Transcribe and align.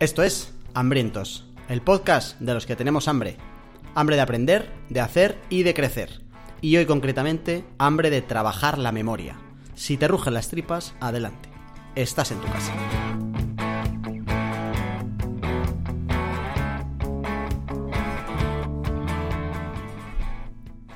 Esto 0.00 0.22
es 0.22 0.54
Hambrientos, 0.72 1.44
el 1.68 1.82
podcast 1.82 2.40
de 2.40 2.54
los 2.54 2.64
que 2.64 2.74
tenemos 2.74 3.06
hambre. 3.06 3.36
Hambre 3.94 4.16
de 4.16 4.22
aprender, 4.22 4.72
de 4.88 5.00
hacer 5.00 5.38
y 5.50 5.62
de 5.62 5.74
crecer. 5.74 6.22
Y 6.62 6.78
hoy 6.78 6.86
concretamente, 6.86 7.66
hambre 7.76 8.08
de 8.08 8.22
trabajar 8.22 8.78
la 8.78 8.92
memoria. 8.92 9.36
Si 9.74 9.98
te 9.98 10.08
rugen 10.08 10.32
las 10.32 10.48
tripas, 10.48 10.94
adelante. 11.00 11.50
Estás 11.96 12.32
en 12.32 12.40
tu 12.40 12.46
casa. 12.46 12.72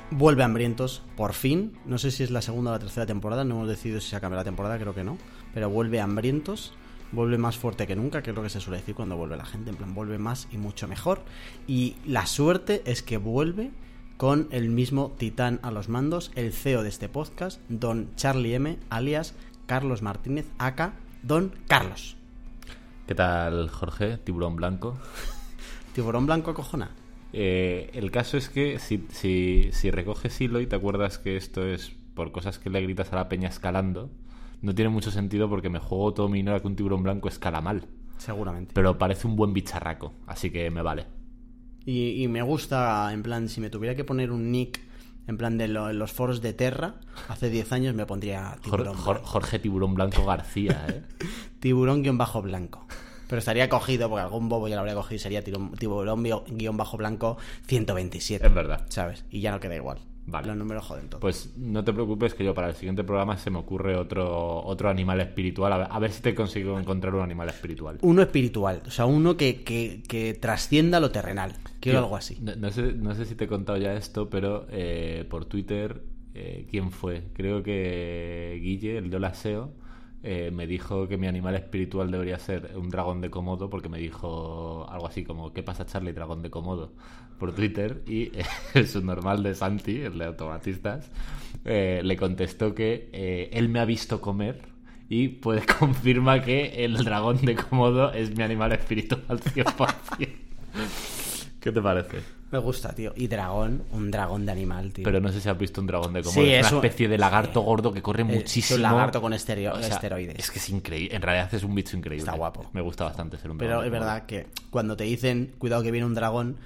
Vuelve 0.09 0.41
Hambrientos, 0.41 1.03
por 1.15 1.33
fin. 1.33 1.77
No 1.85 1.99
sé 1.99 2.09
si 2.09 2.23
es 2.23 2.31
la 2.31 2.41
segunda 2.41 2.71
o 2.71 2.73
la 2.73 2.79
tercera 2.79 3.05
temporada, 3.05 3.43
no 3.43 3.53
hemos 3.53 3.67
decidido 3.67 4.01
si 4.01 4.09
se 4.09 4.15
acaba 4.15 4.35
la 4.35 4.43
temporada, 4.43 4.79
creo 4.79 4.95
que 4.95 5.03
no. 5.03 5.19
Pero 5.53 5.69
vuelve 5.69 6.01
Hambrientos, 6.01 6.73
vuelve 7.11 7.37
más 7.37 7.57
fuerte 7.57 7.87
que 7.87 7.95
nunca, 7.95 8.21
que 8.21 8.31
es 8.31 8.35
lo 8.35 8.43
que 8.43 8.49
se 8.49 8.59
suele 8.59 8.79
decir 8.79 8.95
cuando 8.95 9.17
vuelve 9.17 9.37
la 9.37 9.45
gente. 9.45 9.69
En 9.69 9.75
plan, 9.75 9.93
vuelve 9.93 10.17
más 10.17 10.47
y 10.51 10.57
mucho 10.57 10.87
mejor. 10.87 11.21
Y 11.67 11.95
la 12.05 12.25
suerte 12.25 12.81
es 12.85 13.01
que 13.01 13.17
vuelve 13.17 13.71
con 14.17 14.47
el 14.51 14.69
mismo 14.69 15.13
titán 15.17 15.59
a 15.61 15.71
los 15.71 15.89
mandos, 15.89 16.31
el 16.35 16.53
CEO 16.53 16.83
de 16.83 16.89
este 16.89 17.09
podcast, 17.09 17.59
don 17.69 18.09
Charlie 18.15 18.55
M, 18.55 18.77
alias 18.89 19.33
Carlos 19.65 20.01
Martínez, 20.01 20.45
acá 20.57 20.93
Don 21.21 21.53
Carlos. 21.67 22.17
¿Qué 23.07 23.15
tal, 23.15 23.69
Jorge? 23.69 24.17
Tiburón 24.17 24.55
blanco. 24.55 24.97
¿Tiburón 25.95 26.25
blanco 26.27 26.51
acojona? 26.51 26.91
Eh, 27.33 27.89
el 27.93 28.11
caso 28.11 28.37
es 28.37 28.47
que 28.47 28.79
si, 28.79 29.05
si, 29.09 29.69
si 29.71 29.91
recoges 29.91 30.39
hilo 30.39 30.61
y 30.61 30.67
te 30.67 30.75
acuerdas 30.75 31.17
que 31.17 31.35
esto 31.35 31.65
es 31.65 31.91
por 32.13 32.31
cosas 32.31 32.59
que 32.59 32.69
le 32.69 32.81
gritas 32.81 33.11
a 33.11 33.15
la 33.17 33.27
peña 33.27 33.49
escalando, 33.49 34.09
no 34.65 34.75
tiene 34.75 34.89
mucho 34.89 35.11
sentido 35.11 35.47
porque 35.49 35.69
me 35.69 35.79
juego 35.79 36.13
todo 36.13 36.27
mi 36.27 36.39
dinero 36.39 36.59
que 36.61 36.67
un 36.67 36.75
tiburón 36.75 37.03
blanco 37.03 37.27
escala 37.27 37.61
mal. 37.61 37.87
Seguramente. 38.17 38.71
Pero 38.73 38.97
parece 38.97 39.27
un 39.27 39.35
buen 39.35 39.53
bicharraco, 39.53 40.13
así 40.27 40.49
que 40.49 40.69
me 40.71 40.81
vale. 40.81 41.05
Y, 41.85 42.23
y 42.23 42.27
me 42.27 42.41
gusta, 42.41 43.11
en 43.13 43.21
plan, 43.21 43.47
si 43.47 43.61
me 43.61 43.69
tuviera 43.69 43.95
que 43.95 44.03
poner 44.03 44.31
un 44.31 44.51
nick, 44.51 44.81
en 45.27 45.37
plan 45.37 45.57
de 45.57 45.67
lo- 45.67 45.93
los 45.93 46.11
foros 46.11 46.41
de 46.41 46.53
Terra, 46.53 46.95
hace 47.29 47.49
10 47.49 47.71
años 47.71 47.93
me 47.95 48.05
pondría 48.05 48.57
tiburón, 48.63 48.95
Jor- 48.97 49.21
Jorge 49.23 49.59
Tiburón 49.59 49.93
Blanco 49.93 50.25
García, 50.25 50.85
¿eh? 50.89 51.03
tiburón 51.59 52.01
guion 52.01 52.17
bajo 52.17 52.41
blanco. 52.41 52.87
Pero 53.27 53.39
estaría 53.39 53.69
cogido, 53.69 54.07
porque 54.09 54.21
algún 54.23 54.49
bobo 54.49 54.67
ya 54.67 54.75
lo 54.75 54.81
habría 54.81 54.93
cogido, 54.95 55.19
sería 55.19 55.43
tiburón, 55.43 56.23
guion 56.23 56.77
bajo 56.77 56.95
blanco 56.97 57.37
127. 57.67 58.45
es 58.47 58.53
verdad. 58.53 58.85
¿Sabes? 58.89 59.25
Y 59.31 59.41
ya 59.41 59.51
no 59.51 59.59
queda 59.59 59.75
igual. 59.75 59.99
Vale. 60.27 60.47
Los 60.47 60.57
números 60.57 60.85
joden 60.85 61.09
todo. 61.09 61.19
Pues 61.19 61.53
no 61.57 61.83
te 61.83 61.93
preocupes 61.93 62.33
que 62.33 62.43
yo 62.43 62.53
para 62.53 62.69
el 62.69 62.75
siguiente 62.75 63.03
programa 63.03 63.37
se 63.37 63.51
me 63.51 63.59
ocurre 63.59 63.95
otro, 63.95 64.63
otro 64.63 64.89
animal 64.89 65.21
espiritual. 65.21 65.71
A 65.73 65.77
ver, 65.77 65.87
a 65.89 65.99
ver 65.99 66.11
si 66.11 66.21
te 66.21 66.33
consigo 66.33 66.79
encontrar 66.79 67.13
un 67.13 67.21
animal 67.21 67.49
espiritual. 67.49 67.99
Uno 68.01 68.21
espiritual, 68.21 68.81
o 68.87 68.91
sea, 68.91 69.05
uno 69.05 69.37
que, 69.37 69.63
que, 69.63 70.01
que 70.07 70.33
trascienda 70.33 70.99
lo 70.99 71.11
terrenal. 71.11 71.53
Quiero 71.79 71.99
algo 71.99 72.15
así. 72.15 72.39
No, 72.41 72.55
no 72.55 72.71
sé, 72.71 72.93
no 72.93 73.13
sé 73.13 73.25
si 73.25 73.35
te 73.35 73.45
he 73.45 73.47
contado 73.47 73.77
ya 73.77 73.93
esto, 73.93 74.29
pero 74.29 74.65
eh, 74.71 75.25
por 75.29 75.45
Twitter, 75.45 76.01
eh, 76.33 76.65
¿quién 76.69 76.91
fue? 76.91 77.23
Creo 77.33 77.61
que 77.61 78.59
Guille, 78.61 78.97
el 78.97 79.09
de 79.11 79.17
Hola 79.17 79.33
SEO, 79.35 79.73
eh, 80.27 80.49
me 80.51 80.65
dijo 80.65 81.07
que 81.07 81.17
mi 81.17 81.27
animal 81.27 81.53
espiritual 81.53 82.09
debería 82.09 82.39
ser 82.39 82.71
un 82.75 82.89
dragón 82.89 83.21
de 83.21 83.29
Komodo, 83.29 83.69
porque 83.69 83.89
me 83.89 83.99
dijo 83.99 84.87
algo 84.89 85.05
así 85.05 85.23
como, 85.23 85.53
¿qué 85.53 85.61
pasa 85.61 85.85
Charlie, 85.85 86.13
dragón 86.13 86.41
de 86.41 86.49
Komodo? 86.49 86.93
Por 87.39 87.53
Twitter, 87.53 88.01
y 88.07 88.31
eh, 88.73 88.85
su 88.85 89.01
normal 89.03 89.43
de 89.43 89.55
Santi, 89.55 90.01
el 90.01 90.17
de 90.17 90.25
automatistas, 90.25 91.09
eh, 91.65 92.01
le 92.03 92.15
contestó 92.17 92.73
que 92.73 93.09
eh, 93.11 93.49
él 93.53 93.69
me 93.69 93.79
ha 93.79 93.85
visto 93.85 94.21
comer 94.21 94.61
y 95.09 95.27
pues 95.29 95.65
confirma 95.79 96.41
que 96.41 96.85
el 96.85 96.95
dragón 97.03 97.41
de 97.45 97.55
Komodo 97.55 98.11
es 98.13 98.35
mi 98.35 98.43
animal 98.43 98.71
espiritual 98.73 99.23
100%. 99.27 99.95
¿Qué 101.59 101.71
te 101.71 101.81
parece? 101.81 102.19
Me 102.51 102.59
gusta, 102.59 102.93
tío. 102.93 103.11
Y 103.15 103.27
dragón, 103.27 103.83
un 103.91 104.11
dragón 104.11 104.45
de 104.45 104.51
animal, 104.51 104.93
tío. 104.93 105.03
Pero 105.03 105.19
no 105.19 105.31
sé 105.31 105.41
si 105.41 105.49
has 105.49 105.57
visto 105.57 105.81
un 105.81 105.87
dragón 105.87 106.13
de 106.13 106.21
Komodo. 106.21 106.41
Sí, 106.45 106.51
es 106.53 106.65
es 106.67 106.71
una 106.71 106.79
un- 106.79 106.85
especie 106.85 107.07
de 107.07 107.17
lagarto 107.17 107.59
sí. 107.59 107.65
gordo 107.65 107.91
que 107.91 108.01
corre 108.03 108.21
Es 108.21 108.27
muchísimo. 108.29 108.75
un 108.77 108.83
lagarto 108.83 109.19
con 109.19 109.33
estereo- 109.33 109.73
O 109.73 109.79
sea, 109.81 109.95
esteroides. 109.95 110.35
Es 110.37 110.51
que 110.51 110.59
es 110.59 110.69
increíble. 110.69 111.15
En 111.15 111.21
realidad 111.23 111.51
es 111.53 111.63
un 111.63 111.73
bicho 111.73 111.97
increíble. 111.97 112.19
Está 112.23 112.37
guapo. 112.37 112.69
Me 112.71 112.81
gusta 112.81 113.03
bastante 113.05 113.37
ser 113.37 113.49
un 113.49 113.57
Pero 113.57 113.69
dragón 113.81 113.85
es 113.87 113.91
de 113.91 113.97
Komodo. 113.97 114.13
verdad 114.13 114.25
que 114.27 114.47
cuando 114.69 114.95
te 114.95 115.03
dicen, 115.05 115.53
cuidado 115.57 115.81
que 115.81 115.91
viene 115.91 116.05
un 116.05 116.13
dragón, 116.13 116.57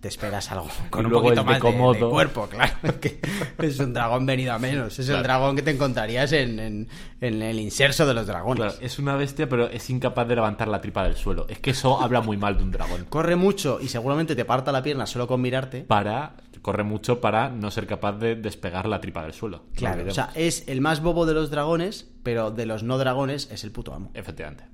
te 0.00 0.08
esperas 0.08 0.50
algo 0.50 0.66
con 0.90 1.06
un 1.06 1.12
poquito 1.12 1.36
de 1.36 1.42
más 1.44 1.62
de, 1.62 1.70
de 2.00 2.10
cuerpo, 2.10 2.48
claro. 2.48 2.72
que 3.00 3.20
es 3.58 3.78
un 3.78 3.92
dragón 3.94 4.26
venido 4.26 4.52
a 4.52 4.58
menos. 4.58 4.98
Es 4.98 5.08
el 5.08 5.22
dragón 5.22 5.54
que 5.54 5.62
te 5.62 5.70
encontrarías 5.70 6.32
en, 6.32 6.58
en- 6.58 6.88
en 7.20 7.40
el 7.42 7.60
inserso 7.60 8.04
de 8.04 8.12
los 8.14 8.26
dragones. 8.26 8.64
Claro, 8.64 8.78
es 8.80 8.98
una 8.98 9.14
bestia, 9.14 9.48
pero 9.48 9.68
es 9.68 9.88
incapaz 9.90 10.26
de 10.26 10.34
levantar 10.34 10.66
la 10.66 10.80
tripa 10.80 11.04
del 11.04 11.14
suelo. 11.14 11.46
Es 11.48 11.60
que 11.60 11.70
eso 11.70 12.00
habla 12.02 12.20
muy 12.20 12.36
mal 12.36 12.56
de 12.58 12.64
un 12.64 12.72
dragón. 12.72 13.04
Corre 13.10 13.36
mucho 13.36 13.78
y 13.80 13.86
seguramente 13.88 14.34
te 14.34 14.44
parta 14.44 14.72
la 14.72 14.82
pierna 14.82 15.06
solo 15.06 15.28
con 15.28 15.40
mirarte. 15.40 15.82
Para. 15.82 16.34
Corre 16.62 16.84
mucho 16.84 17.20
para 17.20 17.48
no 17.50 17.70
ser 17.72 17.86
capaz 17.88 18.12
de 18.18 18.36
despegar 18.36 18.86
la 18.86 19.00
tripa 19.00 19.22
del 19.22 19.32
suelo. 19.32 19.64
Claro, 19.74 20.04
o 20.08 20.10
sea, 20.12 20.30
es 20.36 20.62
el 20.68 20.80
más 20.80 21.00
bobo 21.02 21.26
de 21.26 21.34
los 21.34 21.50
dragones, 21.50 22.08
pero 22.22 22.52
de 22.52 22.66
los 22.66 22.84
no 22.84 22.98
dragones 22.98 23.48
es 23.50 23.64
el 23.64 23.72
puto 23.72 23.92
amo. 23.94 24.12
Efectivamente. 24.14 24.64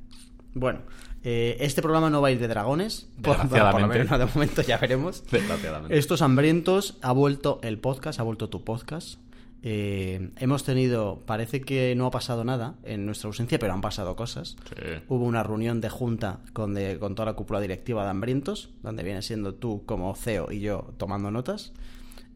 Bueno, 0.52 0.80
eh, 1.24 1.56
este 1.60 1.82
programa 1.82 2.10
no 2.10 2.20
va 2.22 2.28
a 2.28 2.30
ir 2.30 2.38
de 2.38 2.48
dragones. 2.48 3.06
Por, 3.22 3.36
por 3.36 3.36
lo 3.36 3.42
Desgraciadamente. 3.50 3.98
menos 4.04 4.18
de 4.18 4.26
momento 4.26 4.62
ya 4.62 4.78
veremos. 4.78 5.24
Desgraciadamente. 5.30 5.98
Estos 5.98 6.22
hambrientos 6.22 6.96
ha 7.02 7.12
vuelto 7.12 7.60
el 7.62 7.78
podcast, 7.78 8.20
ha 8.20 8.22
vuelto 8.22 8.48
tu 8.48 8.64
podcast. 8.64 9.18
Eh, 9.64 10.30
hemos 10.36 10.62
tenido, 10.62 11.24
parece 11.26 11.60
que 11.62 11.92
no 11.96 12.06
ha 12.06 12.10
pasado 12.12 12.44
nada 12.44 12.76
en 12.84 13.04
nuestra 13.06 13.26
ausencia, 13.26 13.58
pero 13.58 13.72
han 13.72 13.80
pasado 13.80 14.14
cosas. 14.14 14.56
Sí. 14.68 14.82
Hubo 15.08 15.24
una 15.24 15.42
reunión 15.42 15.80
de 15.80 15.88
junta 15.88 16.38
con, 16.52 16.74
de- 16.74 16.98
con 17.00 17.16
toda 17.16 17.26
la 17.26 17.32
cúpula 17.34 17.60
directiva 17.60 18.04
de 18.04 18.10
Hambrientos, 18.10 18.70
donde 18.84 19.02
viene 19.02 19.20
siendo 19.20 19.54
tú 19.54 19.82
como 19.84 20.14
CEO 20.14 20.52
y 20.52 20.60
yo 20.60 20.92
tomando 20.96 21.32
notas. 21.32 21.72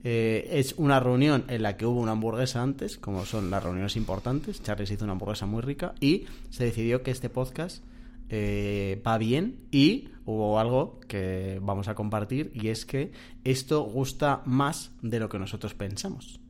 Eh, 0.05 0.49
es 0.59 0.75
una 0.79 0.99
reunión 0.99 1.45
en 1.47 1.63
la 1.63 1.77
que 1.77 1.87
hubo 1.87 2.01
una 2.01 2.11
hamburguesa 2.13 2.61
antes, 2.61 2.99
como 2.99 3.25
son 3.25 3.53
las 3.53 3.63
reuniones 3.63 3.95
importantes. 3.95 4.61
Charlie 4.61 4.87
se 4.87 4.95
hizo 4.95 5.05
una 5.05 5.13
hamburguesa 5.13 5.47
muy 5.47 5.63
rica 5.63 5.95
y 6.01 6.25
se 6.51 6.65
decidió 6.65 7.05
que 7.05 7.13
este 7.13 7.31
podcast 7.31 7.85
eh, 8.35 9.03
va 9.07 9.19
bien 9.19 9.67
y 9.71 10.09
hubo 10.25 10.59
algo 10.59 10.99
que 11.01 11.61
vamos 11.61 11.89
a 11.89 11.95
compartir 11.95 12.51
y 12.55 12.69
es 12.69 12.87
que 12.87 13.13
esto 13.45 13.83
gusta 13.83 14.41
más 14.47 14.91
de 15.03 15.21
lo 15.21 15.29
que 15.29 15.39
nosotros 15.39 15.75
pensamos 15.75 16.41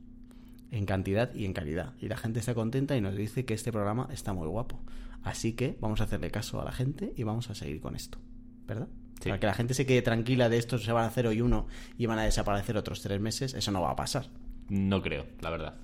en 0.71 0.85
cantidad 0.85 1.35
y 1.35 1.43
en 1.43 1.51
calidad. 1.51 1.93
Y 1.99 2.07
la 2.07 2.15
gente 2.15 2.39
está 2.39 2.55
contenta 2.55 2.95
y 2.95 3.01
nos 3.01 3.17
dice 3.17 3.43
que 3.43 3.53
este 3.53 3.73
programa 3.73 4.07
está 4.13 4.31
muy 4.31 4.47
guapo. 4.47 4.79
Así 5.23 5.53
que 5.53 5.77
vamos 5.81 5.99
a 5.99 6.05
hacerle 6.05 6.31
caso 6.31 6.61
a 6.61 6.63
la 6.63 6.71
gente 6.71 7.11
y 7.17 7.23
vamos 7.23 7.49
a 7.49 7.55
seguir 7.55 7.81
con 7.81 7.97
esto. 7.97 8.17
¿Verdad? 8.65 8.87
Sí. 9.21 9.27
Para 9.27 9.41
que 9.41 9.47
la 9.47 9.53
gente 9.53 9.73
se 9.73 9.85
quede 9.85 10.01
tranquila 10.01 10.47
de 10.47 10.59
estos 10.59 10.85
se 10.85 10.91
van 10.93 11.03
a 11.03 11.07
hacer 11.07 11.27
hoy 11.27 11.41
uno 11.41 11.67
y 11.97 12.05
van 12.05 12.17
a 12.17 12.23
desaparecer 12.23 12.77
otros 12.77 13.01
tres 13.01 13.19
meses, 13.19 13.53
eso 13.55 13.71
no 13.71 13.81
va 13.81 13.91
a 13.91 13.95
pasar. 13.97 14.29
No 14.69 15.01
creo, 15.01 15.25
la 15.41 15.49
verdad. 15.49 15.75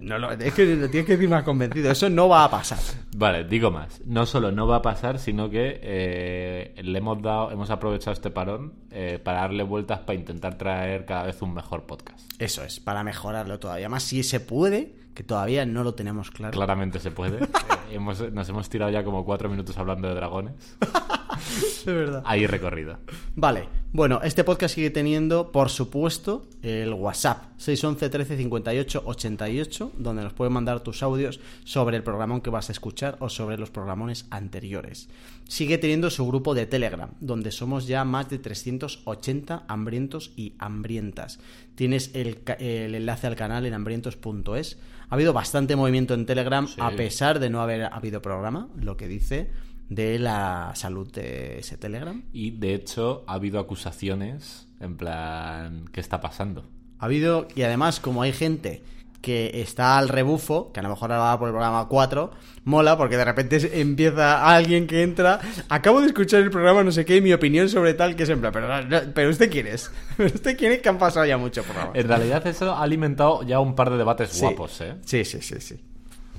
No, 0.00 0.18
lo- 0.18 0.32
es 0.32 0.52
que 0.54 0.64
lo 0.76 0.88
tienes 0.88 1.06
que 1.06 1.12
decir 1.14 1.28
más 1.28 1.42
convencido, 1.42 1.90
eso 1.90 2.08
no 2.10 2.28
va 2.28 2.44
a 2.44 2.50
pasar. 2.50 2.78
Vale, 3.16 3.44
digo 3.44 3.70
más. 3.70 4.00
No 4.04 4.26
solo 4.26 4.52
no 4.52 4.66
va 4.66 4.76
a 4.76 4.82
pasar, 4.82 5.18
sino 5.18 5.48
que 5.50 5.80
eh, 5.82 6.74
le 6.82 6.98
hemos 6.98 7.20
dado, 7.22 7.50
hemos 7.50 7.70
aprovechado 7.70 8.12
este 8.12 8.30
parón 8.30 8.74
eh, 8.90 9.18
para 9.22 9.40
darle 9.42 9.62
vueltas 9.62 10.00
para 10.00 10.18
intentar 10.18 10.56
traer 10.58 11.04
cada 11.06 11.24
vez 11.24 11.40
un 11.42 11.54
mejor 11.54 11.84
podcast. 11.84 12.30
Eso 12.38 12.62
es, 12.64 12.78
para 12.80 13.02
mejorarlo 13.04 13.58
todavía 13.58 13.88
más. 13.88 14.02
Si 14.02 14.22
se 14.22 14.40
puede, 14.40 14.94
que 15.14 15.22
todavía 15.22 15.64
no 15.66 15.82
lo 15.82 15.94
tenemos 15.94 16.30
claro. 16.30 16.52
Claramente 16.52 16.98
se 17.00 17.10
puede. 17.10 17.38
Eh, 17.88 17.94
hemos- 17.94 18.32
nos 18.32 18.48
hemos 18.48 18.68
tirado 18.68 18.90
ya 18.90 19.04
como 19.04 19.24
cuatro 19.24 19.48
minutos 19.48 19.78
hablando 19.78 20.08
de 20.08 20.14
dragones. 20.16 20.76
Es 21.76 21.84
verdad. 21.84 22.22
Ahí 22.26 22.46
recorrido. 22.46 22.98
Vale, 23.36 23.68
bueno, 23.92 24.20
este 24.22 24.42
podcast 24.44 24.74
sigue 24.74 24.90
teniendo, 24.90 25.52
por 25.52 25.70
supuesto, 25.70 26.46
el 26.62 26.92
WhatsApp 26.92 27.44
611 27.58 28.10
13 28.10 28.36
58 28.36 29.02
88, 29.06 29.92
donde 29.96 30.22
nos 30.24 30.32
puedes 30.32 30.52
mandar 30.52 30.80
tus 30.80 31.02
audios 31.02 31.40
sobre 31.64 31.96
el 31.96 32.02
programón 32.02 32.40
que 32.40 32.50
vas 32.50 32.68
a 32.68 32.72
escuchar 32.72 33.16
o 33.20 33.28
sobre 33.28 33.56
los 33.56 33.70
programones 33.70 34.26
anteriores. 34.30 35.08
Sigue 35.48 35.78
teniendo 35.78 36.10
su 36.10 36.26
grupo 36.26 36.54
de 36.54 36.66
Telegram, 36.66 37.10
donde 37.20 37.52
somos 37.52 37.86
ya 37.86 38.04
más 38.04 38.28
de 38.28 38.38
380 38.38 39.64
hambrientos 39.68 40.32
y 40.36 40.54
hambrientas. 40.58 41.38
Tienes 41.76 42.10
el, 42.14 42.40
el 42.58 42.94
enlace 42.96 43.28
al 43.28 43.36
canal 43.36 43.64
en 43.66 43.74
hambrientos.es. 43.74 44.78
Ha 45.08 45.14
habido 45.14 45.32
bastante 45.32 45.76
movimiento 45.76 46.14
en 46.14 46.26
Telegram, 46.26 46.66
Sí. 46.66 46.74
a 46.80 46.90
pesar 46.90 47.38
de 47.38 47.48
no 47.48 47.60
haber 47.62 47.84
habido 47.84 48.20
programa, 48.20 48.68
lo 48.76 48.96
que 48.96 49.06
dice 49.06 49.50
de 49.88 50.18
la 50.18 50.72
salud 50.74 51.10
de 51.12 51.58
ese 51.60 51.76
Telegram. 51.76 52.22
Y 52.32 52.52
de 52.52 52.74
hecho 52.74 53.24
ha 53.26 53.34
habido 53.34 53.58
acusaciones 53.60 54.68
en 54.80 54.96
plan, 54.96 55.84
¿qué 55.92 56.00
está 56.00 56.20
pasando? 56.20 56.66
Ha 56.98 57.06
habido, 57.06 57.46
y 57.54 57.62
además, 57.62 58.00
como 58.00 58.22
hay 58.22 58.32
gente 58.32 58.82
que 59.22 59.60
está 59.62 59.98
al 59.98 60.08
rebufo, 60.08 60.70
que 60.72 60.80
a 60.80 60.82
lo 60.82 60.90
mejor 60.90 61.10
ahora 61.10 61.24
va 61.24 61.38
por 61.38 61.48
el 61.48 61.52
programa 61.54 61.88
4, 61.88 62.30
mola 62.64 62.96
porque 62.96 63.16
de 63.16 63.24
repente 63.24 63.80
empieza 63.80 64.54
alguien 64.54 64.86
que 64.86 65.02
entra, 65.02 65.40
acabo 65.68 66.00
de 66.00 66.08
escuchar 66.08 66.42
el 66.42 66.50
programa 66.50 66.84
no 66.84 66.92
sé 66.92 67.04
qué, 67.04 67.16
y 67.16 67.20
mi 67.20 67.32
opinión 67.32 67.68
sobre 67.68 67.94
tal, 67.94 68.14
que 68.14 68.22
es 68.22 68.28
en 68.28 68.40
plan, 68.40 68.52
pero, 68.52 68.82
no, 68.84 68.98
pero 69.14 69.30
usted 69.30 69.50
quién 69.50 69.66
es, 69.66 69.90
pero 70.16 70.32
usted 70.32 70.56
quién 70.56 70.72
es 70.72 70.80
que 70.80 70.88
han 70.90 70.98
pasado 70.98 71.26
ya 71.26 71.38
mucho 71.38 71.62
programa. 71.64 71.90
En 71.94 72.06
realidad 72.06 72.46
eso 72.46 72.72
ha 72.72 72.82
alimentado 72.82 73.42
ya 73.42 73.58
un 73.58 73.74
par 73.74 73.90
de 73.90 73.96
debates 73.96 74.30
Sí. 74.30 74.40
guapos, 74.42 74.80
¿eh? 74.82 74.94
Sí, 75.04 75.24
sí, 75.24 75.40
sí, 75.40 75.56
sí. 75.60 75.80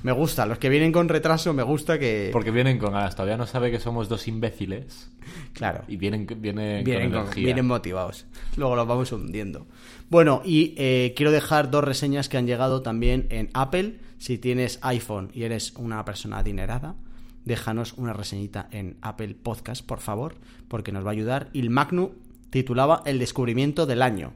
Me 0.03 0.11
gusta, 0.11 0.45
los 0.45 0.57
que 0.59 0.69
vienen 0.69 0.91
con 0.91 1.09
retraso 1.09 1.53
me 1.53 1.63
gusta 1.63 1.97
que... 1.99 2.29
Porque 2.31 2.51
vienen 2.51 2.77
con 2.77 2.93
ganas, 2.93 3.15
todavía 3.15 3.37
no 3.37 3.45
sabe 3.47 3.71
que 3.71 3.79
somos 3.79 4.07
dos 4.09 4.27
imbéciles. 4.27 5.09
Claro. 5.53 5.83
Y 5.87 5.97
vienen, 5.97 6.25
vienen, 6.37 6.83
Vienen, 6.83 7.11
con 7.11 7.21
energía. 7.21 7.45
vienen 7.45 7.67
motivados. 7.67 8.25
Luego 8.55 8.75
los 8.75 8.87
vamos 8.87 9.11
hundiendo. 9.11 9.67
Bueno, 10.09 10.41
y 10.45 10.73
eh, 10.77 11.13
quiero 11.15 11.31
dejar 11.31 11.69
dos 11.71 11.83
reseñas 11.83 12.29
que 12.29 12.37
han 12.37 12.47
llegado 12.47 12.81
también 12.81 13.27
en 13.29 13.49
Apple. 13.53 13.99
Si 14.17 14.37
tienes 14.37 14.79
iPhone 14.81 15.29
y 15.33 15.43
eres 15.43 15.73
una 15.75 16.03
persona 16.05 16.37
adinerada, 16.39 16.95
déjanos 17.43 17.93
una 17.93 18.13
reseñita 18.13 18.67
en 18.71 18.97
Apple 19.01 19.35
Podcast, 19.35 19.85
por 19.85 19.99
favor, 19.99 20.35
porque 20.67 20.91
nos 20.91 21.03
va 21.05 21.09
a 21.09 21.13
ayudar. 21.13 21.49
Y 21.53 21.59
el 21.59 21.69
Magnu 21.69 22.13
titulaba 22.49 23.01
El 23.05 23.19
descubrimiento 23.19 23.85
del 23.85 24.01
año. 24.01 24.33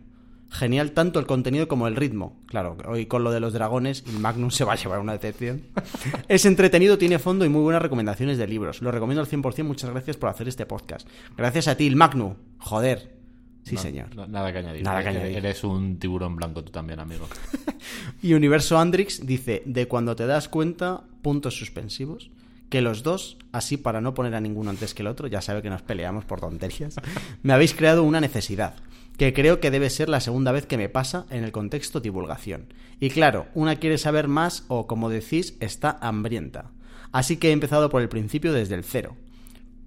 Genial 0.51 0.91
tanto 0.91 1.19
el 1.19 1.25
contenido 1.25 1.67
como 1.69 1.87
el 1.87 1.95
ritmo. 1.95 2.37
Claro, 2.47 2.75
hoy 2.85 3.05
con 3.05 3.23
lo 3.23 3.31
de 3.31 3.39
los 3.39 3.53
dragones, 3.53 4.03
el 4.07 4.19
Magnum 4.19 4.51
se 4.51 4.65
va 4.65 4.73
a 4.73 4.75
llevar 4.75 4.99
una 4.99 5.13
decepción. 5.13 5.63
es 6.27 6.45
entretenido, 6.45 6.97
tiene 6.97 7.19
fondo 7.19 7.45
y 7.45 7.49
muy 7.49 7.61
buenas 7.61 7.81
recomendaciones 7.81 8.37
de 8.37 8.47
libros. 8.47 8.81
Lo 8.81 8.91
recomiendo 8.91 9.21
al 9.21 9.27
100%. 9.27 9.63
Muchas 9.63 9.89
gracias 9.89 10.17
por 10.17 10.29
hacer 10.29 10.47
este 10.49 10.65
podcast. 10.65 11.07
Gracias 11.37 11.67
a 11.69 11.75
ti, 11.75 11.87
el 11.87 11.95
Magnum. 11.95 12.35
Joder. 12.59 13.19
Sí, 13.63 13.75
No, 13.75 13.81
señor. 13.81 14.15
no, 14.15 14.27
nada 14.27 14.51
que 14.51 14.57
añadir. 14.59 14.83
Nada 14.83 15.01
que 15.03 15.09
añadir. 15.09 15.37
Eres 15.37 15.63
un 15.63 15.97
tiburón 15.99 16.35
blanco 16.35 16.63
tú 16.63 16.71
también, 16.71 16.99
amigo. 16.99 17.27
Y 18.21 18.33
Universo 18.33 18.77
Andrix 18.77 19.25
dice, 19.25 19.63
de 19.65 19.87
cuando 19.87 20.15
te 20.15 20.25
das 20.27 20.47
cuenta, 20.49 21.03
puntos 21.21 21.57
suspensivos, 21.57 22.29
que 22.69 22.81
los 22.81 23.03
dos, 23.03 23.37
así 23.51 23.77
para 23.77 24.01
no 24.01 24.13
poner 24.13 24.35
a 24.35 24.41
ninguno 24.41 24.69
antes 24.69 24.93
que 24.93 25.01
el 25.01 25.07
otro, 25.07 25.27
ya 25.27 25.41
sabe 25.41 25.61
que 25.61 25.69
nos 25.69 25.81
peleamos 25.81 26.25
por 26.25 26.39
tonterías, 26.39 26.95
me 27.43 27.53
habéis 27.53 27.73
creado 27.73 28.03
una 28.03 28.21
necesidad, 28.21 28.75
que 29.21 29.33
creo 29.33 29.59
que 29.59 29.69
debe 29.69 29.91
ser 29.91 30.09
la 30.09 30.19
segunda 30.19 30.51
vez 30.51 30.65
que 30.65 30.79
me 30.79 30.89
pasa 30.89 31.27
en 31.29 31.43
el 31.43 31.51
contexto 31.51 31.99
divulgación. 31.99 32.73
Y 32.99 33.11
claro, 33.11 33.45
una 33.53 33.75
quiere 33.75 33.99
saber 33.99 34.27
más 34.27 34.65
o, 34.67 34.87
como 34.87 35.11
decís, 35.11 35.55
está 35.59 35.95
hambrienta. 36.01 36.71
Así 37.11 37.37
que 37.37 37.49
he 37.49 37.51
empezado 37.51 37.91
por 37.91 38.01
el 38.01 38.09
principio 38.09 38.51
desde 38.51 38.73
el 38.73 38.83
cero. 38.83 39.15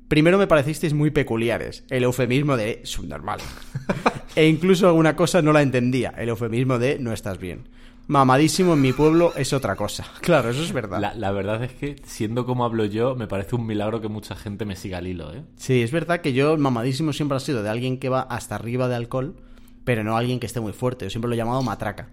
Primero 0.07 0.39
me 0.39 0.47
parecisteis 0.47 0.95
muy 0.95 1.11
peculiares, 1.11 1.83
el 1.91 2.05
eufemismo 2.05 2.57
de 2.57 2.83
subnormal. 2.85 3.41
e 4.37 4.47
incluso 4.47 4.87
alguna 4.87 5.17
cosa 5.17 5.43
no 5.43 5.53
la 5.53 5.63
entendía, 5.63 6.15
el 6.17 6.29
eufemismo 6.29 6.79
de 6.79 7.01
no 7.01 7.13
estás 7.13 7.39
bien. 7.39 7.69
Mamadísimo 8.06 8.75
en 8.75 8.83
mi 8.83 8.93
pueblo 8.93 9.33
es 9.35 9.53
otra 9.53 9.77
cosa. 9.77 10.05
Claro, 10.21 10.51
eso 10.51 10.62
es 10.62 10.73
verdad. 10.73 11.01
La, 11.01 11.15
la 11.15 11.33
verdad 11.33 11.62
es 11.65 11.73
que, 11.73 11.97
siendo 12.05 12.45
como 12.45 12.65
hablo 12.65 12.85
yo, 12.85 13.15
me 13.15 13.27
parece 13.27 13.56
un 13.56 13.67
milagro 13.67 14.01
que 14.01 14.09
mucha 14.09 14.37
gente 14.37 14.65
me 14.65 14.77
siga 14.77 14.99
al 14.99 15.06
hilo, 15.06 15.33
¿eh? 15.33 15.43
Sí, 15.56 15.83
es 15.83 15.91
verdad 15.91 16.21
que 16.21 16.33
yo 16.33 16.56
mamadísimo 16.56 17.12
siempre 17.12 17.37
ha 17.37 17.41
sido 17.41 17.62
de 17.62 17.71
alguien 17.71 17.99
que 17.99 18.09
va 18.09 18.21
hasta 18.21 18.55
arriba 18.56 18.89
de 18.89 18.97
alcohol, 18.97 19.37
pero 19.85 20.05
no 20.05 20.17
alguien 20.17 20.41
que 20.41 20.47
esté 20.47 20.61
muy 20.61 20.73
fuerte. 20.73 21.06
Yo 21.06 21.11
siempre 21.11 21.29
lo 21.29 21.35
he 21.35 21.39
llamado 21.39 21.62
matraca. 21.62 22.11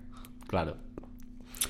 Claro. 0.47 0.77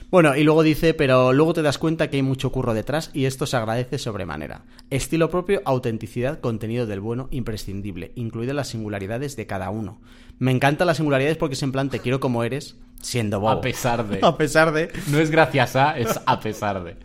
Bueno, 0.09 0.35
y 0.35 0.43
luego 0.43 0.63
dice, 0.63 0.93
pero 0.93 1.33
luego 1.33 1.53
te 1.53 1.61
das 1.61 1.77
cuenta 1.77 2.09
que 2.09 2.17
hay 2.17 2.21
mucho 2.21 2.51
curro 2.51 2.73
detrás 2.73 3.11
y 3.13 3.25
esto 3.25 3.45
se 3.45 3.57
agradece 3.57 3.97
sobremanera. 3.97 4.63
Estilo 4.89 5.29
propio, 5.29 5.61
autenticidad, 5.65 6.39
contenido 6.39 6.85
del 6.85 6.99
bueno, 6.99 7.27
imprescindible, 7.31 8.11
incluidas 8.15 8.55
las 8.55 8.69
singularidades 8.69 9.35
de 9.35 9.47
cada 9.47 9.69
uno. 9.69 10.01
Me 10.39 10.51
encantan 10.51 10.88
las 10.88 10.97
singularidades 10.97 11.38
porque 11.38 11.53
es 11.53 11.63
en 11.63 11.71
plan 11.71 11.89
te 11.89 11.99
quiero 11.99 12.19
como 12.19 12.43
eres, 12.43 12.77
siendo 13.01 13.39
bobo. 13.39 13.51
A 13.51 13.61
pesar 13.61 14.07
de. 14.07 14.19
A 14.23 14.38
pesar 14.38 14.71
de... 14.73 14.91
No 15.07 15.19
es 15.19 15.29
gracias 15.31 15.75
a, 15.75 15.97
es 15.97 16.19
a 16.25 16.39
pesar 16.39 16.83
de. 16.83 16.97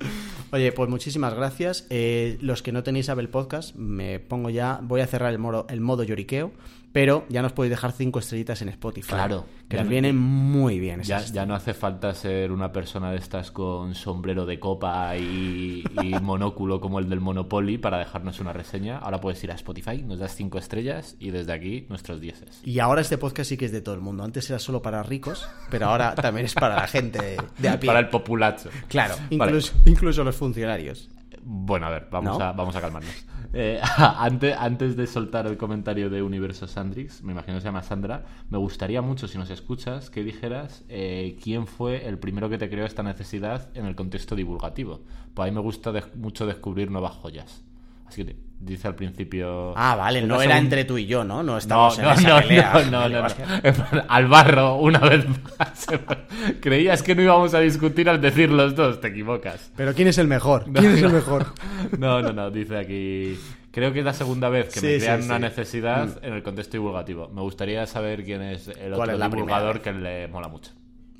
Oye, 0.52 0.72
pues 0.72 0.88
muchísimas 0.88 1.34
gracias. 1.34 1.86
Eh, 1.90 2.38
los 2.40 2.62
que 2.62 2.72
no 2.72 2.82
tenéis 2.82 3.08
Apple 3.08 3.28
Podcast, 3.28 3.74
me 3.74 4.20
pongo 4.20 4.48
ya, 4.48 4.78
voy 4.82 5.00
a 5.00 5.06
cerrar 5.06 5.34
el 5.34 5.40
el 5.68 5.80
modo 5.80 6.02
lloriqueo, 6.02 6.52
pero 6.96 7.26
ya 7.28 7.42
nos 7.42 7.52
podéis 7.52 7.72
dejar 7.72 7.92
cinco 7.92 8.20
estrellitas 8.20 8.62
en 8.62 8.70
Spotify. 8.70 9.08
Claro. 9.08 9.44
Que 9.68 9.76
nos 9.76 9.84
no- 9.84 9.90
vienen 9.90 10.16
muy 10.16 10.78
bien. 10.80 11.02
Ya, 11.02 11.20
ya 11.20 11.44
no 11.44 11.54
hace 11.54 11.74
falta 11.74 12.14
ser 12.14 12.50
una 12.52 12.72
persona 12.72 13.10
de 13.10 13.18
estas 13.18 13.50
con 13.50 13.94
sombrero 13.94 14.46
de 14.46 14.58
copa 14.58 15.14
y, 15.14 15.84
y 16.02 16.14
monóculo 16.22 16.80
como 16.80 16.98
el 16.98 17.10
del 17.10 17.20
Monopoly 17.20 17.76
para 17.76 17.98
dejarnos 17.98 18.40
una 18.40 18.54
reseña. 18.54 18.96
Ahora 18.96 19.20
puedes 19.20 19.44
ir 19.44 19.50
a 19.52 19.56
Spotify, 19.56 20.00
nos 20.04 20.20
das 20.20 20.34
cinco 20.34 20.56
estrellas 20.56 21.16
y 21.20 21.32
desde 21.32 21.52
aquí 21.52 21.84
nuestros 21.90 22.18
dieces. 22.18 22.62
Y 22.64 22.78
ahora 22.78 23.02
este 23.02 23.18
podcast 23.18 23.50
sí 23.50 23.58
que 23.58 23.66
es 23.66 23.72
de 23.72 23.82
todo 23.82 23.94
el 23.94 24.00
mundo. 24.00 24.24
Antes 24.24 24.48
era 24.48 24.58
solo 24.58 24.80
para 24.80 25.02
ricos, 25.02 25.46
pero 25.68 25.88
ahora 25.88 26.14
también 26.14 26.46
es 26.46 26.54
para 26.54 26.76
la 26.76 26.86
gente 26.88 27.18
de, 27.20 27.36
de 27.58 27.68
a 27.68 27.78
pie. 27.78 27.88
Para 27.88 27.98
el 27.98 28.08
populacho. 28.08 28.70
Claro, 28.88 29.16
Vale. 29.32 29.50
incluso, 29.50 29.74
incluso 29.84 30.24
los 30.24 30.34
funcionarios. 30.34 31.10
Bueno, 31.42 31.86
a 31.86 31.90
ver, 31.90 32.08
vamos, 32.10 32.38
¿No? 32.38 32.44
a, 32.44 32.52
vamos 32.52 32.74
a 32.74 32.80
calmarnos. 32.80 33.12
Eh, 33.58 33.80
antes, 33.96 34.54
antes 34.54 34.96
de 34.96 35.06
soltar 35.06 35.46
el 35.46 35.56
comentario 35.56 36.10
de 36.10 36.22
Universo 36.22 36.66
Sandrix, 36.66 37.22
me 37.22 37.32
imagino 37.32 37.56
que 37.56 37.62
se 37.62 37.68
llama 37.68 37.82
Sandra, 37.82 38.26
me 38.50 38.58
gustaría 38.58 39.00
mucho, 39.00 39.28
si 39.28 39.38
nos 39.38 39.48
escuchas, 39.48 40.10
que 40.10 40.22
dijeras 40.22 40.84
eh, 40.90 41.38
quién 41.42 41.66
fue 41.66 42.06
el 42.06 42.18
primero 42.18 42.50
que 42.50 42.58
te 42.58 42.68
creó 42.68 42.84
esta 42.84 43.02
necesidad 43.02 43.70
en 43.72 43.86
el 43.86 43.96
contexto 43.96 44.36
divulgativo. 44.36 45.00
Pues 45.32 45.48
a 45.48 45.50
mí 45.50 45.54
me 45.54 45.62
gusta 45.62 45.90
mucho 46.16 46.44
descubrir 46.46 46.90
nuevas 46.90 47.14
joyas. 47.14 47.64
Así 48.04 48.26
que 48.26 48.36
dice 48.58 48.88
al 48.88 48.94
principio... 48.94 49.72
Ah, 49.76 49.94
vale, 49.96 50.22
no 50.22 50.40
era 50.42 50.58
entre 50.58 50.84
tú 50.84 50.98
y 50.98 51.06
yo, 51.06 51.24
¿no? 51.24 51.42
No 51.42 51.52
No, 51.52 51.58
estamos 51.58 51.98
no, 51.98 52.04
en 52.12 52.18
esa 52.18 52.28
no, 52.28 52.40
pelea. 52.40 52.72
no, 52.90 53.08
no, 53.08 53.08
no, 53.08 53.22
no. 53.28 54.04
Al 54.08 54.26
barro, 54.28 54.76
una 54.76 54.98
vez 55.00 55.24
más. 55.58 55.86
Creías 56.60 57.02
que 57.02 57.14
no 57.14 57.22
íbamos 57.22 57.54
a 57.54 57.60
discutir 57.60 58.08
al 58.08 58.20
decir 58.20 58.50
los 58.50 58.74
dos, 58.74 59.00
te 59.00 59.08
equivocas. 59.08 59.70
Pero 59.76 59.94
¿quién 59.94 60.08
es 60.08 60.18
el 60.18 60.26
mejor? 60.28 60.66
No, 60.68 60.80
¿Quién 60.80 60.92
es 60.92 61.02
el 61.02 61.08
no. 61.08 61.14
mejor? 61.14 61.46
No, 61.98 62.20
no, 62.22 62.32
no, 62.32 62.50
dice 62.50 62.76
aquí. 62.78 63.38
Creo 63.70 63.92
que 63.92 63.98
es 63.98 64.04
la 64.04 64.14
segunda 64.14 64.48
vez 64.48 64.72
que 64.72 64.80
Sí, 64.80 64.86
me 64.86 64.96
crean 64.98 65.20
sí. 65.22 65.26
una 65.28 65.38
necesidad 65.38 66.08
en 66.24 66.32
el 66.32 66.42
contexto 66.42 66.72
divulgativo. 66.78 67.28
Me 67.28 67.42
gustaría 67.42 67.86
saber 67.86 68.24
quién 68.24 68.40
es 68.42 68.68
el 68.68 68.92
¿Cuál 68.94 69.10
otro 69.10 69.24
es 69.26 69.30
divulgador 69.30 69.80
que 69.82 69.92
le 69.92 70.28
mola 70.28 70.48
mucho. 70.48 70.70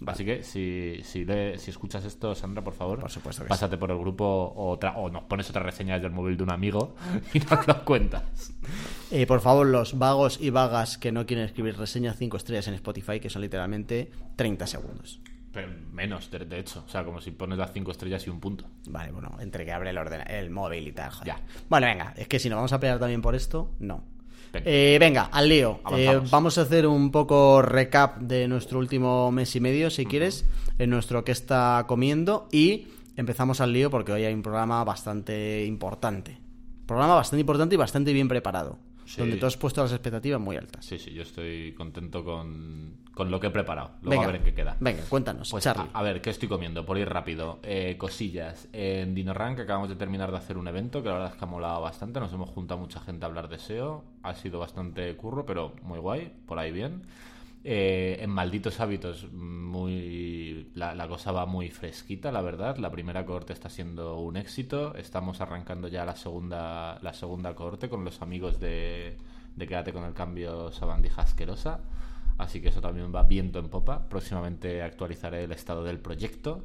Así 0.04 0.24
que 0.24 0.42
si, 0.42 1.00
si, 1.04 1.24
le- 1.24 1.58
si 1.58 1.70
escuchas 1.70 2.04
esto, 2.04 2.34
Sandra, 2.34 2.62
por 2.62 2.74
favor, 2.74 3.00
Por 3.00 3.10
supuesto 3.10 3.42
que 3.44 3.48
pásate 3.48 3.78
por 3.78 3.90
el 3.90 3.98
grupo 3.98 4.24
o, 4.24 4.70
otra, 4.70 4.96
o 4.98 5.08
nos 5.08 5.22
pones 5.24 5.48
otra 5.48 5.62
reseña 5.62 5.94
desde 5.94 6.08
el 6.08 6.12
móvil 6.12 6.36
de 6.36 6.42
un 6.42 6.50
amigo 6.50 6.94
y 7.34 7.38
nos 7.38 7.66
lo 7.66 7.84
cuentas. 7.84 8.52
Eh, 9.10 9.26
por 9.26 9.40
favor, 9.40 9.66
los 9.66 9.98
vagos 9.98 10.38
y 10.40 10.50
vagas 10.50 10.98
que 10.98 11.12
no 11.12 11.24
quieren 11.24 11.46
escribir 11.46 11.78
reseñas 11.78 12.16
5 12.18 12.36
estrellas 12.36 12.68
en 12.68 12.74
Spotify, 12.74 13.20
que 13.20 13.30
son 13.30 13.42
literalmente 13.42 14.10
30 14.36 14.66
segundos. 14.66 15.20
Pero 15.52 15.68
menos, 15.92 16.30
de, 16.30 16.40
de 16.40 16.58
hecho. 16.58 16.84
O 16.86 16.88
sea, 16.90 17.02
como 17.02 17.18
si 17.22 17.30
pones 17.30 17.56
las 17.56 17.72
cinco 17.72 17.90
estrellas 17.90 18.26
y 18.26 18.30
un 18.30 18.40
punto. 18.40 18.66
Vale, 18.88 19.10
bueno, 19.10 19.34
entre 19.40 19.64
que 19.64 19.72
abre 19.72 19.88
el 19.88 19.96
ordenador, 19.96 20.30
el 20.30 20.50
móvil 20.50 20.86
y 20.86 20.92
tal. 20.92 21.10
joder. 21.10 21.28
Ya. 21.28 21.40
Bueno, 21.70 21.86
venga, 21.86 22.12
es 22.18 22.28
que 22.28 22.38
si 22.38 22.50
nos 22.50 22.56
vamos 22.56 22.74
a 22.74 22.78
pelear 22.80 22.98
también 22.98 23.22
por 23.22 23.34
esto, 23.34 23.70
no. 23.78 24.04
Venga. 24.52 24.70
Eh, 24.70 24.96
venga, 24.98 25.24
al 25.24 25.48
lío. 25.48 25.80
Eh, 25.92 26.20
vamos 26.30 26.58
a 26.58 26.62
hacer 26.62 26.86
un 26.86 27.10
poco 27.10 27.62
recap 27.62 28.18
de 28.18 28.48
nuestro 28.48 28.78
último 28.78 29.30
mes 29.32 29.54
y 29.56 29.60
medio, 29.60 29.90
si 29.90 30.06
quieres, 30.06 30.46
en 30.78 30.90
nuestro 30.90 31.24
que 31.24 31.32
está 31.32 31.84
comiendo. 31.86 32.48
Y 32.50 32.88
empezamos 33.16 33.60
al 33.60 33.72
lío 33.72 33.90
porque 33.90 34.12
hoy 34.12 34.24
hay 34.24 34.34
un 34.34 34.42
programa 34.42 34.82
bastante 34.84 35.64
importante. 35.66 36.38
Programa 36.86 37.14
bastante 37.14 37.40
importante 37.40 37.74
y 37.74 37.78
bastante 37.78 38.12
bien 38.12 38.28
preparado. 38.28 38.78
Sí. 39.06 39.20
Donde 39.20 39.36
tú 39.36 39.46
has 39.46 39.56
puesto 39.56 39.82
las 39.82 39.92
expectativas 39.92 40.40
muy 40.40 40.56
altas. 40.56 40.84
Sí, 40.84 40.98
sí, 40.98 41.12
yo 41.12 41.22
estoy 41.22 41.72
contento 41.74 42.24
con, 42.24 42.96
con 43.14 43.30
lo 43.30 43.38
que 43.40 43.46
he 43.46 43.50
preparado. 43.50 43.92
Luego 44.02 44.10
venga, 44.10 44.24
a 44.24 44.26
ver 44.32 44.36
en 44.36 44.42
qué 44.44 44.52
queda. 44.54 44.76
Venga, 44.80 45.02
cuéntanos, 45.08 45.50
Pues 45.50 45.64
Charlie. 45.64 45.88
a, 45.92 45.98
a 45.98 46.02
ver, 46.02 46.20
¿qué 46.20 46.30
estoy 46.30 46.48
comiendo? 46.48 46.84
Por 46.84 46.98
ir 46.98 47.08
rápido. 47.08 47.60
Eh, 47.62 47.96
cosillas. 47.98 48.68
En 48.72 49.14
DinoRank 49.14 49.60
acabamos 49.60 49.88
de 49.88 49.96
terminar 49.96 50.30
de 50.30 50.36
hacer 50.38 50.58
un 50.58 50.66
evento 50.68 51.02
que 51.02 51.08
la 51.08 51.14
verdad 51.14 51.30
es 51.32 51.38
que 51.38 51.44
ha 51.44 51.48
molado 51.48 51.80
bastante. 51.80 52.20
Nos 52.20 52.32
hemos 52.32 52.50
juntado 52.50 52.80
mucha 52.80 53.00
gente 53.00 53.24
a 53.24 53.28
hablar 53.28 53.48
de 53.48 53.58
SEO. 53.58 54.04
Ha 54.22 54.34
sido 54.34 54.58
bastante 54.58 55.14
curro, 55.16 55.46
pero 55.46 55.72
muy 55.82 55.98
guay. 56.00 56.32
Por 56.46 56.58
ahí 56.58 56.72
bien. 56.72 57.02
Eh, 57.64 58.18
en 58.20 58.30
Malditos 58.30 58.78
Hábitos, 58.78 59.32
muy 59.32 60.70
la, 60.74 60.94
la 60.94 61.08
cosa 61.08 61.32
va 61.32 61.46
muy 61.46 61.70
fresquita, 61.70 62.30
la 62.30 62.40
verdad. 62.40 62.76
La 62.76 62.90
primera 62.90 63.26
cohorte 63.26 63.52
está 63.52 63.68
siendo 63.70 64.18
un 64.20 64.36
éxito. 64.36 64.94
Estamos 64.94 65.40
arrancando 65.40 65.88
ya 65.88 66.04
la 66.04 66.14
segunda, 66.16 66.98
la 67.02 67.12
segunda 67.12 67.54
cohorte 67.54 67.88
con 67.88 68.04
los 68.04 68.22
amigos 68.22 68.60
de, 68.60 69.16
de 69.56 69.66
Quédate 69.66 69.92
con 69.92 70.04
el 70.04 70.14
cambio 70.14 70.70
Sabandija 70.70 71.22
Asquerosa. 71.22 71.80
Así 72.38 72.60
que 72.60 72.68
eso 72.68 72.80
también 72.80 73.14
va 73.14 73.22
viento 73.22 73.58
en 73.58 73.68
popa. 73.68 74.08
Próximamente 74.08 74.82
actualizaré 74.82 75.44
el 75.44 75.52
estado 75.52 75.84
del 75.84 75.98
proyecto. 75.98 76.64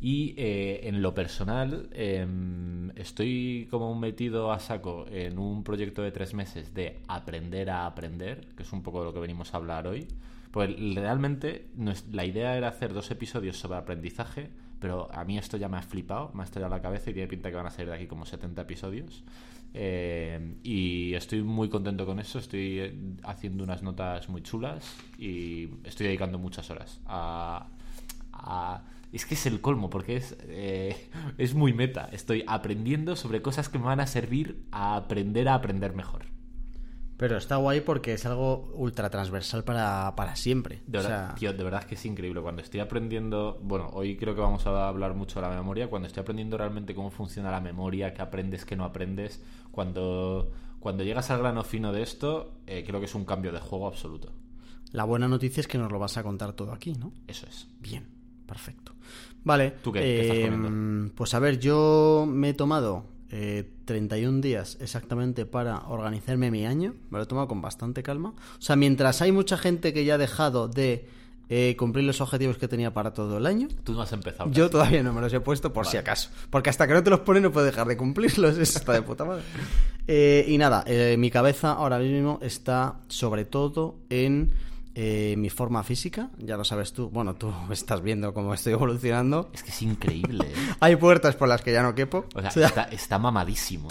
Y 0.00 0.34
eh, 0.36 0.80
en 0.88 1.00
lo 1.00 1.14
personal, 1.14 1.88
em, 1.92 2.90
estoy 2.96 3.66
como 3.70 3.94
metido 3.94 4.52
a 4.52 4.58
saco 4.58 5.06
en 5.10 5.38
un 5.38 5.64
proyecto 5.64 6.02
de 6.02 6.12
tres 6.12 6.34
meses 6.34 6.74
de 6.74 7.00
aprender 7.08 7.70
a 7.70 7.86
aprender, 7.86 8.48
que 8.56 8.62
es 8.62 8.72
un 8.72 8.82
poco 8.82 9.00
de 9.00 9.06
lo 9.06 9.14
que 9.14 9.20
venimos 9.20 9.54
a 9.54 9.56
hablar 9.56 9.86
hoy. 9.86 10.06
Pues 10.50 10.70
realmente 10.94 11.66
la 12.12 12.24
idea 12.24 12.56
era 12.56 12.68
hacer 12.68 12.92
dos 12.92 13.10
episodios 13.10 13.58
sobre 13.58 13.78
aprendizaje, 13.78 14.50
pero 14.80 15.08
a 15.12 15.24
mí 15.24 15.38
esto 15.38 15.56
ya 15.56 15.68
me 15.68 15.78
ha 15.78 15.82
flipado, 15.82 16.30
me 16.34 16.42
ha 16.42 16.44
estallado 16.44 16.70
la 16.70 16.82
cabeza 16.82 17.10
y 17.10 17.14
tiene 17.14 17.28
pinta 17.28 17.50
que 17.50 17.56
van 17.56 17.66
a 17.66 17.70
salir 17.70 17.88
de 17.88 17.96
aquí 17.96 18.06
como 18.06 18.26
70 18.26 18.62
episodios. 18.62 19.24
Eh, 19.74 20.56
y 20.62 21.14
estoy 21.14 21.42
muy 21.42 21.68
contento 21.68 22.06
con 22.06 22.18
eso, 22.18 22.38
estoy 22.38 22.78
eh, 22.80 22.94
haciendo 23.24 23.62
unas 23.64 23.82
notas 23.82 24.28
muy 24.28 24.42
chulas 24.42 24.96
y 25.18 25.68
estoy 25.84 26.06
dedicando 26.06 26.38
muchas 26.38 26.70
horas 26.70 27.00
a... 27.06 27.66
a- 28.32 28.82
es 29.12 29.24
que 29.24 29.34
es 29.34 29.46
el 29.46 29.60
colmo, 29.62 29.88
porque 29.88 30.16
es, 30.16 30.36
eh, 30.42 31.08
es 31.38 31.54
muy 31.54 31.72
meta. 31.72 32.08
Estoy 32.12 32.44
aprendiendo 32.46 33.16
sobre 33.16 33.40
cosas 33.40 33.68
que 33.68 33.78
me 33.78 33.84
van 33.86 34.00
a 34.00 34.06
servir 34.06 34.64
a 34.72 34.96
aprender 34.96 35.48
a 35.48 35.54
aprender 35.54 35.94
mejor. 35.94 36.26
Pero 37.16 37.38
está 37.38 37.56
guay 37.56 37.80
porque 37.80 38.12
es 38.12 38.26
algo 38.26 38.70
ultra 38.74 39.08
transversal 39.08 39.64
para, 39.64 40.14
para 40.16 40.36
siempre. 40.36 40.82
De 40.86 40.98
O 40.98 41.02
verdad, 41.02 41.26
sea, 41.28 41.34
tío, 41.34 41.52
de 41.54 41.64
verdad 41.64 41.80
es 41.80 41.86
que 41.86 41.94
es 41.94 42.04
increíble. 42.04 42.42
Cuando 42.42 42.60
estoy 42.60 42.80
aprendiendo, 42.80 43.58
bueno, 43.62 43.88
hoy 43.94 44.16
creo 44.18 44.34
que 44.34 44.42
vamos 44.42 44.66
a 44.66 44.88
hablar 44.88 45.14
mucho 45.14 45.40
de 45.40 45.48
la 45.48 45.54
memoria. 45.54 45.88
Cuando 45.88 46.08
estoy 46.08 46.20
aprendiendo 46.20 46.58
realmente 46.58 46.94
cómo 46.94 47.10
funciona 47.10 47.50
la 47.50 47.60
memoria, 47.62 48.12
qué 48.12 48.20
aprendes, 48.20 48.66
qué 48.66 48.76
no 48.76 48.84
aprendes, 48.84 49.42
cuando, 49.70 50.52
cuando 50.78 51.04
llegas 51.04 51.30
al 51.30 51.38
grano 51.38 51.64
fino 51.64 51.90
de 51.90 52.02
esto, 52.02 52.52
eh, 52.66 52.84
creo 52.86 53.00
que 53.00 53.06
es 53.06 53.14
un 53.14 53.24
cambio 53.24 53.50
de 53.50 53.60
juego 53.60 53.86
absoluto. 53.86 54.32
la 54.92 55.04
buena 55.04 55.26
noticia 55.26 55.62
es 55.62 55.68
que 55.68 55.78
nos 55.78 55.90
lo 55.90 55.98
vas 55.98 56.18
a 56.18 56.22
contar 56.22 56.52
todo 56.52 56.72
aquí, 56.72 56.92
¿no? 56.92 57.12
Eso 57.26 57.46
es. 57.46 57.66
Bien, 57.80 58.06
perfecto. 58.46 58.92
Vale. 59.42 59.70
¿Tú 59.82 59.90
qué? 59.92 60.00
¿Qué 60.00 60.20
estás 60.20 60.36
eh, 60.36 60.50
comiendo? 60.50 61.14
Pues 61.14 61.32
a 61.32 61.38
ver, 61.38 61.58
yo 61.58 62.26
me 62.28 62.50
he 62.50 62.54
tomado 62.54 63.04
eh, 63.30 63.68
31 63.84 64.40
días 64.40 64.78
exactamente 64.80 65.46
para 65.46 65.80
organizarme 65.88 66.50
mi 66.50 66.66
año. 66.66 66.94
Me 67.10 67.18
lo 67.18 67.24
he 67.24 67.26
tomado 67.26 67.48
con 67.48 67.60
bastante 67.60 68.02
calma. 68.02 68.30
O 68.30 68.60
sea, 68.62 68.76
mientras 68.76 69.22
hay 69.22 69.32
mucha 69.32 69.56
gente 69.56 69.92
que 69.92 70.04
ya 70.04 70.14
ha 70.14 70.18
dejado 70.18 70.68
de 70.68 71.08
eh, 71.48 71.76
cumplir 71.78 72.04
los 72.04 72.20
objetivos 72.20 72.58
que 72.58 72.66
tenía 72.66 72.92
para 72.92 73.12
todo 73.12 73.38
el 73.38 73.46
año, 73.46 73.68
Tú 73.84 73.92
no 73.92 74.02
has 74.02 74.12
empezado. 74.12 74.50
yo 74.50 74.68
todavía 74.68 75.02
no 75.04 75.12
me 75.12 75.20
los 75.20 75.32
he 75.32 75.38
puesto 75.40 75.72
por 75.72 75.86
si 75.86 75.96
acaso. 75.96 76.30
Porque 76.50 76.70
hasta 76.70 76.86
que 76.88 76.94
no 76.94 77.02
te 77.04 77.10
los 77.10 77.20
pones 77.20 77.42
no 77.42 77.52
puedes 77.52 77.70
dejar 77.70 77.86
de 77.86 77.96
cumplirlos. 77.96 78.58
Eso 78.58 78.78
está 78.78 78.92
de 78.92 79.02
puta 79.02 79.24
madre. 79.24 79.42
Eh, 80.08 80.44
y 80.48 80.58
nada, 80.58 80.82
eh, 80.86 81.16
mi 81.18 81.30
cabeza 81.30 81.72
ahora 81.72 81.98
mismo 81.98 82.38
está 82.42 83.00
sobre 83.08 83.44
todo 83.44 83.96
en 84.10 84.52
eh, 84.98 85.34
mi 85.36 85.50
forma 85.50 85.82
física. 85.84 86.30
Ya 86.38 86.56
lo 86.56 86.64
sabes 86.64 86.92
tú. 86.94 87.10
Bueno, 87.10 87.34
tú 87.34 87.52
estás 87.70 88.00
viendo 88.02 88.32
cómo 88.32 88.54
estoy 88.54 88.72
evolucionando. 88.72 89.50
Es 89.52 89.62
que 89.62 89.70
es 89.70 89.82
increíble, 89.82 90.46
¿eh? 90.46 90.54
Hay 90.80 90.96
puertas 90.96 91.36
por 91.36 91.48
las 91.48 91.60
que 91.60 91.70
ya 91.72 91.82
no 91.82 91.94
quepo. 91.94 92.24
O 92.34 92.40
sea, 92.40 92.48
O 92.50 92.52
sea, 92.52 92.66
está, 92.68 92.82
está 92.84 93.18
mamadísimo. 93.18 93.88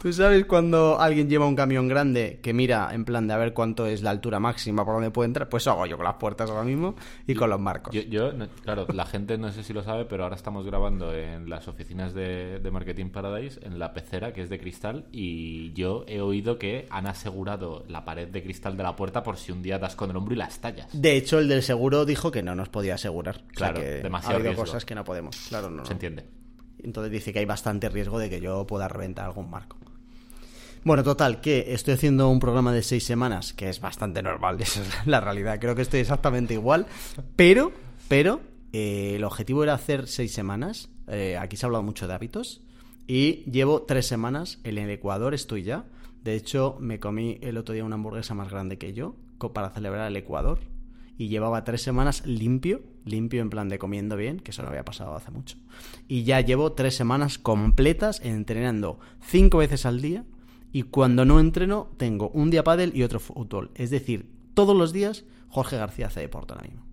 Tú 0.00 0.12
sabes 0.12 0.46
cuando 0.46 0.98
alguien 0.98 1.28
lleva 1.28 1.46
un 1.46 1.54
camión 1.54 1.86
grande 1.88 2.40
que 2.42 2.54
mira 2.54 2.88
en 2.94 3.04
plan 3.04 3.28
de 3.28 3.34
a 3.34 3.36
ver 3.36 3.52
cuánto 3.52 3.86
es 3.86 4.02
la 4.02 4.08
altura 4.10 4.40
máxima 4.40 4.84
por 4.86 4.94
donde 4.94 5.10
puede 5.10 5.26
entrar, 5.26 5.48
pues 5.50 5.66
hago 5.66 5.84
yo 5.84 5.96
con 5.98 6.04
las 6.04 6.14
puertas 6.14 6.48
ahora 6.48 6.64
mismo 6.64 6.94
y 7.26 7.34
con 7.34 7.50
los 7.50 7.60
marcos. 7.60 7.94
Yo, 7.94 8.00
yo, 8.02 8.32
no- 8.32 8.48
claro, 8.62 8.86
la 8.94 9.04
gente 9.04 9.36
no 9.36 9.52
sé 9.52 9.62
si 9.62 9.74
lo 9.74 9.82
sabe, 9.82 10.06
pero 10.06 10.22
ahora 10.24 10.36
estamos 10.36 10.64
grabando 10.64 11.12
en 11.14 11.50
las 11.50 11.68
oficinas 11.68 12.14
de, 12.14 12.58
de 12.60 12.70
Marketing 12.70 13.10
Paradise, 13.10 13.60
en 13.62 13.78
la 13.78 13.92
pecera, 13.92 14.32
que 14.32 14.40
es 14.40 14.48
de 14.48 14.58
cristal, 14.58 15.04
y 15.12 15.72
yo 15.74 16.04
he 16.08 16.22
oído 16.22 16.58
que 16.58 16.86
han 16.90 17.06
asegurado 17.06 17.84
la 17.88 18.04
pared 18.06 18.28
de 18.28 18.42
cristal 18.42 18.76
de 18.78 18.82
la 18.82 18.96
puerta 18.96 19.22
por 19.22 19.36
si 19.36 19.52
un 19.52 19.62
día 19.62 19.78
das 19.78 19.94
con 19.96 20.08
el 20.10 20.16
hombro 20.16 20.34
y 20.34 20.38
la 20.38 20.45
De 20.92 21.16
hecho, 21.16 21.38
el 21.38 21.48
del 21.48 21.62
seguro 21.62 22.04
dijo 22.04 22.30
que 22.30 22.42
no 22.42 22.54
nos 22.54 22.68
podía 22.68 22.94
asegurar. 22.94 23.36
O 23.36 23.38
sea 23.40 23.72
Claro, 23.72 23.80
que 23.80 23.86
demasiado 24.02 24.34
ha 24.34 24.36
habido 24.36 24.50
riesgo. 24.50 24.64
cosas 24.64 24.84
que 24.84 24.94
no 24.94 25.04
podemos. 25.04 25.36
Claro, 25.48 25.70
no. 25.70 25.78
no. 25.78 25.86
¿Se 25.86 25.92
entiende? 25.92 26.24
Entonces 26.82 27.10
dice 27.12 27.32
que 27.32 27.40
hay 27.40 27.44
bastante 27.44 27.88
riesgo 27.88 28.18
de 28.18 28.30
que 28.30 28.40
yo 28.40 28.66
pueda 28.66 28.88
reventar 28.88 29.24
algún 29.26 29.50
marco. 29.50 29.76
Bueno, 30.84 31.02
total, 31.02 31.40
que 31.40 31.74
estoy 31.74 31.94
haciendo 31.94 32.28
un 32.28 32.38
programa 32.38 32.72
de 32.72 32.82
seis 32.82 33.04
semanas, 33.04 33.52
que 33.52 33.68
es 33.68 33.80
bastante 33.80 34.22
normal, 34.22 34.56
esa 34.60 34.82
es 34.82 35.06
la 35.06 35.20
realidad. 35.20 35.58
Creo 35.60 35.74
que 35.74 35.82
estoy 35.82 36.00
exactamente 36.00 36.54
igual. 36.54 36.86
Pero, 37.34 37.72
pero, 38.06 38.40
eh, 38.72 39.14
el 39.16 39.24
objetivo 39.24 39.64
era 39.64 39.74
hacer 39.74 40.06
seis 40.06 40.32
semanas. 40.32 40.88
Eh, 41.08 41.36
aquí 41.38 41.56
se 41.56 41.66
ha 41.66 41.68
hablado 41.68 41.82
mucho 41.82 42.06
de 42.06 42.14
hábitos. 42.14 42.60
Y 43.08 43.50
llevo 43.50 43.82
tres 43.82 44.06
semanas 44.06 44.58
en 44.64 44.78
el 44.78 44.90
Ecuador, 44.90 45.34
estoy 45.34 45.62
ya. 45.64 45.86
De 46.22 46.34
hecho, 46.34 46.76
me 46.80 46.98
comí 47.00 47.38
el 47.40 47.56
otro 47.56 47.72
día 47.74 47.84
una 47.84 47.94
hamburguesa 47.94 48.34
más 48.34 48.50
grande 48.50 48.78
que 48.78 48.92
yo 48.92 49.16
para 49.38 49.70
celebrar 49.70 50.08
el 50.08 50.16
Ecuador. 50.16 50.60
Y 51.18 51.28
llevaba 51.28 51.64
tres 51.64 51.80
semanas 51.82 52.26
limpio, 52.26 52.82
limpio 53.04 53.40
en 53.40 53.48
plan 53.48 53.68
de 53.68 53.78
comiendo 53.78 54.16
bien, 54.16 54.38
que 54.38 54.50
eso 54.50 54.62
no 54.62 54.68
había 54.68 54.84
pasado 54.84 55.14
hace 55.14 55.30
mucho. 55.30 55.56
Y 56.08 56.24
ya 56.24 56.40
llevo 56.42 56.72
tres 56.72 56.94
semanas 56.94 57.38
completas 57.38 58.20
entrenando 58.22 58.98
cinco 59.20 59.58
veces 59.58 59.86
al 59.86 60.02
día. 60.02 60.24
Y 60.72 60.82
cuando 60.82 61.24
no 61.24 61.40
entreno, 61.40 61.88
tengo 61.96 62.28
un 62.30 62.50
día 62.50 62.64
pádel 62.64 62.92
y 62.94 63.02
otro 63.02 63.18
fútbol. 63.18 63.70
Es 63.74 63.88
decir, 63.90 64.30
todos 64.52 64.76
los 64.76 64.92
días 64.92 65.24
Jorge 65.48 65.78
García 65.78 66.08
hace 66.08 66.20
deporte 66.20 66.52
ahora 66.52 66.66
mismo. 66.66 66.86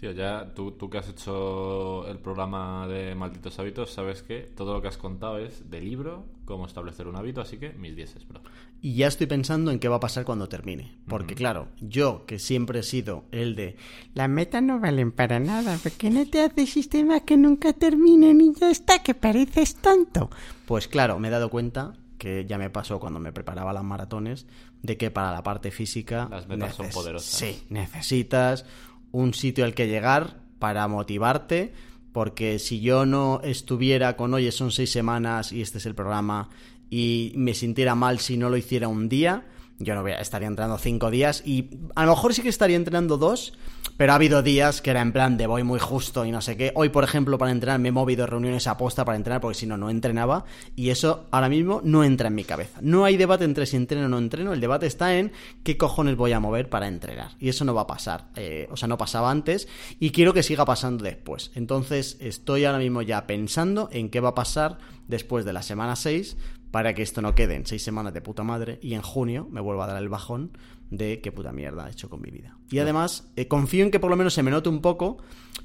Tío, 0.00 0.12
ya 0.12 0.52
tú, 0.54 0.72
tú 0.72 0.88
que 0.88 0.96
has 0.96 1.08
hecho 1.10 2.08
el 2.08 2.18
programa 2.18 2.88
de 2.88 3.14
Malditos 3.14 3.58
Hábitos, 3.58 3.90
sabes 3.90 4.22
que 4.22 4.40
todo 4.40 4.72
lo 4.72 4.80
que 4.80 4.88
has 4.88 4.96
contado 4.96 5.38
es 5.38 5.70
de 5.70 5.80
libro, 5.82 6.24
cómo 6.50 6.66
establecer 6.66 7.06
un 7.06 7.16
hábito, 7.16 7.40
así 7.40 7.56
que 7.58 7.70
mis 7.72 7.94
dieces, 7.94 8.26
bro. 8.26 8.42
Y 8.82 8.94
ya 8.94 9.06
estoy 9.06 9.26
pensando 9.26 9.70
en 9.70 9.78
qué 9.78 9.88
va 9.88 9.96
a 9.96 10.00
pasar 10.00 10.24
cuando 10.24 10.48
termine. 10.48 10.98
Porque 11.06 11.34
claro, 11.34 11.68
yo 11.80 12.26
que 12.26 12.38
siempre 12.38 12.80
he 12.80 12.82
sido 12.82 13.24
el 13.30 13.54
de... 13.54 13.76
Las 14.14 14.28
metas 14.28 14.62
no 14.62 14.80
valen 14.80 15.12
para 15.12 15.38
nada, 15.38 15.78
porque 15.82 16.10
no 16.10 16.26
te 16.26 16.42
haces 16.42 16.70
sistemas 16.70 17.22
que 17.22 17.36
nunca 17.36 17.72
terminen 17.72 18.40
y 18.40 18.52
ya 18.52 18.70
está, 18.70 19.02
que 19.02 19.14
pareces 19.14 19.76
tonto. 19.76 20.30
Pues 20.66 20.88
claro, 20.88 21.18
me 21.18 21.28
he 21.28 21.30
dado 21.30 21.50
cuenta 21.50 21.94
que 22.18 22.44
ya 22.46 22.58
me 22.58 22.68
pasó 22.68 22.98
cuando 23.00 23.20
me 23.20 23.32
preparaba 23.32 23.72
las 23.72 23.84
maratones, 23.84 24.46
de 24.82 24.96
que 24.96 25.10
para 25.10 25.32
la 25.32 25.42
parte 25.42 25.70
física... 25.70 26.28
Las 26.30 26.48
metas 26.48 26.74
son 26.74 26.90
poderosas. 26.90 27.30
Sí, 27.30 27.62
necesitas 27.70 28.66
un 29.12 29.34
sitio 29.34 29.64
al 29.64 29.74
que 29.74 29.86
llegar 29.86 30.40
para 30.58 30.86
motivarte, 30.88 31.72
porque 32.12 32.58
si 32.58 32.80
yo 32.80 33.06
no 33.06 33.40
estuviera 33.42 34.16
con, 34.16 34.34
oye, 34.34 34.52
son 34.52 34.70
seis 34.70 34.90
semanas 34.90 35.52
y 35.52 35.62
este 35.62 35.78
es 35.78 35.86
el 35.86 35.94
programa, 35.94 36.48
y 36.90 37.32
me 37.36 37.54
sintiera 37.54 37.94
mal 37.94 38.18
si 38.18 38.36
no 38.36 38.50
lo 38.50 38.56
hiciera 38.56 38.88
un 38.88 39.08
día, 39.08 39.46
yo 39.80 39.94
no 39.94 40.02
voy 40.02 40.12
estaría 40.12 40.46
entrenando 40.46 40.78
cinco 40.78 41.10
días 41.10 41.42
y 41.44 41.70
a 41.94 42.04
lo 42.04 42.12
mejor 42.12 42.34
sí 42.34 42.42
que 42.42 42.50
estaría 42.50 42.76
entrenando 42.76 43.16
dos, 43.16 43.54
pero 43.96 44.12
ha 44.12 44.16
habido 44.16 44.42
días 44.42 44.82
que 44.82 44.90
era 44.90 45.00
en 45.00 45.12
plan 45.12 45.38
de 45.38 45.46
voy 45.46 45.62
muy 45.62 45.80
justo 45.80 46.26
y 46.26 46.30
no 46.30 46.42
sé 46.42 46.56
qué. 46.56 46.70
Hoy, 46.74 46.90
por 46.90 47.02
ejemplo, 47.02 47.38
para 47.38 47.50
entrenar 47.50 47.80
me 47.80 47.88
he 47.88 47.92
movido 47.92 48.26
reuniones 48.26 48.66
a 48.66 48.76
posta 48.76 49.04
para 49.04 49.16
entrenar 49.16 49.40
porque 49.40 49.58
si 49.58 49.66
no, 49.66 49.78
no 49.78 49.88
entrenaba 49.88 50.44
y 50.76 50.90
eso 50.90 51.26
ahora 51.30 51.48
mismo 51.48 51.80
no 51.82 52.04
entra 52.04 52.28
en 52.28 52.34
mi 52.34 52.44
cabeza. 52.44 52.78
No 52.82 53.06
hay 53.06 53.16
debate 53.16 53.44
entre 53.44 53.64
si 53.64 53.76
entreno 53.76 54.06
o 54.06 54.08
no 54.10 54.18
entreno, 54.18 54.52
el 54.52 54.60
debate 54.60 54.86
está 54.86 55.16
en 55.16 55.32
qué 55.64 55.78
cojones 55.78 56.16
voy 56.16 56.32
a 56.32 56.40
mover 56.40 56.68
para 56.68 56.86
entrenar 56.86 57.30
y 57.38 57.48
eso 57.48 57.64
no 57.64 57.74
va 57.74 57.82
a 57.82 57.86
pasar. 57.86 58.28
Eh, 58.36 58.68
o 58.70 58.76
sea, 58.76 58.86
no 58.86 58.98
pasaba 58.98 59.30
antes 59.30 59.66
y 59.98 60.10
quiero 60.10 60.34
que 60.34 60.42
siga 60.42 60.66
pasando 60.66 61.04
después. 61.04 61.52
Entonces, 61.54 62.18
estoy 62.20 62.66
ahora 62.66 62.78
mismo 62.78 63.00
ya 63.00 63.26
pensando 63.26 63.88
en 63.92 64.10
qué 64.10 64.20
va 64.20 64.30
a 64.30 64.34
pasar 64.34 64.78
después 65.08 65.44
de 65.44 65.52
la 65.52 65.62
semana 65.62 65.96
6 65.96 66.36
para 66.70 66.94
que 66.94 67.02
esto 67.02 67.22
no 67.22 67.34
quede 67.34 67.54
en 67.54 67.66
seis 67.66 67.82
semanas 67.82 68.14
de 68.14 68.20
puta 68.20 68.42
madre 68.42 68.78
y 68.82 68.94
en 68.94 69.02
junio 69.02 69.48
me 69.50 69.60
vuelva 69.60 69.84
a 69.84 69.88
dar 69.88 70.02
el 70.02 70.08
bajón 70.08 70.56
de 70.90 71.20
qué 71.20 71.32
puta 71.32 71.52
mierda 71.52 71.88
he 71.88 71.92
hecho 71.92 72.08
con 72.08 72.20
mi 72.20 72.30
vida. 72.30 72.56
Y 72.70 72.78
además, 72.78 73.30
eh, 73.36 73.48
confío 73.48 73.84
en 73.84 73.90
que 73.90 74.00
por 74.00 74.10
lo 74.10 74.16
menos 74.16 74.34
se 74.34 74.42
me 74.42 74.50
note 74.50 74.68
un 74.68 74.80
poco 74.80 75.18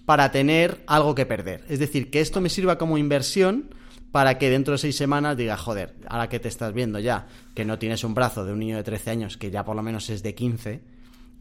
para 0.06 0.32
tener 0.32 0.84
algo 0.88 1.16
que 1.16 1.26
perder. 1.26 1.66
Es 1.68 1.80
decir, 1.80 2.12
que 2.12 2.22
esto 2.22 2.42
me 2.42 2.50
sirva 2.50 2.78
como 2.78 2.98
inversión 2.98 3.70
para 4.12 4.38
que 4.38 4.50
dentro 4.50 4.74
de 4.74 4.78
seis 4.78 4.96
semanas 4.96 5.36
diga, 5.36 5.58
joder, 5.58 5.96
ahora 6.08 6.30
que 6.30 6.40
te 6.40 6.48
estás 6.48 6.74
viendo 6.74 7.00
ya, 7.00 7.28
que 7.54 7.66
no 7.66 7.80
tienes 7.80 8.04
un 8.04 8.14
brazo 8.14 8.46
de 8.46 8.54
un 8.54 8.60
niño 8.60 8.78
de 8.78 8.84
13 8.84 9.12
años, 9.12 9.38
que 9.38 9.52
ya 9.52 9.66
por 9.66 9.76
lo 9.76 9.84
menos 9.84 10.10
es 10.10 10.24
de 10.24 10.34
15, 10.34 10.84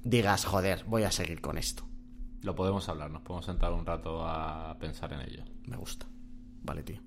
digas, 0.03 0.45
joder, 0.45 0.85
voy 0.87 1.05
a 1.05 1.13
seguir 1.13 1.41
con 1.41 1.57
esto. 1.57 1.85
Lo 2.43 2.55
podemos 2.55 2.89
hablar, 2.89 3.11
nos 3.11 3.23
podemos 3.23 3.47
sentar 3.47 3.73
un 3.73 3.87
rato 3.87 4.27
a 4.27 4.77
pensar 4.79 5.13
en 5.13 5.21
ello. 5.21 5.45
Me 5.67 5.77
gusta. 5.77 6.07
Vale, 6.63 6.83
tío. 6.83 7.01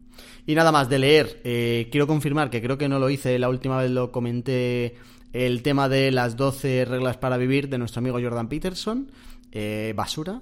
Y 0.45 0.55
nada 0.55 0.71
más 0.71 0.89
de 0.89 0.99
leer, 0.99 1.41
eh, 1.43 1.87
quiero 1.91 2.07
confirmar 2.07 2.49
que 2.49 2.61
creo 2.61 2.77
que 2.77 2.87
no 2.87 2.99
lo 2.99 3.09
hice, 3.09 3.37
la 3.39 3.49
última 3.49 3.81
vez 3.81 3.91
lo 3.91 4.11
comenté 4.11 4.95
el 5.33 5.61
tema 5.61 5.89
de 5.89 6.11
las 6.11 6.37
12 6.37 6.85
reglas 6.85 7.17
para 7.17 7.37
vivir 7.37 7.69
de 7.69 7.77
nuestro 7.77 7.99
amigo 7.99 8.19
Jordan 8.21 8.49
Peterson. 8.49 9.11
Eh, 9.51 9.93
basura. 9.95 10.41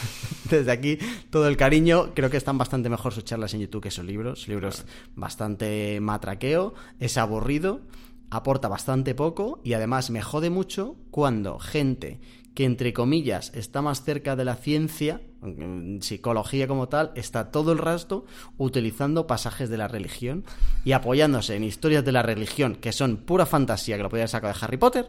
Desde 0.50 0.72
aquí, 0.72 0.98
todo 1.30 1.46
el 1.46 1.56
cariño. 1.56 2.14
Creo 2.14 2.30
que 2.30 2.36
están 2.36 2.56
bastante 2.56 2.88
mejor 2.88 3.12
sus 3.12 3.24
charlas 3.24 3.52
en 3.54 3.60
YouTube 3.60 3.82
que 3.82 3.90
sus 3.90 4.04
libros. 4.04 4.42
Su 4.42 4.50
libro 4.50 4.68
es 4.68 4.86
bastante 5.14 6.00
matraqueo, 6.00 6.74
es 6.98 7.18
aburrido, 7.18 7.82
aporta 8.30 8.68
bastante 8.68 9.14
poco 9.14 9.60
y 9.62 9.74
además 9.74 10.10
me 10.10 10.22
jode 10.22 10.50
mucho 10.50 10.96
cuando 11.10 11.58
gente 11.58 12.18
que 12.56 12.64
entre 12.64 12.92
comillas 12.92 13.52
está 13.54 13.82
más 13.82 14.02
cerca 14.02 14.34
de 14.34 14.44
la 14.46 14.56
ciencia, 14.56 15.20
en 15.42 16.00
psicología 16.02 16.66
como 16.66 16.88
tal, 16.88 17.12
está 17.14 17.50
todo 17.52 17.70
el 17.70 17.78
rato 17.78 18.24
utilizando 18.56 19.26
pasajes 19.26 19.68
de 19.70 19.76
la 19.76 19.86
religión 19.88 20.42
y 20.84 20.92
apoyándose 20.92 21.54
en 21.54 21.62
historias 21.64 22.04
de 22.04 22.12
la 22.12 22.22
religión 22.22 22.74
que 22.76 22.92
son 22.92 23.18
pura 23.18 23.44
fantasía 23.46 23.96
que 23.98 24.02
lo 24.02 24.08
podía 24.08 24.26
sacar 24.26 24.54
de 24.54 24.64
Harry 24.64 24.78
Potter 24.78 25.06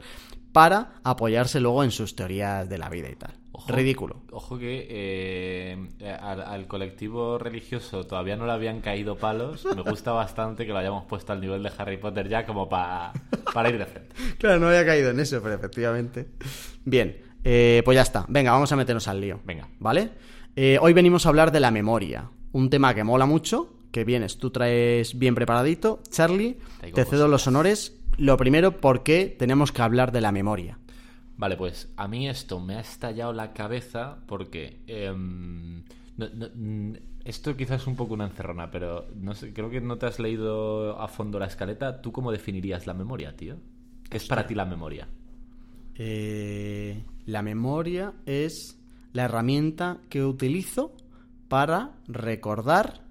para 0.51 1.00
apoyarse 1.04 1.60
luego 1.62 1.84
en 1.84 1.92
sus 1.92 2.16
teorías 2.16 2.68
de 2.68 2.77
la 2.77 2.89
vida 2.89 3.10
y 3.10 3.16
tal. 3.16 3.34
Ojo. 3.54 3.72
Ridículo. 3.72 4.22
Ojo 4.32 4.58
que 4.60 4.86
eh, 4.89 6.18
al, 6.22 6.42
al 6.42 6.68
colectivo 6.68 7.38
religioso 7.39 8.06
todavía 8.06 8.36
no 8.36 8.46
le 8.46 8.51
habían 8.51 8.82
caído 8.82 9.16
palos. 9.18 9.66
Me 9.75 9.82
gusta 9.82 10.12
bastante 10.12 10.66
que 10.66 10.72
lo 10.74 10.77
hayamos 10.80 11.06
puesto 11.06 11.32
al 11.34 11.42
nivel 11.42 11.63
de 11.63 11.72
Harry 11.77 11.98
Potter 11.98 12.27
ya 12.30 12.46
como 12.46 12.68
pa- 12.70 13.13
para 13.54 13.70
ir 13.70 13.77
de 13.77 13.86
frente. 13.86 14.16
Claro, 14.38 14.60
no 14.60 14.68
había 14.68 14.86
caído 14.86 15.10
en 15.12 15.20
eso, 15.20 15.42
pero 15.42 15.56
efectivamente. 15.56 16.27
Bien, 16.86 17.18
eh, 17.44 17.82
pues 17.86 17.96
ya 17.96 18.01
está. 18.01 18.25
Venga, 18.27 18.51
vamos 18.51 18.72
a 18.72 18.75
meternos 18.75 19.08
al 19.08 19.22
lío. 19.22 19.39
Venga. 19.46 19.67
¿Vale? 19.79 20.12
Eh, 20.56 20.77
hoy 20.82 20.94
venimos 20.94 21.25
a 21.25 21.29
hablar 21.29 21.51
de 21.51 21.60
la 21.60 21.72
memoria. 21.72 22.29
Un 22.51 22.70
tema 22.70 22.94
que 22.96 23.03
mola 23.03 23.25
mucho, 23.25 23.74
que 23.91 24.03
vienes, 24.03 24.38
tú 24.38 24.50
traes 24.50 25.17
bien 25.17 25.36
preparadito. 25.36 26.01
Charlie, 26.10 26.58
te 26.94 27.06
cedo 27.06 27.27
los 27.27 27.46
honores. 27.48 28.00
Lo 28.17 28.36
primero, 28.38 28.77
¿por 28.82 29.03
qué 29.03 29.36
tenemos 29.38 29.72
que 29.72 29.82
hablar 29.82 30.12
de 30.12 30.22
la 30.22 30.32
memoria? 30.32 30.79
Vale, 31.38 31.56
pues 31.56 31.94
a 31.98 32.08
mí 32.08 32.27
esto 32.27 32.60
me 32.60 32.75
ha 32.75 32.79
estallado 32.79 33.32
la 33.34 33.53
cabeza 33.53 34.17
porque... 34.25 34.79
em, 34.88 35.84
no- 36.17 36.29
no- 36.34 36.50
mm, 36.56 36.94
esto 37.25 37.56
quizás 37.58 37.82
es 37.82 37.88
un 37.88 37.96
poco 37.98 38.13
una 38.15 38.25
encerrona, 38.25 38.72
pero 38.72 39.06
no 39.15 39.36
sé, 39.36 39.53
creo 39.53 39.70
que 39.70 39.82
no 39.82 39.98
te 39.98 40.06
has 40.08 40.17
leído 40.17 41.00
a 41.00 41.08
fondo 41.10 41.38
la 41.38 41.46
escaleta. 41.46 42.01
¿Tú 42.01 42.12
cómo 42.12 42.32
definirías 42.32 42.88
la 42.88 42.94
memoria, 42.96 43.36
tío? 43.36 43.58
¿Qué 44.10 44.15
es 44.17 44.25
para 44.25 44.48
ti 44.48 44.56
la 44.56 44.65
memoria? 44.65 45.08
Eh, 45.98 47.04
la 47.25 47.42
memoria 47.42 48.13
es 48.25 48.80
la 49.13 49.25
herramienta 49.25 49.98
que 50.10 50.24
utilizo 50.24 50.96
para 51.48 51.96
recordar 52.08 53.01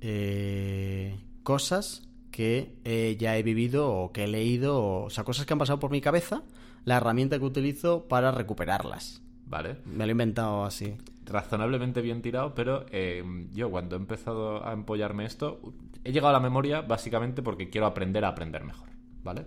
eh, 0.00 1.18
cosas 1.42 2.08
que 2.30 2.74
eh, 2.84 3.16
ya 3.18 3.36
he 3.36 3.42
vivido 3.42 3.92
o 3.92 4.12
que 4.12 4.24
he 4.24 4.28
leído, 4.28 4.78
o, 4.78 5.04
o 5.04 5.10
sea, 5.10 5.24
cosas 5.24 5.46
que 5.46 5.52
han 5.52 5.58
pasado 5.58 5.78
por 5.78 5.90
mi 5.90 6.00
cabeza, 6.00 6.42
la 6.84 6.96
herramienta 6.96 7.38
que 7.38 7.44
utilizo 7.44 8.08
para 8.08 8.32
recuperarlas. 8.32 9.22
¿Vale? 9.46 9.76
Me 9.84 10.04
lo 10.06 10.10
he 10.10 10.12
inventado 10.12 10.64
así. 10.64 10.96
razonablemente 11.26 12.00
bien 12.00 12.22
tirado, 12.22 12.54
pero 12.54 12.86
eh, 12.90 13.22
yo 13.52 13.70
cuando 13.70 13.96
he 13.96 13.98
empezado 13.98 14.66
a 14.66 14.72
empollarme 14.72 15.26
esto, 15.26 15.60
he 16.02 16.12
llegado 16.12 16.30
a 16.30 16.32
la 16.32 16.40
memoria 16.40 16.80
básicamente 16.82 17.42
porque 17.42 17.68
quiero 17.70 17.86
aprender 17.86 18.24
a 18.24 18.28
aprender 18.28 18.64
mejor, 18.64 18.88
¿vale? 19.22 19.46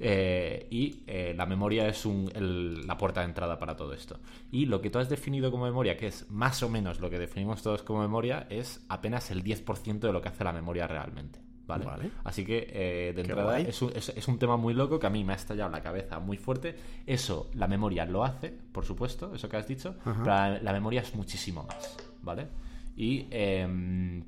Eh, 0.00 0.66
y 0.70 1.02
eh, 1.06 1.34
la 1.36 1.46
memoria 1.46 1.86
es 1.88 2.04
un- 2.04 2.30
el- 2.34 2.86
la 2.86 2.96
puerta 2.98 3.20
de 3.20 3.26
entrada 3.26 3.58
para 3.58 3.76
todo 3.76 3.92
esto. 3.92 4.18
Y 4.50 4.66
lo 4.66 4.80
que 4.80 4.90
tú 4.90 4.98
has 4.98 5.08
definido 5.08 5.50
como 5.50 5.64
memoria, 5.64 5.96
que 5.96 6.08
es 6.08 6.30
más 6.30 6.62
o 6.62 6.68
menos 6.68 7.00
lo 7.00 7.10
que 7.10 7.18
definimos 7.18 7.62
todos 7.62 7.82
como 7.82 8.00
memoria, 8.00 8.46
es 8.50 8.84
apenas 8.88 9.30
el 9.30 9.42
10% 9.44 10.06
de 10.08 10.12
lo 10.12 10.20
que 10.20 10.28
hace 10.28 10.44
la 10.44 10.52
memoria 10.52 10.86
realmente. 10.86 11.40
¿Vale? 11.66 11.86
Vale. 11.86 12.10
Así 12.24 12.44
que 12.44 12.66
eh, 12.68 13.12
de 13.16 13.22
Qué 13.22 13.30
entrada 13.30 13.58
es 13.58 13.80
un, 13.80 13.90
es- 13.96 14.10
es 14.10 14.28
un 14.28 14.38
tema 14.38 14.58
muy 14.58 14.74
loco 14.74 14.98
que 15.00 15.06
a 15.06 15.10
mí 15.10 15.24
me 15.24 15.32
ha 15.32 15.36
estallado 15.36 15.70
la 15.70 15.80
cabeza 15.82 16.18
muy 16.18 16.36
fuerte. 16.36 16.76
Eso, 17.06 17.50
la 17.54 17.66
memoria 17.68 18.04
lo 18.04 18.22
hace, 18.22 18.50
por 18.50 18.84
supuesto, 18.84 19.34
eso 19.34 19.48
que 19.48 19.56
has 19.56 19.66
dicho, 19.66 19.94
Ajá. 20.04 20.12
pero 20.22 20.24
la, 20.36 20.58
la 20.60 20.72
memoria 20.74 21.00
es 21.00 21.14
muchísimo 21.14 21.62
más, 21.62 21.96
¿vale? 22.20 22.48
Y 22.96 23.26
em, 23.30 24.22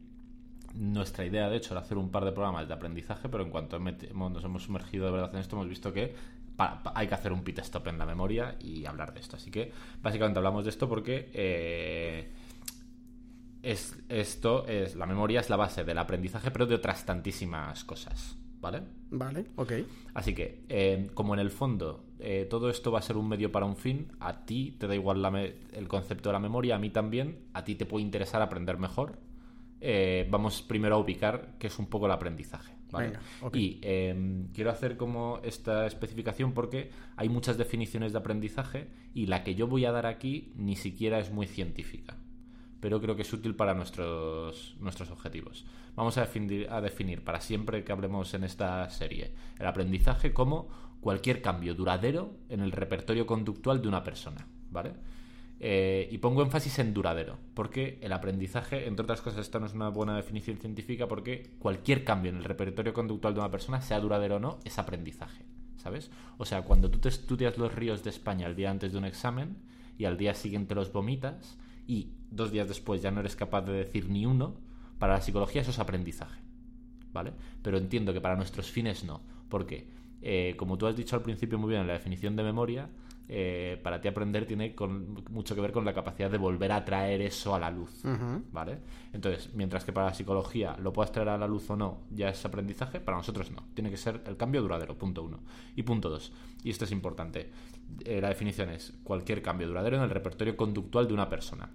nuestra 0.76 1.24
idea, 1.24 1.48
de 1.48 1.56
hecho, 1.56 1.74
era 1.74 1.80
hacer 1.80 1.98
un 1.98 2.10
par 2.10 2.24
de 2.24 2.32
programas 2.32 2.68
de 2.68 2.74
aprendizaje, 2.74 3.28
pero 3.28 3.44
en 3.44 3.50
cuanto 3.50 3.78
nos 3.78 4.44
hemos 4.44 4.62
sumergido 4.62 5.06
de 5.06 5.12
verdad 5.12 5.34
en 5.34 5.40
esto, 5.40 5.56
hemos 5.56 5.68
visto 5.68 5.92
que 5.92 6.14
hay 6.58 7.06
que 7.06 7.14
hacer 7.14 7.32
un 7.32 7.42
pit 7.42 7.58
stop 7.58 7.88
en 7.88 7.98
la 7.98 8.06
memoria 8.06 8.56
y 8.60 8.86
hablar 8.86 9.12
de 9.12 9.20
esto. 9.20 9.36
Así 9.36 9.50
que, 9.50 9.72
básicamente, 10.02 10.38
hablamos 10.38 10.64
de 10.64 10.70
esto 10.70 10.88
porque... 10.88 11.30
eh, 11.32 12.32
es, 13.66 13.98
esto 14.08 14.64
es 14.68 14.94
la 14.94 15.06
memoria 15.06 15.40
es 15.40 15.50
la 15.50 15.56
base 15.56 15.82
del 15.82 15.98
aprendizaje, 15.98 16.52
pero 16.52 16.66
de 16.66 16.76
otras 16.76 17.04
tantísimas 17.04 17.82
cosas, 17.82 18.36
¿vale? 18.60 18.82
Vale, 19.10 19.46
ok. 19.56 19.72
Así 20.14 20.34
que, 20.34 20.64
eh, 20.68 21.10
como 21.14 21.34
en 21.34 21.40
el 21.40 21.50
fondo 21.50 22.04
eh, 22.20 22.46
todo 22.48 22.70
esto 22.70 22.92
va 22.92 23.00
a 23.00 23.02
ser 23.02 23.16
un 23.16 23.28
medio 23.28 23.50
para 23.50 23.66
un 23.66 23.76
fin, 23.76 24.12
a 24.20 24.44
ti 24.44 24.76
te 24.78 24.86
da 24.86 24.94
igual 24.94 25.20
la 25.20 25.36
el 25.40 25.88
concepto 25.88 26.28
de 26.28 26.34
la 26.34 26.38
memoria, 26.38 26.76
a 26.76 26.78
mí 26.78 26.90
también, 26.90 27.40
a 27.54 27.64
ti 27.64 27.74
te 27.74 27.86
puede 27.86 28.04
interesar 28.04 28.40
aprender 28.40 28.78
mejor. 28.78 29.18
Eh, 29.88 30.26
vamos 30.28 30.62
primero 30.62 30.96
a 30.96 30.98
ubicar 30.98 31.54
qué 31.60 31.68
es 31.68 31.78
un 31.78 31.86
poco 31.86 32.06
el 32.06 32.12
aprendizaje. 32.12 32.74
¿vale? 32.90 33.06
Venga. 33.06 33.20
Y 33.52 33.78
eh, 33.82 34.46
quiero 34.52 34.70
hacer 34.70 34.96
como 34.96 35.38
esta 35.44 35.86
especificación 35.86 36.54
porque 36.54 36.90
hay 37.16 37.28
muchas 37.28 37.56
definiciones 37.56 38.12
de 38.12 38.18
aprendizaje 38.18 38.88
y 39.14 39.26
la 39.26 39.44
que 39.44 39.54
yo 39.54 39.68
voy 39.68 39.84
a 39.84 39.92
dar 39.92 40.06
aquí 40.06 40.52
ni 40.56 40.74
siquiera 40.74 41.20
es 41.20 41.30
muy 41.30 41.46
científica 41.46 42.16
pero 42.80 43.00
creo 43.00 43.16
que 43.16 43.22
es 43.22 43.32
útil 43.32 43.56
para 43.56 43.74
nuestros, 43.74 44.76
nuestros 44.78 45.10
objetivos. 45.10 45.64
Vamos 45.96 46.18
a 46.18 46.20
definir, 46.20 46.68
a 46.70 46.80
definir 46.80 47.24
para 47.24 47.40
siempre 47.40 47.82
que 47.82 47.90
hablemos 47.90 48.32
en 48.34 48.44
esta 48.44 48.88
serie 48.90 49.32
el 49.58 49.66
aprendizaje 49.66 50.32
como 50.32 50.68
cualquier 51.00 51.42
cambio 51.42 51.74
duradero 51.74 52.36
en 52.48 52.60
el 52.60 52.72
repertorio 52.72 53.26
conductual 53.26 53.80
de 53.80 53.88
una 53.88 54.04
persona, 54.04 54.46
¿vale? 54.70 54.92
Eh, 55.58 56.08
y 56.10 56.18
pongo 56.18 56.42
énfasis 56.42 56.78
en 56.80 56.92
duradero, 56.92 57.38
porque 57.54 57.98
el 58.02 58.12
aprendizaje, 58.12 58.86
entre 58.86 59.04
otras 59.04 59.22
cosas, 59.22 59.40
esta 59.40 59.58
no 59.58 59.66
es 59.66 59.72
una 59.72 59.88
buena 59.88 60.14
definición 60.14 60.58
científica, 60.58 61.08
porque 61.08 61.54
cualquier 61.58 62.04
cambio 62.04 62.30
en 62.30 62.36
el 62.36 62.44
repertorio 62.44 62.92
conductual 62.92 63.32
de 63.32 63.40
una 63.40 63.50
persona, 63.50 63.80
sea 63.80 64.00
duradero 64.00 64.36
o 64.36 64.38
no, 64.40 64.58
es 64.64 64.78
aprendizaje, 64.78 65.46
¿sabes? 65.76 66.10
O 66.36 66.44
sea, 66.44 66.62
cuando 66.62 66.90
tú 66.90 66.98
te 66.98 67.08
estudias 67.08 67.56
los 67.56 67.74
ríos 67.74 68.04
de 68.04 68.10
España 68.10 68.46
el 68.46 68.54
día 68.54 68.70
antes 68.70 68.92
de 68.92 68.98
un 68.98 69.06
examen 69.06 69.56
y 69.96 70.04
al 70.04 70.18
día 70.18 70.34
siguiente 70.34 70.74
los 70.74 70.92
vomitas 70.92 71.56
y 71.86 72.12
dos 72.30 72.52
días 72.52 72.68
después 72.68 73.00
ya 73.00 73.10
no 73.10 73.20
eres 73.20 73.34
capaz 73.34 73.62
de 73.62 73.72
decir 73.72 74.10
ni 74.10 74.26
uno, 74.26 74.60
para 74.98 75.14
la 75.14 75.20
psicología 75.22 75.62
eso 75.62 75.70
es 75.70 75.78
aprendizaje, 75.78 76.42
¿vale? 77.14 77.32
Pero 77.62 77.78
entiendo 77.78 78.12
que 78.12 78.20
para 78.20 78.36
nuestros 78.36 78.70
fines 78.70 79.04
no, 79.04 79.22
porque 79.48 79.88
eh, 80.20 80.54
como 80.58 80.76
tú 80.76 80.86
has 80.86 80.96
dicho 80.96 81.16
al 81.16 81.22
principio 81.22 81.58
muy 81.58 81.70
bien 81.70 81.82
en 81.82 81.86
la 81.86 81.94
definición 81.94 82.36
de 82.36 82.42
memoria, 82.42 82.90
eh, 83.28 83.80
para 83.82 84.00
ti 84.00 84.08
aprender 84.08 84.46
tiene 84.46 84.74
con- 84.74 85.24
mucho 85.30 85.54
que 85.54 85.60
ver 85.60 85.72
con 85.72 85.84
la 85.84 85.92
capacidad 85.92 86.30
de 86.30 86.38
volver 86.38 86.70
a 86.72 86.84
traer 86.84 87.20
eso 87.22 87.54
a 87.54 87.58
la 87.58 87.70
luz. 87.70 88.00
¿vale? 88.52 88.78
Entonces, 89.12 89.50
mientras 89.54 89.84
que 89.84 89.92
para 89.92 90.06
la 90.06 90.14
psicología 90.14 90.76
lo 90.80 90.92
puedas 90.92 91.10
traer 91.12 91.30
a 91.30 91.38
la 91.38 91.46
luz 91.46 91.68
o 91.70 91.76
no, 91.76 92.02
ya 92.10 92.28
es 92.28 92.44
aprendizaje, 92.44 93.00
para 93.00 93.16
nosotros 93.16 93.50
no. 93.50 93.64
Tiene 93.74 93.90
que 93.90 93.96
ser 93.96 94.22
el 94.26 94.36
cambio 94.36 94.62
duradero, 94.62 94.96
punto 94.96 95.22
uno. 95.22 95.40
Y 95.74 95.82
punto 95.82 96.08
dos, 96.10 96.32
y 96.62 96.70
esto 96.70 96.84
es 96.84 96.92
importante, 96.92 97.50
eh, 98.04 98.20
la 98.20 98.28
definición 98.28 98.70
es 98.70 98.92
cualquier 99.02 99.42
cambio 99.42 99.66
duradero 99.68 99.96
en 99.96 100.02
el 100.02 100.10
repertorio 100.10 100.56
conductual 100.56 101.08
de 101.08 101.14
una 101.14 101.28
persona. 101.28 101.70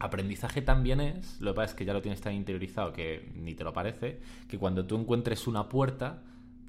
Aprendizaje 0.00 0.60
también 0.60 1.00
es, 1.00 1.40
lo 1.40 1.52
que 1.52 1.56
pasa 1.56 1.70
es 1.70 1.74
que 1.76 1.84
ya 1.84 1.92
lo 1.92 2.02
tienes 2.02 2.20
tan 2.20 2.34
interiorizado 2.34 2.92
que 2.92 3.30
ni 3.36 3.54
te 3.54 3.62
lo 3.64 3.72
parece, 3.72 4.20
que 4.48 4.58
cuando 4.58 4.84
tú 4.86 4.96
encuentres 4.98 5.46
una 5.46 5.68
puerta, 5.68 6.22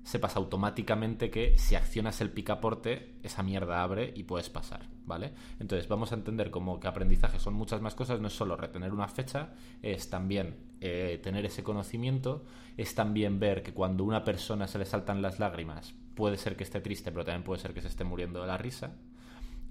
sepas 0.06 0.36
automáticamente 0.36 1.32
que 1.32 1.58
si 1.58 1.76
accionas 1.76 2.22
el 2.22 2.30
picaporte, 2.30 3.16
esa 3.24 3.42
mierda 3.42 3.82
abre 3.82 4.14
y 4.16 4.24
puedes 4.24 4.50
pasar, 4.52 4.88
¿vale? 5.04 5.34
Entonces 5.60 5.88
vamos 5.88 6.12
a 6.12 6.16
entender 6.16 6.52
como 6.52 6.80
que 6.80 6.88
aprendizaje 6.88 7.40
son 7.40 7.56
muchas 7.56 7.82
más 7.82 7.96
cosas, 7.96 8.22
no 8.22 8.28
es 8.28 8.34
solo 8.34 8.56
retener 8.56 8.94
una 8.94 9.08
fecha, 9.08 9.50
es 9.82 10.12
también 10.12 10.58
eh, 10.80 11.20
tener 11.24 11.44
ese 11.46 11.64
conocimiento, 11.64 12.46
es 12.78 12.94
también 12.94 13.40
ver 13.40 13.64
que 13.64 13.74
cuando 13.74 14.04
a 14.04 14.08
una 14.08 14.24
persona 14.24 14.68
se 14.68 14.78
le 14.78 14.86
saltan 14.86 15.24
las 15.24 15.40
lágrimas, 15.40 15.96
puede 16.14 16.38
ser 16.38 16.56
que 16.56 16.64
esté 16.64 16.82
triste, 16.82 17.12
pero 17.12 17.26
también 17.26 17.44
puede 17.44 17.60
ser 17.60 17.74
que 17.74 17.82
se 17.82 17.88
esté 17.88 18.04
muriendo 18.04 18.42
de 18.42 18.48
la 18.48 18.58
risa. 18.58 18.94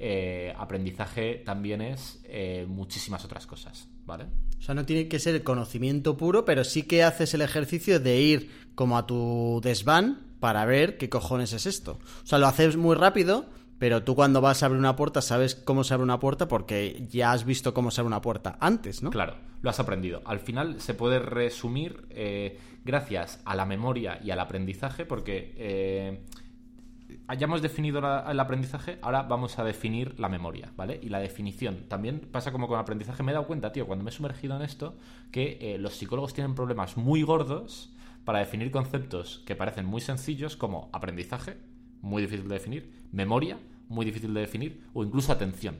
Eh, 0.00 0.52
aprendizaje 0.58 1.36
también 1.46 1.80
es 1.80 2.20
eh, 2.24 2.66
muchísimas 2.68 3.24
otras 3.24 3.46
cosas, 3.46 3.88
¿vale? 4.04 4.24
O 4.58 4.62
sea, 4.62 4.74
no 4.74 4.84
tiene 4.84 5.06
que 5.06 5.20
ser 5.20 5.36
el 5.36 5.44
conocimiento 5.44 6.16
puro, 6.16 6.44
pero 6.44 6.64
sí 6.64 6.82
que 6.82 7.04
haces 7.04 7.34
el 7.34 7.42
ejercicio 7.42 8.00
de 8.00 8.20
ir 8.20 8.50
como 8.74 8.98
a 8.98 9.06
tu 9.06 9.60
desván 9.62 10.23
para 10.44 10.66
ver 10.66 10.98
qué 10.98 11.08
cojones 11.08 11.54
es 11.54 11.64
esto. 11.64 11.98
O 12.22 12.26
sea, 12.26 12.38
lo 12.38 12.46
haces 12.46 12.76
muy 12.76 12.94
rápido, 12.96 13.46
pero 13.78 14.02
tú 14.02 14.14
cuando 14.14 14.42
vas 14.42 14.62
a 14.62 14.66
abrir 14.66 14.78
una 14.78 14.94
puerta 14.94 15.22
sabes 15.22 15.54
cómo 15.54 15.84
se 15.84 15.94
abre 15.94 16.04
una 16.04 16.20
puerta 16.20 16.48
porque 16.48 17.06
ya 17.08 17.32
has 17.32 17.46
visto 17.46 17.72
cómo 17.72 17.90
se 17.90 18.02
abre 18.02 18.08
una 18.08 18.20
puerta 18.20 18.58
antes, 18.60 19.02
¿no? 19.02 19.08
Claro, 19.08 19.36
lo 19.62 19.70
has 19.70 19.80
aprendido. 19.80 20.20
Al 20.26 20.40
final 20.40 20.82
se 20.82 20.92
puede 20.92 21.18
resumir 21.18 22.04
eh, 22.10 22.58
gracias 22.84 23.40
a 23.46 23.56
la 23.56 23.64
memoria 23.64 24.20
y 24.22 24.32
al 24.32 24.38
aprendizaje, 24.38 25.06
porque 25.06 25.54
eh, 25.56 26.20
hayamos 27.26 27.62
definido 27.62 28.02
el 28.28 28.38
aprendizaje, 28.38 28.98
ahora 29.00 29.22
vamos 29.22 29.58
a 29.58 29.64
definir 29.64 30.20
la 30.20 30.28
memoria, 30.28 30.72
¿vale? 30.76 31.00
Y 31.02 31.08
la 31.08 31.20
definición 31.20 31.86
también 31.88 32.20
pasa 32.30 32.52
como 32.52 32.68
con 32.68 32.76
el 32.76 32.82
aprendizaje. 32.82 33.22
Me 33.22 33.32
he 33.32 33.34
dado 33.34 33.46
cuenta, 33.46 33.72
tío, 33.72 33.86
cuando 33.86 34.04
me 34.04 34.10
he 34.10 34.12
sumergido 34.12 34.56
en 34.56 34.60
esto, 34.62 34.94
que 35.30 35.56
eh, 35.62 35.78
los 35.78 35.94
psicólogos 35.94 36.34
tienen 36.34 36.54
problemas 36.54 36.98
muy 36.98 37.22
gordos 37.22 37.93
para 38.24 38.40
definir 38.40 38.70
conceptos 38.70 39.42
que 39.46 39.56
parecen 39.56 39.86
muy 39.86 40.00
sencillos, 40.00 40.56
como 40.56 40.88
aprendizaje, 40.92 41.56
muy 42.00 42.22
difícil 42.22 42.48
de 42.48 42.54
definir, 42.54 42.92
memoria, 43.12 43.58
muy 43.88 44.04
difícil 44.04 44.34
de 44.34 44.40
definir, 44.40 44.82
o 44.92 45.04
incluso 45.04 45.32
atención. 45.32 45.76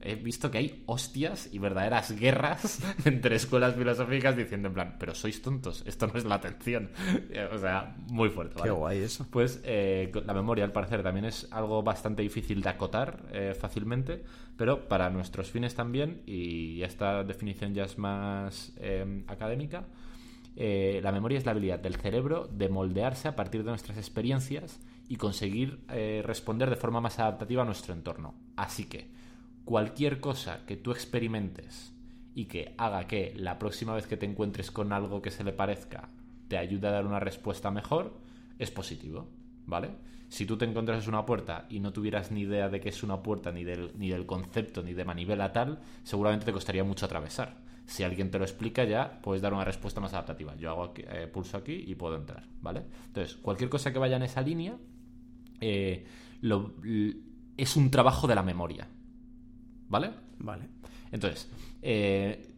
He 0.00 0.14
visto 0.14 0.48
que 0.50 0.58
hay 0.58 0.84
hostias 0.86 1.48
y 1.52 1.58
verdaderas 1.58 2.12
guerras 2.12 2.80
entre 3.04 3.34
escuelas 3.34 3.74
filosóficas 3.74 4.36
diciendo 4.36 4.68
en 4.68 4.74
plan, 4.74 4.96
pero 4.98 5.12
sois 5.14 5.42
tontos, 5.42 5.82
esto 5.86 6.06
no 6.06 6.14
es 6.14 6.24
la 6.24 6.36
atención. 6.36 6.90
O 7.52 7.58
sea, 7.58 7.96
muy 8.10 8.28
fuerte. 8.28 8.62
Qué 8.62 8.70
guay 8.70 8.98
eso. 8.98 9.26
Pues 9.30 9.60
eh, 9.64 10.12
la 10.26 10.34
memoria, 10.34 10.64
al 10.64 10.72
parecer, 10.72 11.02
también 11.02 11.24
es 11.24 11.48
algo 11.50 11.82
bastante 11.82 12.22
difícil 12.22 12.62
de 12.62 12.68
acotar 12.68 13.24
eh, 13.32 13.54
fácilmente, 13.58 14.22
pero 14.56 14.88
para 14.88 15.10
nuestros 15.10 15.50
fines 15.50 15.74
también, 15.74 16.22
y 16.26 16.82
esta 16.82 17.24
definición 17.24 17.74
ya 17.74 17.84
es 17.84 17.98
más 17.98 18.72
eh, 18.76 19.24
académica, 19.26 19.86
eh, 20.56 21.00
la 21.02 21.12
memoria 21.12 21.38
es 21.38 21.46
la 21.46 21.52
habilidad 21.52 21.78
del 21.78 21.96
cerebro 21.96 22.48
de 22.48 22.68
moldearse 22.68 23.28
a 23.28 23.36
partir 23.36 23.64
de 23.64 23.70
nuestras 23.70 23.98
experiencias 23.98 24.80
y 25.08 25.16
conseguir 25.16 25.84
eh, 25.90 26.22
responder 26.24 26.70
de 26.70 26.76
forma 26.76 27.00
más 27.00 27.18
adaptativa 27.18 27.62
a 27.62 27.66
nuestro 27.66 27.94
entorno. 27.94 28.34
Así 28.56 28.84
que 28.84 29.10
cualquier 29.64 30.20
cosa 30.20 30.64
que 30.66 30.76
tú 30.76 30.92
experimentes 30.92 31.92
y 32.34 32.46
que 32.46 32.74
haga 32.78 33.06
que 33.06 33.34
la 33.36 33.58
próxima 33.58 33.94
vez 33.94 34.06
que 34.06 34.16
te 34.16 34.26
encuentres 34.26 34.70
con 34.70 34.92
algo 34.92 35.22
que 35.22 35.30
se 35.30 35.44
le 35.44 35.52
parezca 35.52 36.08
te 36.48 36.58
ayude 36.58 36.88
a 36.88 36.92
dar 36.92 37.06
una 37.06 37.20
respuesta 37.20 37.70
mejor, 37.70 38.14
es 38.58 38.70
positivo, 38.70 39.28
¿vale? 39.66 39.90
Si 40.28 40.44
tú 40.44 40.58
te 40.58 40.64
encontrases 40.64 41.08
una 41.08 41.24
puerta 41.24 41.66
y 41.70 41.80
no 41.80 41.92
tuvieras 41.92 42.30
ni 42.30 42.42
idea 42.42 42.68
de 42.68 42.80
qué 42.80 42.90
es 42.90 43.02
una 43.02 43.22
puerta, 43.22 43.50
ni 43.50 43.64
del, 43.64 43.92
ni 43.96 44.10
del 44.10 44.26
concepto, 44.26 44.82
ni 44.82 44.92
de 44.92 45.04
manivela 45.04 45.52
tal, 45.52 45.80
seguramente 46.02 46.46
te 46.46 46.52
costaría 46.52 46.84
mucho 46.84 47.06
atravesar. 47.06 47.56
Si 47.88 48.02
alguien 48.02 48.30
te 48.30 48.38
lo 48.38 48.44
explica 48.44 48.84
ya, 48.84 49.18
puedes 49.22 49.40
dar 49.40 49.54
una 49.54 49.64
respuesta 49.64 49.98
más 50.00 50.12
adaptativa. 50.12 50.54
Yo 50.56 50.70
hago 50.70 50.84
aquí- 50.84 51.02
eh, 51.08 51.26
pulso 51.26 51.56
aquí 51.56 51.72
y 51.86 51.94
puedo 51.94 52.16
entrar, 52.16 52.44
¿vale? 52.60 52.82
Entonces, 53.06 53.36
cualquier 53.36 53.70
cosa 53.70 53.92
que 53.92 53.98
vaya 53.98 54.16
en 54.16 54.22
esa 54.24 54.42
línea 54.42 54.76
eh, 55.60 56.04
lo- 56.42 56.74
es 57.56 57.76
un 57.76 57.90
trabajo 57.90 58.28
de 58.28 58.34
la 58.34 58.42
memoria, 58.42 58.88
¿vale? 59.88 60.10
Vale. 60.38 60.68
Entonces, 61.10 61.50
eh, 61.82 62.52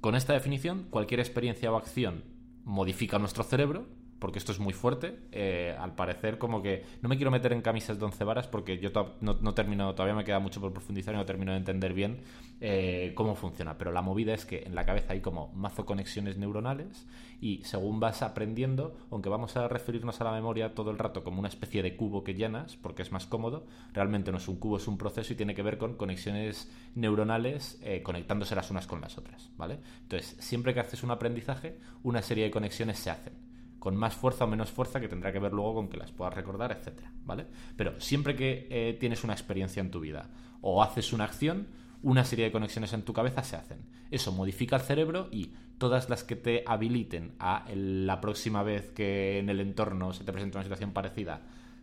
con 0.00 0.14
esta 0.14 0.34
definición, 0.34 0.86
cualquier 0.90 1.18
experiencia 1.20 1.72
o 1.72 1.76
acción 1.76 2.22
modifica 2.64 3.18
nuestro 3.18 3.42
cerebro, 3.42 3.86
porque 4.24 4.38
esto 4.38 4.52
es 4.52 4.58
muy 4.58 4.72
fuerte. 4.72 5.18
Eh, 5.32 5.76
al 5.78 5.94
parecer, 5.94 6.38
como 6.38 6.62
que 6.62 6.82
no 7.02 7.10
me 7.10 7.16
quiero 7.16 7.30
meter 7.30 7.52
en 7.52 7.60
camisas 7.60 7.98
de 7.98 8.06
once 8.06 8.24
varas 8.24 8.48
porque 8.48 8.78
yo 8.78 8.88
no, 9.20 9.36
no, 9.38 9.52
termino, 9.52 9.94
todavía 9.94 10.14
me 10.14 10.24
queda 10.24 10.38
mucho 10.38 10.62
por 10.62 10.72
profundizar 10.72 11.12
y 11.12 11.18
no 11.18 11.26
termino 11.26 11.52
de 11.52 11.58
entender 11.58 11.92
bien 11.92 12.22
eh, 12.62 13.12
cómo 13.14 13.34
funciona. 13.34 13.76
Pero 13.76 13.92
la 13.92 14.00
movida 14.00 14.32
es 14.32 14.46
que 14.46 14.62
en 14.62 14.74
la 14.74 14.86
cabeza 14.86 15.12
hay 15.12 15.20
como 15.20 15.52
mazo 15.52 15.84
conexiones 15.84 16.38
neuronales 16.38 17.06
y 17.38 17.62
según 17.64 18.00
vas 18.00 18.22
aprendiendo, 18.22 18.96
aunque 19.10 19.28
vamos 19.28 19.58
a 19.58 19.68
referirnos 19.68 20.18
a 20.22 20.24
la 20.24 20.32
memoria 20.32 20.74
todo 20.74 20.90
el 20.90 20.98
rato 20.98 21.22
como 21.22 21.40
una 21.40 21.48
especie 21.48 21.82
de 21.82 21.94
cubo 21.94 22.24
que 22.24 22.32
llenas, 22.32 22.78
porque 22.78 23.02
es 23.02 23.12
más 23.12 23.26
cómodo, 23.26 23.66
realmente 23.92 24.32
no 24.32 24.38
es 24.38 24.48
un 24.48 24.56
cubo, 24.56 24.78
es 24.78 24.88
un 24.88 24.96
proceso 24.96 25.34
y 25.34 25.36
tiene 25.36 25.54
que 25.54 25.60
ver 25.60 25.76
con 25.76 25.96
conexiones 25.96 26.72
neuronales 26.94 27.78
eh, 27.82 28.02
conectándose 28.02 28.54
las 28.54 28.70
unas 28.70 28.86
con 28.86 29.02
las 29.02 29.18
otras, 29.18 29.50
¿vale? 29.58 29.80
Entonces, 30.00 30.34
siempre 30.40 30.72
que 30.72 30.80
haces 30.80 31.02
un 31.02 31.10
aprendizaje, 31.10 31.76
una 32.02 32.22
serie 32.22 32.44
de 32.44 32.50
conexiones 32.50 32.98
se 32.98 33.10
hacen 33.10 33.43
con 33.84 33.96
más 33.96 34.14
fuerza 34.14 34.44
o 34.44 34.46
menos 34.46 34.70
fuerza 34.70 34.98
que 34.98 35.08
tendrá 35.08 35.30
que 35.30 35.38
ver 35.38 35.52
luego 35.52 35.74
con 35.74 35.88
que 35.90 35.98
las 35.98 36.10
puedas 36.10 36.32
recordar, 36.32 36.72
etcétera, 36.72 37.12
¿vale? 37.26 37.44
Pero 37.76 38.00
siempre 38.00 38.34
que 38.34 38.66
eh, 38.70 38.96
tienes 38.98 39.24
una 39.24 39.34
experiencia 39.34 39.82
en 39.82 39.90
tu 39.90 40.00
vida 40.00 40.30
o 40.62 40.82
haces 40.82 41.12
una 41.12 41.24
acción, 41.24 41.68
una 42.02 42.24
serie 42.24 42.46
de 42.46 42.50
conexiones 42.52 42.94
en 42.94 43.02
tu 43.02 43.12
cabeza 43.12 43.42
se 43.42 43.56
hacen. 43.56 43.80
Eso 44.10 44.32
modifica 44.32 44.76
el 44.76 44.80
cerebro 44.80 45.28
y 45.30 45.52
todas 45.76 46.08
las 46.08 46.24
que 46.24 46.34
te 46.34 46.64
habiliten 46.66 47.34
a 47.38 47.66
la 47.74 48.22
próxima 48.22 48.62
vez 48.62 48.90
que 48.90 49.38
en 49.38 49.50
el 49.50 49.60
entorno 49.60 50.14
se 50.14 50.24
te 50.24 50.32
presente 50.32 50.56
una 50.56 50.64
situación 50.64 50.92
parecida 50.92 51.42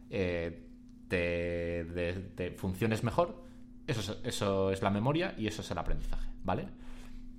eh, 0.10 0.64
te, 1.08 2.56
funciones 2.58 3.04
mejor, 3.04 3.44
eso 3.86 4.18
eso 4.24 4.72
es 4.72 4.82
la 4.82 4.90
memoria 4.90 5.36
y 5.38 5.46
eso 5.46 5.62
es 5.62 5.70
el 5.70 5.78
aprendizaje, 5.78 6.28
¿vale? 6.44 6.68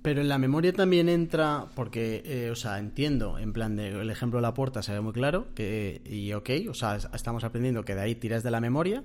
Pero 0.03 0.19
en 0.19 0.27
la 0.27 0.37
memoria 0.37 0.73
también 0.73 1.07
entra, 1.07 1.67
porque, 1.75 2.21
eh, 2.25 2.49
o 2.51 2.55
sea, 2.55 2.77
entiendo, 2.77 3.39
en 3.39 3.53
plan 3.53 3.77
de 3.77 3.87
el 3.87 4.09
ejemplo 4.09 4.37
de 4.37 4.41
la 4.41 4.53
puerta 4.53 4.83
se 4.83 4.91
ve 4.91 4.99
muy 4.99 5.13
claro, 5.13 5.47
que, 5.55 6.01
y 6.05 6.33
ok, 6.33 6.49
o 6.69 6.73
sea, 6.73 6.97
estamos 7.13 7.45
aprendiendo 7.45 7.85
que 7.85 7.95
de 7.95 8.01
ahí 8.01 8.13
tiras 8.13 8.43
de 8.43 8.51
la 8.51 8.59
memoria, 8.59 9.03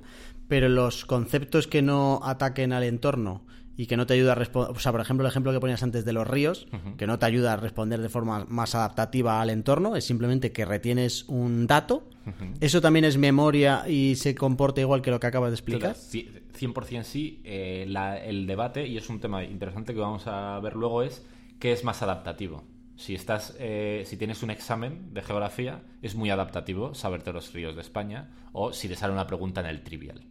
pero 0.48 0.68
los 0.68 1.04
conceptos 1.04 1.68
que 1.68 1.82
no 1.82 2.20
ataquen 2.24 2.72
al 2.72 2.82
entorno 2.82 3.46
y 3.76 3.86
que 3.86 3.96
no 3.96 4.06
te 4.08 4.14
ayuda 4.14 4.32
a 4.32 4.34
responder, 4.34 4.76
o 4.76 4.80
sea, 4.80 4.90
por 4.90 5.00
ejemplo, 5.00 5.24
el 5.24 5.30
ejemplo 5.30 5.52
que 5.52 5.60
ponías 5.60 5.84
antes 5.84 6.04
de 6.04 6.12
los 6.12 6.26
ríos, 6.26 6.66
que 6.96 7.06
no 7.06 7.20
te 7.20 7.26
ayuda 7.26 7.52
a 7.52 7.56
responder 7.56 8.02
de 8.02 8.08
forma 8.08 8.44
más 8.48 8.74
adaptativa 8.74 9.40
al 9.40 9.50
entorno, 9.50 9.94
es 9.94 10.04
simplemente 10.04 10.50
que 10.50 10.64
retienes 10.64 11.26
un 11.28 11.68
dato. 11.68 12.10
¿Eso 12.60 12.80
también 12.80 13.04
es 13.04 13.18
memoria 13.18 13.88
y 13.88 14.16
se 14.16 14.34
comporta 14.34 14.80
igual 14.80 15.00
que 15.00 15.12
lo 15.12 15.20
que 15.20 15.28
acabas 15.28 15.50
de 15.50 15.54
explicar? 15.54 15.94
100% 16.52 17.02
sí. 17.02 17.40
Eh, 17.44 17.86
el 18.24 18.46
debate, 18.46 18.86
y 18.86 18.96
es 18.96 19.08
un 19.08 19.20
tema 19.20 19.44
interesante 19.44 19.94
que 19.94 20.00
vamos 20.00 20.26
a 20.26 20.58
ver 20.60 20.76
luego, 20.76 21.02
es 21.02 21.26
qué 21.58 21.72
es 21.72 21.84
más 21.84 22.02
adaptativo. 22.02 22.64
Si, 22.96 23.14
estás, 23.14 23.56
eh, 23.60 24.02
si 24.06 24.16
tienes 24.16 24.42
un 24.42 24.50
examen 24.50 25.14
de 25.14 25.22
geografía, 25.22 25.82
es 26.02 26.14
muy 26.14 26.30
adaptativo 26.30 26.94
saberte 26.94 27.32
los 27.32 27.52
ríos 27.52 27.76
de 27.76 27.82
España, 27.82 28.30
o 28.52 28.72
si 28.72 28.88
te 28.88 28.96
sale 28.96 29.12
una 29.12 29.26
pregunta 29.26 29.60
en 29.60 29.66
el 29.66 29.82
trivial 29.82 30.22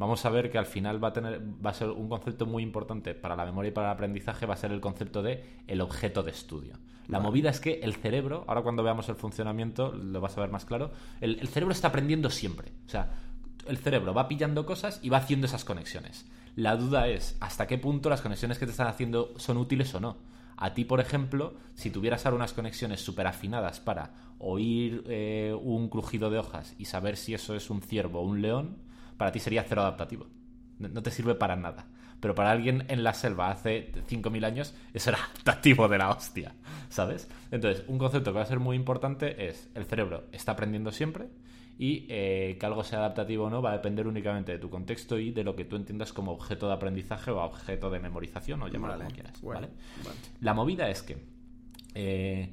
vamos 0.00 0.24
a 0.24 0.30
ver 0.30 0.50
que 0.50 0.56
al 0.56 0.64
final 0.64 1.02
va 1.02 1.08
a 1.08 1.12
tener 1.12 1.42
va 1.64 1.70
a 1.70 1.74
ser 1.74 1.90
un 1.90 2.08
concepto 2.08 2.46
muy 2.46 2.62
importante 2.62 3.14
para 3.14 3.36
la 3.36 3.44
memoria 3.44 3.68
y 3.68 3.72
para 3.72 3.88
el 3.88 3.92
aprendizaje 3.92 4.46
va 4.46 4.54
a 4.54 4.56
ser 4.56 4.72
el 4.72 4.80
concepto 4.80 5.22
de 5.22 5.44
el 5.66 5.82
objeto 5.82 6.22
de 6.22 6.30
estudio. 6.30 6.78
La 7.06 7.20
movida 7.20 7.50
es 7.50 7.60
que 7.60 7.80
el 7.82 7.94
cerebro, 7.94 8.44
ahora 8.46 8.62
cuando 8.62 8.82
veamos 8.82 9.08
el 9.08 9.16
funcionamiento 9.16 9.92
lo 9.92 10.20
vas 10.20 10.38
a 10.38 10.40
ver 10.40 10.50
más 10.50 10.64
claro, 10.64 10.92
el, 11.20 11.46
cerebro 11.48 11.72
está 11.72 11.88
aprendiendo 11.88 12.30
siempre. 12.30 12.70
O 12.86 12.88
sea, 12.88 13.10
el 13.70 13.78
cerebro 13.78 14.12
va 14.12 14.28
pillando 14.28 14.66
cosas 14.66 15.00
y 15.02 15.08
va 15.08 15.18
haciendo 15.18 15.46
esas 15.46 15.64
conexiones. 15.64 16.26
La 16.56 16.76
duda 16.76 17.08
es 17.08 17.36
hasta 17.40 17.66
qué 17.66 17.78
punto 17.78 18.10
las 18.10 18.20
conexiones 18.20 18.58
que 18.58 18.66
te 18.66 18.72
están 18.72 18.88
haciendo 18.88 19.32
son 19.36 19.56
útiles 19.56 19.94
o 19.94 20.00
no. 20.00 20.16
A 20.56 20.74
ti, 20.74 20.84
por 20.84 21.00
ejemplo, 21.00 21.54
si 21.74 21.90
tuvieras 21.90 22.26
ahora 22.26 22.36
unas 22.36 22.52
conexiones 22.52 23.00
súper 23.00 23.26
afinadas 23.26 23.80
para 23.80 24.10
oír 24.38 25.04
eh, 25.08 25.56
un 25.62 25.88
crujido 25.88 26.28
de 26.28 26.38
hojas 26.38 26.74
y 26.76 26.84
saber 26.84 27.16
si 27.16 27.32
eso 27.32 27.54
es 27.54 27.70
un 27.70 27.80
ciervo 27.80 28.20
o 28.20 28.24
un 28.24 28.42
león, 28.42 28.76
para 29.16 29.32
ti 29.32 29.38
sería 29.38 29.64
cero 29.66 29.82
adaptativo. 29.82 30.26
No 30.78 31.02
te 31.02 31.10
sirve 31.10 31.34
para 31.34 31.56
nada. 31.56 31.86
Pero 32.20 32.34
para 32.34 32.50
alguien 32.50 32.84
en 32.88 33.02
la 33.02 33.14
selva 33.14 33.50
hace 33.50 33.92
5.000 34.08 34.44
años, 34.44 34.74
eso 34.92 35.10
era 35.10 35.18
adaptativo 35.24 35.88
de 35.88 35.98
la 35.98 36.10
hostia, 36.10 36.54
¿sabes? 36.90 37.28
Entonces, 37.50 37.84
un 37.88 37.96
concepto 37.96 38.32
que 38.32 38.38
va 38.38 38.42
a 38.42 38.46
ser 38.46 38.60
muy 38.60 38.76
importante 38.76 39.48
es 39.48 39.70
el 39.74 39.86
cerebro 39.86 40.24
está 40.32 40.52
aprendiendo 40.52 40.92
siempre 40.92 41.28
y 41.80 42.04
eh, 42.10 42.58
que 42.60 42.66
algo 42.66 42.84
sea 42.84 42.98
adaptativo 42.98 43.46
o 43.46 43.50
no 43.50 43.62
va 43.62 43.70
a 43.70 43.72
depender 43.72 44.06
únicamente 44.06 44.52
de 44.52 44.58
tu 44.58 44.68
contexto 44.68 45.18
y 45.18 45.30
de 45.30 45.42
lo 45.44 45.56
que 45.56 45.64
tú 45.64 45.76
entiendas 45.76 46.12
como 46.12 46.30
objeto 46.30 46.66
de 46.66 46.74
aprendizaje 46.74 47.30
o 47.30 47.42
objeto 47.42 47.88
de 47.88 48.00
memorización 48.00 48.60
o 48.60 48.68
llamarlo 48.68 48.98
como 48.98 49.10
quieras. 49.10 49.40
¿vale? 49.40 49.70
La 50.42 50.52
movida 50.52 50.90
es 50.90 51.02
que 51.02 51.16
eh, 51.94 52.52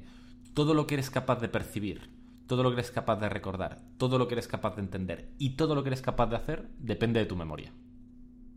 todo 0.54 0.72
lo 0.72 0.86
que 0.86 0.94
eres 0.94 1.10
capaz 1.10 1.42
de 1.42 1.48
percibir 1.48 2.08
todo 2.46 2.62
lo 2.62 2.70
que 2.70 2.76
eres 2.76 2.90
capaz 2.90 3.16
de 3.16 3.28
recordar, 3.28 3.82
todo 3.98 4.16
lo 4.16 4.26
que 4.26 4.34
eres 4.34 4.48
capaz 4.48 4.76
de 4.76 4.80
entender 4.80 5.28
y 5.38 5.50
todo 5.50 5.74
lo 5.74 5.82
que 5.82 5.90
eres 5.90 6.00
capaz 6.00 6.28
de 6.28 6.36
hacer 6.36 6.66
depende 6.78 7.20
de 7.20 7.26
tu 7.26 7.36
memoria. 7.36 7.70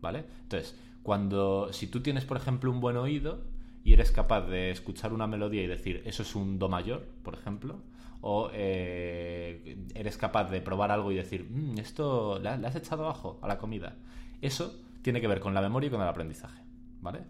¿Vale? 0.00 0.24
Entonces, 0.44 0.74
cuando, 1.02 1.70
si 1.74 1.86
tú 1.86 2.00
tienes, 2.00 2.24
por 2.24 2.38
ejemplo, 2.38 2.70
un 2.70 2.80
buen 2.80 2.96
oído 2.96 3.44
y 3.84 3.92
eres 3.92 4.10
capaz 4.10 4.46
de 4.46 4.70
escuchar 4.70 5.12
una 5.12 5.26
melodía 5.26 5.62
y 5.62 5.66
decir, 5.66 6.00
eso 6.06 6.22
es 6.22 6.34
un 6.34 6.58
do 6.58 6.70
mayor, 6.70 7.06
por 7.22 7.34
ejemplo, 7.34 7.82
o 8.22 8.50
eh, 8.54 9.76
eres 9.94 10.16
capaz 10.16 10.50
de 10.50 10.60
probar 10.62 10.90
algo 10.90 11.12
y 11.12 11.16
decir, 11.16 11.46
mm, 11.50 11.78
esto 11.78 12.38
le 12.38 12.48
has 12.48 12.76
echado 12.76 13.04
abajo 13.04 13.38
a 13.42 13.48
la 13.48 13.58
comida, 13.58 13.96
eso 14.40 14.80
tiene 15.02 15.20
que 15.20 15.28
ver 15.28 15.40
con 15.40 15.52
la 15.52 15.60
memoria 15.60 15.88
y 15.88 15.90
con 15.90 16.00
el 16.00 16.08
aprendizaje. 16.08 16.62
¿Vale? 17.00 17.24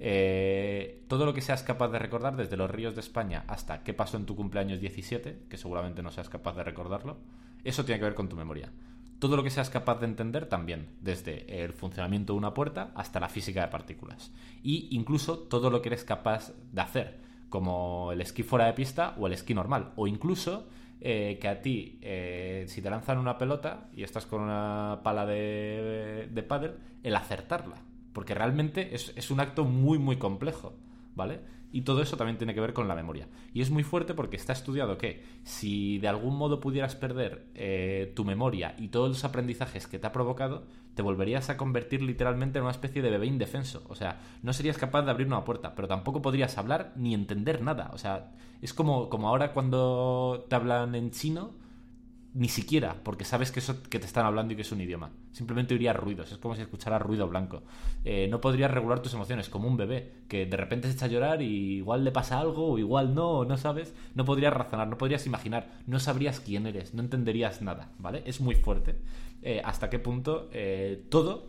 Eh, 0.00 1.04
todo 1.08 1.26
lo 1.26 1.34
que 1.34 1.40
seas 1.40 1.62
capaz 1.62 1.88
de 1.88 1.98
recordar, 1.98 2.36
desde 2.36 2.56
los 2.56 2.70
ríos 2.70 2.94
de 2.94 3.00
España 3.00 3.44
hasta 3.46 3.82
qué 3.82 3.92
pasó 3.92 4.16
en 4.16 4.26
tu 4.26 4.36
cumpleaños 4.36 4.80
17, 4.80 5.44
que 5.50 5.56
seguramente 5.56 6.02
no 6.02 6.10
seas 6.10 6.28
capaz 6.28 6.54
de 6.56 6.64
recordarlo, 6.64 7.18
eso 7.64 7.84
tiene 7.84 7.98
que 7.98 8.06
ver 8.06 8.14
con 8.14 8.28
tu 8.28 8.36
memoria. 8.36 8.70
Todo 9.18 9.36
lo 9.36 9.42
que 9.42 9.50
seas 9.50 9.68
capaz 9.68 9.98
de 9.98 10.06
entender 10.06 10.46
también, 10.46 10.88
desde 11.00 11.64
el 11.64 11.72
funcionamiento 11.72 12.32
de 12.32 12.38
una 12.38 12.54
puerta 12.54 12.92
hasta 12.94 13.18
la 13.18 13.28
física 13.28 13.62
de 13.62 13.68
partículas. 13.68 14.32
Y 14.62 14.88
incluso 14.92 15.38
todo 15.38 15.70
lo 15.70 15.82
que 15.82 15.88
eres 15.88 16.04
capaz 16.04 16.52
de 16.72 16.80
hacer, 16.80 17.18
como 17.48 18.12
el 18.12 18.20
esquí 18.20 18.42
fuera 18.42 18.66
de 18.66 18.72
pista 18.72 19.14
o 19.18 19.26
el 19.26 19.32
esquí 19.32 19.54
normal. 19.54 19.92
O 19.96 20.06
incluso 20.06 20.68
eh, 21.00 21.38
que 21.40 21.48
a 21.48 21.62
ti, 21.62 21.98
eh, 22.02 22.64
si 22.68 22.82
te 22.82 22.90
lanzan 22.90 23.18
una 23.18 23.38
pelota 23.38 23.88
y 23.94 24.02
estás 24.02 24.26
con 24.26 24.42
una 24.42 25.00
pala 25.02 25.26
de, 25.26 26.28
de 26.30 26.42
pádel, 26.42 26.74
el 27.02 27.16
acertarla 27.16 27.88
porque 28.18 28.34
realmente 28.34 28.96
es, 28.96 29.30
un 29.30 29.38
acto 29.38 29.64
muy, 29.64 29.96
muy 29.96 30.16
complejo, 30.16 30.74
¿vale? 31.14 31.38
Y 31.70 31.82
todo 31.82 32.02
eso 32.02 32.16
también 32.16 32.36
tiene 32.36 32.52
que 32.52 32.60
ver 32.60 32.72
con 32.72 32.88
la 32.88 32.96
memoria. 32.96 33.28
Y 33.54 33.60
es 33.60 33.70
muy 33.70 33.84
fuerte 33.84 34.12
porque 34.12 34.34
está 34.34 34.52
estudiado 34.52 34.98
que 34.98 35.22
si 35.44 35.98
de 35.98 36.08
algún 36.08 36.36
modo 36.36 36.58
pudieras 36.58 36.96
perder 36.96 37.46
eh, 37.54 38.12
tu 38.16 38.24
memoria 38.24 38.74
y 38.76 38.88
todos 38.88 39.10
los 39.10 39.24
aprendizajes 39.24 39.86
que 39.86 40.00
te 40.00 40.08
ha 40.08 40.10
provocado, 40.10 40.64
te 40.98 41.02
volverías 41.02 41.48
a 41.48 41.56
convertir 41.56 42.02
literalmente 42.02 42.58
en 42.58 42.64
una 42.64 42.72
especie 42.72 43.02
de 43.02 43.10
bebé 43.10 43.26
indefenso. 43.26 43.84
O 43.88 43.94
sea, 43.94 44.18
no 44.42 44.52
serías 44.52 44.78
capaz 44.78 45.02
de 45.02 45.12
abrir 45.12 45.28
una 45.28 45.44
puerta, 45.44 45.76
pero 45.76 45.86
tampoco 45.86 46.20
podrías 46.20 46.58
hablar 46.58 46.92
ni 46.96 47.14
entender 47.14 47.62
nada. 47.62 47.92
O 47.94 47.98
sea, 47.98 48.32
es 48.62 48.74
como, 48.74 49.08
como 49.08 49.28
ahora 49.28 49.52
cuando 49.52 50.44
te 50.48 50.56
hablan 50.56 50.96
en 50.96 51.12
chino 51.12 51.52
ni 52.38 52.48
siquiera, 52.48 52.94
porque 53.02 53.24
sabes 53.24 53.50
que 53.50 53.58
eso 53.58 53.82
que 53.82 53.98
te 53.98 54.06
están 54.06 54.24
hablando 54.24 54.52
y 54.52 54.56
que 54.56 54.62
es 54.62 54.70
un 54.70 54.80
idioma. 54.80 55.10
Simplemente 55.32 55.74
oirías 55.74 55.96
ruidos, 55.96 56.30
es 56.30 56.38
como 56.38 56.54
si 56.54 56.62
escucharas 56.62 57.02
ruido 57.02 57.26
blanco. 57.26 57.64
Eh, 58.04 58.28
no 58.30 58.40
podrías 58.40 58.70
regular 58.70 59.00
tus 59.00 59.12
emociones, 59.12 59.48
como 59.48 59.66
un 59.66 59.76
bebé, 59.76 60.12
que 60.28 60.46
de 60.46 60.56
repente 60.56 60.86
se 60.86 60.94
echa 60.94 61.06
a 61.06 61.08
llorar 61.08 61.42
y 61.42 61.78
igual 61.78 62.04
le 62.04 62.12
pasa 62.12 62.38
algo, 62.38 62.70
o 62.70 62.78
igual 62.78 63.12
no, 63.12 63.44
no 63.44 63.56
sabes. 63.56 63.92
No 64.14 64.24
podrías 64.24 64.54
razonar, 64.54 64.86
no 64.86 64.96
podrías 64.96 65.26
imaginar, 65.26 65.66
no 65.88 65.98
sabrías 65.98 66.38
quién 66.38 66.68
eres, 66.68 66.94
no 66.94 67.02
entenderías 67.02 67.60
nada, 67.60 67.90
¿vale? 67.98 68.22
Es 68.24 68.40
muy 68.40 68.54
fuerte. 68.54 68.94
Eh, 69.42 69.60
hasta 69.64 69.90
qué 69.90 69.98
punto 69.98 70.48
eh, 70.52 71.06
todo 71.10 71.48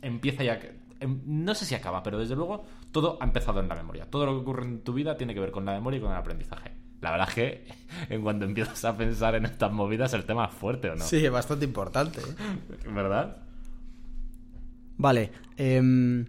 empieza 0.00 0.44
ya... 0.44 0.60
Em, 1.00 1.22
no 1.26 1.56
sé 1.56 1.64
si 1.64 1.74
acaba, 1.74 2.04
pero 2.04 2.20
desde 2.20 2.36
luego 2.36 2.62
todo 2.92 3.18
ha 3.20 3.24
empezado 3.24 3.58
en 3.58 3.66
la 3.66 3.74
memoria. 3.74 4.08
Todo 4.08 4.26
lo 4.26 4.32
que 4.34 4.42
ocurre 4.42 4.64
en 4.64 4.84
tu 4.84 4.92
vida 4.92 5.16
tiene 5.16 5.34
que 5.34 5.40
ver 5.40 5.50
con 5.50 5.64
la 5.64 5.72
memoria 5.72 5.98
y 5.98 6.00
con 6.00 6.12
el 6.12 6.18
aprendizaje. 6.18 6.79
La 7.00 7.10
verdad 7.10 7.28
es 7.28 7.34
que 7.34 7.66
en 8.10 8.22
cuanto 8.22 8.44
empiezas 8.44 8.84
a 8.84 8.96
pensar 8.96 9.34
en 9.34 9.46
estas 9.46 9.72
movidas, 9.72 10.12
el 10.14 10.24
tema 10.24 10.46
es 10.46 10.52
fuerte, 10.52 10.90
¿o 10.90 10.96
no? 10.96 11.04
Sí, 11.04 11.24
es 11.24 11.30
bastante 11.30 11.64
importante. 11.64 12.20
¿eh? 12.20 12.88
¿Verdad? 12.92 13.38
Vale. 14.96 15.30
Em, 15.56 16.26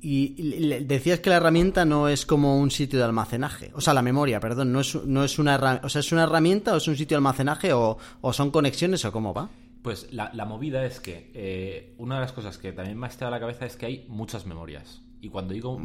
y 0.00 0.80
decías 0.84 1.20
que 1.20 1.30
la 1.30 1.36
herramienta 1.36 1.84
no 1.84 2.08
es 2.08 2.24
como 2.24 2.58
un 2.58 2.70
sitio 2.70 2.98
de 2.98 3.04
almacenaje. 3.04 3.70
O 3.74 3.80
sea, 3.80 3.94
la 3.94 4.02
memoria, 4.02 4.40
perdón. 4.40 4.72
No 4.72 4.80
es, 4.80 4.94
no 4.94 5.24
es 5.24 5.38
una, 5.38 5.80
o 5.82 5.88
sea, 5.88 6.00
¿es 6.00 6.12
una 6.12 6.24
herramienta 6.24 6.74
o 6.74 6.76
es 6.76 6.86
un 6.88 6.96
sitio 6.96 7.16
de 7.16 7.18
almacenaje 7.18 7.72
o, 7.72 7.98
son 8.32 8.50
conexiones 8.50 9.04
o 9.04 9.12
cómo 9.12 9.34
va? 9.34 9.48
Pues 9.82 10.12
la, 10.12 10.44
movida 10.44 10.84
es 10.84 11.00
que 11.00 11.30
eh, 11.34 11.94
una 11.98 12.16
de 12.16 12.20
las 12.22 12.32
cosas 12.32 12.58
que 12.58 12.72
también 12.72 12.98
me 12.98 13.06
ha 13.06 13.10
estado 13.10 13.28
a 13.28 13.30
la 13.30 13.40
cabeza 13.40 13.64
es 13.64 13.76
que 13.76 13.86
hay 13.86 14.06
muchas 14.08 14.44
memorias. 14.44 15.02
Y 15.20 15.28
cuando 15.30 15.52
digo, 15.52 15.78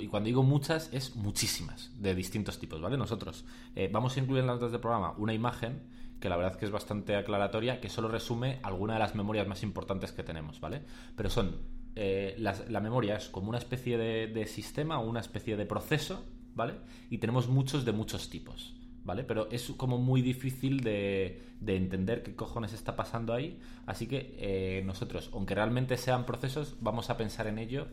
y 0.00 0.06
cuando 0.06 0.26
digo 0.26 0.42
muchas, 0.42 0.92
es 0.92 1.16
muchísimas, 1.16 1.90
de 2.00 2.14
distintos 2.14 2.58
tipos, 2.58 2.80
¿vale? 2.80 2.96
Nosotros 2.96 3.44
eh, 3.74 3.90
vamos 3.92 4.16
a 4.16 4.20
incluir 4.20 4.40
en 4.40 4.46
las 4.46 4.56
notas 4.56 4.72
del 4.72 4.80
programa 4.80 5.14
una 5.18 5.34
imagen 5.34 5.82
que 6.20 6.28
la 6.28 6.36
verdad 6.36 6.52
es 6.52 6.58
que 6.58 6.66
es 6.66 6.70
bastante 6.70 7.16
aclaratoria, 7.16 7.80
que 7.80 7.88
solo 7.88 8.08
resume 8.08 8.58
alguna 8.62 8.94
de 8.94 9.00
las 9.00 9.14
memorias 9.14 9.46
más 9.46 9.62
importantes 9.62 10.12
que 10.12 10.22
tenemos, 10.22 10.60
¿vale? 10.60 10.82
Pero 11.14 11.28
son, 11.28 11.56
eh, 11.94 12.36
la 12.38 12.80
memoria 12.80 13.16
es 13.16 13.28
como 13.28 13.48
una 13.48 13.58
especie 13.58 13.98
de, 13.98 14.28
de 14.28 14.46
sistema 14.46 14.98
o 14.98 15.06
una 15.06 15.20
especie 15.20 15.56
de 15.56 15.66
proceso, 15.66 16.24
¿vale? 16.54 16.74
Y 17.10 17.18
tenemos 17.18 17.48
muchos 17.48 17.84
de 17.84 17.92
muchos 17.92 18.30
tipos. 18.30 18.76
¿vale? 19.06 19.22
Pero 19.22 19.48
es 19.50 19.70
como 19.76 19.98
muy 19.98 20.20
difícil 20.20 20.80
de, 20.80 21.40
de 21.60 21.76
entender 21.76 22.24
qué 22.24 22.34
cojones 22.34 22.72
está 22.72 22.96
pasando 22.96 23.32
ahí. 23.32 23.58
Así 23.86 24.08
que 24.08 24.34
eh, 24.38 24.82
nosotros, 24.84 25.30
aunque 25.32 25.54
realmente 25.54 25.96
sean 25.96 26.26
procesos, 26.26 26.76
vamos 26.80 27.08
a 27.08 27.16
pensar 27.16 27.46
en 27.46 27.58
ello 27.58 27.86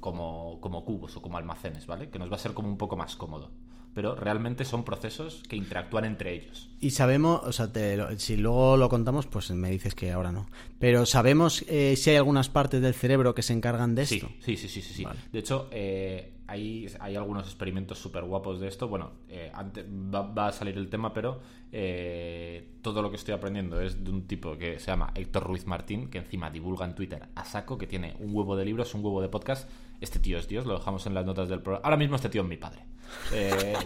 como, 0.00 0.58
como 0.60 0.84
cubos 0.84 1.16
o 1.16 1.22
como 1.22 1.36
almacenes, 1.38 1.86
¿vale? 1.86 2.10
Que 2.10 2.18
nos 2.18 2.30
va 2.30 2.36
a 2.36 2.38
ser 2.38 2.52
como 2.54 2.68
un 2.68 2.76
poco 2.78 2.96
más 2.96 3.16
cómodo. 3.16 3.50
Pero 3.94 4.14
realmente 4.14 4.64
son 4.64 4.84
procesos 4.84 5.42
que 5.48 5.56
interactúan 5.56 6.04
entre 6.04 6.32
ellos. 6.34 6.70
Y 6.78 6.90
sabemos, 6.90 7.40
o 7.42 7.52
sea, 7.52 7.72
te 7.72 7.96
lo- 7.96 8.16
si 8.18 8.36
luego 8.36 8.76
lo 8.76 8.88
contamos, 8.88 9.26
pues 9.26 9.50
me 9.50 9.70
dices 9.70 9.94
que 9.94 10.12
ahora 10.12 10.30
no. 10.30 10.46
Pero 10.78 11.04
sabemos 11.06 11.64
eh, 11.68 11.96
si 11.96 12.10
hay 12.10 12.16
algunas 12.16 12.48
partes 12.48 12.80
del 12.80 12.94
cerebro 12.94 13.34
que 13.34 13.42
se 13.42 13.54
encargan 13.54 13.94
de 13.96 14.02
esto. 14.02 14.28
sí, 14.44 14.56
sí, 14.56 14.68
sí, 14.68 14.82
sí. 14.82 14.94
sí. 14.94 15.04
Vale. 15.04 15.18
De 15.32 15.38
hecho, 15.40 15.68
eh, 15.72 16.32
hay, 16.48 16.88
algunos 17.14 17.46
experimentos 17.46 17.98
súper 17.98 18.24
guapos 18.24 18.58
de 18.58 18.68
esto. 18.68 18.88
Bueno, 18.88 19.12
eh, 19.28 19.50
ante- 19.54 19.84
va, 19.86 20.46
a 20.46 20.52
salir 20.52 20.78
el 20.78 20.88
tema, 20.88 21.12
pero 21.12 21.40
eh, 21.72 22.70
todo 22.80 23.02
lo 23.02 23.10
que 23.10 23.16
estoy 23.16 23.34
aprendiendo 23.34 23.80
es 23.80 24.02
de 24.02 24.10
un 24.10 24.26
tipo 24.26 24.56
que 24.56 24.78
se 24.78 24.86
llama 24.86 25.12
Héctor 25.14 25.44
Ruiz 25.44 25.66
Martín, 25.66 26.08
que 26.08 26.18
encima 26.18 26.50
divulga 26.50 26.86
en 26.86 26.94
Twitter 26.94 27.28
a 27.34 27.44
saco, 27.44 27.76
que 27.76 27.86
tiene 27.86 28.16
un 28.18 28.34
huevo 28.34 28.56
de 28.56 28.64
libros, 28.64 28.94
un 28.94 29.04
huevo 29.04 29.20
de 29.20 29.28
podcast. 29.28 29.68
Este 30.00 30.18
tío 30.18 30.38
es 30.38 30.48
Dios, 30.48 30.64
lo 30.64 30.78
dejamos 30.78 31.06
en 31.06 31.12
las 31.12 31.26
notas 31.26 31.50
del 31.50 31.60
programa. 31.60 31.84
Ahora 31.84 31.98
mismo 31.98 32.16
este 32.16 32.30
tío 32.30 32.40
es 32.42 32.48
mi 32.48 32.56
padre. 32.56 32.84
Eh, 33.32 33.76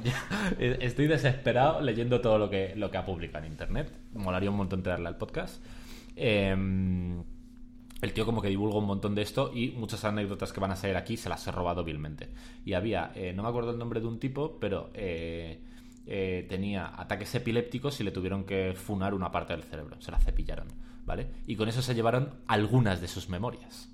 estoy 0.81 1.09
desesperado 1.09 1.81
leyendo 1.81 2.21
todo 2.21 2.39
lo 2.39 2.49
que, 2.49 2.75
lo 2.77 2.93
que 2.93 2.97
ha 2.99 3.05
publicado 3.05 3.45
en 3.45 3.51
internet. 3.51 3.93
Molaría 4.15 4.51
un 4.51 4.57
montón 4.57 4.85
traerle 4.85 5.09
al 5.09 5.17
podcast. 5.17 5.65
Em, 6.15 7.25
el 8.03 8.13
tío 8.13 8.27
como 8.27 8.43
que 8.43 8.49
divulga 8.49 8.79
un 8.79 8.85
montón 8.85 9.15
de 9.15 9.23
esto 9.23 9.53
y 9.55 9.71
muchas 9.71 10.05
anécdotas 10.05 10.53
que 10.53 10.59
van 10.59 10.73
a 10.73 10.77
salir 10.77 10.97
aquí 10.97 11.17
se 11.17 11.29
las 11.29 11.47
he 11.47 11.53
robado 11.53 11.85
vilmente. 11.85 12.29
Y 12.65 12.75
había, 12.75 13.13
eh, 13.15 13.33
no 13.33 13.45
me 13.45 13.49
acuerdo 13.49 13.71
el 13.71 13.79
nombre 13.79 14.01
de 14.01 14.09
un 14.09 14.19
tipo, 14.19 14.59
pero 14.59 14.91
eh, 14.93 15.63
eh, 16.07 16.45
tenía 16.49 17.01
ataques 17.01 17.33
epilépticos 17.37 18.01
y 18.01 18.05
le 18.05 18.11
tuvieron 18.11 18.45
que 18.45 18.75
funar 18.75 19.15
una 19.15 19.31
parte 19.31 19.53
del 19.53 19.63
cerebro. 19.63 20.01
Se 20.01 20.11
la 20.11 20.19
cepillaron, 20.19 20.67
¿vale? 21.07 21.29
Y 21.47 21.55
con 21.55 21.69
eso 21.69 21.81
se 21.81 21.95
llevaron 21.95 22.35
algunas 22.49 23.01
de 23.01 23.07
sus 23.07 23.29
memorias. 23.29 23.89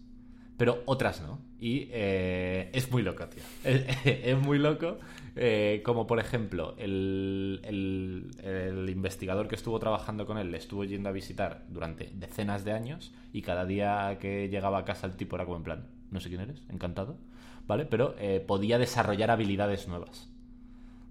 Pero 0.57 0.83
otras 0.87 1.21
no. 1.21 1.39
Y 1.61 1.89
es 1.93 2.91
muy 2.91 3.03
loco, 3.03 3.29
tío. 3.29 3.43
Es 4.05 4.39
muy 4.39 4.59
loco. 4.59 4.99
Eh, 5.37 5.83
como 5.85 6.07
por 6.07 6.19
ejemplo, 6.21 6.75
el, 6.79 7.61
el- 7.65 8.89
investigador 8.91 9.49
que 9.49 9.55
estuvo 9.55 9.79
trabajando 9.79 10.27
con 10.27 10.39
él 10.39 10.51
le 10.51 10.59
estuvo 10.59 10.85
yendo 10.85 11.09
a 11.09 11.13
visitar 11.13 11.65
durante 11.69 12.11
decenas 12.15 12.65
de 12.65 12.73
años. 12.73 13.13
Y 13.33 13.43
cada 13.43 13.65
día 13.67 14.19
que 14.21 14.49
llegaba 14.49 14.79
a 14.79 14.85
casa 14.85 15.07
el 15.07 15.17
tipo 15.17 15.37
era 15.37 15.45
como 15.45 15.57
en 15.59 15.63
plan, 15.65 15.87
no 16.11 16.21
sé 16.21 16.29
quién 16.29 16.41
eres, 16.41 16.63
encantado. 16.71 17.19
¿Vale? 17.67 17.85
Pero 17.85 18.15
eh, 18.19 18.41
podía 18.47 18.79
desarrollar 18.79 19.31
habilidades 19.31 19.89
nuevas. 19.89 20.29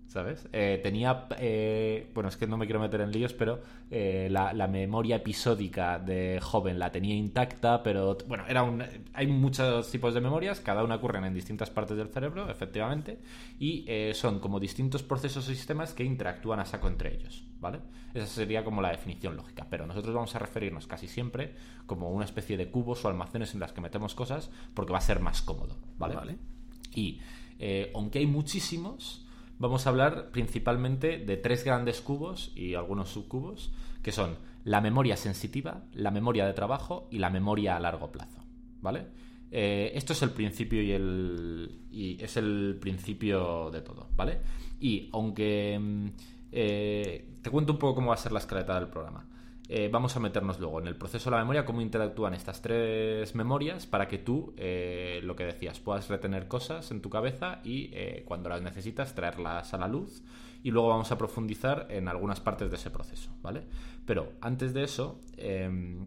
¿Sabes? 0.07 0.47
Eh, 0.53 0.79
tenía. 0.81 1.27
eh, 1.37 2.09
bueno, 2.13 2.29
es 2.29 2.37
que 2.37 2.47
no 2.47 2.55
me 2.55 2.65
quiero 2.65 2.79
meter 2.79 3.01
en 3.01 3.11
líos, 3.11 3.33
pero 3.33 3.59
eh, 3.91 4.29
la, 4.31 4.53
la 4.53 4.67
memoria 4.67 5.17
episódica 5.17 5.99
de 5.99 6.39
joven 6.41 6.79
la 6.79 6.91
tenía 6.93 7.13
intacta, 7.13 7.83
pero. 7.83 8.17
Bueno, 8.25 8.45
era 8.47 8.63
un, 8.63 8.81
hay 9.13 9.27
muchos 9.27 9.91
tipos 9.91 10.13
de 10.13 10.21
memorias, 10.21 10.61
cada 10.61 10.85
una 10.85 10.95
ocurren 10.95 11.25
en 11.25 11.33
distintas 11.33 11.69
partes 11.69 11.97
del 11.97 12.07
cerebro, 12.07 12.49
efectivamente, 12.49 13.19
y 13.59 13.85
son 14.13 14.39
como 14.39 14.61
distintos 14.61 15.03
procesos 15.03 15.45
o 15.45 15.51
sistemas 15.51 15.93
que 15.93 16.05
interactúan 16.05 16.61
a 16.61 16.65
saco 16.65 16.87
entre 16.87 17.13
ellos, 17.13 17.43
¿vale? 17.59 17.79
Esa 18.13 18.27
sería 18.27 18.63
como 18.63 18.81
la 18.81 18.91
definición 18.91 19.35
lógica, 19.35 19.67
pero 19.69 19.85
nosotros 19.85 20.15
vamos 20.15 20.33
a 20.35 20.39
referirnos 20.39 20.87
casi 20.87 21.07
siempre 21.07 21.53
como 21.85 22.11
una 22.11 22.23
especie 22.23 22.55
de 22.55 22.71
cubos 22.71 23.03
o 23.03 23.09
almacenes 23.09 23.53
en 23.53 23.59
las 23.59 23.73
que 23.73 23.81
metemos 23.81 24.15
cosas 24.15 24.49
porque 24.73 24.93
va 24.93 24.99
a 24.99 25.01
ser 25.01 25.19
más 25.19 25.41
cómodo, 25.41 25.75
¿vale? 25.97 26.15
Vale. 26.15 26.37
Y 26.95 27.19
aunque 27.93 28.19
hay 28.19 28.27
muchísimos, 28.27 29.26
vamos 29.59 29.85
a 29.85 29.89
hablar 29.89 30.31
principalmente 30.31 31.17
de 31.17 31.37
tres 31.37 31.63
grandes 31.63 32.01
cubos 32.01 32.51
y 32.55 32.75
algunos 32.75 33.09
subcubos, 33.09 33.71
que 34.03 34.11
son 34.11 34.37
la 34.63 34.81
memoria 34.81 35.17
sensitiva, 35.17 35.83
la 35.93 36.11
memoria 36.11 36.45
de 36.45 36.53
trabajo 36.53 37.07
y 37.11 37.19
la 37.19 37.29
memoria 37.29 37.75
a 37.75 37.79
largo 37.79 38.11
plazo. 38.11 38.43
¿Vale? 38.81 39.07
Eh, 39.51 39.91
esto 39.95 40.13
es 40.13 40.21
el 40.21 40.31
principio 40.31 40.81
y 40.81 40.91
el. 40.91 41.79
y 41.91 42.21
es 42.21 42.37
el 42.37 42.77
principio 42.79 43.71
de 43.71 43.81
todo, 43.81 44.09
¿vale? 44.15 44.39
Y 44.79 45.09
aunque. 45.13 45.77
mm, 45.79 46.07
eh, 46.51 47.37
te 47.41 47.49
cuento 47.49 47.73
un 47.73 47.79
poco 47.79 47.95
cómo 47.95 48.09
va 48.09 48.15
a 48.15 48.17
ser 48.17 48.31
la 48.31 48.39
escaleta 48.39 48.79
del 48.79 48.89
programa. 48.89 49.25
Eh, 49.69 49.89
vamos 49.91 50.15
a 50.15 50.21
meternos 50.21 50.59
luego 50.59 50.79
en 50.79 50.87
el 50.87 50.95
proceso 50.95 51.29
de 51.29 51.35
la 51.35 51.41
memoria, 51.41 51.65
cómo 51.65 51.81
interactúan 51.81 52.33
estas 52.33 52.61
tres 52.61 53.35
memorias 53.35 53.85
para 53.85 54.07
que 54.07 54.17
tú, 54.17 54.53
eh, 54.55 55.19
lo 55.23 55.35
que 55.35 55.43
decías, 55.43 55.79
puedas 55.79 56.07
retener 56.07 56.47
cosas 56.47 56.89
en 56.91 57.01
tu 57.01 57.09
cabeza 57.09 57.59
y 57.65 57.89
eh, 57.91 58.23
cuando 58.25 58.47
las 58.47 58.61
necesitas 58.61 59.13
traerlas 59.13 59.73
a 59.73 59.77
la 59.77 59.87
luz. 59.87 60.23
Y 60.63 60.71
luego 60.71 60.87
vamos 60.89 61.11
a 61.11 61.17
profundizar 61.17 61.87
en 61.89 62.07
algunas 62.07 62.39
partes 62.39 62.69
de 62.69 62.77
ese 62.77 62.89
proceso, 62.89 63.29
¿vale? 63.41 63.63
Pero 64.05 64.33
antes 64.41 64.73
de 64.73 64.83
eso, 64.83 65.21
em, 65.37 66.05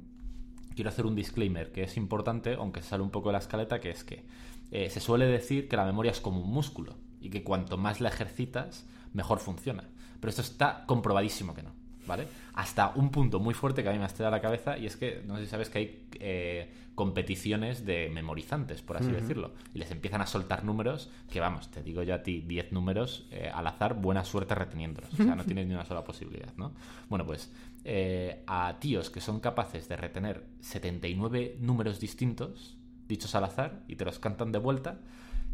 quiero 0.75 0.89
hacer 0.89 1.07
un 1.07 1.15
disclaimer 1.15 1.71
que 1.71 1.83
es 1.83 1.97
importante, 1.97 2.55
aunque 2.55 2.83
sale 2.83 3.03
un 3.03 3.11
poco 3.11 3.29
de 3.29 3.35
la 3.35 3.39
escaleta, 3.39 3.81
que 3.81 3.91
es 3.91 4.05
que 4.05 4.25
se 4.71 5.01
suele 5.01 5.27
decir 5.27 5.69
que 5.69 5.77
la 5.77 5.85
memoria 5.85 6.13
es 6.13 6.21
como 6.21 6.41
un 6.41 6.51
músculo 6.51 6.95
y 7.21 7.31
que 7.31 7.43
cuanto 7.43 7.77
más 7.77 8.01
la 8.01 8.09
ejercitas, 8.09 8.87
mejor 9.13 9.41
funciona. 9.41 9.89
Pero 10.21 10.31
esto 10.31 10.43
está 10.43 10.85
comprobadísimo 10.87 11.55
que 11.55 11.63
no, 11.63 11.73
¿vale? 12.11 12.27
Hasta 12.55 12.93
un 12.97 13.11
punto 13.11 13.39
muy 13.39 13.55
fuerte 13.55 13.85
que 13.85 13.89
a 13.89 13.93
mí 13.93 13.99
me 13.99 14.05
ha 14.05 14.09
estallado 14.09 14.35
la 14.35 14.43
cabeza 14.43 14.77
y 14.77 14.87
es 14.87 14.97
que, 14.97 15.23
no 15.27 15.37
sé 15.37 15.45
si 15.45 15.51
sabes 15.51 15.71
que 15.71 15.79
hay 15.79 16.09
eh, 16.19 16.69
competiciones 16.97 17.87
de 17.87 18.11
memorizantes, 18.13 18.83
por 18.83 18.97
así 18.97 19.13
decirlo, 19.13 19.53
y 19.73 19.79
les 19.79 19.93
empiezan 19.93 20.21
a 20.21 20.27
soltar 20.27 20.65
números 20.65 21.09
que, 21.31 21.39
vamos, 21.39 21.71
te 21.71 21.85
digo 21.85 22.03
yo 22.03 22.15
a 22.17 22.25
ti, 22.25 22.41
10 22.41 22.73
números 22.73 23.29
eh, 23.31 23.49
al 23.55 23.65
azar, 23.69 23.95
buena 23.95 24.25
suerte 24.25 24.57
reteniéndolos. 24.57 25.13
O 25.15 25.17
sea, 25.17 25.37
no 25.37 25.45
tienes 25.47 25.69
ni 25.69 25.75
una 25.75 25.85
sola 25.85 26.03
posibilidad, 26.03 26.53
¿no? 26.57 26.73
Bueno, 27.09 27.25
pues 27.25 27.53
eh, 27.85 28.43
a 28.49 28.77
tíos 28.81 29.09
que 29.09 29.21
son 29.21 29.39
capaces 29.39 29.89
de 29.89 29.97
retener 29.97 30.45
79 30.61 31.59
números 31.61 32.01
distintos, 32.01 32.77
dichos 33.07 33.37
al 33.37 33.45
azar, 33.45 33.85
y 33.87 33.95
te 33.95 34.05
los 34.05 34.19
cantan 34.19 34.51
de 34.51 34.59
vuelta, 34.59 34.99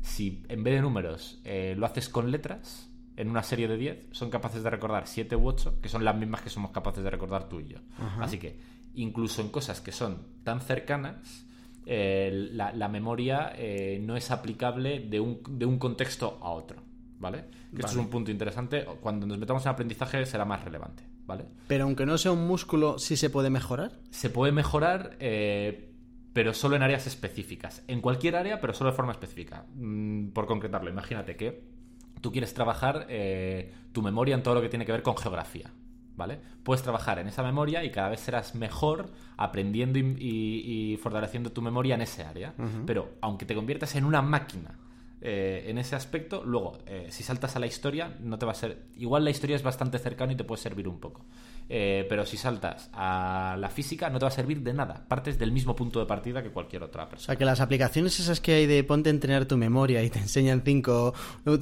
si 0.01 0.43
en 0.49 0.65
vez 0.65 0.75
de 0.75 0.81
números 0.81 1.39
lo 1.45 1.85
haces 1.85 2.09
con 2.09 2.31
letras, 2.31 2.89
en 3.17 3.29
una 3.29 3.43
serie 3.43 3.67
de 3.67 3.77
10, 3.77 4.07
son 4.13 4.31
capaces 4.31 4.63
de 4.63 4.71
recordar 4.71 5.07
7 5.07 5.35
u 5.37 5.49
8, 5.49 5.81
que 5.81 5.89
son 5.89 6.05
las 6.05 6.17
mismas 6.17 6.43
que 6.43 6.51
somos 6.51 6.71
capaces 6.71 7.03
de 7.03 7.11
recordar 7.11 7.49
tú 7.49 7.61
y 7.61 7.69
yo. 7.69 7.79
Así 8.21 8.39
que, 8.39 8.59
incluso 8.95 9.41
en 9.43 9.49
cosas 9.49 9.81
que 9.81 9.93
son 9.93 10.19
tan 10.45 10.61
cercanas, 10.61 11.47
eh, 11.87 12.49
la, 12.53 12.73
la 12.73 12.89
memoria 12.89 13.53
eh, 13.57 14.01
no 14.03 14.17
es 14.17 14.31
aplicable 14.31 15.01
de 15.01 15.21
un, 15.21 15.41
de 15.49 15.65
un 15.65 15.79
contexto 15.79 16.39
a 16.43 16.51
otro. 16.51 16.83
¿Vale? 17.19 17.45
Que 17.71 17.77
Esto 17.77 17.87
es 17.87 17.95
Vale. 17.95 18.01
un 18.01 18.11
punto 18.11 18.31
interesante. 18.31 18.85
Cuando 19.01 19.27
nos 19.27 19.39
metamos 19.39 19.65
en 19.65 19.71
aprendizaje 19.71 20.27
será 20.27 20.45
más 20.45 20.63
relevante. 20.63 21.03
¿Vale? 21.25 21.47
Pero 21.67 21.85
aunque 21.85 22.05
no 22.05 22.19
sea 22.19 22.33
un 22.33 22.47
músculo, 22.47 22.99
sí 22.99 23.17
se 23.17 23.31
puede 23.31 23.49
mejorar. 23.49 23.93
Se 24.11 24.29
puede 24.29 24.53
mejorar, 24.53 25.17
eh, 25.19 25.95
pero 26.35 26.53
solo 26.53 26.77
en 26.77 26.83
áreas 26.83 27.07
específicas. 27.07 27.83
En 27.89 28.03
cualquier 28.03 28.37
área, 28.37 28.61
pero 28.61 28.75
solo 28.75 28.91
de 28.91 28.97
forma 28.97 29.13
específica. 29.13 29.65
Mm, 29.75 30.29
por 30.29 30.47
concretarlo, 30.47 30.91
imagínate 30.91 31.37
que 31.37 31.76
tú 32.21 32.33
quieres 32.33 32.55
trabajar 32.55 33.07
eh, 33.09 33.73
tu 33.93 34.03
memoria 34.03 34.35
en 34.35 34.43
todo 34.43 34.55
lo 34.55 34.61
que 34.63 34.69
tiene 34.69 34.85
que 34.87 34.93
ver 34.93 35.03
con 35.03 35.17
geografía. 35.17 35.71
¿Vale? 36.17 36.39
Puedes 36.63 36.83
trabajar 36.83 37.19
en 37.19 37.29
esa 37.29 37.43
memoria 37.43 37.85
y 37.85 37.91
cada 37.91 38.09
vez 38.09 38.21
serás 38.21 38.55
mejor 38.55 39.11
aprendiendo 39.37 39.99
y, 39.99 40.17
y- 40.19 40.93
y 40.93 40.97
fortaleciendo 40.97 41.53
tu 41.53 41.61
memoria 41.61 41.95
en 41.95 42.01
ese 42.01 42.23
área. 42.25 42.55
Pero 42.87 43.11
aunque 43.21 43.45
te 43.45 43.55
conviertas 43.55 43.95
en 43.97 44.05
una 44.07 44.23
máquina 44.23 44.79
eh, 45.21 45.65
en 45.69 45.77
ese 45.77 45.95
aspecto, 45.95 46.43
luego, 46.45 46.79
eh, 46.87 47.09
si 47.11 47.23
saltas 47.23 47.55
a 47.57 47.59
la 47.59 47.67
historia, 47.67 48.17
no 48.21 48.39
te 48.39 48.47
va 48.47 48.53
a 48.53 48.55
ser. 48.55 48.85
Igual 48.97 49.25
la 49.25 49.31
historia 49.31 49.57
es 49.57 49.63
bastante 49.63 49.99
cercana 49.99 50.33
y 50.33 50.37
te 50.37 50.45
puede 50.45 50.61
servir 50.63 50.89
un 50.89 51.01
poco. 51.01 51.27
Eh, 51.69 52.07
pero 52.09 52.25
si 52.25 52.37
saltas 52.37 52.89
a 52.93 53.57
la 53.59 53.69
física, 53.71 54.09
no 54.09 54.19
te 54.21 54.25
va 54.25 54.29
a 54.29 54.33
servir 54.33 54.61
de 54.63 54.73
nada. 54.73 55.05
Partes 55.09 55.37
del 55.39 55.51
mismo 55.51 55.75
punto 55.75 55.99
de 55.99 56.07
partida 56.07 56.43
que 56.43 56.51
cualquier 56.51 56.83
otra 56.85 57.05
O 57.05 57.09
persona. 57.09 57.27
sea, 57.27 57.37
que 57.37 57.45
las 57.45 57.61
aplicaciones 57.61 58.21
esas 58.21 58.41
que 58.41 58.53
hay 58.55 58.67
de 58.67 58.85
ponte 58.85 59.11
a 59.11 59.13
entrenar 59.13 59.47
tu 59.47 59.57
memoria 59.57 60.03
y 60.03 60.11
te 60.11 60.21
enseñan 60.21 60.63
cinco, 60.65 61.13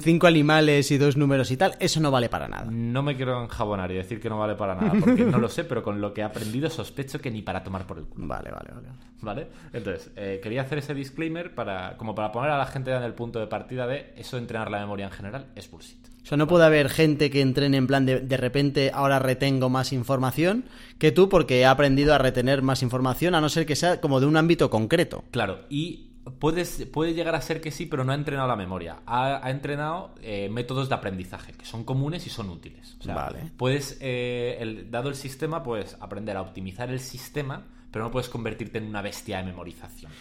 cinco 0.01 0.27
animales 0.27 0.91
y 0.91 0.97
dos 0.99 1.17
números 1.17 1.49
y 1.51 1.57
tal, 1.57 1.75
eso 1.79 1.99
no 1.99 2.11
vale 2.11 2.29
para 2.29 2.47
nada. 2.47 2.69
No 2.69 3.01
me 3.01 3.15
quiero 3.15 3.41
enjabonar 3.43 3.91
y 3.91 3.95
decir 3.95 4.19
que 4.19 4.29
no 4.29 4.37
vale 4.37 4.55
para 4.55 4.75
nada, 4.75 4.93
porque 4.99 5.25
no 5.25 5.39
lo 5.39 5.49
sé, 5.49 5.63
pero 5.63 5.81
con 5.81 5.99
lo 6.01 6.13
que 6.13 6.21
he 6.21 6.23
aprendido 6.23 6.69
sospecho 6.69 7.19
que 7.19 7.31
ni 7.31 7.41
para 7.41 7.63
tomar 7.63 7.87
por 7.87 7.97
el 7.97 8.05
culo. 8.05 8.27
Vale, 8.27 8.51
vale, 8.51 8.69
vale. 8.73 8.87
¿Vale? 9.21 9.47
Entonces, 9.73 10.11
eh, 10.15 10.39
quería 10.43 10.61
hacer 10.61 10.77
ese 10.77 10.93
disclaimer 10.93 11.55
para, 11.55 11.97
como 11.97 12.13
para 12.13 12.31
poner 12.31 12.51
a 12.51 12.57
la 12.59 12.67
gente 12.67 12.91
en 12.91 13.01
el 13.01 13.13
punto 13.15 13.39
de 13.39 13.47
partida 13.47 13.87
de 13.87 14.13
eso 14.17 14.35
de 14.35 14.43
entrenar 14.43 14.69
la 14.69 14.79
memoria 14.79 15.05
en 15.05 15.11
general 15.11 15.47
es 15.55 15.69
bullshit. 15.71 15.97
O 16.25 16.27
sea, 16.27 16.39
no 16.39 16.47
puede 16.47 16.65
haber 16.65 16.89
gente 16.89 17.29
que 17.29 17.41
entrene 17.41 17.77
en 17.77 17.85
plan 17.85 18.07
de 18.07 18.19
de 18.19 18.37
repente 18.37 18.89
ahora 18.91 19.19
retengo 19.19 19.69
más 19.69 19.93
información 19.93 20.65
que 20.97 21.11
tú 21.11 21.29
porque 21.29 21.59
he 21.59 21.65
aprendido 21.67 22.15
a 22.15 22.17
retener 22.17 22.63
más 22.63 22.81
información, 22.81 23.35
a 23.35 23.41
no 23.41 23.47
ser 23.47 23.67
que 23.67 23.75
sea 23.75 24.01
como 24.01 24.19
de 24.19 24.25
un 24.25 24.35
ámbito 24.35 24.71
concreto. 24.71 25.23
Claro, 25.29 25.59
y 25.69 26.09
puedes, 26.39 26.87
puede 26.91 27.13
llegar 27.13 27.35
a 27.35 27.41
ser 27.41 27.61
que 27.61 27.69
sí, 27.69 27.85
pero 27.85 28.03
no 28.03 28.11
ha 28.11 28.15
entrenado 28.15 28.47
la 28.47 28.55
memoria. 28.55 28.97
Ha, 29.05 29.45
ha 29.45 29.51
entrenado 29.51 30.15
eh, 30.23 30.49
métodos 30.49 30.89
de 30.89 30.95
aprendizaje 30.95 31.53
que 31.53 31.65
son 31.65 31.83
comunes 31.83 32.25
y 32.25 32.31
son 32.31 32.49
útiles. 32.49 32.97
O 32.99 33.03
sea, 33.03 33.13
Vale. 33.13 33.51
puedes, 33.55 33.99
eh, 34.01 34.57
el- 34.59 34.89
dado 34.89 35.09
el 35.09 35.15
sistema, 35.15 35.61
puedes 35.61 35.95
aprender 35.99 36.37
a 36.37 36.41
optimizar 36.41 36.89
el 36.89 37.01
sistema, 37.01 37.67
pero 37.91 38.03
no 38.03 38.09
puedes 38.09 38.29
convertirte 38.29 38.79
en 38.79 38.85
una 38.87 39.03
bestia 39.03 39.37
de 39.37 39.43
memorización. 39.43 40.11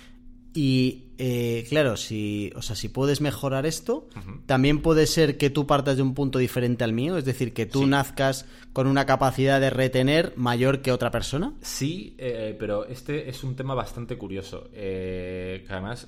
Y 0.57 1.07
eh, 1.19 1.67
claro, 1.69 1.97
si, 1.97 2.53
o 2.55 2.62
sea, 2.62 2.77
si 2.77 2.88
puedes 2.88 3.21
mejorar 3.21 3.67
esto, 3.67 4.09
también 4.47 4.81
puede 4.83 5.07
ser 5.07 5.37
que 5.37 5.51
tú 5.51 5.67
partas 5.67 5.97
de 5.97 6.03
un 6.03 6.14
punto 6.14 6.38
diferente 6.38 6.85
al 6.85 6.93
mío, 6.93 7.17
es 7.19 7.25
decir, 7.25 7.53
que 7.53 7.67
tú 7.67 7.81
Sí. 7.81 7.87
nazcas 7.87 8.47
con 8.73 8.87
una 8.87 9.05
capacidad 9.05 9.61
de 9.61 9.71
retener 9.71 10.33
mayor 10.37 10.81
que 10.81 10.93
otra 10.93 11.11
persona. 11.11 11.55
Sí, 11.61 12.14
eh, 12.19 12.57
pero 12.59 12.87
este 12.87 13.29
es 13.29 13.43
un 13.45 13.57
tema 13.57 13.75
bastante 13.75 14.17
curioso. 14.17 14.69
eh, 14.73 15.64
que 15.67 15.73
además, 15.73 16.07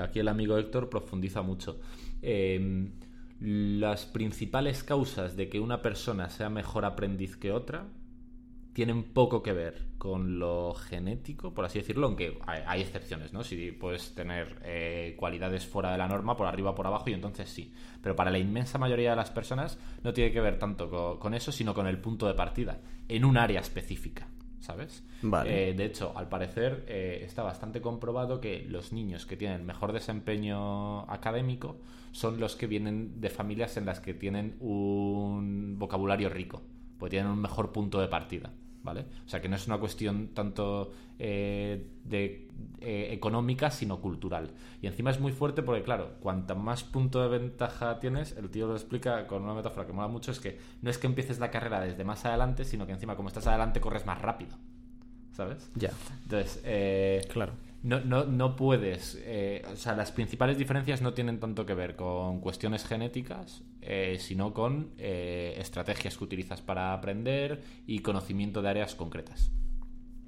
aquí 0.00 0.18
el 0.18 0.28
amigo 0.28 0.58
Héctor 0.58 0.88
profundiza 0.90 1.42
mucho. 1.42 1.78
Eh, 2.22 2.88
las 3.40 4.06
principales 4.06 4.82
causas 4.84 5.36
de 5.36 5.48
que 5.48 5.60
una 5.60 5.82
persona 5.82 6.30
sea 6.30 6.48
mejor 6.48 6.84
aprendiz 6.84 7.36
que 7.36 7.50
otra 7.52 7.86
tienen 8.74 9.04
poco 9.04 9.42
que 9.42 9.52
ver 9.54 9.86
con 9.98 10.38
lo 10.38 10.74
genético, 10.74 11.54
por 11.54 11.64
así 11.64 11.78
decirlo, 11.78 12.06
aunque 12.08 12.38
hay, 12.46 12.60
hay 12.66 12.80
excepciones, 12.82 13.32
¿no? 13.32 13.42
Si 13.42 13.72
puedes 13.72 14.14
tener 14.14 14.60
eh, 14.64 15.14
cualidades 15.16 15.64
fuera 15.66 15.92
de 15.92 15.96
la 15.98 16.08
norma, 16.08 16.36
por 16.36 16.46
arriba 16.46 16.70
o 16.70 16.74
por 16.74 16.86
abajo, 16.86 17.08
y 17.08 17.14
entonces 17.14 17.48
sí. 17.48 17.72
Pero 18.02 18.14
para 18.14 18.30
la 18.30 18.38
inmensa 18.38 18.76
mayoría 18.76 19.10
de 19.10 19.16
las 19.16 19.30
personas 19.30 19.78
no 20.02 20.12
tiene 20.12 20.30
que 20.32 20.40
ver 20.40 20.58
tanto 20.58 20.90
co- 20.90 21.18
con, 21.18 21.32
eso, 21.34 21.52
sino 21.52 21.72
con 21.72 21.86
el 21.86 21.98
punto 21.98 22.26
de 22.26 22.34
partida, 22.34 22.80
en 23.08 23.24
un 23.24 23.38
área 23.38 23.60
específica, 23.60 24.26
¿sabes? 24.60 25.04
Vale. 25.22 25.70
Eh, 25.70 25.74
de 25.74 25.84
hecho, 25.86 26.12
al 26.16 26.28
parecer 26.28 26.84
eh, 26.88 27.22
está 27.24 27.42
bastante 27.44 27.80
comprobado 27.80 28.40
que 28.40 28.66
los 28.68 28.92
niños 28.92 29.24
que 29.24 29.36
tienen 29.36 29.64
mejor 29.64 29.92
desempeño 29.92 31.02
académico 31.10 31.80
son 32.12 32.38
los 32.40 32.56
que 32.56 32.66
vienen 32.66 33.20
de 33.20 33.30
familias 33.30 33.76
en 33.76 33.86
las 33.86 34.00
que 34.00 34.14
tienen 34.14 34.56
un 34.60 35.76
vocabulario 35.78 36.28
rico, 36.28 36.62
pues 36.98 37.10
tienen 37.10 37.30
un 37.30 37.40
mejor 37.40 37.72
punto 37.72 38.00
de 38.00 38.08
partida. 38.08 38.52
¿Vale? 38.84 39.06
O 39.24 39.28
sea 39.28 39.40
que 39.40 39.48
no 39.48 39.56
es 39.56 39.66
una 39.66 39.78
cuestión 39.78 40.28
tanto 40.34 40.92
eh, 41.18 41.86
de 42.04 42.48
eh, 42.80 43.08
económica, 43.12 43.70
sino 43.70 43.98
cultural. 44.00 44.50
Y 44.82 44.86
encima 44.86 45.10
es 45.10 45.18
muy 45.18 45.32
fuerte 45.32 45.62
porque, 45.62 45.82
claro, 45.82 46.16
cuanta 46.20 46.54
más 46.54 46.84
punto 46.84 47.22
de 47.22 47.38
ventaja 47.38 47.98
tienes, 47.98 48.36
el 48.36 48.50
tío 48.50 48.66
lo 48.66 48.74
explica 48.74 49.26
con 49.26 49.42
una 49.42 49.54
metáfora 49.54 49.86
que 49.86 49.94
mola 49.94 50.08
mucho, 50.08 50.32
es 50.32 50.38
que 50.38 50.58
no 50.82 50.90
es 50.90 50.98
que 50.98 51.06
empieces 51.06 51.38
la 51.38 51.50
carrera 51.50 51.80
desde 51.80 52.04
más 52.04 52.26
adelante, 52.26 52.66
sino 52.66 52.84
que 52.86 52.92
encima 52.92 53.16
como 53.16 53.28
estás 53.28 53.46
adelante 53.46 53.80
corres 53.80 54.04
más 54.04 54.20
rápido. 54.20 54.54
¿Sabes? 55.32 55.70
Ya, 55.74 55.90
Entonces, 56.24 56.60
eh, 56.64 57.26
claro. 57.32 57.54
No, 57.84 58.00
no, 58.00 58.24
no 58.24 58.56
puedes. 58.56 59.20
eh, 59.24 59.62
o 59.70 59.76
sea, 59.76 59.94
las 59.94 60.10
principales 60.10 60.56
diferencias 60.56 61.02
no 61.02 61.12
tienen 61.12 61.38
tanto 61.38 61.66
que 61.66 61.74
ver 61.74 61.96
con 61.96 62.40
cuestiones 62.40 62.84
genéticas, 62.86 63.62
eh, 63.82 64.16
sino 64.18 64.54
con 64.54 64.92
eh, 64.96 65.54
estrategias 65.58 66.16
que 66.16 66.24
utilizas 66.24 66.62
para 66.62 66.94
aprender 66.94 67.62
y 67.86 67.98
conocimiento 67.98 68.62
de 68.62 68.70
áreas 68.70 68.94
concretas. 68.94 69.52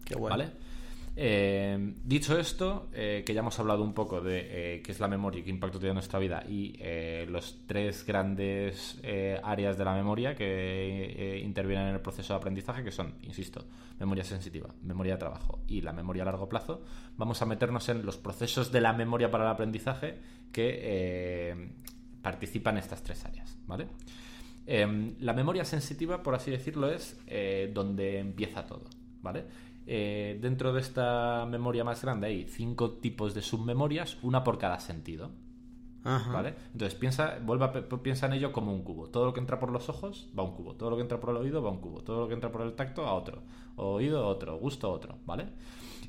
Qué 0.05 0.15
bueno. 0.15 0.37
¿Vale? 0.37 0.51
Eh, 1.19 1.95
dicho 2.05 2.39
esto, 2.39 2.91
eh, 2.93 3.23
que 3.25 3.33
ya 3.33 3.41
hemos 3.41 3.59
hablado 3.59 3.83
un 3.83 3.95
poco 3.95 4.21
de 4.21 4.77
eh, 4.77 4.83
qué 4.83 4.93
es 4.93 5.01
la 5.01 5.09
memoria 5.09 5.41
y 5.41 5.45
qué 5.45 5.49
impacto 5.49 5.79
tiene 5.79 5.93
en 5.93 5.95
nuestra 5.95 6.19
vida 6.19 6.45
y 6.47 6.77
los 7.27 7.63
tres 7.67 8.05
grandes 8.05 9.01
áreas 9.43 9.79
de 9.79 9.85
la 9.85 9.95
memoria 9.95 10.35
que 10.35 11.41
intervienen 11.43 11.89
en 11.89 11.95
el 11.95 12.01
proceso 12.01 12.35
de 12.35 12.37
aprendizaje, 12.39 12.85
que 12.85 12.93
son, 12.93 13.15
insisto, 13.23 13.65
memoria 13.99 14.25
sensitiva, 14.25 14.69
memoria 14.83 15.15
de 15.15 15.19
trabajo 15.19 15.61
y 15.67 15.81
la 15.81 15.95
memoria 15.95 16.23
a 16.23 16.27
largo 16.27 16.49
plazo, 16.49 16.83
vamos 17.17 17.41
a 17.41 17.47
meternos 17.47 17.89
en 17.89 18.05
los 18.05 18.19
procesos 18.19 18.71
de 18.71 18.83
la 18.83 18.93
memoria 18.93 19.31
para 19.31 19.45
el 19.45 19.51
aprendizaje 19.51 20.19
que 20.53 21.71
participan 22.21 22.77
estas 22.77 23.03
tres 23.03 23.25
áreas. 23.25 23.57
¿vale? 23.67 23.89
Eh, 24.67 25.15
la 25.21 25.33
memoria 25.33 25.65
sensitiva, 25.65 26.23
por 26.23 26.35
así 26.35 26.51
decirlo, 26.51 26.91
es 26.91 27.19
donde 27.73 28.19
empieza 28.19 28.67
todo, 28.67 28.85
¿vale? 29.23 29.45
Eh, 29.87 30.39
dentro 30.41 30.73
de 30.73 30.81
esta 30.81 31.47
memoria 31.49 31.85
más 31.85 32.03
grande 32.03 32.27
hay 32.27 32.45
cinco 32.49 32.91
tipos 32.93 33.35
de 33.35 33.43
submemorias, 33.43 34.19
una 34.23 34.43
por 34.43 34.59
cada 34.59 34.81
sentido, 34.81 35.31
Ajá. 36.03 36.33
¿vale? 36.33 36.55
Entonces 36.73 36.99
piensa, 36.99 37.39
vuelve 37.45 37.65
a 37.67 37.73
pe- 37.73 37.83
piensa 37.99 38.27
en 38.27 38.33
ello 38.33 38.53
como 38.53 38.73
un 38.73 38.83
cubo. 38.83 39.09
Todo 39.09 39.27
lo 39.27 39.33
que 39.33 39.41
entra 39.41 39.59
por 39.61 39.71
los 39.71 39.89
ojos 39.89 40.29
va 40.37 40.43
a 40.43 40.47
un 40.47 40.55
cubo, 40.55 40.75
todo 40.75 40.91
lo 40.91 40.97
que 40.97 41.03
entra 41.03 41.21
por 41.21 41.31
el 41.31 41.37
oído 41.37 41.63
va 41.63 41.69
a 41.69 41.73
un 41.73 41.81
cubo, 41.81 42.01
todo 42.03 42.21
lo 42.23 42.29
que 42.29 42.35
entra 42.35 42.51
por 42.51 42.63
el 42.63 42.73
tacto 42.75 43.07
a 43.07 43.15
otro, 43.15 43.43
oído 43.77 44.25
a 44.25 44.27
otro, 44.27 44.59
gusto 44.59 44.89
a 44.89 44.91
otro, 44.91 45.19
¿vale? 45.25 45.47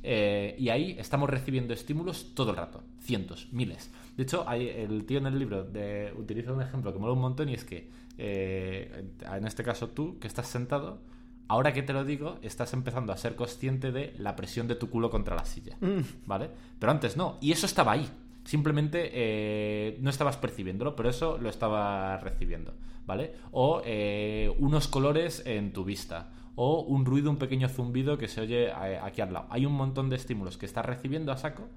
Eh, 0.04 0.56
y 0.60 0.70
ahí 0.70 0.96
estamos 1.00 1.30
recibiendo 1.30 1.74
estímulos 1.74 2.34
todo 2.36 2.52
el 2.52 2.58
rato, 2.58 2.84
cientos, 3.00 3.48
miles. 3.52 3.92
De 4.16 4.24
hecho, 4.24 4.44
hay, 4.48 4.68
el 4.70 5.06
tío 5.06 5.18
en 5.18 5.28
el 5.28 5.38
libro 5.38 5.64
de, 5.64 6.14
utiliza 6.18 6.54
un 6.54 6.62
ejemplo 6.62 6.94
que 6.94 7.00
mola 7.00 7.14
un 7.14 7.22
montón 7.22 7.50
y 7.50 7.54
es 7.56 7.64
que, 7.64 7.90
eh, 8.18 9.06
en 9.32 9.46
este 9.48 9.64
caso 9.64 9.90
tú, 9.90 10.18
que 10.20 10.28
estás 10.28 10.48
sentado, 10.48 11.02
ahora 11.48 11.74
que 11.74 11.84
te 11.84 11.94
lo 11.94 12.04
digo, 12.04 12.38
estás 12.42 12.74
empezando 12.74 13.14
a 13.14 13.18
ser 13.18 13.36
consciente 13.36 13.92
de 13.92 14.14
la 14.18 14.36
presión 14.36 14.68
de 14.68 14.76
tu 14.76 14.90
culo 14.90 15.10
contra 15.10 15.36
la 15.36 15.46
silla, 15.46 15.78
¿vale? 16.26 16.50
Pero 16.80 16.92
antes 16.92 17.18
no, 17.18 17.38
y 17.42 17.52
eso 17.52 17.66
estaba 17.66 17.94
ahí. 17.94 18.10
Simplemente 18.44 19.10
eh, 19.12 19.98
no 20.00 20.10
estabas 20.10 20.38
percibiéndolo, 20.38 20.96
pero 20.96 21.10
eso 21.10 21.38
lo 21.38 21.50
estaba 21.50 22.18
recibiendo, 22.18 22.74
¿vale? 23.06 23.34
O 23.52 23.82
eh, 23.86 24.54
unos 24.60 24.88
colores 24.88 25.44
en 25.46 25.74
tu 25.74 25.84
vista, 25.84 26.30
o 26.56 26.82
un 26.82 27.06
ruido, 27.06 27.30
un 27.30 27.38
pequeño 27.38 27.68
zumbido 27.68 28.18
que 28.18 28.28
se 28.28 28.42
oye 28.42 28.68
eh, 28.68 29.00
aquí 29.02 29.22
al 29.22 29.34
lado. 29.34 29.48
Hay 29.50 29.66
un 29.66 29.74
montón 29.74 30.10
de 30.10 30.16
estímulos 30.16 30.58
que 30.58 30.66
estás 30.66 30.86
recibiendo 30.86 31.32
a 31.32 31.38
saco, 31.38 31.68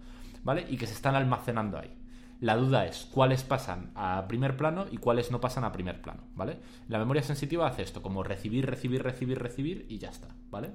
¿vale? 0.45 0.65
Y 0.71 0.77
que 0.77 0.87
se 0.87 0.95
están 0.95 1.17
almacenando 1.17 1.79
ahí. 1.79 1.91
La 2.41 2.57
duda 2.57 2.87
es 2.87 3.07
cuáles 3.13 3.43
pasan 3.43 3.91
a 3.95 4.27
primer 4.27 4.57
plano 4.57 4.87
y 4.91 4.97
cuáles 4.97 5.31
no 5.31 5.41
pasan 5.41 5.65
a 5.65 5.73
primer 5.73 6.01
plano, 6.01 6.25
¿vale? 6.35 6.57
La 6.89 6.99
memoria 6.99 7.23
sensitiva 7.23 7.67
hace 7.67 7.83
esto, 7.83 8.01
como 8.01 8.23
recibir, 8.23 8.65
recibir, 8.65 9.03
recibir, 9.03 9.39
recibir 9.39 9.87
y 9.91 9.99
ya 9.99 10.09
está, 10.09 10.29
¿vale? 10.51 10.71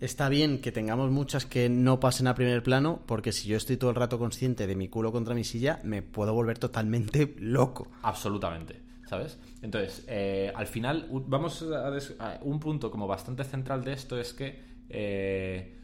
Está 0.00 0.28
bien 0.30 0.60
que 0.60 0.72
tengamos 0.72 1.10
muchas 1.10 1.44
que 1.44 1.68
no 1.68 2.00
pasen 2.00 2.26
a 2.26 2.34
primer 2.34 2.62
plano, 2.62 3.02
porque 3.06 3.32
si 3.32 3.48
yo 3.48 3.58
estoy 3.58 3.76
todo 3.76 3.90
el 3.90 3.96
rato 3.96 4.18
consciente 4.18 4.66
de 4.66 4.74
mi 4.74 4.88
culo 4.88 5.12
contra 5.12 5.34
mi 5.34 5.44
silla, 5.44 5.80
me 5.84 6.02
puedo 6.02 6.32
volver 6.32 6.58
totalmente 6.58 7.34
loco. 7.40 7.88
Absolutamente, 8.02 8.80
¿sabes? 9.06 9.38
Entonces, 9.60 10.04
eh, 10.08 10.50
al 10.54 10.66
final, 10.66 11.08
vamos 11.26 11.62
a 12.18 12.38
un 12.42 12.58
punto 12.58 12.90
como 12.90 13.06
bastante 13.06 13.44
central 13.44 13.84
de 13.84 13.92
esto 13.92 14.18
es 14.18 14.32
que 14.32 14.60
eh, 14.88 15.75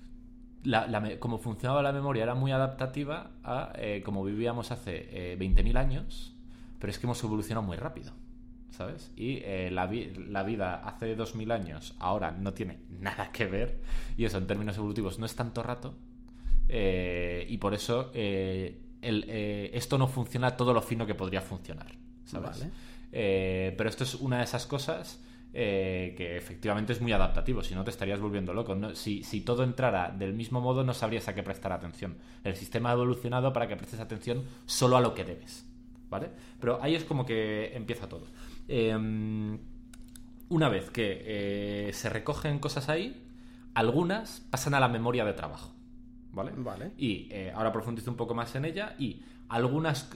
la- 0.65 1.19
como 1.19 1.39
funcionaba 1.39 1.83
la 1.83 1.93
memoria 1.93 2.23
era 2.23 2.35
muy 2.35 2.53
adaptativa 2.53 3.31
a 3.45 3.73
eh, 3.77 4.03
como 4.05 4.23
vivíamos 4.25 4.71
hace 4.71 5.09
eh, 5.33 5.37
20.000 5.39 5.77
años, 5.77 6.35
pero 6.79 6.91
es 6.91 6.99
que 6.99 7.07
hemos 7.07 7.23
evolucionado 7.25 7.67
muy 7.67 7.77
rápido, 7.77 8.13
¿sabes? 8.71 9.11
Y 9.17 9.39
eh, 9.45 9.71
la, 9.73 9.87
vi- 9.87 10.13
la 10.29 10.43
vida 10.45 10.77
hace 10.87 11.17
2.000 11.17 11.51
años 11.53 11.95
ahora 11.99 12.31
no 12.31 12.53
tiene 12.53 12.79
nada 13.01 13.31
que 13.33 13.47
ver, 13.47 13.81
y 14.17 14.25
eso 14.25 14.39
en 14.39 14.47
términos 14.47 14.77
evolutivos 14.77 15.19
no 15.19 15.27
es 15.27 15.35
tanto 15.35 15.63
rato, 15.63 15.95
eh, 16.69 17.47
y 17.49 17.59
por 17.59 17.75
eso 17.75 18.11
eh, 18.15 18.79
el- 19.03 19.25
esto 19.29 19.99
no 19.99 20.07
funciona 20.09 20.57
todo 20.57 20.73
lo 20.73 20.81
fino 20.83 21.07
que 21.07 21.15
podría 21.15 21.41
funcionar, 21.41 21.87
¿sabes? 22.25 22.61
Vale. 22.61 22.71
Pero 23.77 23.89
esto 23.91 24.05
es 24.05 24.15
una 24.15 24.39
de 24.39 24.45
esas 24.45 24.67
cosas 24.67 25.21
eh, 25.55 26.15
que 26.17 26.37
efectivamente 26.37 26.93
es 26.93 27.01
muy 27.01 27.13
adaptativo, 27.13 27.63
si 27.63 27.75
no 27.75 27.85
te 27.85 27.91
estarías 27.91 28.21
volviendo 28.21 28.55
loco. 28.55 28.75
No- 28.75 28.95
si, 28.95 29.23
si 29.25 29.41
todo 29.43 29.65
entrara 29.65 30.11
del 30.11 30.33
mismo 30.35 30.61
modo, 30.61 30.85
no 30.85 30.95
sabrías 30.95 31.29
a 31.29 31.35
qué 31.35 31.43
prestar 31.43 31.73
atención. 31.73 32.17
El 32.45 32.55
sistema 32.57 32.91
ha 32.91 32.95
evolucionado 32.95 33.53
para 33.53 33.69
que 33.69 33.77
prestes 33.77 34.01
atención 34.01 34.45
solo 34.67 34.97
a 34.97 35.01
lo 35.01 35.15
que 35.15 35.25
debes, 35.25 35.67
¿vale? 36.11 36.31
Pero 36.61 36.83
ahí 36.83 36.95
es 36.95 37.05
como 37.05 37.27
que 37.27 37.75
empieza 37.77 38.09
todo. 38.09 38.27
Em, 38.69 39.59
una 40.49 40.69
vez 40.69 40.91
que 40.91 41.23
eh, 41.89 41.93
se 41.93 42.09
recogen 42.11 42.59
cosas 42.59 42.89
ahí, 42.89 43.27
algunas 43.75 44.41
pasan 44.51 44.75
a 44.75 44.81
la 44.81 44.89
memoria 44.89 45.25
de 45.25 45.33
trabajo, 45.33 45.75
¿vale? 46.33 46.53
Vale. 46.57 46.93
Y 46.99 47.29
eh, 47.31 47.53
ahora 47.55 47.73
profundizo 47.73 48.11
un 48.11 48.17
poco 48.17 48.35
más 48.35 48.55
en 48.55 48.65
ella 48.65 48.95
y 48.99 49.23
algunas... 49.49 50.11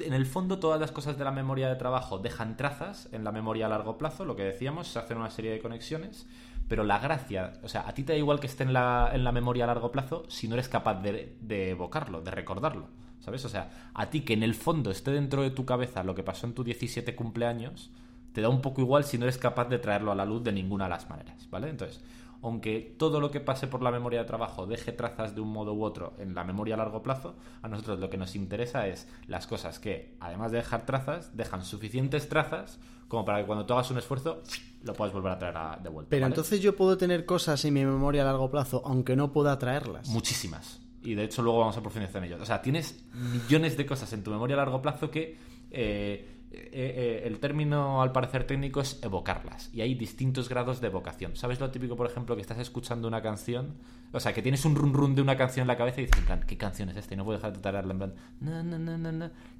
En 0.00 0.12
el 0.14 0.26
fondo 0.26 0.58
todas 0.58 0.80
las 0.80 0.92
cosas 0.92 1.18
de 1.18 1.24
la 1.24 1.32
memoria 1.32 1.68
de 1.68 1.76
trabajo 1.76 2.18
dejan 2.18 2.56
trazas 2.56 3.08
en 3.12 3.24
la 3.24 3.32
memoria 3.32 3.66
a 3.66 3.68
largo 3.68 3.98
plazo, 3.98 4.24
lo 4.24 4.36
que 4.36 4.44
decíamos, 4.44 4.88
se 4.88 4.98
hacen 4.98 5.18
una 5.18 5.30
serie 5.30 5.50
de 5.50 5.60
conexiones, 5.60 6.26
pero 6.68 6.84
la 6.84 6.98
gracia, 6.98 7.54
o 7.62 7.68
sea, 7.68 7.88
a 7.88 7.94
ti 7.94 8.04
te 8.04 8.12
da 8.12 8.18
igual 8.18 8.40
que 8.40 8.46
esté 8.46 8.62
en 8.62 8.72
la, 8.72 9.10
en 9.12 9.24
la 9.24 9.32
memoria 9.32 9.64
a 9.64 9.66
largo 9.68 9.90
plazo 9.90 10.24
si 10.28 10.48
no 10.48 10.54
eres 10.54 10.68
capaz 10.68 11.02
de, 11.02 11.36
de 11.40 11.70
evocarlo, 11.70 12.20
de 12.20 12.30
recordarlo, 12.30 12.88
¿sabes? 13.20 13.44
O 13.44 13.48
sea, 13.48 13.90
a 13.94 14.10
ti 14.10 14.20
que 14.20 14.34
en 14.34 14.42
el 14.42 14.54
fondo 14.54 14.90
esté 14.90 15.10
dentro 15.10 15.42
de 15.42 15.50
tu 15.50 15.64
cabeza 15.64 16.04
lo 16.04 16.14
que 16.14 16.22
pasó 16.22 16.46
en 16.46 16.54
tu 16.54 16.62
17 16.62 17.16
cumpleaños, 17.16 17.90
te 18.32 18.42
da 18.42 18.50
un 18.50 18.60
poco 18.60 18.80
igual 18.80 19.04
si 19.04 19.18
no 19.18 19.24
eres 19.24 19.38
capaz 19.38 19.68
de 19.68 19.78
traerlo 19.78 20.12
a 20.12 20.14
la 20.14 20.24
luz 20.24 20.44
de 20.44 20.52
ninguna 20.52 20.84
de 20.84 20.90
las 20.90 21.08
maneras, 21.08 21.48
¿vale? 21.50 21.70
Entonces, 21.70 22.00
aunque 22.42 22.94
todo 22.98 23.20
lo 23.20 23.30
que 23.30 23.40
pase 23.40 23.66
por 23.66 23.82
la 23.82 23.90
memoria 23.90 24.20
de 24.20 24.24
trabajo 24.26 24.66
deje 24.66 24.92
trazas 24.92 25.34
de 25.34 25.40
un 25.40 25.48
modo 25.52 25.74
u 25.74 25.82
otro 25.82 26.14
en 26.18 26.34
la 26.34 26.44
memoria 26.44 26.74
a 26.74 26.78
largo 26.78 27.02
plazo, 27.02 27.36
a 27.62 27.68
nosotros 27.68 27.98
lo 27.98 28.08
que 28.10 28.16
nos 28.16 28.34
interesa 28.36 28.86
es 28.86 29.08
las 29.26 29.46
cosas 29.46 29.78
que, 29.78 30.16
además 30.20 30.52
de 30.52 30.58
dejar 30.58 30.86
trazas, 30.86 31.36
dejan 31.36 31.64
suficientes 31.64 32.28
trazas 32.28 32.78
como 33.08 33.24
para 33.24 33.40
que 33.40 33.46
cuando 33.46 33.64
tú 33.66 33.72
hagas 33.74 33.90
un 33.90 33.98
esfuerzo 33.98 34.42
lo 34.82 34.92
puedas 34.94 35.12
volver 35.14 35.32
a 35.32 35.38
traer 35.38 35.56
a- 35.56 35.78
de 35.82 35.88
vuelta. 35.88 36.10
Pero 36.10 36.22
¿vale? 36.22 36.32
entonces 36.34 36.60
yo 36.60 36.76
puedo 36.76 36.96
tener 36.96 37.24
cosas 37.26 37.64
en 37.64 37.74
mi 37.74 37.84
memoria 37.84 38.22
a 38.22 38.26
largo 38.26 38.50
plazo, 38.50 38.82
aunque 38.84 39.16
no 39.16 39.32
pueda 39.32 39.58
traerlas. 39.58 40.08
Muchísimas. 40.08 40.80
Y 41.02 41.14
de 41.14 41.24
hecho 41.24 41.42
luego 41.42 41.60
vamos 41.60 41.76
a 41.76 41.80
profundizar 41.80 42.22
en 42.22 42.32
ello. 42.32 42.42
O 42.42 42.46
sea, 42.46 42.60
tienes 42.60 43.04
millones 43.14 43.76
de 43.76 43.86
cosas 43.86 44.12
en 44.12 44.22
tu 44.22 44.30
memoria 44.30 44.54
a 44.54 44.58
largo 44.58 44.82
plazo 44.82 45.10
que 45.10 45.38
eh, 45.70 46.37
eh, 46.50 46.70
eh, 46.72 47.22
el 47.26 47.40
término 47.40 48.00
al 48.00 48.10
parecer 48.12 48.44
técnico 48.44 48.80
es 48.80 48.98
evocarlas 49.02 49.68
y 49.74 49.82
hay 49.82 49.94
distintos 49.94 50.48
grados 50.48 50.80
de 50.80 50.86
evocación. 50.86 51.36
¿Sabes 51.36 51.60
lo 51.60 51.70
típico, 51.70 51.94
por 51.94 52.06
ejemplo, 52.06 52.34
que 52.36 52.40
estás 52.40 52.58
escuchando 52.58 53.06
una 53.06 53.20
canción? 53.20 53.74
O 54.12 54.20
sea, 54.20 54.32
que 54.32 54.40
tienes 54.40 54.64
un 54.64 54.74
run 54.74 54.94
run 54.94 55.14
de 55.14 55.20
una 55.20 55.36
canción 55.36 55.64
en 55.64 55.68
la 55.68 55.76
cabeza 55.76 56.00
y 56.00 56.06
dices, 56.06 56.24
¿qué 56.46 56.56
canción 56.56 56.88
es 56.88 56.96
esta? 56.96 57.12
Y 57.12 57.16
no 57.18 57.24
puedes 57.26 57.42
dejar 57.42 57.54
de 57.54 57.60
tararla 57.60 57.92
en 57.92 57.98
plan, 57.98 58.14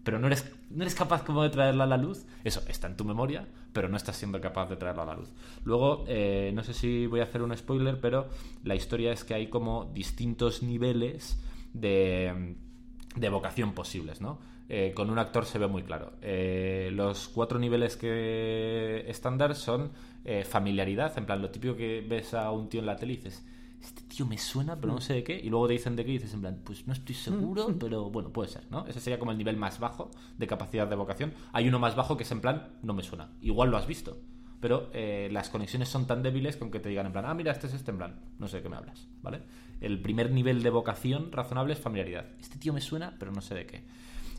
pero 0.03 0.19
no 0.19 0.29
eres, 0.29 0.51
no 0.71 0.83
eres 0.83 0.95
capaz 0.95 1.23
como 1.25 1.43
de 1.43 1.51
traerla 1.51 1.85
a 1.85 1.87
la 1.87 1.99
luz. 1.99 2.25
Eso 2.43 2.63
está 2.67 2.87
en 2.87 2.97
tu 2.97 3.05
memoria, 3.05 3.47
pero 3.75 3.91
no 3.91 3.99
estás 3.99 4.17
siendo 4.17 4.41
capaz 4.41 4.71
de 4.71 4.77
traerla 4.77 5.03
a 5.03 5.07
la 5.07 5.15
luz. 5.15 5.31
Luego, 5.65 6.05
eh, 6.09 6.51
no 6.55 6.65
sé 6.65 6.73
si 6.73 7.07
voy 7.07 7.21
a 7.21 7.25
hacer 7.25 7.43
un 7.43 7.55
spoiler, 7.55 8.01
pero 8.01 8.31
la 8.65 8.75
historia 8.75 9.13
es 9.13 9.25
que 9.25 9.35
hay 9.35 9.49
como 9.49 9.91
distintos 9.93 10.63
niveles 10.63 11.39
de, 11.75 12.57
de 13.15 13.27
evocación 13.27 13.75
posibles, 13.75 14.23
¿no? 14.23 14.39
Eh, 14.69 14.93
con 14.95 15.09
un 15.09 15.19
actor 15.19 15.47
se 15.47 15.59
ve 15.59 15.67
muy 15.67 15.83
claro. 15.83 16.13
Eh, 16.21 16.91
los 16.93 17.29
cuatro 17.29 17.59
niveles 17.59 17.97
que 17.97 19.05
estándar 19.09 19.55
son 19.55 19.93
eh, 20.25 20.45
familiaridad, 20.45 21.17
en 21.17 21.25
plan, 21.25 21.41
lo 21.41 21.51
típico 21.51 21.75
que 21.75 22.05
ves 22.07 22.35
a 22.35 22.51
un 22.51 22.69
tío 22.69 22.81
en 22.81 22.87
la 22.87 22.97
tele 22.97 23.15
y 23.15 23.17
dices, 23.17 23.47
este 23.81 24.03
tío 24.03 24.27
me 24.27 24.37
suena, 24.37 24.77
pero 24.79 24.93
no 24.93 25.01
sé 25.01 25.15
de 25.15 25.25
qué, 25.25 25.39
y 25.39 25.49
luego 25.49 25.69
te 25.69 25.73
dicen 25.73 25.97
de 25.97 26.05
qué 26.05 26.11
y 26.11 26.19
dices, 26.19 26.35
en 26.35 26.43
plan, 26.43 26.61
pues 26.65 26.87
no 26.87 26.93
estoy 26.93 27.15
seguro, 27.15 27.75
pero 27.81 28.11
bueno, 28.11 28.31
puede 28.31 28.51
ser, 28.51 28.65
¿no? 28.71 28.87
Ese 28.87 29.01
sería 29.01 29.19
como 29.19 29.33
el 29.33 29.39
nivel 29.39 29.57
más 29.57 29.81
bajo 29.81 30.11
de 30.37 30.47
capacidad 30.47 30.87
de 30.87 30.95
evocación. 30.95 31.33
Hay 31.53 31.67
uno 31.67 31.79
más 31.79 31.97
bajo 31.97 32.19
que 32.19 32.25
es 32.25 32.31
en 32.31 32.43
plan, 32.43 32.69
no 32.83 32.93
me 32.93 33.03
suena. 33.03 33.31
Igual 33.41 33.71
lo 33.71 33.79
has 33.79 33.87
visto. 33.87 34.19
Pero 34.61 34.91
las 35.31 35.51
conexiones 35.51 35.89
son 35.89 36.09
tan 36.09 36.21
débiles 36.21 36.57
que 36.57 36.65
aunque 36.65 36.81
te 36.81 36.89
digan 36.89 37.07
en 37.07 37.13
plan, 37.13 37.27
ah, 37.27 37.33
mira, 37.33 37.53
este 37.53 37.69
es 37.69 37.75
este 37.75 37.93
en 37.93 37.99
plan, 37.99 38.21
no 38.41 38.49
sé 38.49 38.57
de 38.57 38.65
qué 38.65 38.69
me 38.69 38.75
hablas, 38.75 39.07
¿vale? 39.23 39.43
El 39.81 40.03
primer 40.03 40.33
nivel 40.33 40.65
de 40.65 40.69
evocación 40.69 41.31
razonable 41.31 41.75
es 41.75 41.79
familiaridad. 41.79 42.27
Este 42.41 42.59
tío 42.59 42.73
me 42.73 42.81
suena, 42.81 43.15
pero 43.21 43.31
no 43.31 43.41
sé 43.41 43.55
de 43.55 43.67
qué. 43.67 43.85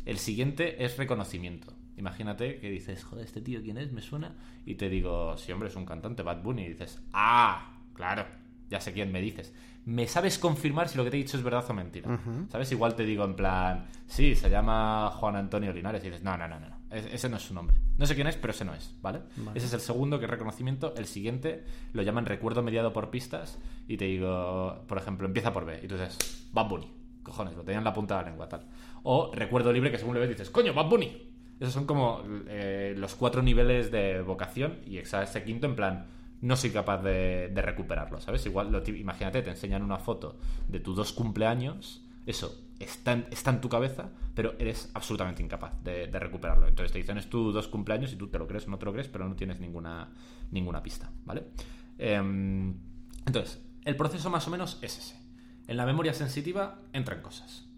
El 0.10 0.18
siguiente 0.18 0.84
es 0.84 0.98
reconocimiento. 0.98 1.74
Imagínate 1.98 2.60
que 2.60 2.70
dices, 2.70 3.04
joder, 3.04 3.26
este 3.26 3.42
tío 3.42 3.62
quién 3.62 3.78
es, 3.78 3.92
me 3.92 4.02
suena. 4.02 4.34
Y 4.66 4.76
te 4.76 4.90
digo, 4.90 5.38
sí, 5.38 5.52
hombre, 5.52 5.70
es 5.70 5.76
un 5.76 5.86
cantante, 5.86 6.24
Bad 6.24 6.42
Bunny. 6.42 6.64
Y 6.64 6.70
dices, 6.70 7.02
ah, 7.14 7.78
claro, 7.94 8.26
ya 8.70 8.80
sé 8.80 8.94
quién 8.94 9.12
me 9.12 9.22
dices. 9.22 9.54
¿Me 9.86 10.08
sabes 10.08 10.38
confirmar 10.38 10.88
si 10.88 10.98
lo 10.98 11.04
que 11.04 11.10
te 11.12 11.18
he 11.18 11.24
dicho 11.24 11.36
es 11.38 11.44
verdad 11.44 11.66
o 11.68 11.74
mentira? 11.74 12.10
¿Sabes? 12.52 12.72
Igual 12.72 12.96
te 12.96 13.04
digo 13.06 13.24
en 13.24 13.36
plan, 13.36 13.86
sí, 14.08 14.36
se 14.36 14.50
llama 14.50 15.10
Juan 15.16 15.36
Antonio 15.36 15.74
Linares. 15.74 16.04
Y 16.04 16.08
dices, 16.10 16.24
no, 16.24 16.38
no, 16.38 16.48
no, 16.48 16.60
no, 16.60 16.70
no. 16.70 16.76
es- 16.92 17.06
ese 17.08 17.28
no 17.30 17.38
es 17.38 17.44
su 17.44 17.54
nombre. 17.54 17.76
No 17.98 18.06
sé 18.06 18.16
quién 18.16 18.28
es, 18.28 18.36
pero 18.38 18.52
ese 18.52 18.66
no 18.66 18.74
es, 18.74 18.96
¿vale? 19.02 19.20
Ese 19.56 19.66
es 19.68 19.74
el 19.74 19.80
segundo, 19.82 20.20
que 20.20 20.26
es 20.26 20.32
reconocimiento. 20.32 20.94
El 20.96 21.06
siguiente 21.06 21.66
lo 21.94 22.02
llaman 22.04 22.26
recuerdo 22.26 22.62
mediado 22.64 22.94
por 22.94 23.10
pistas. 23.10 23.58
Y 23.88 23.98
te 23.98 24.06
digo, 24.06 24.84
por 24.88 24.98
ejemplo, 24.98 25.28
empieza 25.28 25.52
por 25.54 25.66
B. 25.66 25.80
Y 25.84 25.88
tú 25.88 25.96
dices, 25.98 26.50
Bad 26.54 26.68
Bunny. 26.70 26.92
Cojones, 27.24 27.56
lo 27.56 27.64
tenían 27.64 27.82
en 27.82 27.86
la 27.86 27.94
punta 27.94 28.16
de 28.18 28.24
la 28.24 28.30
lengua, 28.30 28.48
tal. 28.50 28.66
O 29.12 29.32
recuerdo 29.34 29.74
libre, 29.74 29.90
que 29.90 29.98
según 29.98 30.14
le 30.14 30.20
ves 30.20 30.30
dices, 30.30 30.52
coño, 30.52 30.72
Bad 30.72 30.88
Bunny. 30.88 31.32
Esos 31.60 31.74
son 31.74 31.88
como 31.88 32.22
eh, 32.48 32.94
los 32.96 33.16
cuatro 33.16 33.42
niveles 33.42 33.90
de 33.90 34.22
vocación. 34.22 34.78
Y 34.86 35.00
ese 35.00 35.44
quinto, 35.44 35.66
en 35.66 35.76
plan, 35.76 36.06
no 36.42 36.56
soy 36.56 36.70
capaz 36.70 37.02
de, 37.02 37.52
recuperarlo, 37.56 38.22
¿sabes? 38.22 38.46
Igual, 38.46 38.84
imagínate, 38.86 39.42
te 39.42 39.50
enseñan 39.50 39.82
una 39.82 39.98
foto 39.98 40.38
de 40.68 40.80
tus 40.80 40.96
dos 40.96 41.12
cumpleaños. 41.12 42.06
Eso 42.28 42.56
está 42.78 43.14
en, 43.14 43.26
está 43.32 43.50
en 43.50 43.62
tu 43.62 43.68
cabeza, 43.68 44.12
pero 44.36 44.54
eres 44.60 44.92
absolutamente 44.94 45.42
incapaz 45.42 45.74
de, 45.84 46.06
recuperarlo. 46.12 46.68
Entonces 46.68 46.92
te 46.92 47.00
dicen 47.00 47.18
es 47.18 47.32
tu 47.32 47.52
dos 47.52 47.68
cumpleaños 47.68 48.14
y 48.14 48.16
tú 48.16 48.28
te 48.28 48.38
lo 48.38 48.46
crees 48.46 48.68
no 48.68 48.78
te 48.78 48.86
lo 48.86 48.94
crees, 48.94 49.08
pero 49.08 49.28
no 49.28 49.36
tienes 49.36 49.60
ninguna, 49.60 50.12
ninguna 50.52 50.84
pista, 50.84 51.10
¿vale? 51.26 51.46
Em, 51.98 52.76
entonces, 53.26 53.60
el 53.86 53.96
proceso 53.96 54.30
más 54.30 54.48
o 54.48 54.52
menos 54.52 54.78
es 54.84 55.00
ese. 55.00 55.20
En 55.66 55.78
la 55.78 55.88
memoria 55.88 56.14
sensitiva 56.14 56.84
entran 56.94 57.24
cosas. 57.24 57.69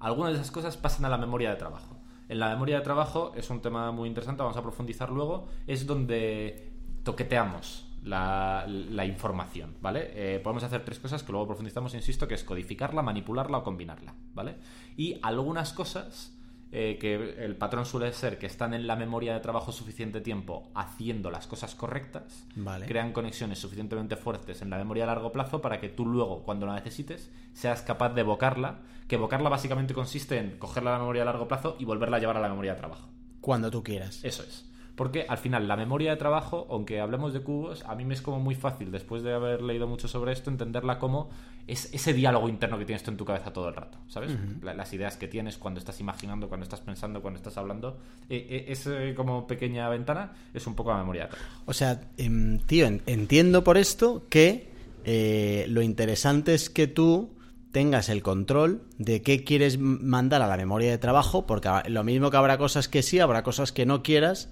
Algunas 0.00 0.32
de 0.32 0.38
esas 0.38 0.50
cosas 0.50 0.76
pasan 0.76 1.04
a 1.04 1.08
la 1.08 1.18
memoria 1.18 1.50
de 1.50 1.56
trabajo. 1.56 1.96
En 2.28 2.40
la 2.40 2.48
memoria 2.48 2.78
de 2.78 2.82
trabajo 2.82 3.32
es 3.36 3.50
un 3.50 3.60
tema 3.60 3.92
muy 3.92 4.08
interesante, 4.08 4.42
vamos 4.42 4.56
a 4.56 4.62
profundizar 4.62 5.10
luego, 5.10 5.46
es 5.66 5.86
donde 5.86 6.72
toqueteamos 7.02 7.86
la, 8.04 8.64
información, 9.04 9.76
¿vale? 9.80 10.10
Eh, 10.14 10.40
podemos 10.40 10.62
hacer 10.62 10.84
tres 10.84 10.98
cosas 10.98 11.22
que 11.22 11.32
luego 11.32 11.48
profundizamos, 11.48 11.94
insisto, 11.94 12.26
que 12.26 12.34
es 12.34 12.44
codificarla, 12.44 13.02
manipularla 13.02 13.58
o 13.58 13.62
combinarla, 13.62 14.14
¿vale? 14.34 14.56
Y 14.96 15.18
algunas 15.22 15.72
cosas 15.72 16.34
eh, 16.72 16.98
que 17.00 17.44
el 17.44 17.56
patrón 17.56 17.84
suele 17.84 18.12
ser 18.12 18.38
que 18.38 18.46
están 18.46 18.74
en 18.74 18.86
la 18.86 18.94
memoria 18.94 19.34
de 19.34 19.40
trabajo 19.40 19.72
suficiente 19.72 20.20
tiempo 20.20 20.70
haciendo 20.74 21.30
las 21.30 21.46
cosas 21.46 21.74
correctas, 21.74 22.46
Vale. 22.54 22.86
crean 22.86 23.12
conexiones 23.12 23.58
suficientemente 23.58 24.16
fuertes 24.16 24.62
en 24.62 24.70
la 24.70 24.78
memoria 24.78 25.04
a 25.04 25.08
largo 25.08 25.32
plazo 25.32 25.60
para 25.60 25.80
que 25.80 25.88
tú 25.88 26.06
luego, 26.06 26.42
cuando 26.44 26.66
la 26.66 26.74
necesites, 26.74 27.30
seas 27.52 27.82
capaz 27.82 28.10
de 28.10 28.20
evocarla, 28.20 28.78
que 29.08 29.16
evocarla 29.16 29.48
básicamente 29.48 29.94
consiste 29.94 30.38
en 30.38 30.58
cogerla 30.58 30.90
a 30.90 30.92
la 30.94 31.00
memoria 31.00 31.22
a 31.22 31.26
largo 31.26 31.48
plazo 31.48 31.76
y 31.80 31.84
volverla 31.84 32.18
a 32.18 32.20
llevar 32.20 32.36
a 32.36 32.40
la 32.40 32.48
memoria 32.48 32.74
de 32.74 32.78
trabajo. 32.78 33.08
Cuando 33.40 33.70
tú 33.70 33.82
quieras. 33.82 34.22
Eso 34.22 34.44
es. 34.44 34.69
Porque 34.94 35.24
al 35.28 35.38
final 35.38 35.66
la 35.68 35.76
memoria 35.76 36.10
de 36.10 36.16
trabajo, 36.16 36.66
aunque 36.70 37.00
hablemos 37.00 37.32
de 37.32 37.40
cubos, 37.40 37.82
a 37.86 37.94
mí 37.94 38.04
me 38.04 38.14
es 38.14 38.20
como 38.22 38.38
muy 38.40 38.54
fácil, 38.54 38.90
después 38.90 39.22
de 39.22 39.32
haber 39.32 39.62
leído 39.62 39.86
mucho 39.86 40.08
sobre 40.08 40.32
esto, 40.32 40.50
entenderla 40.50 40.98
como 40.98 41.30
es 41.66 41.88
ese 41.94 42.12
diálogo 42.12 42.48
interno 42.48 42.78
que 42.78 42.84
tienes 42.84 43.02
tú 43.02 43.10
en 43.10 43.16
tu 43.16 43.24
cabeza 43.24 43.52
todo 43.52 43.68
el 43.68 43.74
rato, 43.76 43.98
¿sabes? 44.08 44.32
La- 44.62 44.74
Las 44.74 44.92
ideas 44.92 45.16
que 45.16 45.28
tienes 45.28 45.56
cuando 45.56 45.78
estás 45.78 46.00
imaginando, 46.00 46.48
cuando 46.48 46.64
estás 46.64 46.80
pensando, 46.80 47.22
cuando 47.22 47.38
estás 47.38 47.56
hablando. 47.56 47.96
Eh, 48.28 48.46
eh, 48.50 48.64
ese 48.68 49.14
como 49.14 49.46
pequeña 49.46 49.88
ventana 49.88 50.32
es 50.52 50.66
un 50.66 50.74
poco 50.74 50.90
la 50.90 50.98
memoria 50.98 51.22
de 51.24 51.28
trabajo. 51.28 51.50
O 51.66 51.72
sea, 51.72 52.00
em, 52.16 52.58
tío, 52.60 52.86
en- 52.86 53.02
entiendo 53.06 53.62
por 53.64 53.76
esto 53.78 54.24
que 54.28 54.68
eh, 55.04 55.64
lo 55.68 55.80
interesante 55.82 56.52
es 56.54 56.68
que 56.70 56.86
tú 56.86 57.30
tengas 57.72 58.08
el 58.08 58.22
control 58.22 58.82
de 58.98 59.22
qué 59.22 59.44
quieres 59.44 59.78
mandar 59.78 60.42
a 60.42 60.48
la 60.48 60.56
memoria 60.56 60.90
de 60.90 60.98
trabajo, 60.98 61.46
porque 61.46 61.68
lo 61.88 62.02
mismo 62.04 62.30
que 62.30 62.36
habrá 62.36 62.58
cosas 62.58 62.88
que 62.88 63.02
sí, 63.02 63.20
habrá 63.20 63.42
cosas 63.44 63.70
que 63.72 63.86
no 63.86 64.02
quieras. 64.02 64.50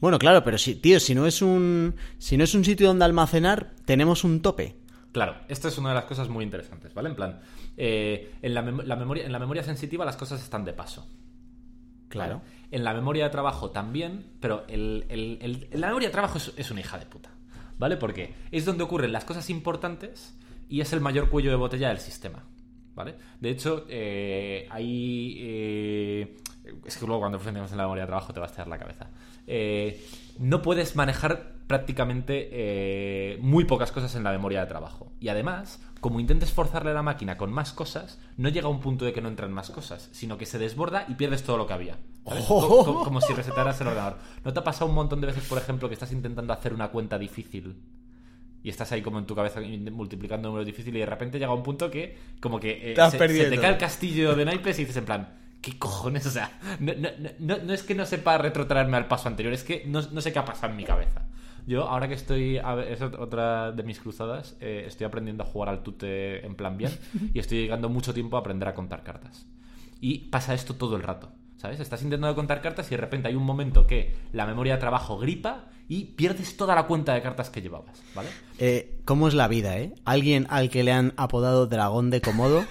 Bueno, 0.00 0.18
claro, 0.18 0.42
pero 0.42 0.58
si, 0.58 0.74
tío, 0.74 0.98
si 1.00 1.14
no 1.14 1.26
es 1.26 1.42
un, 1.42 1.94
si 2.18 2.36
no 2.36 2.44
es 2.44 2.54
un 2.54 2.64
sitio 2.64 2.88
donde 2.88 3.04
almacenar, 3.04 3.72
tenemos 3.84 4.24
un 4.24 4.40
tope. 4.42 4.76
Claro, 5.12 5.36
esta 5.48 5.68
es 5.68 5.78
una 5.78 5.90
de 5.90 5.94
las 5.96 6.04
cosas 6.06 6.28
muy 6.28 6.42
interesantes, 6.44 6.92
¿vale? 6.94 7.10
En 7.10 7.14
plan, 7.14 7.40
eh, 7.76 8.32
en, 8.42 8.54
la 8.54 8.62
mem- 8.64 8.82
la 8.84 8.96
memoria, 8.96 9.24
en 9.26 9.32
la 9.32 9.38
memoria 9.38 9.62
sensitiva 9.62 10.04
las 10.04 10.16
cosas 10.16 10.42
están 10.42 10.64
de 10.64 10.72
paso. 10.72 11.06
Claro. 12.08 12.38
¿vale? 12.38 12.50
En 12.70 12.84
la 12.84 12.94
memoria 12.94 13.24
de 13.24 13.30
trabajo 13.30 13.70
también, 13.70 14.26
pero 14.40 14.64
el, 14.68 15.04
el- 15.08 15.38
el- 15.70 15.80
la 15.80 15.88
memoria 15.88 16.08
de 16.08 16.12
trabajo 16.12 16.38
es, 16.38 16.52
es 16.56 16.70
una 16.70 16.80
hija 16.80 16.98
de 16.98 17.06
puta, 17.06 17.30
¿vale? 17.78 17.96
Porque 17.96 18.34
es 18.50 18.64
donde 18.64 18.82
ocurren 18.84 19.12
las 19.12 19.24
cosas 19.24 19.48
importantes 19.50 20.34
y 20.68 20.80
es 20.80 20.92
el 20.92 21.00
mayor 21.00 21.28
cuello 21.28 21.50
de 21.50 21.56
botella 21.56 21.88
del 21.90 21.98
sistema, 21.98 22.42
¿vale? 22.94 23.14
De 23.40 23.50
hecho, 23.50 23.84
eh, 23.88 24.66
hay... 24.70 25.36
eh, 25.40 26.36
es 26.86 26.96
que 26.96 27.06
luego 27.06 27.20
cuando 27.20 27.38
profundizamos 27.38 27.72
en 27.72 27.76
la 27.78 27.84
memoria 27.84 28.02
de 28.04 28.08
trabajo 28.08 28.32
te 28.32 28.40
va 28.40 28.46
a 28.46 28.48
estallar 28.48 28.68
la 28.68 28.78
cabeza. 28.78 29.10
Eh, 29.46 30.04
no 30.38 30.62
puedes 30.62 30.96
manejar 30.96 31.52
prácticamente 31.66 32.48
eh, 32.52 33.38
muy 33.40 33.64
pocas 33.64 33.92
cosas 33.92 34.14
en 34.14 34.24
la 34.24 34.30
memoria 34.32 34.60
de 34.60 34.66
trabajo. 34.66 35.12
Y 35.20 35.28
además, 35.28 35.80
como 36.00 36.20
intentes 36.20 36.52
forzarle 36.52 36.90
a 36.90 36.94
la 36.94 37.02
máquina 37.02 37.36
con 37.38 37.52
más 37.52 37.72
cosas, 37.72 38.18
no 38.36 38.48
llega 38.48 38.66
a 38.66 38.70
un 38.70 38.80
punto 38.80 39.04
de 39.04 39.12
que 39.12 39.20
no 39.22 39.28
entran 39.28 39.52
más 39.52 39.70
cosas, 39.70 40.08
sino 40.12 40.36
que 40.36 40.44
se 40.46 40.58
desborda 40.58 41.06
y 41.08 41.14
pierdes 41.14 41.44
todo 41.44 41.56
lo 41.56 41.66
que 41.66 41.72
había. 41.72 41.96
co- 42.84 43.04
como 43.04 43.20
si 43.20 43.32
resetaras 43.32 43.80
el 43.80 43.86
ordenador. 43.88 44.18
¿No 44.44 44.52
te 44.52 44.58
ha 44.60 44.64
pasado 44.64 44.86
un 44.86 44.94
montón 44.94 45.20
de 45.20 45.28
veces, 45.28 45.44
por 45.44 45.58
ejemplo, 45.58 45.88
que 45.88 45.94
estás 45.94 46.12
intentando 46.12 46.52
hacer 46.52 46.74
una 46.74 46.88
cuenta 46.88 47.18
difícil 47.18 47.74
y 48.62 48.68
estás 48.70 48.92
ahí 48.92 49.02
como 49.02 49.18
en 49.18 49.26
tu 49.26 49.34
cabeza 49.34 49.60
multiplicando 49.90 50.48
números 50.48 50.66
difíciles 50.66 50.96
y 50.96 51.00
de 51.00 51.06
repente 51.06 51.38
llega 51.38 51.52
un 51.52 51.62
punto 51.64 51.90
que 51.90 52.16
como 52.40 52.60
que 52.60 52.92
eh, 52.92 52.94
se, 53.10 53.18
se 53.44 53.50
te 53.50 53.56
cae 53.60 53.70
el 53.72 53.78
castillo 53.78 54.36
de 54.36 54.44
naipes 54.44 54.78
y 54.78 54.82
dices 54.82 54.98
en 54.98 55.04
plan 55.04 55.28
¿qué 55.62 55.78
cojones? 55.78 56.26
O 56.26 56.30
sea, 56.30 56.58
no, 56.80 56.92
no- 56.94 57.08
no- 57.38 57.58
no 57.64 57.72
es 57.72 57.82
que 57.82 57.94
no 57.94 58.04
sepa 58.04 58.36
retrotraerme 58.36 58.98
al 58.98 59.06
paso 59.08 59.28
anterior, 59.28 59.54
es 59.54 59.64
que 59.64 59.84
no, 59.86 60.02
sé 60.02 60.32
qué 60.32 60.38
ha 60.38 60.44
pasado 60.44 60.70
en 60.72 60.76
mi 60.76 60.84
cabeza. 60.84 61.22
Yo, 61.66 61.88
ahora 61.88 62.08
que 62.08 62.14
estoy, 62.14 62.56
es 62.56 63.00
ot- 63.00 63.18
otra 63.18 63.70
de 63.72 63.82
mis 63.84 64.00
cruzadas, 64.00 64.56
eh, 64.60 64.84
estoy 64.86 65.06
aprendiendo 65.06 65.44
a 65.44 65.46
jugar 65.46 65.68
al 65.68 65.82
tute 65.84 66.44
en 66.44 66.56
plan 66.56 66.76
bien 66.76 66.90
y 67.32 67.38
estoy 67.38 67.60
llegando 67.62 67.88
mucho 67.88 68.12
tiempo 68.12 68.36
a 68.36 68.40
aprender 68.40 68.68
a 68.68 68.74
contar 68.74 69.02
cartas. 69.04 69.46
Y 70.00 70.28
pasa 70.30 70.54
esto 70.54 70.74
todo 70.74 70.96
el 70.96 71.04
rato, 71.04 71.30
¿sabes? 71.56 71.78
Estás 71.78 72.02
intentando 72.02 72.34
contar 72.34 72.60
cartas 72.60 72.88
y 72.88 72.96
de 72.96 73.00
repente 73.00 73.28
hay 73.28 73.36
un 73.36 73.44
momento 73.44 73.86
que 73.86 74.16
la 74.32 74.44
memoria 74.46 74.74
de 74.74 74.80
trabajo 74.80 75.16
gripa 75.18 75.66
y 75.88 76.06
pierdes 76.06 76.56
toda 76.56 76.74
la 76.74 76.88
cuenta 76.88 77.14
de 77.14 77.22
cartas 77.22 77.48
que 77.50 77.62
llevabas, 77.62 78.02
¿vale? 78.16 78.30
Eh, 78.58 78.98
¿Cómo 79.04 79.28
es 79.28 79.34
la 79.34 79.46
vida, 79.46 79.78
eh? 79.78 79.94
Alguien 80.04 80.48
al 80.50 80.68
que 80.68 80.82
le 80.82 80.90
han 80.90 81.12
apodado 81.16 81.68
dragón 81.68 82.10
de 82.10 82.20
Komodo 82.20 82.64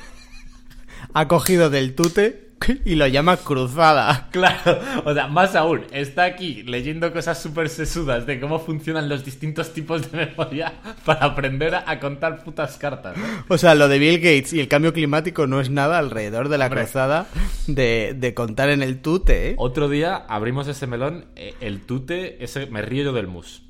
ha 1.13 1.27
cogido 1.29 1.69
del 1.69 1.95
tute 1.95 2.50
y 2.85 2.95
lo 2.95 3.07
llama 3.07 3.37
cruzada. 3.37 4.29
Claro, 4.31 4.79
o 5.05 5.13
sea, 5.13 5.27
más 5.27 5.55
aún, 5.55 5.81
está 5.91 6.23
aquí 6.23 6.63
leyendo 6.63 7.11
cosas 7.11 7.41
súper 7.41 7.69
sesudas 7.69 8.25
de 8.25 8.39
cómo 8.39 8.59
funcionan 8.59 9.09
los 9.09 9.25
distintos 9.25 9.73
tipos 9.73 10.09
de 10.11 10.25
memoria 10.25 10.73
para 11.05 11.25
aprender 11.25 11.75
a, 11.75 11.89
a 11.89 11.99
contar 11.99 12.43
putas 12.43 12.77
cartas. 12.77 13.15
O 13.47 13.57
sea, 13.57 13.75
lo 13.75 13.87
de 13.87 13.99
Bill 13.99 14.17
Gates 14.17 14.53
y 14.53 14.59
el 14.59 14.67
cambio 14.67 14.93
climático 14.93 15.47
no 15.47 15.59
es 15.59 15.69
nada 15.69 15.97
alrededor 15.99 16.49
de 16.49 16.57
la 16.57 16.65
Hombre. 16.65 16.81
cruzada 16.81 17.27
de, 17.67 18.15
de 18.17 18.33
contar 18.33 18.69
en 18.69 18.81
el 18.83 19.01
tute, 19.01 19.51
¿eh? 19.51 19.55
Otro 19.57 19.89
día 19.89 20.15
abrimos 20.15 20.67
ese 20.67 20.87
melón, 20.87 21.25
eh, 21.35 21.53
el 21.61 21.81
tute, 21.81 22.43
ese, 22.43 22.67
me 22.67 22.81
río 22.81 23.03
yo 23.05 23.13
del 23.13 23.27
mus. 23.27 23.63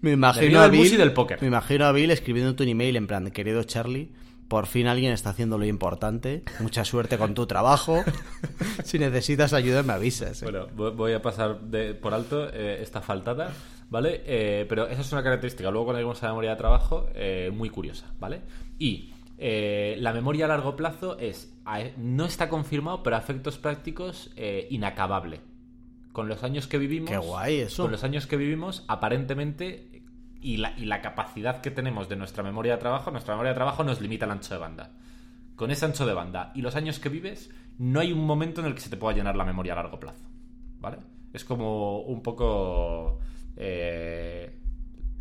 Me 0.00 0.12
imagino 0.12 0.60
a 0.60 0.68
del 0.68 0.72
Bill, 0.72 0.92
y 0.92 0.96
del 0.96 1.12
póker. 1.12 1.40
me 1.40 1.46
imagino 1.48 1.86
a 1.86 1.92
Bill 1.92 2.10
escribiendo 2.10 2.54
un 2.62 2.68
email 2.68 2.96
en 2.96 3.06
plan, 3.06 3.30
querido 3.30 3.62
Charlie, 3.64 4.10
Por 4.48 4.66
fin 4.66 4.86
alguien 4.86 5.12
está 5.12 5.30
haciendo 5.30 5.58
lo 5.58 5.64
importante. 5.64 6.42
Mucha 6.60 6.84
suerte 6.84 7.16
con 7.18 7.34
tu 7.34 7.46
trabajo. 7.46 8.04
si 8.84 8.98
necesitas 8.98 9.52
ayuda, 9.52 9.82
me 9.82 9.92
avisas. 9.94 10.42
¿eh? 10.42 10.44
Bueno, 10.44 10.66
vo- 10.76 10.94
voy 10.94 11.12
a 11.12 11.22
pasar 11.22 11.60
de- 11.60 11.94
por 11.94 12.12
alto 12.14 12.48
eh, 12.52 12.78
esta 12.82 13.00
faltada, 13.00 13.52
¿vale? 13.90 14.22
Eh, 14.26 14.66
pero 14.68 14.86
esa 14.86 15.00
es 15.00 15.12
una 15.12 15.22
característica, 15.22 15.70
luego 15.70 15.86
cuando 15.86 15.98
lleguemos 16.00 16.22
a 16.22 16.26
la 16.26 16.32
memoria 16.32 16.50
de 16.50 16.56
trabajo, 16.56 17.08
muy 17.52 17.70
curiosa, 17.70 18.12
¿vale? 18.20 18.42
Y 18.78 19.10
la 19.38 20.12
memoria 20.12 20.44
a 20.44 20.48
largo 20.48 20.76
plazo 20.76 21.18
es, 21.18 21.52
no 21.96 22.24
está 22.26 22.48
confirmado, 22.48 23.02
pero 23.02 23.16
a 23.16 23.18
efectos 23.18 23.58
prácticos, 23.58 24.30
inacabable. 24.70 25.40
Con 26.12 26.28
los 26.28 26.44
años 26.44 26.68
que 26.68 26.78
vivimos... 26.78 27.10
Qué 27.10 27.16
guay 27.18 27.56
eso. 27.60 27.82
Con 27.82 27.90
los 27.92 28.04
años 28.04 28.26
que 28.28 28.36
vivimos, 28.36 28.84
aparentemente, 28.86 29.93
y 30.44 30.58
la, 30.58 30.74
y 30.78 30.84
la 30.84 31.00
capacidad 31.00 31.60
que 31.60 31.70
tenemos 31.70 32.08
de 32.08 32.16
nuestra 32.16 32.42
memoria 32.42 32.72
de 32.74 32.78
trabajo, 32.78 33.10
nuestra 33.10 33.34
memoria 33.34 33.50
de 33.52 33.56
trabajo 33.56 33.82
nos 33.82 34.00
limita 34.00 34.26
el 34.26 34.30
ancho 34.32 34.52
de 34.54 34.60
banda. 34.60 34.90
Con 35.56 35.70
ese 35.70 35.84
ancho 35.86 36.04
de 36.06 36.12
banda 36.14 36.52
y 36.54 36.60
los 36.62 36.76
años 36.76 36.98
que 36.98 37.08
vives, 37.08 37.50
no 37.78 38.00
hay 38.00 38.12
un 38.12 38.24
momento 38.26 38.60
en 38.60 38.66
el 38.66 38.74
que 38.74 38.80
se 38.80 38.90
te 38.90 38.96
pueda 38.96 39.16
llenar 39.16 39.36
la 39.36 39.44
memoria 39.44 39.72
a 39.72 39.76
largo 39.76 39.98
plazo. 39.98 40.24
¿Vale? 40.80 40.98
Es 41.32 41.44
como 41.44 42.00
un 42.02 42.22
poco. 42.22 43.18
eh, 43.56 44.58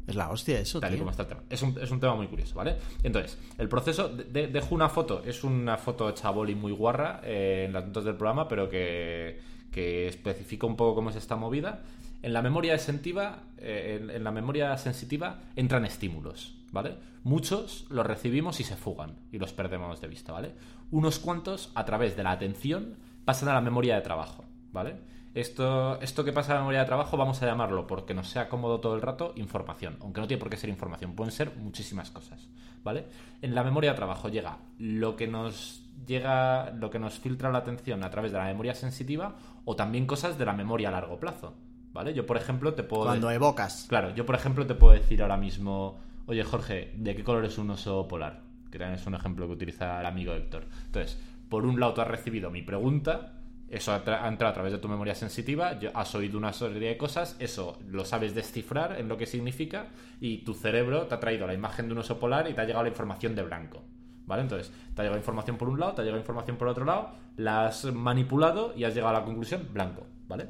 Es 0.06 0.16
la 0.16 0.30
hostia 0.30 0.60
eso, 0.60 0.80
tal 0.82 0.94
y 0.96 0.98
como 1.00 1.12
está 1.12 1.24
el 1.24 1.30
tema. 1.30 1.42
Es 1.50 1.62
un, 1.62 1.78
es 1.82 1.90
un 1.90 2.00
tema 2.02 2.16
muy 2.16 2.28
curioso, 2.28 2.56
¿vale? 2.56 2.76
Entonces, 3.04 3.38
el 3.58 3.70
proceso. 3.70 4.10
de- 4.10 4.26
de- 4.26 4.48
dejo 4.48 4.76
una 4.76 4.90
foto, 4.90 5.24
es 5.24 5.44
una 5.46 5.78
foto 5.78 6.10
hecha 6.10 6.28
a 6.28 6.32
boli 6.32 6.56
muy 6.56 6.74
guarra 6.74 7.22
eh, 7.24 7.64
en 7.68 7.74
las 7.74 7.86
notas 7.86 8.04
del 8.04 8.16
programa, 8.16 8.48
pero 8.50 8.68
que, 8.70 9.40
que 9.72 10.08
especifica 10.10 10.68
un 10.68 10.76
poco 10.76 10.96
cómo 10.96 11.10
es 11.12 11.16
esta 11.16 11.38
movida. 11.38 11.82
En 12.24 12.32
la 12.32 12.42
memoria 12.42 12.78
sensitiva, 12.78 13.44
eh, 13.58 14.10
en 14.14 14.24
la 14.24 14.32
memoria 14.32 14.78
sensitiva 14.78 15.42
entran 15.58 15.84
estímulos, 15.84 16.56
¿vale? 16.72 16.96
Muchos 17.24 17.86
los 17.90 18.06
recibimos 18.06 18.62
y 18.62 18.64
se 18.64 18.78
fugan 18.78 19.18
y 19.30 19.40
los 19.40 19.52
perdemos 19.52 20.00
de 20.00 20.08
vista, 20.08 20.32
¿vale? 20.32 20.54
Unos 20.90 21.20
cuantos, 21.20 21.70
a 21.76 21.84
través 21.84 22.16
de 22.16 22.24
la 22.24 22.32
atención, 22.32 22.96
pasan 23.26 23.50
a 23.50 23.54
la 23.54 23.60
memoria 23.62 23.96
de 23.96 24.02
trabajo, 24.02 24.46
¿vale? 24.72 24.96
Esto, 25.34 26.00
esto 26.00 26.24
que 26.24 26.32
pasa 26.32 26.54
a 26.54 26.56
la 26.56 26.62
memoria 26.62 26.80
de 26.82 26.86
trabajo 26.86 27.18
vamos 27.18 27.42
a 27.42 27.46
llamarlo, 27.46 27.88
porque 27.88 28.14
nos 28.14 28.30
sea 28.30 28.48
cómodo 28.48 28.80
todo 28.80 28.96
el 28.96 29.02
rato, 29.02 29.34
información. 29.36 29.98
Aunque 30.00 30.22
no 30.22 30.28
tiene 30.28 30.40
por 30.40 30.50
qué 30.50 30.56
ser 30.56 30.70
información, 30.70 31.16
pueden 31.16 31.32
ser 31.34 31.54
muchísimas 31.58 32.10
cosas, 32.10 32.48
¿vale? 32.86 33.06
En 33.42 33.54
la 33.54 33.66
memoria 33.66 33.92
de 33.92 33.98
trabajo 33.98 34.30
llega 34.30 34.60
lo 34.78 35.18
que 35.18 35.28
nos 35.28 35.84
llega, 36.08 36.72
lo 36.72 36.90
que 36.90 37.00
nos 37.00 37.20
filtra 37.20 37.52
la 37.52 37.60
atención 37.60 38.02
a 38.04 38.10
través 38.10 38.32
de 38.32 38.38
la 38.38 38.46
memoria 38.46 38.76
sensitiva 38.76 39.36
o 39.66 39.76
también 39.76 40.06
cosas 40.06 40.38
de 40.38 40.46
la 40.46 40.54
memoria 40.54 40.90
a 40.90 40.92
largo 40.92 41.20
plazo, 41.20 41.56
¿vale? 41.94 42.14
Yo, 42.14 42.26
por 42.26 42.38
ejemplo, 42.38 42.74
te 42.74 42.84
puedo... 42.84 43.04
Cuando 43.06 43.30
evocas. 43.32 43.86
Claro, 43.88 44.14
yo 44.16 44.26
por 44.26 44.36
ejemplo 44.36 44.66
te 44.66 44.76
puedo 44.76 44.94
decir 44.94 45.22
ahora 45.22 45.38
mismo, 45.38 46.00
oye 46.26 46.44
Jorge, 46.44 46.94
¿de 46.98 47.16
qué 47.16 47.24
color 47.24 47.46
es 47.46 47.58
un 47.58 47.70
oso 47.70 48.08
polar? 48.08 48.41
Que 48.72 48.80
también 48.80 49.00
es 49.00 49.06
un 49.08 49.16
ejemplo 49.16 49.46
que 49.48 49.54
utiliza 49.54 50.00
el 50.00 50.06
amigo 50.06 50.34
Héctor. 50.34 50.66
Entonces, 50.86 51.20
por 51.50 51.66
un 51.66 51.80
lado 51.80 51.94
tú 51.94 52.02
has 52.02 52.08
recibido 52.08 52.50
mi 52.50 52.62
pregunta, 52.64 53.34
eso 53.70 53.91
ha, 53.94 54.04
tra- 54.04 54.22
ha 54.24 54.28
entrado 54.28 54.52
a 54.52 54.54
través 54.54 54.72
de 54.72 54.80
tu 54.80 54.88
memoria 54.88 55.16
sensitiva, 55.16 55.80
yo- 55.80 55.91
has 55.94 56.14
oído 56.16 56.38
una 56.38 56.52
serie 56.54 56.89
de 56.89 56.98
cosas, 56.98 57.36
eso 57.39 57.78
lo 57.88 58.06
sabes 58.06 58.34
descifrar 58.36 59.00
en 59.00 59.08
lo 59.08 59.18
que 59.18 59.26
significa 59.26 59.88
y 60.20 60.39
tu 60.39 60.54
cerebro 60.54 61.04
te 61.08 61.16
ha 61.16 61.20
traído 61.20 61.46
la 61.48 61.54
imagen 61.54 61.88
de 61.88 61.94
un 61.94 62.00
oso 62.00 62.20
polar 62.20 62.50
y 62.50 62.54
te 62.54 62.62
ha 62.62 62.66
llegado 62.66 62.84
la 62.84 62.89
información 62.89 63.36
de 63.36 63.44
blanco. 63.44 63.82
¿Vale? 64.26 64.41
Entonces, 64.44 64.72
te 64.96 65.02
ha 65.02 65.04
llegado 65.04 65.20
información 65.20 65.58
por 65.58 65.68
un 65.68 65.80
lado, 65.82 65.94
te 65.96 66.02
ha 66.02 66.04
llegado 66.06 66.20
información 66.22 66.56
por 66.56 66.70
otro 66.70 66.86
lado, 66.86 67.10
la 67.36 67.66
has 67.68 67.84
manipulado 67.94 68.74
y 68.74 68.86
has 68.86 68.94
llegado 68.96 69.14
a 69.16 69.20
la 69.20 69.26
conclusión 69.26 69.68
blanco, 69.74 70.06
¿vale? 70.30 70.48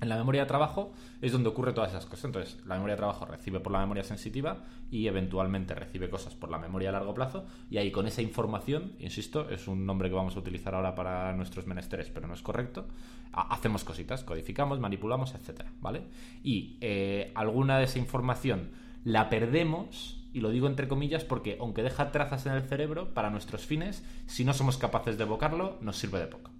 En 0.00 0.08
la 0.08 0.16
memoria 0.16 0.42
de 0.42 0.46
trabajo 0.48 0.92
es 1.20 1.30
donde 1.32 1.50
ocurre 1.50 1.72
todas 1.74 1.90
esas 1.90 2.06
cosas. 2.06 2.24
Entonces, 2.24 2.58
la 2.64 2.74
memoria 2.76 2.94
de 2.94 2.98
trabajo 3.00 3.26
recibe 3.26 3.60
por 3.60 3.70
la 3.72 3.80
memoria 3.80 4.02
sensitiva 4.02 4.64
y 4.90 5.06
eventualmente 5.08 5.74
recibe 5.74 6.08
cosas 6.08 6.34
por 6.34 6.50
la 6.50 6.58
memoria 6.58 6.88
a 6.88 6.92
largo 6.92 7.12
plazo. 7.12 7.44
Y 7.70 7.76
ahí 7.76 7.90
con 7.90 8.06
esa 8.06 8.22
información, 8.22 8.92
insisto, 8.98 9.50
es 9.50 9.68
un 9.68 9.84
nombre 9.84 10.08
que 10.08 10.14
vamos 10.14 10.36
a 10.36 10.38
utilizar 10.38 10.74
ahora 10.74 10.94
para 10.94 11.34
nuestros 11.34 11.66
menesteres, 11.66 12.08
pero 12.08 12.26
no 12.26 12.32
es 12.34 12.40
correcto. 12.42 12.86
ha- 13.32 13.52
Hacemos 13.54 13.84
cositas, 13.84 14.24
codificamos, 14.24 14.80
manipulamos, 14.80 15.34
etcétera, 15.34 15.70
¿vale? 15.82 16.04
Y 16.42 16.78
eh, 16.80 17.30
alguna 17.34 17.76
de 17.78 17.84
esa 17.84 17.98
información 17.98 18.70
la 19.04 19.28
perdemos, 19.28 20.16
y 20.32 20.40
lo 20.40 20.48
digo 20.50 20.66
entre 20.66 20.88
comillas 20.88 21.24
porque 21.24 21.58
aunque 21.60 21.82
deja 21.82 22.10
trazas 22.10 22.46
en 22.46 22.52
el 22.52 22.62
cerebro, 22.62 23.12
para 23.12 23.28
nuestros 23.30 23.66
fines, 23.66 24.02
si 24.26 24.44
no 24.46 24.54
somos 24.54 24.78
capaces 24.78 25.18
de 25.18 25.24
evocarlo, 25.24 25.76
nos 25.82 25.96
sirve 25.98 26.18
de 26.20 26.26
poco. 26.26 26.50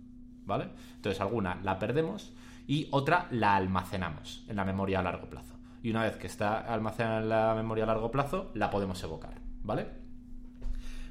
¿vale? 0.47 0.69
Entonces 0.97 1.21
alguna 1.21 1.61
la 1.63 1.79
perdemos 1.79 2.33
y 2.71 2.87
otra 2.93 3.27
la 3.33 3.57
almacenamos 3.57 4.45
en 4.47 4.55
la 4.55 4.65
memoria 4.65 5.01
a 5.01 5.03
largo 5.03 5.29
plazo. 5.29 5.57
Y 5.83 5.91
una 5.91 6.05
vez 6.05 6.15
que 6.15 6.29
está 6.29 6.61
almacenada 6.73 7.19
en 7.19 7.29
la 7.29 7.53
memoria 7.57 7.83
a 7.83 7.89
largo 7.89 8.13
plazo, 8.13 8.53
la 8.55 8.71
podemos 8.71 9.03
evocar, 9.03 9.41
¿vale? 9.65 9.89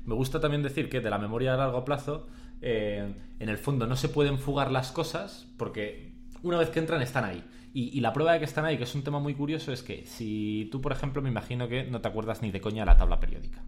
Me 0.06 0.14
gusta 0.14 0.40
también 0.40 0.64
decir 0.64 0.88
que 0.88 1.02
de 1.02 1.10
la 1.10 1.18
memoria 1.18 1.56
a 1.56 1.58
largo 1.58 1.84
plazo, 1.84 2.28
eh, 2.62 3.14
en 3.40 3.50
el 3.50 3.58
fondo 3.58 3.88
no 3.88 3.98
se 3.98 4.08
pueden 4.08 4.40
fugar 4.40 4.72
las 4.72 4.94
cosas 4.94 5.52
porque 5.58 6.14
una 6.44 6.58
vez 6.58 6.70
que 6.70 6.80
entran 6.80 7.02
están 7.02 7.26
ahí. 7.26 7.44
Y, 7.74 7.90
y 7.90 8.00
la 8.00 8.14
prueba 8.14 8.32
de 8.32 8.40
que 8.40 8.46
están 8.46 8.64
ahí, 8.64 8.78
que 8.78 8.86
es 8.86 8.96
un 8.96 9.04
tema 9.04 9.20
muy 9.20 9.36
curioso, 9.36 9.74
es 9.74 9.84
que 9.84 10.06
si 10.06 10.70
tú, 10.72 10.80
por 10.80 10.94
ejemplo, 10.94 11.22
me 11.22 11.28
imagino 11.28 11.68
que 11.68 11.84
no 11.84 12.00
te 12.00 12.08
acuerdas 12.08 12.42
ni 12.42 12.52
de 12.52 12.62
coña 12.62 12.86
la 12.86 12.96
tabla 12.96 13.20
periódica. 13.20 13.66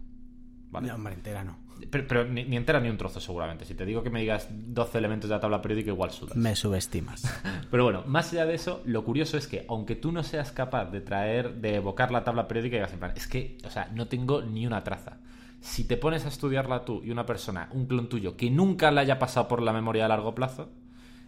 ¿Vale? 0.72 0.88
No, 0.88 0.94
hombre, 0.94 1.14
entera 1.14 1.44
no. 1.44 1.58
Pero, 1.90 2.06
pero 2.08 2.24
ni, 2.24 2.44
ni 2.44 2.56
entera 2.56 2.80
ni 2.80 2.88
un 2.88 2.96
trozo, 2.96 3.20
seguramente. 3.20 3.66
Si 3.66 3.74
te 3.74 3.84
digo 3.84 4.02
que 4.02 4.08
me 4.08 4.20
digas 4.20 4.48
12 4.50 4.98
elementos 4.98 5.28
de 5.28 5.36
la 5.36 5.40
tabla 5.40 5.60
periódica, 5.60 5.90
igual 5.90 6.10
sudas. 6.10 6.34
Me 6.36 6.56
subestimas. 6.56 7.22
Pero 7.70 7.84
bueno, 7.84 8.04
más 8.06 8.32
allá 8.32 8.46
de 8.46 8.54
eso, 8.54 8.82
lo 8.86 9.04
curioso 9.04 9.36
es 9.36 9.46
que 9.46 9.66
aunque 9.68 9.96
tú 9.96 10.12
no 10.12 10.22
seas 10.22 10.50
capaz 10.50 10.86
de 10.86 11.00
traer, 11.00 11.56
de 11.56 11.76
evocar 11.76 12.10
la 12.10 12.24
tabla 12.24 12.48
periódica, 12.48 12.76
digas 12.76 12.92
en 12.92 12.98
plan, 13.00 13.12
es 13.14 13.28
que, 13.28 13.58
o 13.64 13.70
sea, 13.70 13.90
no 13.92 14.08
tengo 14.08 14.42
ni 14.42 14.66
una 14.66 14.82
traza. 14.82 15.18
Si 15.60 15.84
te 15.84 15.96
pones 15.96 16.24
a 16.24 16.28
estudiarla 16.28 16.84
tú 16.84 17.02
y 17.04 17.10
una 17.10 17.26
persona, 17.26 17.68
un 17.72 17.86
clon 17.86 18.08
tuyo, 18.08 18.36
que 18.36 18.50
nunca 18.50 18.90
la 18.90 19.02
haya 19.02 19.18
pasado 19.18 19.46
por 19.48 19.60
la 19.60 19.72
memoria 19.72 20.06
a 20.06 20.08
largo 20.08 20.34
plazo, 20.34 20.70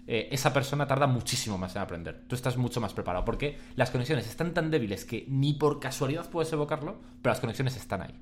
eh, 0.07 0.29
esa 0.33 0.53
persona 0.53 0.87
tarda 0.87 1.07
muchísimo 1.07 1.59
más 1.59 1.77
en 1.77 1.83
aprender. 1.83 2.25
Tú 2.27 2.35
estás 2.35 2.57
mucho 2.57 2.81
más 2.81 2.95
preparado, 2.95 3.25
porque 3.25 3.59
las 3.77 3.91
conexiones 3.91 4.27
están 4.27 4.55
tan 4.55 4.71
débiles 4.71 5.05
que 5.05 5.27
ni 5.29 5.55
por 5.55 5.81
casualidad 5.81 6.31
puedes 6.31 6.53
evocarlo, 6.53 7.01
pero 7.21 7.33
las 7.33 7.41
conexiones 7.41 7.77
están 7.77 8.03
ahí. 8.03 8.15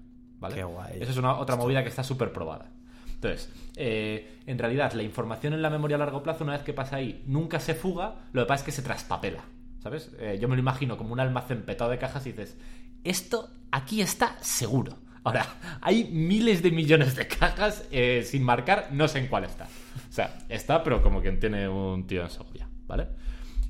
¿Vale? 0.43 0.57
Qué 0.57 0.65
guay. 0.65 0.99
Eso 1.01 1.13
es 1.13 1.17
una 1.17 1.37
otra 1.37 1.57
movida 1.57 1.83
que 1.83 1.89
está 1.89 2.03
súper 2.03 2.33
probada. 2.33 2.67
Entonces, 3.15 3.51
eh, 3.77 4.41
en 4.47 4.59
realidad, 4.59 4.93
la 4.93 5.05
información 5.05 5.55
en 5.55 5.63
la 5.63 5.71
memoria 5.71 5.97
a 5.97 5.99
largo 6.01 6.23
plazo, 6.23 6.45
una 6.45 6.55
vez 6.55 6.63
que 6.63 6.75
pasa 6.75 6.97
ahí, 6.97 7.23
nunca 7.27 7.61
se 7.61 7.75
fuga, 7.75 8.17
lo 8.33 8.43
que 8.43 8.49
pasa 8.49 8.63
es 8.63 8.67
que 8.67 8.73
se 8.73 8.83
traspapela. 8.83 9.45
¿Sabes? 9.83 10.11
Eh, 10.19 10.39
yo 10.41 10.49
me 10.49 10.57
lo 10.57 10.61
imagino 10.61 10.97
como 10.97 11.13
un 11.13 11.21
almacén 11.21 11.63
petado 11.63 11.91
de 11.91 11.99
cajas 11.99 12.27
y 12.27 12.33
dices, 12.33 12.57
esto 13.05 13.49
aquí 13.71 14.01
está 14.01 14.37
seguro. 14.41 14.99
Ahora, 15.25 15.47
hay 15.81 16.05
miles 16.05 16.63
de 16.63 16.73
millones 16.73 17.15
de 17.17 17.29
cajas 17.29 17.87
eh, 17.93 18.25
sin 18.27 18.43
marcar, 18.43 18.89
no 18.91 19.07
sé 19.09 19.21
en 19.21 19.29
cuál 19.29 19.45
está. 19.45 19.65
O 19.65 20.13
sea, 20.13 20.39
está, 20.49 20.83
pero 20.83 21.03
como 21.03 21.23
quien 21.23 21.39
tiene 21.39 21.69
un 21.69 22.07
tío 22.07 22.23
en 22.23 22.31
Segovia, 22.31 22.69
¿vale? 22.87 23.07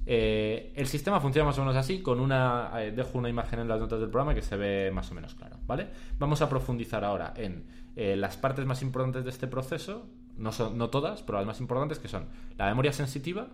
Eh, 0.04 0.72
el 0.74 0.86
sistema 0.86 1.20
funciona 1.20 1.46
más 1.46 1.58
o 1.58 1.60
menos 1.60 1.76
así, 1.76 2.02
con 2.02 2.20
una. 2.20 2.70
eh, 2.76 2.92
dejo 2.92 3.18
una 3.18 3.28
imagen 3.28 3.60
en 3.60 3.68
las 3.68 3.80
notas 3.80 4.00
del 4.00 4.10
programa 4.10 4.34
que 4.34 4.42
se 4.42 4.56
ve 4.56 4.90
más 4.90 5.10
o 5.10 5.14
menos 5.14 5.34
claro, 5.34 5.56
¿vale? 5.66 5.88
Vamos 6.18 6.42
a 6.42 6.48
profundizar 6.48 7.04
ahora 7.04 7.32
en 7.36 7.64
eh, 7.96 8.16
las 8.16 8.36
partes 8.36 8.66
más 8.66 8.82
importantes 8.82 9.24
de 9.24 9.30
este 9.30 9.46
proceso, 9.46 10.06
no, 10.36 10.50
son, 10.50 10.76
no 10.76 10.90
todas, 10.90 11.22
pero 11.22 11.38
las 11.38 11.46
más 11.46 11.60
importantes 11.60 11.98
que 11.98 12.08
son 12.08 12.26
la 12.58 12.66
memoria 12.66 12.92
sensitiva, 12.92 13.48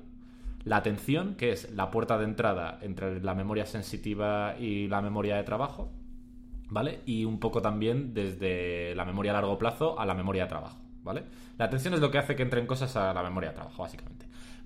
la 0.65 0.77
atención, 0.77 1.35
que 1.35 1.53
es 1.53 1.71
la 1.73 1.91
puerta 1.91 2.19
de 2.19 2.25
entrada 2.25 2.79
entre 2.83 3.21
la 3.21 3.35
memoria 3.35 3.67
sensitiva 3.67 4.57
y 4.59 4.89
la 4.89 5.03
memoria 5.03 5.37
de 5.37 5.43
trabajo, 5.43 5.91
¿vale? 6.71 7.01
Y 7.05 7.25
un 7.25 7.41
poco 7.41 7.63
también 7.63 8.15
desde 8.15 8.95
la 8.95 9.05
memoria 9.05 9.33
a 9.33 9.35
largo 9.35 9.59
plazo 9.59 9.99
a 9.99 10.07
la 10.07 10.15
memoria 10.15 10.45
de 10.45 10.49
trabajo, 10.49 10.79
¿vale? 11.03 11.25
La 11.59 11.67
atención 11.67 11.95
es 11.95 12.01
lo 12.01 12.11
que 12.11 12.19
hace 12.19 12.37
que 12.37 12.43
entren 12.43 12.67
cosas 12.67 12.97
a 12.97 13.13
la 13.13 13.23
memoria 13.23 13.51
de 13.51 13.57
trabajo, 13.57 13.83
básicamente. 13.83 14.18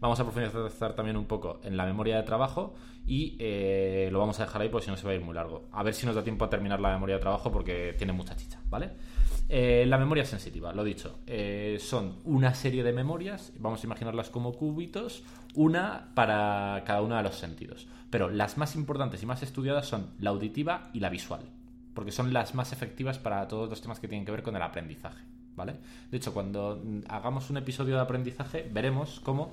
Vamos 0.02 0.18
a 0.18 0.24
profundizar 0.24 0.94
también 0.94 1.16
un 1.16 1.26
poco 1.26 1.60
en 1.62 1.76
la 1.76 1.86
memoria 1.86 2.16
de 2.16 2.24
trabajo 2.24 2.74
y 3.06 3.36
eh, 3.38 4.08
lo 4.10 4.18
vamos 4.18 4.40
a 4.40 4.46
dejar 4.46 4.62
ahí 4.62 4.68
porque 4.68 4.86
si 4.86 4.90
no 4.90 4.96
se 4.96 5.06
va 5.06 5.12
a 5.12 5.14
ir 5.14 5.20
muy 5.20 5.32
largo. 5.32 5.68
A 5.70 5.84
ver 5.84 5.94
si 5.94 6.06
nos 6.06 6.16
da 6.16 6.24
tiempo 6.24 6.44
a 6.44 6.50
terminar 6.50 6.80
la 6.80 6.90
memoria 6.90 7.14
de 7.14 7.20
trabajo 7.20 7.52
porque 7.52 7.94
tiene 7.96 8.12
mucha 8.12 8.34
chicha, 8.34 8.58
¿vale? 8.68 8.90
Eh, 9.48 9.84
la 9.86 9.98
memoria 9.98 10.24
sensitiva, 10.24 10.72
lo 10.72 10.82
dicho, 10.82 11.20
eh, 11.28 11.78
son 11.80 12.16
una 12.24 12.52
serie 12.52 12.82
de 12.82 12.92
memorias, 12.92 13.52
vamos 13.60 13.84
a 13.84 13.86
imaginarlas 13.86 14.28
como 14.28 14.54
cubitos, 14.54 15.22
una 15.54 16.08
para 16.16 16.82
cada 16.84 17.00
uno 17.00 17.16
de 17.16 17.22
los 17.22 17.36
sentidos. 17.36 17.86
Pero 18.10 18.28
las 18.28 18.58
más 18.58 18.74
importantes 18.74 19.22
y 19.22 19.26
más 19.26 19.44
estudiadas 19.44 19.86
son 19.86 20.10
la 20.18 20.30
auditiva 20.30 20.90
y 20.92 20.98
la 20.98 21.10
visual, 21.10 21.42
porque 21.94 22.10
son 22.10 22.32
las 22.32 22.56
más 22.56 22.72
efectivas 22.72 23.20
para 23.20 23.46
todos 23.46 23.70
los 23.70 23.80
temas 23.80 24.00
que 24.00 24.08
tienen 24.08 24.26
que 24.26 24.32
ver 24.32 24.42
con 24.42 24.56
el 24.56 24.62
aprendizaje, 24.62 25.22
¿vale? 25.54 25.76
De 26.10 26.16
hecho, 26.16 26.34
cuando 26.34 26.82
mm, 26.82 27.02
hagamos 27.06 27.50
un 27.50 27.58
episodio 27.58 27.94
de 27.94 28.00
aprendizaje, 28.00 28.68
veremos 28.68 29.20
cómo 29.20 29.52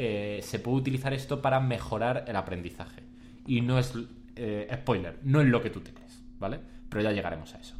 eh, 0.00 0.40
se 0.42 0.60
puede 0.60 0.76
utilizar 0.78 1.12
esto 1.12 1.42
para 1.42 1.58
mejorar 1.60 2.24
el 2.28 2.36
aprendizaje. 2.36 3.02
Y 3.46 3.60
no 3.62 3.78
es, 3.78 3.92
eh, 4.36 4.68
spoiler, 4.72 5.18
no 5.24 5.40
es 5.40 5.48
lo 5.48 5.60
que 5.60 5.70
tú 5.70 5.80
te 5.80 5.92
crees, 5.92 6.22
¿vale? 6.38 6.60
Pero 6.88 7.02
ya 7.02 7.10
llegaremos 7.12 7.52
a 7.54 7.58
eso. 7.58 7.74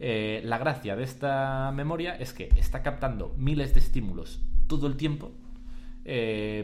Eh, 0.00 0.42
la 0.44 0.58
gracia 0.58 0.96
de 0.96 1.04
esta 1.04 1.70
memoria 1.72 2.16
es 2.16 2.32
que 2.32 2.48
está 2.56 2.82
captando 2.82 3.34
miles 3.38 3.74
de 3.74 3.80
estímulos 3.80 4.40
todo 4.66 4.88
el 4.88 4.96
tiempo 4.96 5.32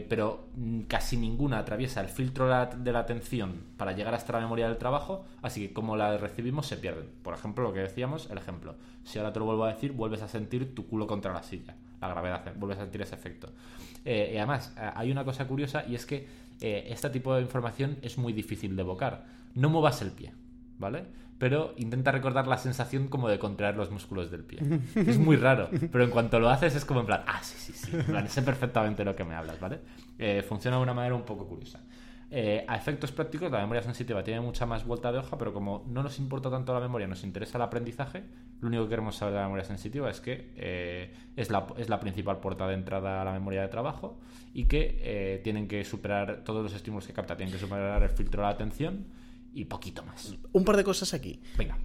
pero 0.09 0.49
casi 0.89 1.15
ninguna 1.15 1.59
atraviesa 1.59 2.01
el 2.01 2.09
filtro 2.09 2.45
de 2.45 2.91
la- 2.91 2.99
atención 2.99 3.61
para 3.77 3.93
llegar 3.93 4.13
hasta 4.13 4.33
la 4.33 4.41
memoria 4.41 4.67
del 4.67 4.77
trabajo, 4.77 5.23
así 5.41 5.67
que 5.67 5.73
como 5.73 5.95
la 5.95 6.17
recibimos 6.17 6.67
se 6.67 6.75
pierden. 6.75 7.07
Por 7.23 7.33
ejemplo, 7.33 7.63
lo 7.63 7.71
que 7.73 7.79
decíamos, 7.79 8.29
el 8.29 8.37
ejemplo. 8.37 8.75
Si 9.05 9.17
ahora 9.17 9.31
te 9.31 9.39
lo 9.39 9.45
vuelvo 9.45 9.63
a 9.63 9.73
decir, 9.73 9.93
vuelves 9.93 10.21
a 10.23 10.27
sentir 10.27 10.75
tu 10.75 10.87
culo 10.87 11.07
contra 11.07 11.31
la 11.31 11.41
silla, 11.43 11.77
la 12.01 12.09
gravedad, 12.09 12.53
vuelves 12.57 12.79
a 12.79 12.81
sentir 12.81 13.01
ese 13.01 13.15
efecto. 13.15 13.49
Eh, 14.11 14.31
y 14.33 14.37
además, 14.37 14.73
eh, 14.75 14.89
hay 14.95 15.11
una 15.11 15.23
cosa 15.23 15.45
curiosa 15.45 15.85
y 15.87 15.93
es 15.93 16.07
que 16.07 16.27
eh, 16.61 16.87
este 16.89 17.11
tipo 17.11 17.35
de 17.35 17.43
información 17.43 17.97
es 18.01 18.17
muy 18.17 18.33
difícil 18.33 18.75
de 18.75 18.81
evocar. 18.81 19.25
No 19.53 19.69
muevas 19.69 20.01
el 20.01 20.09
pie, 20.09 20.33
¿vale? 20.79 21.05
Pero 21.37 21.75
intenta 21.77 22.11
recordar 22.11 22.47
la 22.47 22.57
sensación 22.57 23.07
como 23.07 23.29
de 23.29 23.37
contraer 23.37 23.77
los 23.77 23.91
músculos 23.91 24.31
del 24.31 24.43
pie. 24.43 24.61
Es 24.95 25.19
muy 25.19 25.35
raro, 25.35 25.69
pero 25.91 26.03
en 26.03 26.09
cuanto 26.09 26.39
lo 26.39 26.49
haces 26.49 26.75
es 26.75 26.85
como 26.85 27.01
en 27.01 27.05
plan, 27.05 27.21
ah, 27.27 27.39
sí, 27.43 27.55
sí, 27.59 27.71
sí, 27.71 27.95
en 27.95 28.03
plan, 28.03 28.27
sé 28.27 28.41
perfectamente 28.41 29.05
lo 29.05 29.15
que 29.15 29.23
me 29.23 29.35
hablas, 29.35 29.59
¿vale? 29.59 29.79
Eh, 30.17 30.41
funciona 30.41 30.77
de 30.77 30.83
una 30.83 30.95
manera 30.95 31.13
un 31.13 31.23
poco 31.23 31.47
curiosa. 31.47 31.79
Eh, 32.31 32.63
a 32.67 32.75
efectos 32.75 33.11
prácticos, 33.11 33.51
la 33.51 33.59
memoria 33.59 33.81
sensitiva 33.81 34.23
tiene 34.23 34.39
mucha 34.39 34.67
más 34.67 34.85
vuelta 34.85 35.11
de 35.11 35.17
hoja, 35.17 35.35
pero 35.37 35.51
como 35.51 35.83
no 35.87 36.03
nos 36.03 36.19
importa 36.19 36.51
tanto 36.51 36.73
la 36.73 36.79
memoria, 36.79 37.07
nos 37.07 37.23
interesa 37.23 37.57
el 37.57 37.63
aprendizaje, 37.63 38.23
lo 38.61 38.67
único 38.67 38.83
que 38.83 38.89
queremos 38.89 39.15
saber 39.15 39.33
de 39.33 39.39
la 39.39 39.45
memoria 39.45 39.65
sensitiva 39.65 40.11
es 40.11 40.21
que 40.21 40.51
eh, 40.55 41.11
es, 41.35 41.49
la, 41.49 41.65
es 41.77 41.89
la 41.89 41.99
principal 41.99 42.39
puerta 42.39 42.67
de 42.67 42.75
entrada 42.75 43.21
a 43.21 43.25
la 43.25 43.31
memoria 43.31 43.61
de 43.63 43.67
trabajo 43.69 44.19
y 44.53 44.65
que 44.65 44.99
eh, 45.01 45.41
tienen 45.43 45.67
que 45.67 45.83
superar 45.83 46.43
todos 46.43 46.61
los 46.61 46.73
estímulos 46.73 47.07
que 47.07 47.13
capta, 47.13 47.35
tienen 47.35 47.51
que 47.51 47.59
superar 47.59 48.03
el 48.03 48.09
filtro 48.09 48.41
de 48.41 48.47
la 48.47 48.53
atención 48.53 49.07
y 49.53 49.65
poquito 49.65 50.03
más. 50.03 50.37
Un 50.51 50.63
par 50.63 50.77
de 50.77 50.83
cosas 50.83 51.15
aquí. 51.15 51.41
Venga. 51.57 51.79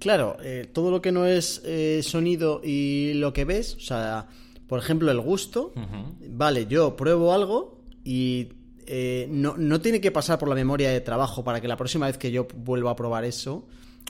Claro, 0.00 0.36
todo 0.72 0.90
lo 0.90 1.00
que 1.00 1.12
no 1.12 1.26
es 1.26 1.62
sonido 2.02 2.60
y 2.64 3.12
lo 3.14 3.32
que 3.32 3.44
ves, 3.44 3.76
o 3.76 3.80
sea, 3.80 4.26
por 4.66 4.80
ejemplo, 4.80 5.12
el 5.12 5.20
gusto, 5.20 5.72
vale, 6.30 6.66
yo 6.66 6.96
pruebo 6.96 7.32
algo 7.32 7.84
y 8.04 8.48
eh, 8.86 9.26
no, 9.30 9.56
no 9.56 9.80
tiene 9.80 10.00
que 10.00 10.10
pasar 10.10 10.38
por 10.38 10.48
la 10.48 10.54
memoria 10.54 10.90
de 10.90 11.00
trabajo 11.00 11.42
para 11.44 11.60
que 11.60 11.68
la 11.68 11.76
próxima 11.76 12.06
vez 12.06 12.18
que 12.18 12.30
yo 12.30 12.46
vuelva 12.54 12.90
a 12.92 12.96
probar 12.96 13.24
eso, 13.24 13.66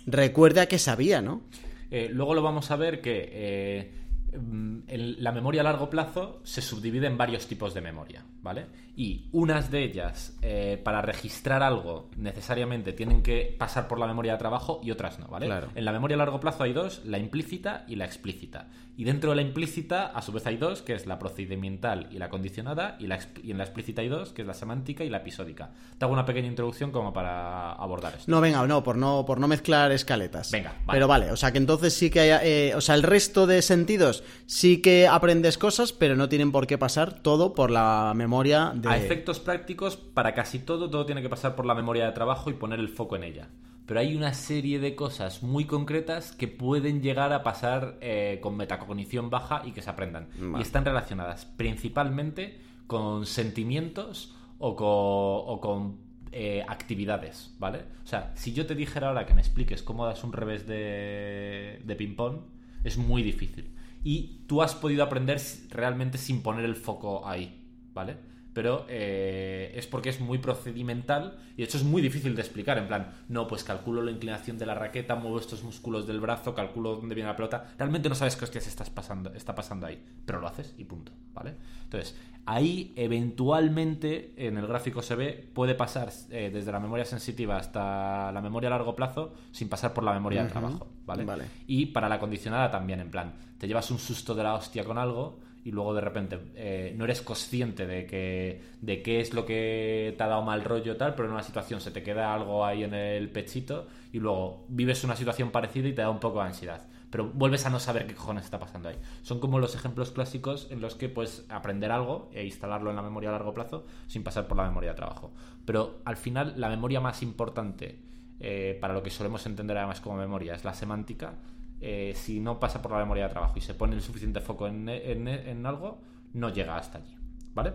recuerde 0.07 0.61
a 0.61 0.67
qué 0.67 0.79
sabía, 0.79 1.21
¿no? 1.23 1.43
Eh, 1.91 2.09
luego 2.13 2.35
lo 2.35 2.43
vamos 2.43 2.71
a 2.71 2.77
ver 2.77 3.01
que 3.03 3.29
eh, 3.33 3.93
mm, 4.39 4.79
el- 4.89 5.23
la 5.23 5.31
memoria 5.33 5.61
a 5.61 5.65
largo 5.65 5.91
plazo 5.91 6.41
se 6.43 6.63
subdivide 6.63 7.07
en 7.07 7.19
varios 7.19 7.47
tipos 7.47 7.75
de 7.75 7.83
memoria, 7.83 8.25
¿vale? 8.43 8.67
Y 8.97 9.29
unas 9.33 9.71
de 9.71 9.85
ellas, 9.85 10.37
eh, 10.43 10.81
para 10.83 11.03
registrar 11.03 11.63
algo, 11.63 12.11
necesariamente 12.17 12.93
tienen 12.93 13.23
que 13.23 13.55
pasar 13.59 13.89
por 13.89 13.99
la 13.99 14.07
memoria 14.07 14.33
de 14.33 14.39
trabajo 14.39 14.81
y 14.83 14.91
otras 14.91 15.19
no, 15.19 15.29
¿vale? 15.29 15.47
Claro. 15.47 15.69
En 15.75 15.85
la 15.85 15.93
memoria 15.93 16.15
a 16.15 16.19
largo 16.19 16.41
plazo 16.41 16.63
hay 16.65 16.73
dos, 16.73 17.03
la 17.05 17.19
implícita 17.19 17.85
y 17.89 17.97
la 17.97 18.05
explícita. 18.07 18.69
Y 18.95 19.05
dentro 19.05 19.31
de 19.31 19.37
la 19.37 19.43
implícita, 19.43 20.07
a 20.07 20.21
su 20.21 20.33
vez 20.33 20.47
hay 20.47 20.59
dos, 20.59 20.83
que 20.83 20.95
es 20.95 21.07
la 21.07 21.19
procedimental 21.19 22.09
y 22.11 22.19
la 22.19 22.29
condicionada, 22.29 22.97
y, 22.99 23.07
la 23.07 23.19
y 23.43 23.51
en 23.51 23.59
la 23.59 23.65
explícita 23.65 24.03
hay 24.03 24.09
dos, 24.09 24.33
que 24.33 24.43
es 24.43 24.49
la 24.49 24.55
semántica 24.55 25.03
y 25.03 25.09
la 25.09 25.19
episódica. 25.19 25.71
Te 25.97 26.05
hago 26.05 26.13
una 26.13 26.27
pequeña 26.27 26.49
introducción 26.49 26.91
como 26.91 27.13
para 27.13 27.73
abordar 27.73 28.15
esto. 28.15 28.31
No, 28.31 28.41
venga, 28.41 28.67
no, 28.67 28.83
por 28.83 28.97
no, 28.97 29.25
por 29.27 29.41
no 29.41 29.49
mezclar 29.49 29.93
escaletas. 29.93 30.51
Venga, 30.51 30.75
vale. 30.85 30.97
Pero 30.97 31.09
vale, 31.09 31.31
o 31.31 31.37
sea 31.37 31.53
que 31.53 31.59
entonces 31.59 31.95
sí 31.95 32.11
que 32.11 32.21
hay, 32.21 32.31
eh, 32.43 32.75
o 32.75 32.81
sea, 32.83 32.95
el 32.95 33.03
resto 33.03 33.47
de 33.47 33.63
sentidos 33.63 34.25
sí 34.47 34.83
que 34.83 35.09
aprendes 35.09 35.57
cosas, 35.57 35.93
pero 35.93 36.15
no 36.15 36.29
tienen 36.29 36.53
por 36.53 36.67
qué 36.67 36.77
pasar 36.77 37.23
todo 37.23 37.55
por 37.55 37.71
la 37.71 38.13
memoria 38.15 38.73
de... 38.75 38.91
A 38.91 38.99
efectos 38.99 39.41
prácticos, 39.41 39.97
para 39.97 40.35
casi 40.35 40.59
todo, 40.59 40.91
todo 40.91 41.07
tiene 41.07 41.23
que 41.23 41.31
pasar 41.31 41.57
por 41.57 41.65
la 41.65 41.75
memoria 41.75 42.05
de 42.05 42.13
trabajo 42.13 42.51
y 42.51 42.55
poner 42.55 42.79
el 42.79 42.89
foco 42.89 43.17
en 43.17 43.25
ella. 43.25 43.49
Pero 43.93 44.01
hay 44.01 44.17
una 44.17 44.33
serie 44.33 44.79
de 44.79 44.95
cosas 44.95 45.43
muy 45.43 45.67
concretas 45.67 46.33
que 46.33 46.49
pueden 46.49 47.03
llegar 47.03 47.31
a 47.35 47.43
pasar 47.43 47.99
eh, 48.01 48.39
con 48.41 48.57
metacognición 48.57 49.29
baja 49.29 49.61
y 49.67 49.73
que 49.73 49.83
se 49.83 49.91
aprendan. 49.91 50.29
Vale. 50.39 50.61
Y 50.61 50.63
están 50.63 50.87
relacionadas 50.87 51.45
principalmente 51.45 52.59
con 52.87 53.27
sentimientos 53.27 54.35
o 54.59 54.77
con, 54.77 54.87
o 54.89 55.61
con, 55.61 55.99
eh, 56.33 56.65
actividades, 56.67 57.55
¿vale? 57.59 57.81
O 58.03 58.07
sea, 58.07 58.33
si 58.35 58.55
yo 58.55 58.65
te 58.65 58.75
dijera 58.75 59.09
ahora 59.09 59.27
que 59.27 59.35
me 59.35 59.43
expliques 59.43 59.83
cómo 59.83 60.07
das 60.07 60.25
un 60.25 60.33
revés 60.33 60.67
de, 60.67 61.83
de 61.85 61.95
ping-pong, 61.95 62.47
es 62.85 62.97
muy 62.97 63.23
difícil. 63.23 63.75
Y 64.03 64.47
tú 64.47 64.63
has 64.63 64.75
podido 64.75 65.05
aprender 65.05 65.39
realmente 65.69 66.17
sin 66.17 66.43
poner 66.43 66.65
el 66.65 66.77
foco 66.77 67.29
ahí, 67.29 67.63
¿vale? 67.93 68.17
Pero 68.55 68.85
eh, 68.89 69.73
es 69.75 69.87
porque 69.87 70.11
es 70.11 70.21
muy 70.21 70.39
procedimental 70.39 71.39
y 71.55 71.59
de 71.59 71.65
hecho 71.65 71.79
es 71.79 71.85
muy 71.85 72.03
difícil 72.03 72.35
de 72.35 72.43
explicar. 72.43 72.79
En 72.79 72.87
plan, 72.87 73.13
no, 73.29 73.47
pues 73.47 73.65
calculo 73.65 74.03
la 74.03 74.11
inclinación 74.11 74.59
de 74.59 74.67
la 74.67 74.75
raqueta, 74.75 75.15
muevo 75.15 75.39
estos 75.39 75.63
músculos 75.63 76.07
del 76.07 76.21
brazo, 76.21 76.55
calculo 76.55 76.97
dónde 76.97 77.15
viene 77.15 77.31
la 77.31 77.37
pelota. 77.37 77.73
Realmente 77.79 78.09
no 78.09 78.15
sabes 78.15 78.37
qué 78.37 78.45
hostias 78.45 78.67
estás 78.67 78.91
pasando, 78.91 79.33
está 79.35 79.55
pasando 79.55 79.87
ahí, 79.87 80.03
pero 80.27 80.41
lo 80.41 80.49
haces 80.49 80.75
y 80.77 80.85
punto, 80.85 81.13
¿vale? 81.33 81.55
Entonces, 81.85 82.17
ahí 82.47 82.93
eventualmente 82.97 84.35
en 84.37 84.59
el 84.59 84.67
gráfico 84.67 85.03
se 85.03 85.15
ve, 85.15 85.51
puede 85.53 85.75
pasar 85.75 86.11
eh, 86.31 86.51
desde 86.53 86.73
la 86.73 86.81
memoria 86.81 87.05
sensitiva 87.05 87.57
hasta 87.57 88.33
la 88.33 88.41
memoria 88.41 88.69
a 88.69 88.71
largo 88.71 88.97
plazo 88.97 89.35
sin 89.53 89.69
pasar 89.69 89.93
por 89.95 90.05
la 90.05 90.13
memoria 90.13 90.45
de 90.45 90.51
trabajo, 90.51 90.89
¿vale? 91.07 91.25
Vale. 91.25 91.45
Y 91.67 91.87
para 91.87 92.09
la 92.09 92.19
condicionada 92.19 92.71
también, 92.71 93.01
en 93.01 93.11
plan, 93.11 93.35
te 93.59 93.69
llevas 93.69 93.91
un 93.91 93.99
susto 93.99 94.35
de 94.35 94.43
la 94.43 94.55
hostia 94.55 94.85
con 94.85 94.99
algo 94.99 95.41
y 95.65 95.71
luego 95.71 95.95
de 95.95 96.01
repente 96.01 96.39
eh, 96.55 96.95
no 96.97 97.05
eres 97.05 97.23
consciente 97.23 97.87
de 97.87 98.07
que 98.07 98.63
de 98.81 99.03
qué 99.03 99.21
es 99.21 99.33
lo 99.33 99.47
que 99.47 100.15
te 100.17 100.23
ha 100.23 100.27
dado 100.27 100.43
mal 100.43 100.65
rollo 100.65 100.97
tal, 100.97 101.15
pero 101.15 101.29
en 101.29 101.35
una 101.35 101.43
situación 101.43 101.81
se 101.81 101.91
te 101.91 102.03
queda 102.03 102.35
algo 102.35 102.65
ahí 102.65 102.85
en 102.85 102.95
el 102.95 103.31
pechito 103.31 103.87
y 104.13 104.19
luego 104.19 104.65
vives 104.69 105.05
una 105.05 105.17
situación 105.17 105.51
parecida 105.51 105.89
y 105.89 105.95
te 105.95 106.03
da 106.03 106.11
un 106.11 106.21
poco 106.21 106.41
de 106.41 106.47
ansiedad. 106.47 106.87
Pero 107.11 107.29
vuelves 107.29 107.67
a 107.67 107.71
no 107.71 107.79
saber 107.79 108.07
qué 108.07 108.15
cojones 108.15 108.45
está 108.45 108.59
pasando 108.59 108.89
ahí. 108.89 108.97
Son 109.21 109.39
como 109.39 109.59
los 109.59 109.75
ejemplos 109.75 110.13
clásicos 110.13 110.69
en 110.71 110.81
los 110.81 110.95
que 110.95 111.11
puedes 111.11 111.45
aprender 111.51 111.93
algo 111.93 112.31
e 112.33 112.45
instalarlo 112.45 112.89
en 112.89 112.97
la 112.97 113.03
memoria 113.03 113.29
a 113.29 113.33
largo 113.33 113.53
plazo 113.53 113.85
sin 114.07 114.25
pasar 114.25 114.49
por 114.49 114.57
la 114.57 114.65
memoria 114.65 114.91
de 114.91 114.97
trabajo. 114.97 115.31
Pero 115.67 116.01
al 116.07 116.17
final 116.17 116.55
la 116.57 116.71
memoria 116.71 117.01
más 117.01 117.23
importante 117.23 118.01
eh, 118.41 118.77
para 118.81 118.95
lo 118.95 119.03
que 119.03 119.11
solemos 119.11 119.47
entender 119.47 119.77
además 119.77 120.01
como 120.01 120.17
memoria 120.17 120.55
es 120.55 120.65
la 120.65 120.75
semántica. 120.75 121.35
Eh, 121.83 122.13
si 122.17 122.41
no 122.41 122.61
pasa 122.61 122.81
por 122.81 122.93
la 122.93 122.99
memoria 122.99 123.25
de 123.25 123.31
trabajo 123.31 123.55
y 123.59 123.61
se 123.61 123.75
pone 123.75 123.95
el 123.97 124.03
suficiente 124.03 124.41
foco 124.41 124.67
en, 124.69 124.89
en- 124.89 125.29
en 125.29 125.67
algo, 125.67 126.01
no 126.35 126.49
llega 126.51 126.77
hasta 126.77 126.99
allí. 126.99 127.15
¿Vale? 127.55 127.73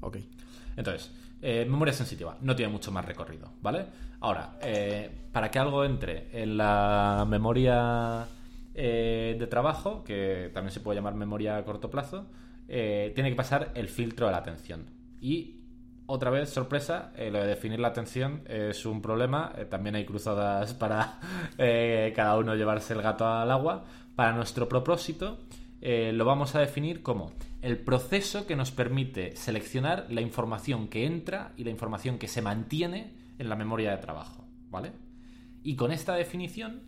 Ok. 0.00 0.18
Entonces, 0.76 1.10
eh, 1.42 1.66
memoria 1.68 1.92
sensitiva, 1.94 2.36
no 2.40 2.54
tiene 2.56 2.72
mucho 2.72 2.92
más 2.92 3.04
recorrido, 3.04 3.52
¿vale? 3.62 3.86
Ahora, 4.20 4.58
eh, 4.62 5.10
para 5.32 5.50
que 5.50 5.58
algo 5.58 5.84
entre 5.84 6.28
en 6.42 6.56
la 6.56 7.24
memoria 7.28 8.26
eh, 8.74 9.36
de 9.38 9.46
trabajo, 9.46 10.04
que 10.04 10.50
también 10.54 10.72
se 10.72 10.80
puede 10.80 10.96
llamar 10.96 11.14
memoria 11.14 11.56
a 11.56 11.64
corto 11.64 11.90
plazo, 11.90 12.26
tiene 12.68 13.30
que 13.30 13.34
pasar 13.34 13.72
el 13.74 13.88
filtro 13.88 14.26
de 14.26 14.32
la 14.32 14.38
atención. 14.38 14.84
Y 15.20 15.59
otra 16.10 16.30
vez, 16.30 16.50
sorpresa, 16.50 17.12
eh, 17.16 17.30
lo 17.30 17.38
de 17.38 17.46
definir 17.46 17.78
la 17.78 17.88
atención 17.88 18.42
es 18.46 18.84
un 18.84 19.00
problema. 19.00 19.52
eh, 19.56 19.64
también 19.64 19.94
hay 19.94 20.04
cruzadas 20.04 20.74
para 20.74 21.20
eh, 21.58 22.12
cada 22.14 22.36
uno 22.36 22.56
llevarse 22.56 22.94
el 22.94 23.02
gato 23.02 23.26
al 23.26 23.50
agua. 23.50 23.84
Para 24.16 24.32
nuestro 24.32 24.68
propósito, 24.68 25.38
lo 25.80 26.24
vamos 26.26 26.54
a 26.54 26.60
definir 26.60 27.02
como 27.02 27.32
el 27.62 27.78
proceso 27.78 28.46
que 28.46 28.54
nos 28.54 28.70
permite 28.70 29.34
seleccionar 29.34 30.06
la 30.10 30.20
información 30.20 30.88
que 30.88 31.06
entra 31.06 31.52
y 31.56 31.64
la 31.64 31.70
información 31.70 32.18
que 32.18 32.28
se 32.28 32.42
mantiene 32.42 33.14
en 33.38 33.48
la 33.48 33.56
memoria 33.56 33.92
de 33.92 33.96
trabajo, 33.96 34.44
¿vale? 34.68 34.92
Y 35.62 35.76
con 35.76 35.90
esta 35.90 36.16
definición, 36.16 36.82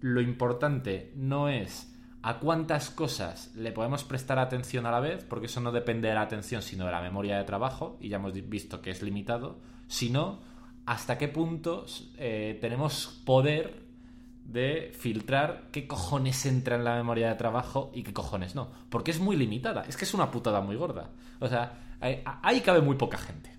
lo 0.00 0.22
importante 0.22 1.12
no 1.14 1.50
es 1.50 1.94
a 2.22 2.38
cuántas 2.40 2.90
cosas 2.90 3.52
le 3.54 3.72
podemos 3.72 4.04
prestar 4.04 4.38
atención 4.38 4.86
a 4.86 4.90
la 4.90 5.00
vez, 5.00 5.24
porque 5.24 5.46
eso 5.46 5.60
no 5.60 5.70
depende 5.72 6.08
de 6.08 6.14
la 6.14 6.22
atención, 6.22 6.62
sino 6.62 6.84
de 6.86 6.92
la 6.92 7.00
memoria 7.00 7.38
de 7.38 7.44
trabajo, 7.44 7.96
y 8.00 8.08
ya 8.08 8.16
hemos 8.16 8.32
visto 8.48 8.82
que 8.82 8.90
es 8.90 9.02
limitado, 9.02 9.58
sino 9.86 10.40
hasta 10.86 11.16
qué 11.18 11.28
punto 11.28 11.86
eh, 12.16 12.58
tenemos 12.60 13.20
poder 13.24 13.86
de 14.44 14.92
filtrar 14.98 15.68
qué 15.70 15.86
cojones 15.86 16.46
entra 16.46 16.76
en 16.76 16.84
la 16.84 16.96
memoria 16.96 17.28
de 17.28 17.34
trabajo 17.34 17.90
y 17.94 18.02
qué 18.02 18.12
cojones 18.14 18.54
no. 18.54 18.70
Porque 18.88 19.10
es 19.10 19.20
muy 19.20 19.36
limitada, 19.36 19.82
es 19.86 19.96
que 19.96 20.04
es 20.06 20.14
una 20.14 20.30
putada 20.30 20.60
muy 20.62 20.76
gorda. 20.76 21.10
O 21.38 21.46
sea, 21.48 21.96
ahí- 22.00 22.22
ahí 22.24 22.60
cabe 22.62 22.80
muy 22.80 22.96
poca 22.96 23.18
gente. 23.18 23.54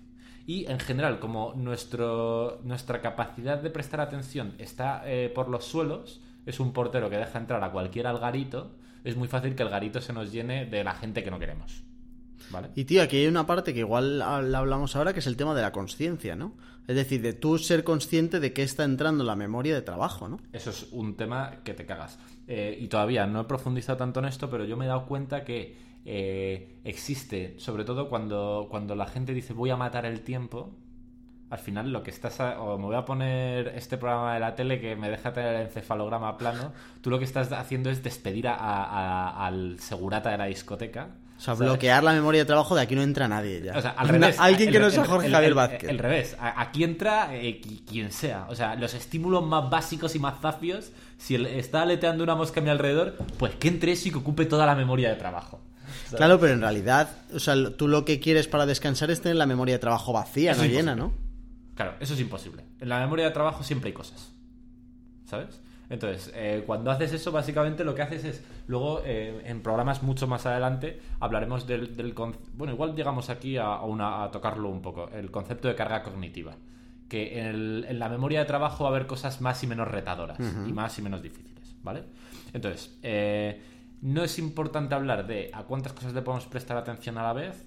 Y 0.46 0.66
en 0.68 0.80
general, 0.80 1.20
como 1.20 1.54
nuestro, 1.54 2.58
nuestra 2.64 3.00
capacidad 3.00 3.58
de 3.58 3.70
prestar 3.70 4.00
atención 4.00 4.54
está 4.58 5.02
eh, 5.06 5.30
por 5.32 5.48
los 5.48 5.64
suelos, 5.64 6.20
es 6.46 6.60
un 6.60 6.72
portero 6.72 7.10
que 7.10 7.16
deja 7.16 7.38
entrar 7.38 7.62
a 7.62 7.70
cualquier 7.70 8.06
algarito, 8.06 8.76
es 9.04 9.16
muy 9.16 9.28
fácil 9.28 9.54
que 9.54 9.62
el 9.62 9.70
garito 9.70 10.00
se 10.00 10.12
nos 10.12 10.30
llene 10.32 10.66
de 10.66 10.84
la 10.84 10.94
gente 10.94 11.22
que 11.22 11.30
no 11.30 11.38
queremos. 11.38 11.82
¿Vale? 12.50 12.70
Y 12.74 12.84
tío, 12.84 13.02
aquí 13.02 13.18
hay 13.18 13.26
una 13.26 13.46
parte 13.46 13.72
que 13.72 13.80
igual 13.80 14.18
la 14.18 14.58
hablamos 14.58 14.96
ahora, 14.96 15.12
que 15.12 15.20
es 15.20 15.26
el 15.26 15.36
tema 15.36 15.54
de 15.54 15.62
la 15.62 15.72
conciencia, 15.72 16.34
¿no? 16.34 16.56
Es 16.88 16.96
decir, 16.96 17.22
de 17.22 17.32
tú 17.32 17.58
ser 17.58 17.84
consciente 17.84 18.40
de 18.40 18.52
que 18.52 18.62
está 18.62 18.82
entrando 18.82 19.22
en 19.22 19.28
la 19.28 19.36
memoria 19.36 19.74
de 19.74 19.82
trabajo, 19.82 20.28
¿no? 20.28 20.40
Eso 20.52 20.70
es 20.70 20.88
un 20.90 21.16
tema 21.16 21.58
que 21.62 21.74
te 21.74 21.86
cagas. 21.86 22.18
Eh, 22.48 22.76
y 22.80 22.88
todavía 22.88 23.26
no 23.26 23.42
he 23.42 23.44
profundizado 23.44 23.98
tanto 23.98 24.18
en 24.18 24.26
esto, 24.26 24.50
pero 24.50 24.64
yo 24.64 24.76
me 24.76 24.86
he 24.86 24.88
dado 24.88 25.06
cuenta 25.06 25.44
que 25.44 25.76
eh, 26.04 26.80
existe, 26.82 27.54
sobre 27.58 27.84
todo 27.84 28.08
cuando, 28.08 28.66
cuando 28.70 28.96
la 28.96 29.06
gente 29.06 29.34
dice 29.34 29.52
voy 29.52 29.70
a 29.70 29.76
matar 29.76 30.06
el 30.06 30.22
tiempo, 30.22 30.74
al 31.50 31.58
final 31.58 31.92
lo 31.92 32.02
que 32.02 32.10
estás... 32.10 32.40
a- 32.40 32.60
o 32.60 32.78
me 32.78 32.84
voy 32.86 32.96
a 32.96 33.04
poner 33.04 33.68
este 33.76 33.98
programa 33.98 34.34
de 34.34 34.40
la 34.40 34.54
tele 34.54 34.80
que 34.80 34.96
me 34.96 35.10
deja 35.10 35.32
tener 35.32 35.54
el 35.56 35.62
encefalograma 35.62 36.38
plano, 36.38 36.72
tú 37.00 37.10
lo 37.10 37.18
que 37.18 37.24
estás 37.24 37.50
haciendo 37.52 37.90
es 37.90 38.02
despedir 38.02 38.46
a- 38.48 38.54
a- 38.54 39.46
al 39.46 39.78
segurata 39.80 40.30
de 40.30 40.38
la 40.38 40.44
discoteca 40.46 41.08
O 41.36 41.40
sea, 41.40 41.54
¿sabes? 41.56 41.68
bloquear 41.68 42.04
la 42.04 42.12
memoria 42.12 42.42
de 42.42 42.44
trabajo 42.44 42.74
de 42.76 42.82
aquí 42.82 42.94
no 42.94 43.02
entra 43.02 43.26
nadie 43.26 43.62
ya. 43.62 43.76
O 43.76 43.80
sea, 43.82 43.90
al 43.90 44.08
revés. 44.08 44.36
Alguien 44.38 44.68
El- 44.68 44.72
que 44.74 44.80
no 44.80 44.90
sea 44.90 45.04
Jorge 45.04 45.26
el- 45.26 45.32
Javier 45.32 45.54
Vázquez. 45.54 45.90
El 45.90 45.98
revés. 45.98 46.36
Aquí 46.38 46.84
entra 46.84 47.34
eh, 47.34 47.60
qui- 47.60 47.84
quien 47.84 48.12
sea. 48.12 48.46
O 48.48 48.54
sea, 48.54 48.74
los 48.76 48.94
estímulos 48.94 49.44
más 49.44 49.68
básicos 49.70 50.14
y 50.14 50.18
más 50.18 50.40
zafios, 50.40 50.92
si 51.18 51.34
está 51.34 51.82
aleteando 51.82 52.22
una 52.24 52.34
mosca 52.36 52.60
a 52.60 52.62
mi 52.62 52.70
alrededor, 52.70 53.16
pues 53.38 53.54
que 53.56 53.68
entre 53.68 53.92
eso 53.92 54.08
y 54.08 54.12
que 54.12 54.18
ocupe 54.18 54.46
toda 54.46 54.66
la 54.66 54.74
memoria 54.74 55.08
de 55.08 55.16
trabajo. 55.16 55.60
¿sabes? 56.04 56.16
Claro, 56.18 56.38
pero 56.38 56.52
en 56.52 56.60
realidad, 56.60 57.08
o 57.34 57.38
sea, 57.40 57.54
tú 57.76 57.88
lo 57.88 58.04
que 58.04 58.20
quieres 58.20 58.46
para 58.46 58.66
descansar 58.66 59.10
es 59.10 59.20
tener 59.20 59.36
la 59.36 59.46
memoria 59.46 59.74
de 59.74 59.78
trabajo 59.80 60.12
vacía, 60.12 60.54
no 60.54 60.64
llena. 60.64 60.94
¿no? 60.94 61.12
Claro, 61.80 61.96
eso 62.00 62.12
es 62.12 62.20
imposible. 62.20 62.62
En 62.78 62.88
la 62.90 63.00
memoria 63.00 63.24
de 63.24 63.30
trabajo 63.30 63.62
siempre 63.62 63.88
hay 63.88 63.94
cosas. 63.94 64.32
¿Sabes? 65.24 65.60
Entonces, 65.88 66.30
eh, 66.34 66.62
cuando 66.66 66.90
haces 66.90 67.12
eso, 67.12 67.32
básicamente 67.32 67.84
lo 67.84 67.94
que 67.94 68.02
haces 68.02 68.22
es, 68.24 68.44
luego 68.66 69.00
eh, 69.04 69.42
en 69.46 69.62
programas 69.62 70.02
mucho 70.02 70.26
más 70.28 70.44
adelante, 70.44 71.00
hablaremos 71.20 71.66
del, 71.66 71.96
del 71.96 72.12
Bueno, 72.54 72.72
igual 72.74 72.94
llegamos 72.94 73.30
aquí 73.30 73.56
a, 73.56 73.74
a 73.76 73.84
una, 73.84 74.22
a 74.24 74.30
tocarlo 74.30 74.68
un 74.68 74.82
poco, 74.82 75.08
el 75.08 75.30
concepto 75.30 75.68
de 75.68 75.74
carga 75.74 76.02
cognitiva. 76.02 76.54
Que 77.08 77.40
en, 77.40 77.46
el- 77.46 77.86
en 77.88 77.98
la 77.98 78.08
memoria 78.08 78.40
de 78.40 78.44
trabajo 78.44 78.84
va 78.84 78.90
a 78.90 78.92
haber 78.92 79.06
cosas 79.06 79.40
más 79.40 79.62
y 79.64 79.66
menos 79.66 79.88
retadoras 79.88 80.38
y 80.68 80.72
más 80.72 80.96
y 80.98 81.02
menos 81.02 81.22
difíciles, 81.22 81.74
¿vale? 81.82 82.04
Entonces, 82.52 82.96
eh, 83.02 83.60
no 84.02 84.22
es 84.22 84.38
importante 84.38 84.94
hablar 84.94 85.26
de 85.26 85.50
a 85.52 85.62
cuántas 85.64 85.92
cosas 85.94 86.12
le 86.12 86.20
podemos 86.22 86.46
prestar 86.46 86.76
atención 86.76 87.16
a 87.18 87.22
la 87.22 87.32
vez, 87.32 87.66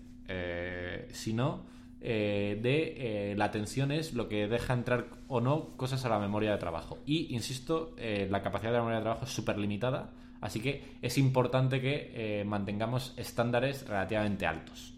sino 1.12 1.66
eh, 2.06 2.60
de 2.62 3.32
eh, 3.32 3.36
la 3.38 3.46
atención 3.46 3.90
es 3.90 4.14
lo 4.14 4.28
que 4.28 4.50
deja 4.50 4.74
entrar 4.74 5.08
o 5.30 5.40
no 5.40 5.70
cosas 5.78 6.04
a 6.04 6.10
la 6.10 6.20
memoria 6.20 6.52
de 6.52 6.58
trabajo. 6.58 7.00
Y, 7.06 7.34
insisto, 7.34 7.96
eh, 7.98 8.28
la 8.30 8.44
capacidad 8.44 8.72
de 8.72 8.78
la 8.78 8.82
memoria 8.82 8.98
de 8.98 9.04
trabajo 9.04 9.24
es 9.24 9.32
súper 9.32 9.58
limitada, 9.58 10.12
así 10.42 10.60
que 10.60 10.98
es 11.02 11.18
importante 11.18 11.80
que 11.80 12.44
mantengamos 12.46 13.14
estándares 13.16 13.88
relativamente 13.88 14.46
altos. 14.46 14.94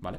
¿Vale? 0.00 0.18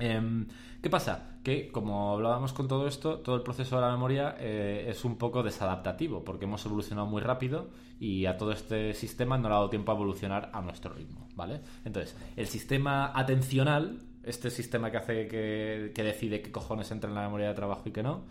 Em, 0.00 0.48
¿Qué 0.82 0.90
pasa? 0.90 1.38
Que 1.44 1.70
como 1.70 2.14
hablábamos 2.14 2.52
con 2.52 2.66
todo 2.66 2.88
esto, 2.88 3.20
todo 3.20 3.36
el 3.36 3.42
proceso 3.42 3.76
de 3.76 3.82
la 3.82 3.92
memoria 3.92 4.30
es 4.30 5.04
un 5.04 5.16
poco 5.16 5.44
desadaptativo, 5.44 6.24
porque 6.24 6.46
hemos 6.46 6.66
evolucionado 6.66 7.06
muy 7.06 7.22
rápido 7.22 7.70
y 8.00 8.26
a 8.26 8.36
todo 8.36 8.52
este 8.52 8.94
sistema 8.94 9.38
no 9.38 9.48
le 9.48 9.54
ha 9.54 9.58
dado 9.58 9.70
tiempo 9.70 9.92
a 9.92 9.94
evolucionar 9.94 10.50
a 10.52 10.60
nuestro 10.60 10.92
ritmo, 10.92 11.28
¿vale? 11.34 11.60
Entonces, 11.84 12.16
el 12.36 12.46
sistema 12.46 13.12
atencional, 13.14 14.00
este 14.26 14.50
sistema 14.50 14.90
que 14.90 14.96
hace 14.96 15.28
que, 15.28 15.92
que 15.94 16.02
decide 16.02 16.42
qué 16.42 16.52
cojones 16.52 16.90
entra 16.90 17.08
en 17.08 17.14
la 17.14 17.22
memoria 17.22 17.48
de 17.48 17.54
trabajo 17.54 17.82
y 17.86 17.92
qué 17.92 18.02
no, 18.02 18.24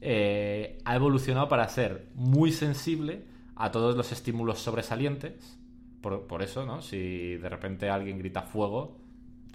eh, 0.00 0.78
ha 0.84 0.94
evolucionado 0.94 1.48
para 1.48 1.68
ser 1.68 2.06
muy 2.14 2.52
sensible 2.52 3.24
a 3.54 3.70
todos 3.70 3.96
los 3.96 4.12
estímulos 4.12 4.58
sobresalientes. 4.58 5.58
Por, 6.00 6.26
por 6.26 6.42
eso, 6.42 6.66
¿no? 6.66 6.82
Si 6.82 7.36
de 7.36 7.48
repente 7.48 7.88
alguien 7.88 8.18
grita 8.18 8.42
fuego, 8.42 8.98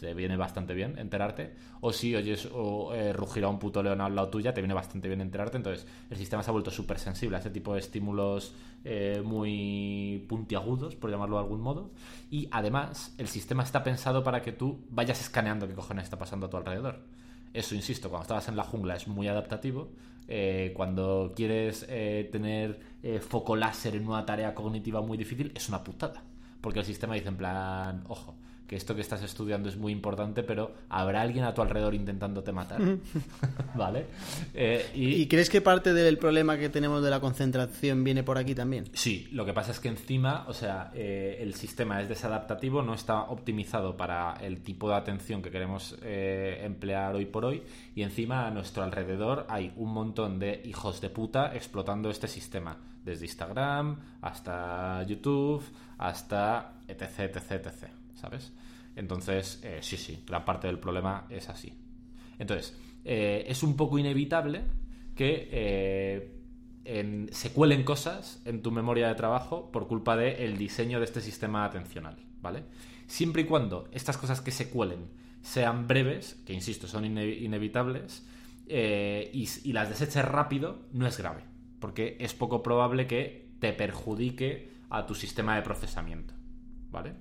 te 0.02 0.16
viene 0.16 0.36
bastante 0.36 0.74
bien 0.74 0.98
enterarte. 0.98 1.54
O 1.80 1.94
si 1.94 2.16
oyes 2.16 2.50
o, 2.52 2.94
eh, 2.94 3.14
rugir 3.14 3.44
a 3.44 3.50
un 3.50 3.60
puto 3.60 3.84
león 3.84 4.02
al 4.02 4.16
lado 4.16 4.30
tuya, 4.30 4.52
te 4.54 4.60
viene 4.60 4.74
bastante 4.74 5.08
bien 5.08 5.22
enterarte. 5.22 5.58
Entonces, 5.58 5.86
el 6.10 6.18
sistema 6.18 6.42
se 6.42 6.50
ha 6.50 6.54
vuelto 6.54 6.72
súper 6.72 6.98
sensible 6.98 7.38
a 7.38 7.40
ese 7.40 7.52
tipo 7.52 7.74
de 7.74 7.80
estímulos 7.80 8.56
eh, 8.84 9.22
muy 9.24 10.26
puntiagudos, 10.28 10.96
por 10.96 11.10
llamarlo 11.12 11.38
de 11.38 11.44
algún 11.44 11.62
modo. 11.62 11.92
Y 12.30 12.48
además, 12.52 13.14
el 13.18 13.28
sistema 13.28 13.64
está 13.64 13.84
pensado 13.84 14.24
para 14.24 14.42
que 14.42 14.52
tú 14.52 14.86
vayas 14.90 15.22
escaneando 15.22 15.68
qué 15.68 15.74
cojones 15.74 16.06
está 16.06 16.18
pasando 16.18 16.48
a 16.48 16.50
tu 16.50 16.58
alrededor. 16.58 17.04
Eso, 17.54 17.76
insisto, 17.76 18.10
cuando 18.10 18.24
estabas 18.24 18.48
en 18.48 18.56
la 18.56 18.64
jungla 18.64 18.96
es 18.96 19.08
muy 19.08 19.28
adaptativo. 19.28 19.92
Eh, 20.28 20.72
cuando 20.76 21.34
quieres 21.36 21.86
eh, 21.90 22.30
tener 22.32 22.80
foco 23.22 23.56
láser 23.56 23.96
en 23.96 24.08
una 24.08 24.26
tarea 24.26 24.54
cognitiva 24.54 25.02
muy 25.02 25.18
difícil, 25.18 25.52
es 25.56 25.68
una 25.70 25.84
putada. 25.84 26.24
Porque 26.62 26.80
el 26.80 26.86
sistema 26.86 27.16
dice 27.16 27.30
en 27.30 27.38
plan, 27.38 28.04
ojo, 28.08 28.36
que 28.72 28.78
esto 28.78 28.96
que 28.96 29.02
estás 29.02 29.22
estudiando 29.22 29.68
es 29.68 29.76
muy 29.76 29.92
importante, 29.92 30.44
pero 30.44 30.72
habrá 30.88 31.24
alguien 31.24 31.44
a 31.44 31.54
tu 31.54 31.62
alrededor 31.62 31.94
intentándote 31.94 32.54
matar. 32.54 32.80
¿Vale? 33.76 34.06
Eh, 34.54 34.92
y, 34.96 35.16
¿Y 35.16 35.28
crees 35.28 35.50
que 35.50 35.60
parte 35.60 35.94
del 35.94 36.18
problema 36.18 36.58
que 36.58 36.70
tenemos 36.70 37.04
de 37.04 37.10
la 37.10 37.20
concentración 37.20 38.02
viene 38.06 38.24
por 38.24 38.38
aquí 38.38 38.56
también? 38.56 38.86
Sí, 38.94 39.28
lo 39.34 39.46
que 39.46 39.52
pasa 39.52 39.72
es 39.72 39.82
que 39.82 39.90
encima, 39.90 40.46
o 40.48 40.54
sea, 40.54 40.90
eh, 40.96 41.40
el 41.42 41.54
sistema 41.56 42.02
es 42.02 42.08
desadaptativo, 42.08 42.82
no 42.82 42.94
está 42.94 43.24
optimizado 43.24 43.98
para 43.98 44.36
el 44.36 44.62
tipo 44.62 44.88
de 44.88 44.96
atención 44.96 45.42
que 45.42 45.52
queremos 45.52 45.98
eh, 46.02 46.62
emplear 46.64 47.14
hoy 47.14 47.26
por 47.26 47.44
hoy, 47.44 47.64
y 47.94 48.04
encima 48.04 48.48
a 48.48 48.52
nuestro 48.52 48.84
alrededor 48.84 49.48
hay 49.50 49.74
un 49.76 49.92
montón 49.92 50.40
de 50.40 50.62
hijos 50.64 51.02
de 51.02 51.10
puta 51.10 51.54
explotando 51.54 52.10
este 52.10 52.30
sistema, 52.30 52.78
desde 53.04 53.26
Instagram 53.26 54.00
hasta 54.22 55.04
YouTube, 55.04 55.62
hasta 55.98 56.76
etc, 56.88 57.36
etc, 57.36 57.52
etc, 57.52 57.90
¿sabes? 58.16 58.54
Entonces, 58.96 59.60
eh, 59.64 59.80
sí, 59.82 59.98
sí, 59.98 60.24
gran 60.28 60.46
parte 60.46 60.68
del 60.68 60.80
problema 60.80 61.26
es 61.30 61.50
así. 61.50 61.74
Entonces, 62.40 62.78
eh, 63.06 63.46
es 63.48 63.64
un 63.64 63.76
poco 63.76 63.98
inevitable 63.98 64.64
que 65.16 65.50
eh, 65.52 67.30
se 67.32 67.54
cuelen 67.54 67.84
cosas 67.84 68.42
en 68.46 68.62
tu 68.62 68.72
memoria 68.72 69.08
de 69.08 69.16
trabajo 69.16 69.72
por 69.72 69.88
culpa 69.88 70.16
del 70.18 70.58
diseño 70.58 71.00
de 71.00 71.06
este 71.06 71.22
sistema 71.22 71.66
atencional, 71.66 72.18
¿vale? 72.42 72.64
Siempre 73.08 73.44
y 73.44 73.46
cuando 73.46 73.88
estas 73.92 74.18
cosas 74.18 74.42
que 74.42 74.52
se 74.52 74.70
cuelen 74.70 75.08
sean 75.42 75.88
breves, 75.88 76.42
que 76.46 76.54
insisto, 76.54 76.88
son 76.88 77.06
ine- 77.06 77.40
inevitables, 77.42 78.26
y, 78.68 79.50
y 79.64 79.74
las 79.74 79.90
deseches 79.90 80.24
rápido, 80.24 80.88
no 80.94 81.06
es 81.06 81.18
grave, 81.18 81.44
porque 81.80 82.16
es 82.20 82.34
poco 82.34 82.64
probable 82.64 83.06
que 83.06 83.50
te 83.60 83.74
perjudique 83.74 84.72
a 84.90 85.06
tu 85.06 85.14
sistema 85.14 85.56
de 85.56 85.62
procesamiento, 85.62 86.34
¿vale? 86.90 87.14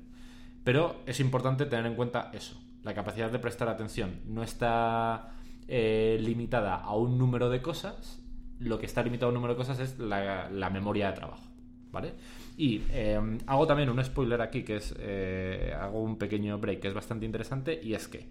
Pero 0.64 1.02
es 1.06 1.20
importante 1.20 1.66
tener 1.66 1.86
en 1.86 1.94
cuenta 1.94 2.30
eso. 2.32 2.61
La 2.82 2.94
capacidad 2.94 3.30
de 3.30 3.38
prestar 3.38 3.68
atención 3.68 4.20
no 4.26 4.42
está 4.42 5.32
eh, 5.68 6.18
limitada 6.20 6.76
a 6.76 6.94
un 6.94 7.18
número 7.18 7.50
de 7.50 7.62
cosas. 7.62 8.20
Lo 8.58 8.78
que 8.78 8.86
está 8.86 9.02
limitado 9.02 9.26
a 9.26 9.30
un 9.30 9.34
número 9.34 9.54
de 9.54 9.58
cosas 9.58 9.80
es 9.80 9.98
la, 9.98 10.70
memoria 10.72 11.08
de 11.08 11.12
trabajo. 11.14 11.44
¿Vale? 11.92 12.12
Y 12.56 12.82
eh, 12.90 13.38
hago 13.46 13.66
también 13.66 13.90
un 13.90 14.04
spoiler 14.04 14.40
aquí, 14.40 14.62
que 14.62 14.76
es. 14.76 14.94
eh, 14.98 15.74
hago 15.78 16.02
un 16.02 16.16
pequeño 16.16 16.58
break 16.58 16.80
que 16.80 16.88
es 16.88 16.94
bastante 16.94 17.26
interesante. 17.26 17.80
Y 17.82 17.94
es 17.94 18.06
que 18.06 18.28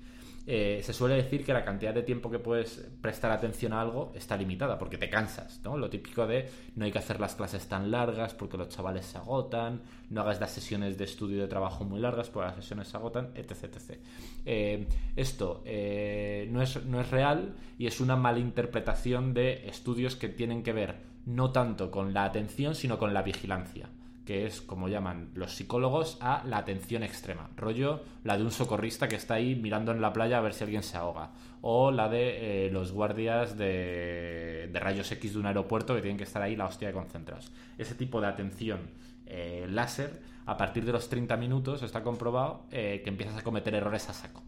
eh, 0.51 0.81
se 0.81 0.93
suele 0.93 1.13
decir 1.13 1.45
que 1.45 1.53
la 1.53 1.63
cantidad 1.63 1.93
de 1.93 2.01
tiempo 2.01 2.31
que 2.31 2.39
puedes 2.39 2.89
prestar 3.01 3.29
atención 3.29 3.71
a 3.71 3.81
algo 3.81 4.11
está 4.15 4.35
limitada, 4.35 4.79
porque 4.79 4.97
te 4.97 5.07
cansas, 5.07 5.61
¿no? 5.63 5.77
Lo 5.77 5.91
típico 5.91 6.25
de 6.25 6.49
no 6.75 6.85
hay 6.85 6.91
que 6.91 6.97
hacer 6.97 7.19
las 7.19 7.35
clases 7.35 7.67
tan 7.67 7.91
largas 7.91 8.33
porque 8.33 8.57
los 8.57 8.69
chavales 8.69 9.05
se 9.05 9.19
agotan, 9.19 9.83
no 10.09 10.21
hagas 10.21 10.39
las 10.39 10.49
sesiones 10.49 10.97
de 10.97 11.03
estudio 11.03 11.37
y 11.37 11.41
de 11.41 11.47
trabajo 11.47 11.83
muy 11.83 11.99
largas 11.99 12.31
porque 12.31 12.47
las 12.47 12.55
sesiones 12.55 12.87
se 12.87 12.97
agotan, 12.97 13.29
etc. 13.35 13.99
Eh, 14.43 14.87
esto 15.15 15.61
eh, 15.65 16.47
no, 16.49 16.63
es, 16.63 16.83
no 16.83 16.99
es 16.99 17.11
real 17.11 17.53
y 17.77 17.85
es 17.85 18.01
una 18.01 18.15
mala 18.15 18.39
interpretación 18.39 19.35
de 19.35 19.67
estudios 19.67 20.15
que 20.15 20.29
tienen 20.29 20.63
que 20.63 20.73
ver 20.73 20.95
no 21.27 21.51
tanto 21.51 21.91
con 21.91 22.11
la 22.11 22.23
atención, 22.23 22.73
sino 22.73 22.97
con 22.97 23.13
la 23.13 23.21
vigilancia 23.21 23.87
que 24.30 24.45
es 24.45 24.61
como 24.61 24.89
llaman 24.89 25.32
los 25.34 25.55
psicólogos 25.55 26.19
a 26.21 26.43
la 26.45 26.59
atención 26.59 27.01
extrema, 27.01 27.49
rollo 27.57 28.03
la 28.23 28.38
de 28.38 28.43
un 28.43 28.51
socorrista 28.51 29.07
que 29.07 29.15
está 29.15 29.34
ahí 29.34 29.55
mirando 29.55 29.91
en 29.91 30.01
la 30.01 30.13
playa 30.13 30.38
a 30.38 30.41
ver 30.41 30.53
si 30.53 30.63
alguien 30.63 30.84
se 30.84 30.97
ahoga, 30.97 31.32
o 31.61 31.89
la 31.89 32.09
de 32.09 32.67
eh, 32.67 32.69
los 32.69 32.91
guardias 32.91 33.57
de, 33.57 34.69
rayos 34.71 35.11
X 35.11 35.34
de 35.34 35.39
un 35.39 35.47
aeropuerto 35.47 35.95
que 35.95 36.01
tienen 36.01 36.19
que 36.19 36.25
estar 36.25 36.43
ahí 36.43 36.55
la 36.55 36.67
hostia 36.67 36.89
de 36.89 36.93
concentrados. 36.93 37.51
Ese 37.80 37.95
tipo 37.95 38.21
de 38.21 38.27
atención 38.27 38.91
eh, 39.25 39.65
láser, 39.67 40.21
a 40.45 40.57
partir 40.57 40.86
de 40.86 40.91
los 40.91 41.09
30 41.09 41.36
minutos 41.36 41.82
está 41.82 42.03
comprobado 42.03 42.67
eh, 42.69 43.01
que 43.03 43.09
empiezas 43.09 43.36
a 43.36 43.43
cometer 43.43 43.73
errores 43.73 44.09
a 44.09 44.13
saco. 44.13 44.43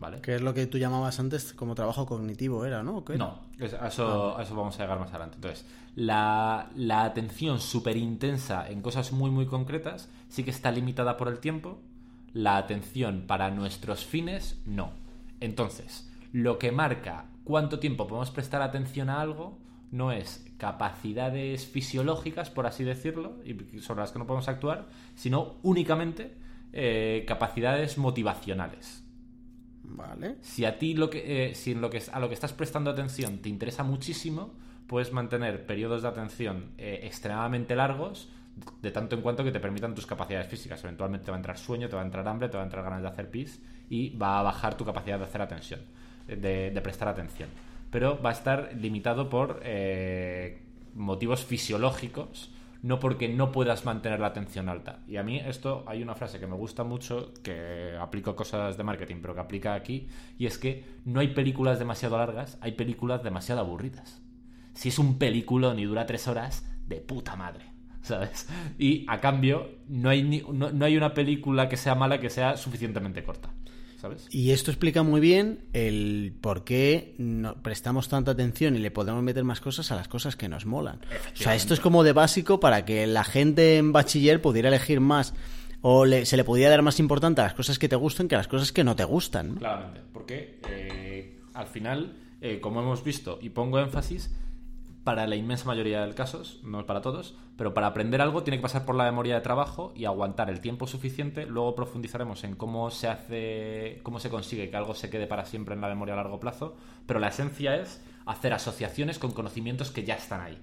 ¿Vale? 0.00 0.20
Que 0.20 0.34
es 0.34 0.42
lo 0.42 0.52
que 0.52 0.66
tú 0.66 0.76
llamabas 0.76 1.18
antes 1.20 1.52
como 1.54 1.74
trabajo 1.74 2.04
cognitivo, 2.04 2.64
¿era, 2.64 2.82
no? 2.82 3.04
No, 3.16 3.40
a 3.80 3.86
eso, 3.88 4.36
a 4.36 4.42
eso 4.42 4.54
vamos 4.54 4.78
a 4.78 4.82
llegar 4.82 4.98
más 4.98 5.10
adelante. 5.10 5.36
Entonces, 5.36 5.64
la, 5.94 6.68
la 6.74 7.04
atención 7.04 7.60
súper 7.60 7.96
intensa 7.96 8.68
en 8.68 8.82
cosas 8.82 9.12
muy, 9.12 9.30
muy 9.30 9.46
concretas 9.46 10.10
sí 10.28 10.42
que 10.44 10.50
está 10.50 10.72
limitada 10.72 11.16
por 11.16 11.28
el 11.28 11.38
tiempo. 11.38 11.78
La 12.32 12.56
atención 12.56 13.24
para 13.26 13.50
nuestros 13.50 14.04
fines, 14.04 14.60
no. 14.66 14.90
Entonces, 15.40 16.10
lo 16.32 16.58
que 16.58 16.72
marca 16.72 17.26
cuánto 17.44 17.78
tiempo 17.78 18.08
podemos 18.08 18.30
prestar 18.30 18.60
atención 18.60 19.08
a 19.08 19.20
algo 19.20 19.58
no 19.92 20.10
es 20.10 20.44
capacidades 20.58 21.66
fisiológicas, 21.66 22.50
por 22.50 22.66
así 22.66 22.82
decirlo, 22.82 23.36
y 23.44 23.80
sobre 23.80 24.00
las 24.00 24.10
que 24.10 24.18
no 24.18 24.26
podemos 24.26 24.48
actuar, 24.48 24.88
sino 25.14 25.54
únicamente 25.62 26.34
eh, 26.72 27.24
capacidades 27.28 27.96
motivacionales. 27.98 29.03
Vale. 29.86 30.36
Si 30.40 30.64
a 30.64 30.78
ti 30.78 30.94
lo 30.94 31.10
que, 31.10 31.50
eh, 31.50 31.54
si 31.54 31.72
en 31.72 31.80
lo 31.80 31.90
que 31.90 32.02
a 32.10 32.18
lo 32.18 32.28
que 32.28 32.34
estás 32.34 32.52
prestando 32.52 32.90
atención 32.90 33.38
te 33.38 33.48
interesa 33.48 33.82
muchísimo, 33.82 34.54
puedes 34.86 35.12
mantener 35.12 35.66
periodos 35.66 36.02
de 36.02 36.08
atención 36.08 36.70
eh, 36.78 37.00
extremadamente 37.04 37.76
largos, 37.76 38.30
de 38.80 38.90
tanto 38.90 39.16
en 39.16 39.22
cuanto 39.22 39.44
que 39.44 39.50
te 39.50 39.60
permitan 39.60 39.94
tus 39.94 40.06
capacidades 40.06 40.48
físicas. 40.48 40.82
Eventualmente 40.84 41.26
te 41.26 41.30
va 41.30 41.36
a 41.36 41.40
entrar 41.40 41.58
sueño, 41.58 41.88
te 41.88 41.96
va 41.96 42.02
a 42.02 42.04
entrar 42.04 42.26
hambre, 42.28 42.48
te 42.48 42.56
va 42.56 42.62
a 42.62 42.66
entrar 42.66 42.84
ganas 42.84 43.02
de 43.02 43.08
hacer 43.08 43.30
pis 43.30 43.60
y 43.90 44.16
va 44.16 44.40
a 44.40 44.42
bajar 44.42 44.76
tu 44.76 44.84
capacidad 44.84 45.18
de 45.18 45.24
hacer 45.24 45.42
atención, 45.42 45.80
eh, 46.28 46.36
de, 46.36 46.70
de 46.70 46.80
prestar 46.80 47.08
atención. 47.08 47.48
Pero 47.90 48.20
va 48.20 48.30
a 48.30 48.32
estar 48.32 48.72
limitado 48.74 49.28
por 49.28 49.60
eh, 49.64 50.62
motivos 50.94 51.44
fisiológicos, 51.44 52.50
no 52.84 53.00
porque 53.00 53.30
no 53.30 53.50
puedas 53.50 53.86
mantener 53.86 54.20
la 54.20 54.26
atención 54.26 54.68
alta. 54.68 55.00
Y 55.08 55.16
a 55.16 55.22
mí 55.22 55.38
esto 55.38 55.84
hay 55.86 56.02
una 56.02 56.14
frase 56.14 56.38
que 56.38 56.46
me 56.46 56.54
gusta 56.54 56.84
mucho, 56.84 57.32
que 57.42 57.96
aplico 57.98 58.36
cosas 58.36 58.76
de 58.76 58.84
marketing, 58.84 59.16
pero 59.22 59.34
que 59.34 59.40
aplica 59.40 59.72
aquí, 59.72 60.06
y 60.36 60.44
es 60.44 60.58
que 60.58 60.84
no 61.06 61.20
hay 61.20 61.28
películas 61.28 61.78
demasiado 61.78 62.18
largas, 62.18 62.58
hay 62.60 62.72
películas 62.72 63.22
demasiado 63.22 63.62
aburridas. 63.62 64.20
Si 64.74 64.90
es 64.90 64.98
un 64.98 65.16
peliculón 65.16 65.78
y 65.78 65.84
dura 65.84 66.04
tres 66.04 66.28
horas, 66.28 66.70
de 66.86 66.96
puta 66.96 67.36
madre. 67.36 67.72
¿Sabes? 68.02 68.50
Y 68.78 69.06
a 69.08 69.18
cambio, 69.18 69.78
no 69.88 70.10
hay, 70.10 70.22
no, 70.22 70.70
no 70.70 70.84
hay 70.84 70.98
una 70.98 71.14
película 71.14 71.70
que 71.70 71.78
sea 71.78 71.94
mala 71.94 72.20
que 72.20 72.28
sea 72.28 72.58
suficientemente 72.58 73.24
corta. 73.24 73.48
¿Sabes? 74.04 74.26
Y 74.30 74.50
esto 74.50 74.70
explica 74.70 75.02
muy 75.02 75.18
bien 75.18 75.60
el 75.72 76.34
por 76.42 76.62
qué 76.64 77.14
no 77.16 77.54
prestamos 77.62 78.10
tanta 78.10 78.32
atención 78.32 78.76
y 78.76 78.78
le 78.80 78.90
podemos 78.90 79.22
meter 79.22 79.44
más 79.44 79.62
cosas 79.62 79.90
a 79.92 79.96
las 79.96 80.08
cosas 80.08 80.36
que 80.36 80.46
nos 80.46 80.66
molan. 80.66 81.00
O 81.32 81.36
sea, 81.36 81.54
esto 81.54 81.72
es 81.72 81.80
como 81.80 82.04
de 82.04 82.12
básico 82.12 82.60
para 82.60 82.84
que 82.84 83.06
la 83.06 83.24
gente 83.24 83.78
en 83.78 83.92
bachiller 83.92 84.42
pudiera 84.42 84.68
elegir 84.68 85.00
más 85.00 85.32
o 85.80 86.04
le- 86.04 86.26
se 86.26 86.36
le 86.36 86.44
pudiera 86.44 86.68
dar 86.70 86.82
más 86.82 87.00
importante 87.00 87.40
a 87.40 87.44
las 87.44 87.54
cosas 87.54 87.78
que 87.78 87.88
te 87.88 87.96
gustan 87.96 88.28
que 88.28 88.34
a 88.34 88.38
las 88.38 88.48
cosas 88.48 88.72
que 88.72 88.84
no 88.84 88.94
te 88.94 89.04
gustan. 89.04 89.54
¿no? 89.54 89.60
Claramente, 89.60 90.02
porque 90.12 90.60
eh, 90.68 91.36
al 91.54 91.66
final, 91.68 92.12
eh, 92.42 92.60
como 92.60 92.80
hemos 92.82 93.02
visto, 93.02 93.38
y 93.40 93.48
pongo 93.48 93.78
énfasis, 93.78 94.30
para 95.04 95.26
la 95.26 95.36
inmensa 95.36 95.66
mayoría 95.66 96.04
de 96.06 96.14
casos, 96.14 96.60
no 96.64 96.86
para 96.86 97.02
todos, 97.02 97.36
pero 97.58 97.74
para 97.74 97.88
aprender 97.88 98.22
algo 98.22 98.42
tiene 98.42 98.56
que 98.56 98.62
pasar 98.62 98.86
por 98.86 98.94
la 98.94 99.04
memoria 99.04 99.34
de 99.34 99.42
trabajo 99.42 99.92
y 99.94 100.06
aguantar 100.06 100.48
el 100.48 100.60
tiempo 100.60 100.86
suficiente. 100.86 101.44
Luego 101.46 101.74
profundizaremos 101.74 102.42
en 102.44 102.56
cómo 102.56 102.90
se 102.90 103.08
hace, 103.08 104.00
cómo 104.02 104.18
se 104.18 104.30
consigue 104.30 104.70
que 104.70 104.76
algo 104.76 104.94
se 104.94 105.10
quede 105.10 105.26
para 105.26 105.44
siempre 105.44 105.74
en 105.74 105.82
la 105.82 105.88
memoria 105.88 106.14
a 106.14 106.16
largo 106.16 106.40
plazo, 106.40 106.76
pero 107.06 107.20
la 107.20 107.28
esencia 107.28 107.76
es 107.76 108.02
hacer 108.24 108.54
asociaciones 108.54 109.18
con 109.18 109.32
conocimientos 109.32 109.90
que 109.90 110.04
ya 110.04 110.14
están 110.14 110.40
ahí. 110.40 110.58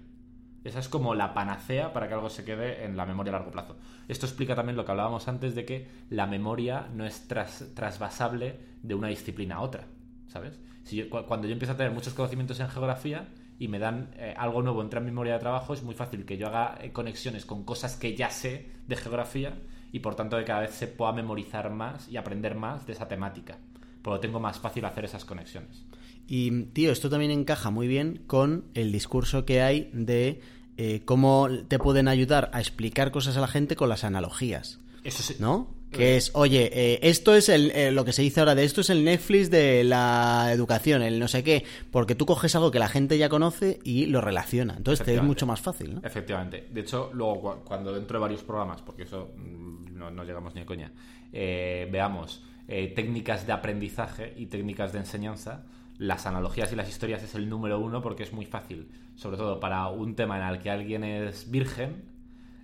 Esa 0.63 0.79
es 0.79 0.89
como 0.89 1.15
la 1.15 1.33
panacea 1.33 1.93
para 1.93 2.07
que 2.07 2.13
algo 2.15 2.29
se 2.29 2.43
quede 2.43 2.83
en 2.85 2.97
la 2.97 3.05
memoria 3.05 3.31
a 3.31 3.37
largo 3.37 3.51
plazo. 3.51 3.77
Esto 4.07 4.25
explica 4.25 4.55
también 4.55 4.75
lo 4.75 4.85
que 4.85 4.91
hablábamos 4.91 5.27
antes 5.27 5.53
de 5.55 5.65
que 5.65 5.87
la 6.09 6.25
memoria 6.27 6.87
no 6.93 7.05
es 7.05 7.27
tras- 7.27 7.73
trasvasable 7.75 8.59
de 8.81 8.95
una 8.95 9.07
disciplina 9.07 9.55
a 9.57 9.61
otra, 9.61 9.85
¿sabes? 10.27 10.59
Si 10.83 10.95
yo- 10.97 11.09
cu- 11.09 11.25
cuando 11.27 11.47
yo 11.47 11.53
empiezo 11.53 11.73
a 11.73 11.77
tener 11.77 11.91
muchos 11.91 12.13
conocimientos 12.13 12.59
en 12.59 12.69
geografía 12.69 13.27
y 13.61 13.67
me 13.67 13.77
dan 13.77 14.09
eh, 14.17 14.33
algo 14.35 14.63
nuevo 14.63 14.81
entra 14.81 14.97
en 14.97 15.05
mi 15.05 15.11
memoria 15.11 15.33
de 15.33 15.39
trabajo, 15.39 15.75
es 15.75 15.83
muy 15.83 15.93
fácil 15.93 16.25
que 16.25 16.35
yo 16.35 16.47
haga 16.47 16.79
eh, 16.81 16.91
conexiones 16.91 17.45
con 17.45 17.63
cosas 17.63 17.95
que 17.95 18.15
ya 18.15 18.31
sé 18.31 18.65
de 18.87 18.95
geografía 18.95 19.53
y 19.91 19.99
por 19.99 20.15
tanto 20.15 20.35
que 20.39 20.45
cada 20.45 20.61
vez 20.61 20.71
se 20.71 20.87
pueda 20.87 21.13
memorizar 21.13 21.69
más 21.69 22.09
y 22.09 22.17
aprender 22.17 22.55
más 22.55 22.87
de 22.87 22.93
esa 22.93 23.07
temática. 23.07 23.59
Por 24.01 24.13
lo 24.13 24.19
tengo 24.19 24.39
más 24.39 24.57
fácil 24.57 24.83
hacer 24.85 25.05
esas 25.05 25.25
conexiones. 25.25 25.85
Y, 26.25 26.63
tío, 26.73 26.91
esto 26.91 27.11
también 27.11 27.29
encaja 27.29 27.69
muy 27.69 27.87
bien 27.87 28.23
con 28.25 28.65
el 28.73 28.91
discurso 28.91 29.45
que 29.45 29.61
hay 29.61 29.91
de 29.93 30.41
eh, 30.77 31.03
cómo 31.05 31.47
te 31.67 31.77
pueden 31.77 32.07
ayudar 32.07 32.49
a 32.53 32.61
explicar 32.61 33.11
cosas 33.11 33.37
a 33.37 33.41
la 33.41 33.47
gente 33.47 33.75
con 33.75 33.89
las 33.89 34.03
analogías. 34.03 34.79
Eso 35.03 35.21
sí. 35.21 35.35
¿No? 35.39 35.67
Que 35.91 36.15
es, 36.17 36.31
oye, 36.33 36.69
eh, 36.73 36.99
esto 37.03 37.35
es 37.35 37.49
el, 37.49 37.71
eh, 37.71 37.91
lo 37.91 38.05
que 38.05 38.13
se 38.13 38.21
dice 38.21 38.39
ahora 38.39 38.55
de 38.55 38.63
esto 38.63 38.81
es 38.81 38.89
el 38.89 39.03
Netflix 39.03 39.49
de 39.51 39.83
la 39.83 40.49
educación, 40.53 41.01
el 41.01 41.19
no 41.19 41.27
sé 41.27 41.43
qué, 41.43 41.63
porque 41.91 42.15
tú 42.15 42.25
coges 42.25 42.55
algo 42.55 42.71
que 42.71 42.79
la 42.79 42.87
gente 42.87 43.17
ya 43.17 43.27
conoce 43.29 43.79
y 43.83 44.05
lo 44.05 44.21
relaciona. 44.21 44.75
Entonces 44.77 45.05
te 45.05 45.11
es 45.11 45.17
mucho 45.27 45.45
más 45.45 45.59
fácil, 45.61 45.95
¿no? 45.95 46.01
Efectivamente. 46.03 46.67
De 46.71 46.81
hecho, 46.81 47.09
luego 47.13 47.39
cu- 47.41 47.63
cuando 47.65 47.91
dentro 47.93 48.17
de 48.17 48.21
varios 48.21 48.41
programas, 48.43 48.81
porque 48.81 49.03
eso 49.03 49.31
mm, 49.35 49.97
no, 49.97 50.09
no 50.11 50.23
llegamos 50.23 50.55
ni 50.55 50.61
a 50.61 50.65
coña, 50.65 50.91
eh, 51.33 51.87
veamos 51.91 52.41
eh, 52.67 52.93
técnicas 52.95 53.45
de 53.45 53.51
aprendizaje 53.53 54.33
y 54.37 54.45
técnicas 54.45 54.93
de 54.93 54.99
enseñanza, 54.99 55.65
las 55.97 56.25
analogías 56.25 56.71
y 56.71 56.75
las 56.75 56.89
historias 56.89 57.21
es 57.21 57.35
el 57.35 57.47
número 57.49 57.79
uno 57.79 58.01
porque 58.01 58.23
es 58.23 58.33
muy 58.33 58.45
fácil, 58.45 58.87
sobre 59.15 59.37
todo 59.37 59.59
para 59.59 59.87
un 59.89 60.15
tema 60.15 60.37
en 60.37 60.47
el 60.55 60.59
que 60.61 60.69
alguien 60.71 61.03
es 61.03 61.51
virgen, 61.51 62.03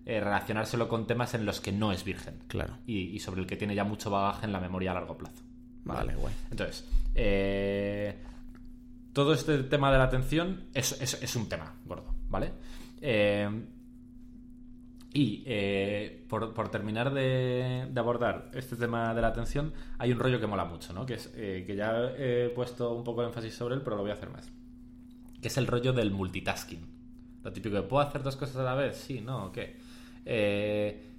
eh, 0.10 0.20
relacionárselo 0.22 0.88
con 0.88 1.06
temas 1.06 1.34
en 1.34 1.46
los 1.46 1.60
que 1.60 1.72
no 1.72 1.92
es 1.92 2.04
virgen. 2.04 2.36
Claro. 2.48 2.78
Y, 2.88 3.00
y 3.16 3.20
sobre 3.20 3.42
el 3.42 3.48
que 3.48 3.58
tiene 3.58 3.76
ya 3.76 3.84
mucho 3.84 4.10
bagaje 4.10 4.46
en 4.46 4.54
la 4.54 4.60
memoria 4.60 4.92
a 4.92 4.94
largo 4.96 5.18
plazo. 5.18 5.44
Vale, 5.84 6.16
guay. 6.16 6.34
Entonces, 6.50 6.88
eh, 7.14 8.18
todo 9.14 9.34
este 9.34 9.64
tema 9.64 9.92
de 9.92 9.98
la 9.98 10.06
atención 10.06 10.64
es, 10.74 11.00
es- 11.02 11.22
es 11.22 11.36
un 11.36 11.48
tema 11.50 11.74
gordo, 11.86 12.14
¿vale? 12.30 12.52
Eh, 13.02 13.50
y 15.14 15.44
eh, 15.48 16.26
por, 16.30 16.54
por 16.54 16.70
terminar 16.70 17.12
de, 17.14 17.88
de 17.92 18.00
abordar 18.00 18.52
este 18.54 18.76
tema 18.76 19.14
de 19.16 19.22
la 19.22 19.28
atención, 19.30 19.74
hay 19.98 20.12
un 20.12 20.20
rollo 20.20 20.40
que 20.40 20.46
mola 20.48 20.66
mucho, 20.66 20.94
¿no? 20.94 21.06
Que 21.06 21.16
es 21.16 21.32
eh, 21.36 21.64
que 21.66 21.76
ya 21.76 22.12
he 22.18 22.50
puesto 22.54 22.94
un 22.94 23.04
poco 23.04 23.22
de 23.22 23.28
énfasis 23.28 23.56
sobre 23.56 23.76
él, 23.76 23.82
pero 23.82 23.96
lo 23.96 24.04
voy 24.04 24.12
a 24.12 24.16
hacer 24.16 24.30
más. 24.30 24.50
Que 25.42 25.48
es 25.48 25.58
el 25.58 25.66
rollo 25.68 25.94
del 25.94 26.12
multitasking. 26.12 26.86
Lo 27.44 27.52
típico 27.54 27.76
de, 27.76 27.84
¿puedo 27.84 28.04
hacer 28.06 28.22
dos 28.22 28.36
cosas 28.36 28.58
a 28.58 28.64
la 28.64 28.76
vez? 28.76 28.98
Sí, 28.98 29.22
no, 29.22 29.46
¿o 29.46 29.52
¿qué? 29.52 29.78
Eh, 30.28 31.14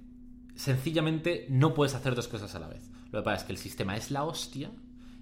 sencillamente 0.55 1.47
no 1.49 1.73
puedes 1.73 1.95
hacer 1.95 2.15
dos 2.15 2.27
cosas 2.27 2.53
a 2.55 2.59
la 2.59 2.67
vez. 2.67 2.89
Lo 3.11 3.19
que 3.19 3.23
pasa 3.23 3.37
es 3.37 3.43
que 3.43 3.51
el 3.53 3.57
sistema 3.57 3.95
es 3.97 4.11
la 4.11 4.23
hostia. 4.23 4.71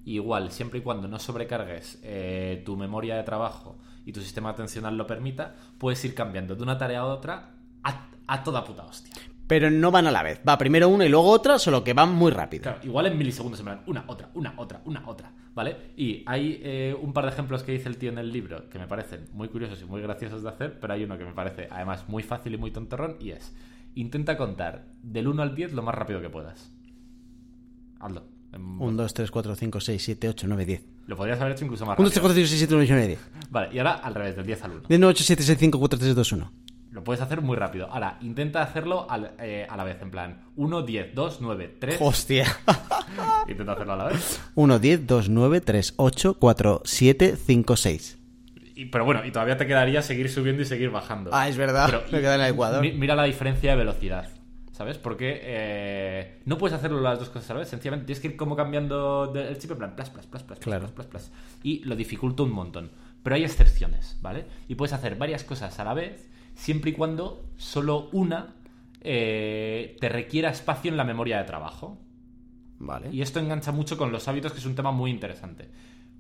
Y 0.04 0.16
igual, 0.16 0.52
siempre 0.52 0.80
y 0.80 0.82
cuando 0.82 1.08
no 1.08 1.20
sobrecargues 1.20 2.00
eh, 2.04 2.62
tu 2.66 2.78
memoria 2.78 3.16
de 3.16 3.24
trabajo 3.24 3.78
y 4.06 4.14
tu 4.14 4.22
sistema 4.22 4.50
atencional 4.50 4.98
lo 4.98 5.06
permita, 5.06 5.56
puedes 5.78 6.04
ir 6.06 6.16
cambiando 6.16 6.56
de 6.56 6.64
una 6.64 6.78
tarea 6.78 7.00
a 7.00 7.06
otra 7.06 7.52
a, 7.84 8.10
a 8.28 8.44
toda 8.44 8.64
puta 8.64 8.86
hostia. 8.86 9.14
Pero 9.48 9.72
no 9.72 9.92
van 9.92 10.08
a 10.08 10.12
la 10.12 10.24
vez. 10.24 10.42
Va 10.48 10.58
primero 10.58 10.90
una 10.90 11.06
y 11.06 11.10
luego 11.10 11.30
otra, 11.30 11.58
solo 11.58 11.84
que 11.84 11.94
van 11.94 12.14
muy 12.14 12.32
rápido. 12.32 12.64
Claro, 12.64 12.80
igual 12.84 13.08
en 13.08 13.18
milisegundos 13.18 13.60
en 13.62 13.66
plan, 13.66 13.82
una, 13.88 14.04
otra, 14.08 14.30
una, 14.34 14.54
otra, 14.58 14.82
una, 14.84 15.08
otra, 15.08 15.32
¿vale? 15.56 15.94
Y 15.96 16.24
hay 16.26 16.60
eh, 16.62 16.98
un 17.02 17.14
par 17.14 17.26
de 17.26 17.32
ejemplos 17.32 17.64
que 17.64 17.72
dice 17.72 17.88
el 17.88 17.98
tío 17.98 18.10
en 18.10 18.18
el 18.18 18.32
libro 18.32 18.70
que 18.70 18.78
me 18.78 18.88
parecen 18.88 19.28
muy 19.32 19.48
curiosos 19.48 19.82
y 19.82 19.86
muy 19.86 20.02
graciosos 20.02 20.44
de 20.44 20.50
hacer, 20.50 20.80
pero 20.80 20.94
hay 20.94 21.06
uno 21.06 21.18
que 21.18 21.24
me 21.24 21.34
parece 21.34 21.70
además 21.72 22.10
muy 22.10 22.24
fácil 22.24 22.54
y 22.54 22.58
muy 22.58 22.72
tontorrón 22.72 23.16
y 23.22 23.32
es, 23.32 23.56
intenta 24.00 24.38
contar 24.38 24.88
del 25.04 25.28
1 25.28 25.42
al 25.42 25.56
10 25.56 25.74
lo 25.74 25.82
más 25.84 25.96
rápido 25.96 26.22
que 26.22 26.30
puedas. 26.30 26.72
Hazlo. 28.00 28.24
En- 28.54 28.80
1, 28.82 28.92
2, 29.04 29.14
3, 29.14 29.32
4, 29.32 29.56
5, 29.56 29.80
6, 29.82 30.02
7, 30.04 30.30
8, 30.30 30.48
9, 30.48 30.66
10. 30.66 30.86
Lo 31.08 31.16
podrías 31.18 31.40
haber 31.42 31.54
hecho 31.54 31.66
incluso 31.66 31.86
más 31.86 31.98
1, 32.00 32.06
2, 32.06 32.14
3, 32.14 32.24
rápido. 32.24 32.34
4, 32.34 32.36
5, 32.36 32.48
6, 32.50 32.60
7, 32.60 32.76
8, 32.76 32.94
9, 32.94 33.08
10. 33.08 33.20
Vale, 33.50 33.76
y 33.76 33.78
ahora 33.80 33.94
al 33.96 34.16
revés, 34.16 34.36
del 34.36 34.46
10 34.46 34.64
al 34.64 34.72
1. 34.72 34.82
10, 34.88 35.00
9, 35.00 35.12
8, 35.12 35.24
7, 35.24 35.44
6, 35.44 35.58
5, 35.60 35.80
4, 35.80 36.00
3, 36.00 36.16
2, 36.16 36.32
1. 36.32 36.52
Lo 36.92 37.04
puedes 37.04 37.22
hacer 37.22 37.42
muy 37.42 37.58
rápido. 37.58 37.88
Ahora, 37.92 38.18
intenta 38.22 38.62
hacerlo 38.64 39.10
al- 39.10 39.34
eh, 39.40 39.68
a 39.70 39.78
la 39.78 39.84
vez, 39.84 40.02
en 40.02 40.10
plan 40.10 40.42
1, 40.56 40.82
10, 40.82 41.14
2, 41.14 41.40
9, 41.42 41.76
3. 41.80 41.98
Hostia. 42.00 42.46
Intenta 43.48 43.74
hacerlo 43.74 43.94
a 43.94 43.98
la 43.98 44.06
vez. 44.06 44.42
1, 44.56 44.80
10, 44.80 45.06
2, 45.06 45.30
9, 45.30 45.62
3, 45.62 45.94
8, 45.98 46.38
4, 46.40 46.82
7, 46.86 47.36
5, 47.36 47.76
6. 47.76 48.18
Y- 48.78 48.86
pero 48.86 49.06
bueno, 49.06 49.26
y 49.26 49.32
todavía 49.32 49.58
te 49.58 49.66
quedaría 49.68 50.02
seguir 50.02 50.30
subiendo 50.30 50.62
y 50.62 50.66
seguir 50.66 50.90
bajando. 50.92 51.32
Ah, 51.34 51.48
es 51.50 51.58
verdad. 51.58 51.86
Pero, 51.88 52.04
Me 52.12 52.20
queda 52.22 52.36
en 52.36 52.42
el 52.42 52.52
Ecuador. 52.52 52.82
mi- 52.82 52.92
mira 52.94 53.16
la 53.16 53.24
diferencia 53.24 53.72
de 53.72 53.78
velocidad. 53.78 54.30
¿Sabes? 54.72 55.00
Porque 55.00 55.40
eh, 55.42 56.40
no 56.46 56.60
puedes 56.60 56.78
hacerlo 56.78 57.02
las 57.02 57.18
dos 57.18 57.30
cosas 57.30 57.50
a 57.50 57.54
la 57.56 57.60
vez. 57.62 57.70
Sencillamente 57.70 58.06
tienes 58.06 58.22
que 58.22 58.28
ir 58.28 58.36
como 58.38 58.56
cambiando 58.56 59.26
de- 59.26 59.48
el 59.48 59.58
chip 59.58 59.72
en 59.72 59.78
plan 59.80 59.96
plas, 59.96 60.12
plas, 60.12 60.28
plas, 60.28 60.44
plas, 60.44 60.60
Claro. 60.60 60.82
plas, 60.82 60.92
plas, 60.92 61.08
plas. 61.08 61.32
Y 61.64 61.80
lo 61.86 61.96
dificulta 61.96 62.44
un 62.44 62.52
montón. 62.52 62.92
Pero 63.24 63.36
hay 63.36 63.44
excepciones, 63.44 64.20
¿vale? 64.22 64.46
Y 64.68 64.76
puedes 64.76 64.94
hacer 64.94 65.16
varias 65.16 65.44
cosas 65.44 65.80
a 65.80 65.84
la 65.84 65.96
vez 65.96 66.30
siempre 66.54 66.92
y 66.92 66.94
cuando 66.94 67.44
solo 67.58 68.10
una 68.12 68.54
eh, 69.02 69.96
te 70.00 70.10
requiera 70.10 70.50
espacio 70.52 70.92
en 70.92 70.98
la 70.98 71.04
memoria 71.04 71.38
de 71.40 71.46
trabajo. 71.46 71.98
Vale. 72.80 73.10
Y 73.12 73.22
esto 73.24 73.40
engancha 73.40 73.72
mucho 73.72 73.98
con 73.98 74.12
los 74.12 74.28
hábitos, 74.28 74.52
que 74.54 74.60
es 74.60 74.66
un 74.66 74.76
tema 74.76 74.92
muy 74.92 75.10
interesante. 75.10 75.70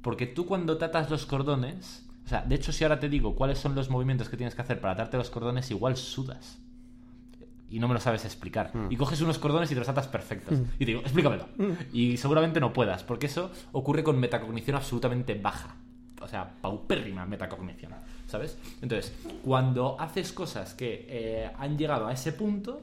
Porque 0.01 0.25
tú 0.25 0.45
cuando 0.47 0.77
tatas 0.77 1.09
los 1.11 1.25
cordones, 1.27 2.06
o 2.27 2.29
sea, 2.29 2.41
de 2.41 2.55
hecho 2.55 2.73
si 2.73 2.83
ahora 2.83 2.99
te 2.99 3.07
digo 3.07 3.35
cuáles 3.35 3.57
son 3.57 3.73
los 3.73 3.89
movimientos 3.89 4.27
que 4.27 4.35
tienes 4.35 4.53
que 4.53 4.61
hacer 4.61 4.81
para 4.81 4.91
atarte 4.91 5.15
los 5.15 5.29
cordones, 5.29 5.71
igual 5.71 5.95
sudas. 5.95 6.59
Y 7.69 7.79
no 7.79 7.87
me 7.87 7.93
lo 7.93 8.01
sabes 8.01 8.25
explicar. 8.25 8.73
Y 8.89 8.97
coges 8.97 9.21
unos 9.21 9.39
cordones 9.39 9.71
y 9.71 9.73
te 9.73 9.79
los 9.79 9.87
atas 9.87 10.09
perfectos. 10.09 10.59
Y 10.75 10.79
te 10.79 10.85
digo, 10.87 10.99
explícamelo. 10.99 11.47
Y 11.93 12.17
seguramente 12.17 12.59
no 12.59 12.73
puedas, 12.73 13.05
porque 13.05 13.27
eso 13.27 13.49
ocurre 13.71 14.03
con 14.03 14.19
metacognición 14.19 14.75
absolutamente 14.75 15.35
baja. 15.35 15.77
O 16.21 16.27
sea, 16.27 16.51
paupérrima 16.59 17.25
metacognición. 17.25 17.93
¿Sabes? 18.25 18.57
Entonces, 18.81 19.15
cuando 19.41 19.95
haces 19.97 20.33
cosas 20.33 20.73
que 20.73 21.05
eh, 21.07 21.49
han 21.57 21.77
llegado 21.77 22.07
a 22.07 22.11
ese 22.11 22.33
punto, 22.33 22.81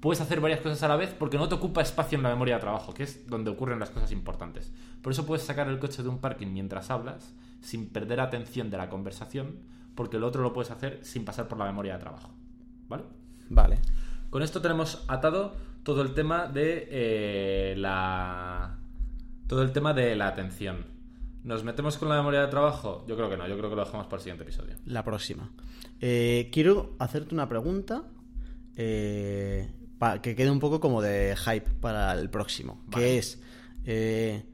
puedes 0.00 0.22
hacer 0.22 0.40
varias 0.40 0.60
cosas 0.60 0.82
a 0.84 0.88
la 0.88 0.96
vez 0.96 1.14
porque 1.18 1.36
no 1.36 1.50
te 1.50 1.54
ocupa 1.54 1.82
espacio 1.82 2.16
en 2.16 2.22
la 2.22 2.30
memoria 2.30 2.54
de 2.54 2.62
trabajo, 2.62 2.94
que 2.94 3.02
es 3.02 3.26
donde 3.26 3.50
ocurren 3.50 3.78
las 3.78 3.90
cosas 3.90 4.10
importantes. 4.10 4.72
Por 5.02 5.12
eso 5.12 5.26
puedes 5.26 5.44
sacar 5.44 5.68
el 5.68 5.78
coche 5.78 6.02
de 6.02 6.08
un 6.08 6.16
parking 6.16 6.46
mientras 6.46 6.90
hablas, 6.90 7.34
sin 7.60 7.88
perder 7.88 8.20
atención 8.20 8.70
de 8.70 8.76
la 8.76 8.88
conversación, 8.88 9.60
porque 9.94 10.18
lo 10.18 10.26
otro 10.26 10.42
lo 10.42 10.52
puedes 10.52 10.70
hacer 10.70 11.00
sin 11.02 11.24
pasar 11.24 11.48
por 11.48 11.58
la 11.58 11.64
memoria 11.64 11.94
de 11.94 12.00
trabajo. 12.00 12.30
¿Vale? 12.88 13.04
Vale. 13.50 13.78
Con 14.30 14.42
esto 14.42 14.60
tenemos 14.60 15.04
atado 15.08 15.54
todo 15.82 16.02
el 16.02 16.14
tema 16.14 16.46
de 16.46 16.88
eh, 16.90 17.74
la. 17.76 18.78
Todo 19.46 19.62
el 19.62 19.72
tema 19.72 19.94
de 19.94 20.16
la 20.16 20.28
atención. 20.28 20.84
¿Nos 21.44 21.62
metemos 21.62 21.96
con 21.96 22.08
la 22.08 22.16
memoria 22.16 22.40
de 22.40 22.48
trabajo? 22.48 23.04
Yo 23.06 23.14
creo 23.16 23.30
que 23.30 23.36
no, 23.36 23.46
yo 23.46 23.56
creo 23.56 23.70
que 23.70 23.76
lo 23.76 23.84
dejamos 23.84 24.06
para 24.06 24.16
el 24.16 24.22
siguiente 24.22 24.42
episodio. 24.42 24.74
La 24.84 25.04
próxima. 25.04 25.48
Eh, 26.00 26.50
quiero 26.52 26.96
hacerte 26.98 27.34
una 27.34 27.48
pregunta 27.48 28.02
eh, 28.76 29.70
pa- 29.98 30.20
que 30.20 30.34
quede 30.34 30.50
un 30.50 30.58
poco 30.60 30.80
como 30.80 31.00
de 31.02 31.36
hype 31.36 31.70
para 31.80 32.12
el 32.12 32.28
próximo. 32.30 32.82
Vale. 32.86 33.04
Que 33.04 33.18
es, 33.18 33.42
eh, 33.84 34.44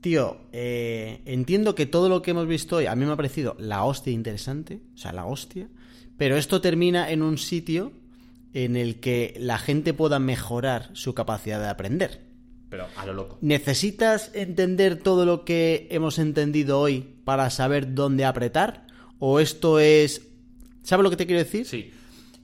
tío, 0.00 0.38
eh, 0.52 1.22
entiendo 1.24 1.74
que 1.74 1.86
todo 1.86 2.08
lo 2.08 2.22
que 2.22 2.30
hemos 2.32 2.46
visto 2.46 2.76
hoy 2.76 2.86
a 2.86 2.94
mí 2.94 3.04
me 3.04 3.12
ha 3.12 3.16
parecido 3.16 3.56
la 3.58 3.84
hostia 3.84 4.12
interesante, 4.12 4.80
o 4.94 4.96
sea, 4.96 5.12
la 5.12 5.26
hostia, 5.26 5.68
pero 6.16 6.36
esto 6.36 6.60
termina 6.60 7.10
en 7.10 7.22
un 7.22 7.38
sitio 7.38 7.92
en 8.54 8.76
el 8.76 9.00
que 9.00 9.34
la 9.38 9.58
gente 9.58 9.94
pueda 9.94 10.18
mejorar 10.18 10.90
su 10.92 11.14
capacidad 11.14 11.60
de 11.60 11.68
aprender. 11.68 12.28
Pero 12.68 12.86
a 12.96 13.06
lo 13.06 13.14
loco. 13.14 13.38
¿Necesitas 13.40 14.30
entender 14.34 14.96
todo 14.96 15.24
lo 15.24 15.44
que 15.44 15.88
hemos 15.90 16.18
entendido 16.18 16.80
hoy 16.80 17.16
para 17.24 17.48
saber 17.50 17.94
dónde 17.94 18.24
apretar? 18.24 18.86
¿O 19.18 19.40
esto 19.40 19.78
es... 19.78 20.28
¿Sabes 20.82 21.04
lo 21.04 21.10
que 21.10 21.16
te 21.16 21.26
quiero 21.26 21.42
decir? 21.42 21.66
Sí. 21.66 21.90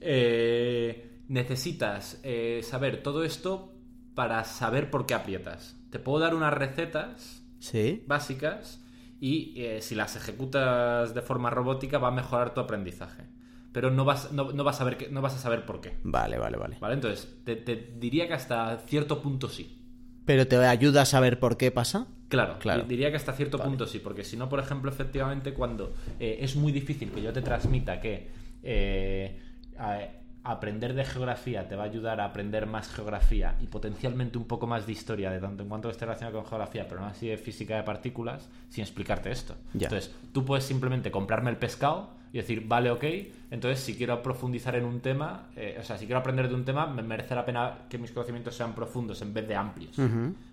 Eh, 0.01 1.19
necesitas 1.27 2.19
eh, 2.23 2.61
saber 2.63 3.03
todo 3.03 3.23
esto 3.23 3.73
para 4.15 4.43
saber 4.45 4.89
por 4.89 5.05
qué 5.05 5.13
aprietas. 5.13 5.75
Te 5.89 5.99
puedo 5.99 6.19
dar 6.19 6.33
unas 6.33 6.53
recetas 6.53 7.34
Sí. 7.59 8.03
básicas 8.07 8.81
y 9.19 9.53
eh, 9.61 9.81
si 9.81 9.95
las 9.95 10.15
ejecutas 10.15 11.13
de 11.15 11.21
forma 11.21 11.49
robótica 11.49 11.97
va 11.97 12.09
a 12.09 12.11
mejorar 12.11 12.53
tu 12.53 12.61
aprendizaje. 12.61 13.23
Pero 13.71 13.91
no 13.91 14.05
vas, 14.05 14.31
no, 14.31 14.51
no 14.53 14.63
vas, 14.63 14.79
a, 14.81 14.83
ver 14.85 14.97
que- 14.97 15.09
no 15.09 15.21
vas 15.21 15.35
a 15.35 15.37
saber 15.39 15.65
por 15.65 15.81
qué. 15.81 15.97
Vale, 16.03 16.37
vale, 16.37 16.57
vale. 16.57 16.77
¿Vale? 16.79 16.93
Entonces, 16.95 17.27
te, 17.43 17.55
te 17.57 17.75
diría 17.75 18.27
que 18.27 18.33
hasta 18.33 18.77
cierto 18.85 19.21
punto 19.21 19.49
sí. 19.49 19.81
¿Pero 20.25 20.47
te 20.47 20.55
ayuda 20.57 21.01
a 21.01 21.05
saber 21.05 21.39
por 21.39 21.57
qué 21.57 21.71
pasa? 21.71 22.07
Claro, 22.29 22.57
Claro. 22.59 22.83
di- 22.83 22.87
diría 22.89 23.09
que 23.11 23.17
hasta 23.17 23.33
cierto 23.33 23.59
punto 23.59 23.85
sí, 23.85 23.99
porque 23.99 24.23
si 24.23 24.37
no, 24.37 24.49
por 24.49 24.59
ejemplo, 24.59 24.89
efectivamente, 24.89 25.53
cuando 25.53 25.93
eh, 26.19 26.37
es 26.41 26.55
muy 26.55 26.71
difícil 26.71 27.11
que 27.11 27.21
yo 27.21 27.31
te 27.33 27.41
transmita 27.41 27.99
que 28.01 28.29
eh, 28.63 29.39
a- 29.77 29.99
aprender 30.45 30.93
de 30.93 31.03
geografía 31.03 31.67
te 31.67 31.75
va 31.75 31.83
a 31.83 31.85
ayudar 31.87 32.21
a 32.21 32.25
aprender 32.25 32.67
más 32.67 32.87
geografía 32.89 33.55
y 33.61 33.65
potencialmente 33.65 34.37
un 34.37 34.45
poco 34.45 34.67
más 34.67 34.85
de 34.85 34.91
historia 34.91 35.31
de 35.31 35.39
tanto 35.39 35.63
en 35.63 35.69
cuanto 35.69 35.89
esté 35.89 36.05
relacionado 36.05 36.37
con 36.37 36.47
geografía, 36.47 36.87
pero 36.87 37.01
no 37.01 37.07
así 37.07 37.27
de 37.27 37.37
física 37.37 37.75
de 37.75 37.83
partículas, 37.83 38.47
sin 38.69 38.83
explicarte 38.83 39.31
esto. 39.31 39.55
Entonces, 39.73 40.13
tú 40.31 40.45
puedes 40.45 40.63
simplemente 40.63 41.09
comprarme 41.09 41.49
el 41.49 41.57
pescado 41.57 42.11
y 42.31 42.37
decir, 42.37 42.67
vale, 42.67 42.91
ok, 42.91 43.03
entonces 43.49 43.79
si 43.79 43.95
quiero 43.95 44.21
profundizar 44.21 44.75
en 44.75 44.85
un 44.85 44.99
tema, 44.99 45.47
eh, 45.55 45.77
o 45.79 45.83
sea, 45.83 45.97
si 45.97 46.05
quiero 46.05 46.19
aprender 46.19 46.47
de 46.47 46.53
un 46.53 46.63
tema, 46.63 46.85
me 46.85 47.01
merece 47.01 47.33
la 47.33 47.45
pena 47.45 47.79
que 47.89 47.97
mis 47.97 48.11
conocimientos 48.11 48.55
sean 48.55 48.75
profundos 48.75 49.21
en 49.21 49.33
vez 49.33 49.47
de 49.47 49.55
amplios, 49.55 49.95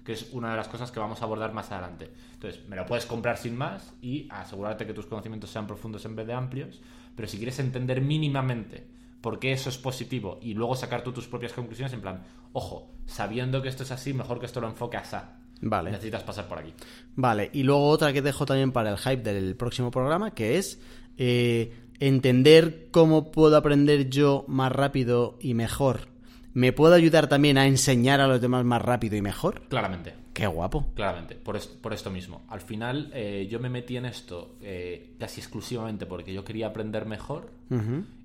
que 0.05 0.13
es 0.13 0.33
una 0.33 0.53
de 0.53 0.57
las 0.57 0.69
cosas 0.69 0.91
que 0.91 1.01
vamos 1.01 1.21
a 1.21 1.25
abordar 1.25 1.53
más 1.53 1.71
adelante. 1.71 2.09
Entonces, 2.35 2.67
me 2.69 2.77
lo 2.77 2.87
puedes 2.87 3.05
comprar 3.05 3.37
sin 3.37 3.57
más 3.57 3.93
y 4.01 4.27
asegurarte 4.31 4.87
que 4.87 4.95
tus 4.95 5.07
conocimientos 5.07 5.51
sean 5.51 5.67
profundos 5.67 6.05
en 6.07 6.17
vez 6.17 6.27
de 6.27 6.33
amplios, 6.33 6.81
pero 7.15 7.29
si 7.29 7.37
quieres 7.37 7.59
entender 7.59 8.01
mínimamente 8.01 8.87
por 9.23 9.39
qué 9.39 9.53
eso 9.53 9.71
es 9.71 9.79
positivo 9.79 10.39
y 10.43 10.53
luego 10.53 10.77
sacar 10.77 11.03
tú 11.03 11.13
tus 11.13 11.27
propias 11.27 11.53
conclusiones, 11.53 11.95
en 11.95 12.03
plan, 12.03 12.23
ojo, 12.53 12.91
sabiendo 13.07 13.63
que 13.63 13.69
esto 13.69 13.85
es 13.85 13.93
así, 13.93 14.13
mejor 14.13 14.39
que 14.39 14.47
esto 14.47 14.61
lo 14.61 14.69
enfoque 14.69 14.99
asá. 14.99 15.39
Vale. 15.63 15.93
Necesitas 15.93 16.25
pasar 16.25 16.49
por 16.49 16.59
aquí. 16.59 16.75
Vale, 17.15 17.49
y 17.53 17.63
luego 17.63 17.89
otra 17.89 18.13
que 18.13 18.21
dejo 18.21 18.45
también 18.45 18.73
para 18.73 18.91
el 18.91 18.99
hype 18.99 19.23
del 19.23 19.57
próximo 19.57 19.93
programa, 19.93 20.35
que 20.35 20.59
es 20.59 20.81
eh, 21.17 21.73
entender 22.01 22.89
cómo 22.91 23.31
puedo 23.31 23.57
aprender 23.57 24.11
yo 24.11 24.45
más 24.49 24.73
rápido 24.73 25.39
y 25.41 25.55
mejor. 25.55 26.09
¿Me 26.53 26.73
puede 26.73 26.97
ayudar 26.97 27.29
también 27.29 27.59
a 27.59 27.67
enseñar 27.67 28.21
a 28.21 28.27
los 28.27 28.41
demás 28.41 28.65
más 28.65 28.83
rápido 28.83 29.17
y 29.17 29.23
mejor? 29.23 29.63
Claramente. 29.69 30.22
Qué 30.33 30.47
guapo. 30.47 30.87
Claramente, 30.95 31.35
por, 31.35 31.57
es- 31.57 31.67
por 31.67 31.93
esto 31.93 32.11
mismo. 32.11 32.43
Al 32.49 32.61
final, 32.63 33.11
eh, 33.13 33.47
yo 33.51 33.61
me 33.61 33.69
metí 33.69 33.97
en 33.99 34.07
esto 34.07 34.57
eh, 34.63 35.15
casi 35.19 35.41
exclusivamente 35.41 36.07
porque 36.07 36.33
yo 36.33 36.43
quería 36.45 36.69
aprender 36.69 37.05
mejor 37.07 37.51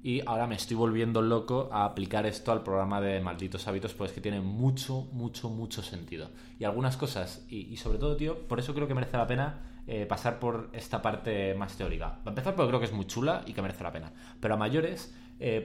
y 0.03 0.21
ahora 0.25 0.45
me 0.45 0.55
estoy 0.55 0.75
volviendo 0.75 1.21
loco 1.21 1.69
a 1.71 1.85
aplicar 1.85 2.25
esto 2.25 2.51
al 2.51 2.63
programa 2.63 2.99
de 2.99 3.21
Malditos 3.21 3.65
Hábitos, 3.67 3.93
pues 3.93 4.11
que 4.11 4.19
tiene 4.19 4.41
mucho, 4.41 5.07
mucho, 5.13 5.49
mucho 5.49 5.81
sentido. 5.81 6.29
Y 6.59 6.65
algunas 6.65 6.97
cosas, 6.97 7.45
y, 7.49 7.61
y 7.71 7.77
sobre 7.77 7.97
todo, 7.97 8.17
tío, 8.17 8.39
por 8.47 8.59
eso 8.59 8.73
creo 8.73 8.89
que 8.89 8.93
merece 8.93 9.15
la 9.15 9.25
pena 9.25 9.81
eh, 9.87 10.05
pasar 10.05 10.39
por 10.39 10.69
esta 10.73 11.01
parte 11.01 11.53
más 11.55 11.77
teórica. 11.77 12.17
Para 12.19 12.31
empezar, 12.31 12.55
porque 12.55 12.69
creo 12.69 12.79
que 12.81 12.87
es 12.87 12.91
muy 12.93 13.05
chula 13.07 13.43
y 13.45 13.53
que 13.53 13.61
merece 13.61 13.83
la 13.85 13.91
pena. 13.93 14.11
Pero 14.41 14.55
a 14.55 14.57
mayores, 14.57 15.13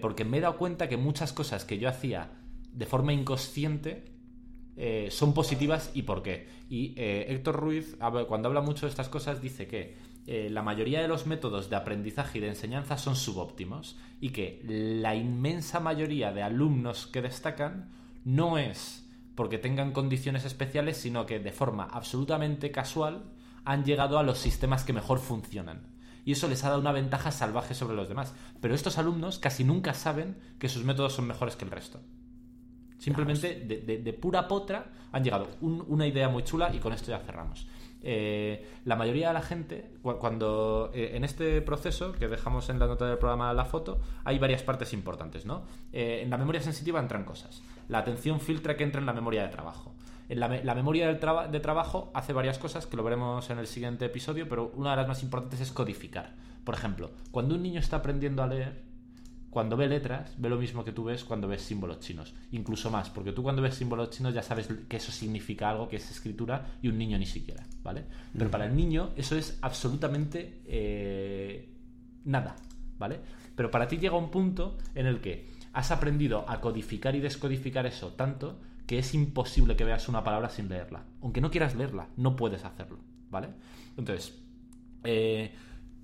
porque 0.00 0.24
me 0.24 0.38
he 0.38 0.40
dado 0.40 0.56
cuenta 0.58 0.88
que 0.88 0.96
muchas 0.96 1.32
cosas 1.32 1.64
que 1.64 1.78
yo 1.78 1.88
hacía 1.88 2.30
de 2.72 2.86
forma 2.86 3.12
inconsciente 3.12 4.11
eh, 4.76 5.08
son 5.10 5.34
positivas 5.34 5.90
y 5.94 6.02
por 6.02 6.22
qué. 6.22 6.48
Y 6.68 6.94
eh, 6.96 7.26
Héctor 7.28 7.56
Ruiz, 7.56 7.96
cuando 8.28 8.48
habla 8.48 8.60
mucho 8.60 8.86
de 8.86 8.90
estas 8.90 9.08
cosas, 9.08 9.40
dice 9.40 9.66
que 9.66 9.96
eh, 10.26 10.48
la 10.50 10.62
mayoría 10.62 11.02
de 11.02 11.08
los 11.08 11.26
métodos 11.26 11.68
de 11.68 11.76
aprendizaje 11.76 12.38
y 12.38 12.40
de 12.40 12.48
enseñanza 12.48 12.96
son 12.96 13.16
subóptimos 13.16 13.98
y 14.20 14.30
que 14.30 14.62
la 14.64 15.14
inmensa 15.16 15.80
mayoría 15.80 16.32
de 16.32 16.42
alumnos 16.42 17.06
que 17.08 17.22
destacan 17.22 17.90
no 18.24 18.56
es 18.56 19.08
porque 19.34 19.58
tengan 19.58 19.92
condiciones 19.92 20.44
especiales, 20.44 20.96
sino 20.96 21.26
que 21.26 21.40
de 21.40 21.52
forma 21.52 21.84
absolutamente 21.84 22.70
casual 22.70 23.24
han 23.64 23.84
llegado 23.84 24.18
a 24.18 24.22
los 24.22 24.38
sistemas 24.38 24.84
que 24.84 24.92
mejor 24.92 25.18
funcionan. 25.18 25.88
Y 26.24 26.32
eso 26.32 26.48
les 26.48 26.62
ha 26.62 26.68
dado 26.68 26.80
una 26.80 26.92
ventaja 26.92 27.32
salvaje 27.32 27.74
sobre 27.74 27.96
los 27.96 28.08
demás. 28.08 28.34
Pero 28.60 28.74
estos 28.74 28.98
alumnos 28.98 29.38
casi 29.38 29.64
nunca 29.64 29.92
saben 29.94 30.36
que 30.60 30.68
sus 30.68 30.84
métodos 30.84 31.14
son 31.14 31.26
mejores 31.26 31.56
que 31.56 31.64
el 31.64 31.70
resto. 31.70 32.00
Simplemente 33.02 33.60
de, 33.66 33.78
de- 33.80 33.98
de 33.98 34.12
pura 34.12 34.46
potra 34.46 34.86
han 35.10 35.24
llegado 35.24 35.48
un- 35.60 35.84
una 35.88 36.06
idea 36.06 36.28
muy 36.28 36.44
chula 36.44 36.72
y 36.72 36.78
con 36.78 36.92
esto 36.92 37.10
ya 37.10 37.18
cerramos. 37.18 37.66
Eh, 38.04 38.64
la 38.84 38.94
mayoría 38.96 39.28
de 39.28 39.34
la 39.34 39.42
gente, 39.42 39.90
cu- 40.02 40.18
cuando 40.18 40.90
eh, 40.94 41.12
en 41.16 41.24
este 41.24 41.60
proceso 41.62 42.12
que 42.12 42.28
dejamos 42.28 42.68
en 42.68 42.78
la 42.78 42.86
nota 42.86 43.06
del 43.06 43.18
programa 43.18 43.52
la 43.54 43.64
foto, 43.64 44.00
hay 44.24 44.38
varias 44.38 44.62
partes 44.62 44.92
importantes, 44.92 45.46
¿no? 45.46 45.62
Eh, 45.92 46.20
en 46.22 46.30
la 46.30 46.38
memoria 46.38 46.60
sensitiva 46.60 47.00
entran 47.00 47.24
cosas. 47.24 47.62
La 47.88 47.98
atención 47.98 48.38
filtra 48.40 48.76
que 48.76 48.84
entra 48.84 49.00
en 49.00 49.06
la 49.06 49.12
memoria 49.12 49.42
de 49.42 49.48
trabajo. 49.48 49.92
En 50.28 50.38
la, 50.40 50.46
me- 50.48 50.62
la 50.64 50.74
memoria 50.76 51.06
del 51.08 51.18
traba- 51.18 51.48
de 51.48 51.58
trabajo 51.60 52.10
hace 52.14 52.32
varias 52.32 52.58
cosas 52.58 52.86
que 52.86 52.96
lo 52.96 53.02
veremos 53.02 53.50
en 53.50 53.58
el 53.58 53.66
siguiente 53.66 54.04
episodio, 54.04 54.48
pero 54.48 54.70
una 54.76 54.90
de 54.92 54.96
las 54.98 55.08
más 55.08 55.22
importantes 55.24 55.60
es 55.60 55.72
codificar. 55.72 56.34
Por 56.64 56.74
ejemplo, 56.76 57.10
cuando 57.32 57.56
un 57.56 57.62
niño 57.62 57.80
está 57.80 57.96
aprendiendo 57.96 58.42
a 58.42 58.46
leer, 58.46 58.80
cuando 59.52 59.76
ve 59.76 59.86
letras, 59.86 60.34
ve 60.38 60.48
lo 60.48 60.56
mismo 60.56 60.82
que 60.82 60.92
tú 60.92 61.04
ves 61.04 61.24
cuando 61.24 61.46
ves 61.46 61.60
símbolos 61.60 62.00
chinos. 62.00 62.32
Incluso 62.52 62.90
más, 62.90 63.10
porque 63.10 63.32
tú 63.32 63.42
cuando 63.42 63.60
ves 63.60 63.74
símbolos 63.74 64.08
chinos 64.08 64.32
ya 64.32 64.42
sabes 64.42 64.66
que 64.88 64.96
eso 64.96 65.12
significa 65.12 65.68
algo, 65.68 65.90
que 65.90 65.96
es 65.96 66.10
escritura, 66.10 66.78
y 66.80 66.88
un 66.88 66.96
niño 66.96 67.18
ni 67.18 67.26
siquiera, 67.26 67.62
¿vale? 67.82 68.06
Pero 68.32 68.50
para 68.50 68.64
el 68.64 68.74
niño 68.74 69.10
eso 69.14 69.36
es 69.36 69.58
absolutamente 69.60 70.62
eh, 70.64 71.68
nada, 72.24 72.56
¿vale? 72.98 73.20
Pero 73.54 73.70
para 73.70 73.86
ti 73.86 73.98
llega 73.98 74.16
un 74.16 74.30
punto 74.30 74.78
en 74.94 75.04
el 75.04 75.20
que 75.20 75.50
has 75.74 75.90
aprendido 75.90 76.48
a 76.48 76.58
codificar 76.62 77.14
y 77.14 77.20
descodificar 77.20 77.84
eso 77.84 78.14
tanto 78.14 78.58
que 78.86 79.00
es 79.00 79.12
imposible 79.12 79.76
que 79.76 79.84
veas 79.84 80.08
una 80.08 80.24
palabra 80.24 80.48
sin 80.48 80.70
leerla. 80.70 81.04
Aunque 81.20 81.42
no 81.42 81.50
quieras 81.50 81.74
leerla, 81.74 82.08
no 82.16 82.36
puedes 82.36 82.64
hacerlo, 82.64 83.00
¿vale? 83.30 83.48
Entonces, 83.98 84.34
eh, 85.04 85.52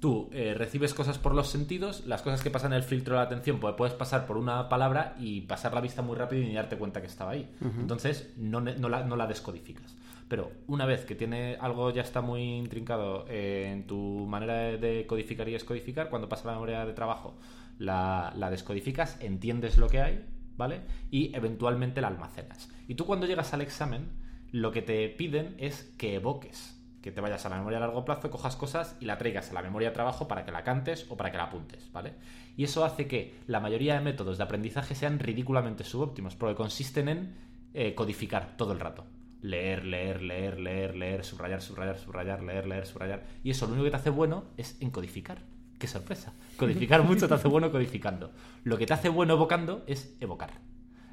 tú 0.00 0.28
eh, 0.32 0.54
recibes 0.54 0.94
cosas 0.94 1.18
por 1.18 1.34
los 1.34 1.48
sentidos, 1.48 2.06
las 2.06 2.22
cosas 2.22 2.42
que 2.42 2.50
pasan 2.50 2.72
en 2.72 2.78
el 2.78 2.82
filtro 2.82 3.14
de 3.14 3.20
la 3.20 3.26
atención, 3.26 3.58
pues 3.58 3.74
puedes 3.76 3.94
pasar 3.94 4.26
por 4.26 4.36
una 4.36 4.68
palabra 4.68 5.16
y 5.18 5.42
pasar 5.42 5.74
la 5.74 5.80
vista 5.80 6.02
muy 6.02 6.16
rápido 6.16 6.42
y 6.42 6.46
ni 6.46 6.54
darte 6.54 6.76
cuenta 6.76 7.00
que 7.00 7.06
estaba 7.06 7.32
ahí. 7.32 7.48
Entonces, 7.60 8.32
no, 8.36 8.60
la, 8.60 9.04
no 9.04 9.16
la 9.16 9.26
descodificas. 9.26 9.96
Pero 10.28 10.52
una 10.66 10.84
vez 10.84 11.04
que 11.04 11.14
tiene 11.14 11.56
algo 11.58 11.90
ya 11.90 12.02
está 12.02 12.20
muy 12.20 12.42
intrincado 12.42 13.24
eh, 13.28 13.70
en 13.72 13.86
tu 13.86 14.26
manera 14.28 14.54
de, 14.54 14.78
de 14.78 15.06
codificar 15.06 15.48
y 15.48 15.52
descodificar, 15.52 16.10
cuando 16.10 16.28
pasa 16.28 16.48
la 16.48 16.52
memoria 16.52 16.84
de 16.84 16.92
trabajo, 16.92 17.38
la, 17.78 18.32
la 18.36 18.50
descodificas, 18.50 19.16
entiendes 19.20 19.78
lo 19.78 19.88
que 19.88 20.02
hay, 20.02 20.26
¿vale? 20.56 20.82
Y 21.10 21.34
eventualmente 21.34 22.00
la 22.00 22.08
almacenas. 22.08 22.68
Y 22.88 22.94
tú 22.94 23.06
cuando 23.06 23.26
llegas 23.26 23.54
al 23.54 23.62
examen, 23.62 24.10
lo 24.52 24.70
que 24.70 24.82
te 24.82 25.08
piden 25.08 25.54
es 25.58 25.94
que 25.96 26.16
evoques 26.16 26.77
que 27.08 27.14
te 27.14 27.22
vayas 27.22 27.46
a 27.46 27.48
la 27.48 27.56
memoria 27.56 27.78
a 27.78 27.80
largo 27.80 28.04
plazo, 28.04 28.30
cojas 28.30 28.54
cosas 28.54 28.94
y 29.00 29.06
la 29.06 29.16
traigas 29.16 29.50
a 29.50 29.54
la 29.54 29.62
memoria 29.62 29.88
de 29.88 29.94
trabajo 29.94 30.28
para 30.28 30.44
que 30.44 30.52
la 30.52 30.62
cantes 30.62 31.06
o 31.08 31.16
para 31.16 31.30
que 31.30 31.38
la 31.38 31.44
apuntes, 31.44 31.90
¿vale? 31.90 32.12
Y 32.54 32.64
eso 32.64 32.84
hace 32.84 33.06
que 33.06 33.34
la 33.46 33.60
mayoría 33.60 33.94
de 33.94 34.00
métodos 34.00 34.36
de 34.36 34.44
aprendizaje 34.44 34.94
sean 34.94 35.18
ridículamente 35.18 35.84
subóptimos, 35.84 36.36
porque 36.36 36.54
consisten 36.54 37.08
en 37.08 37.34
eh, 37.72 37.94
codificar 37.94 38.58
todo 38.58 38.72
el 38.72 38.80
rato. 38.80 39.06
Leer, 39.40 39.86
leer, 39.86 40.20
leer, 40.20 40.60
leer, 40.60 40.96
leer, 40.96 41.24
subrayar, 41.24 41.62
subrayar, 41.62 41.96
subrayar, 41.96 42.42
leer, 42.42 42.66
leer, 42.66 42.86
subrayar. 42.86 43.24
Y 43.42 43.52
eso 43.52 43.64
lo 43.64 43.72
único 43.72 43.84
que 43.84 43.90
te 43.92 43.96
hace 43.96 44.10
bueno 44.10 44.44
es 44.58 44.76
en 44.82 44.90
codificar. 44.90 45.38
¡Qué 45.78 45.86
sorpresa! 45.86 46.34
Codificar 46.58 47.04
mucho 47.04 47.26
te 47.26 47.34
hace 47.34 47.48
bueno 47.48 47.70
codificando. 47.70 48.32
Lo 48.64 48.76
que 48.76 48.84
te 48.84 48.92
hace 48.92 49.08
bueno 49.08 49.32
evocando 49.32 49.82
es 49.86 50.14
evocar. 50.20 50.50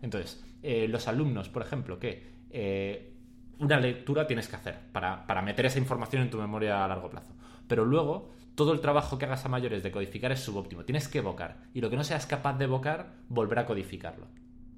Entonces, 0.02 0.44
eh, 0.62 0.90
los 0.90 1.08
alumnos, 1.08 1.48
por 1.48 1.62
ejemplo, 1.62 2.00
que 2.00 2.36
eh, 2.50 3.15
una 3.60 3.80
lectura 3.80 4.28
tienes 4.28 4.48
que 4.48 4.56
hacer 4.56 4.78
para, 4.92 5.26
para 5.28 5.42
meter 5.42 5.66
esa 5.66 5.80
información 5.80 6.22
en 6.22 6.30
tu 6.30 6.38
memoria 6.38 6.84
a 6.84 6.88
largo 6.88 7.10
plazo. 7.10 7.34
Pero 7.68 7.86
luego, 7.86 8.32
todo 8.56 8.74
el 8.74 8.80
trabajo 8.82 9.18
que 9.18 9.26
hagas 9.26 9.46
a 9.46 9.50
mayores 9.50 9.84
de 9.84 9.92
codificar 9.92 10.32
es 10.32 10.40
subóptimo. 10.42 10.84
Tienes 10.86 11.08
que 11.08 11.18
evocar. 11.20 11.58
Y 11.74 11.82
lo 11.82 11.90
que 11.90 11.96
no 11.98 12.04
seas 12.04 12.26
capaz 12.26 12.58
de 12.58 12.66
evocar, 12.66 13.14
volver 13.30 13.60
a 13.60 13.66
codificarlo. 13.66 14.28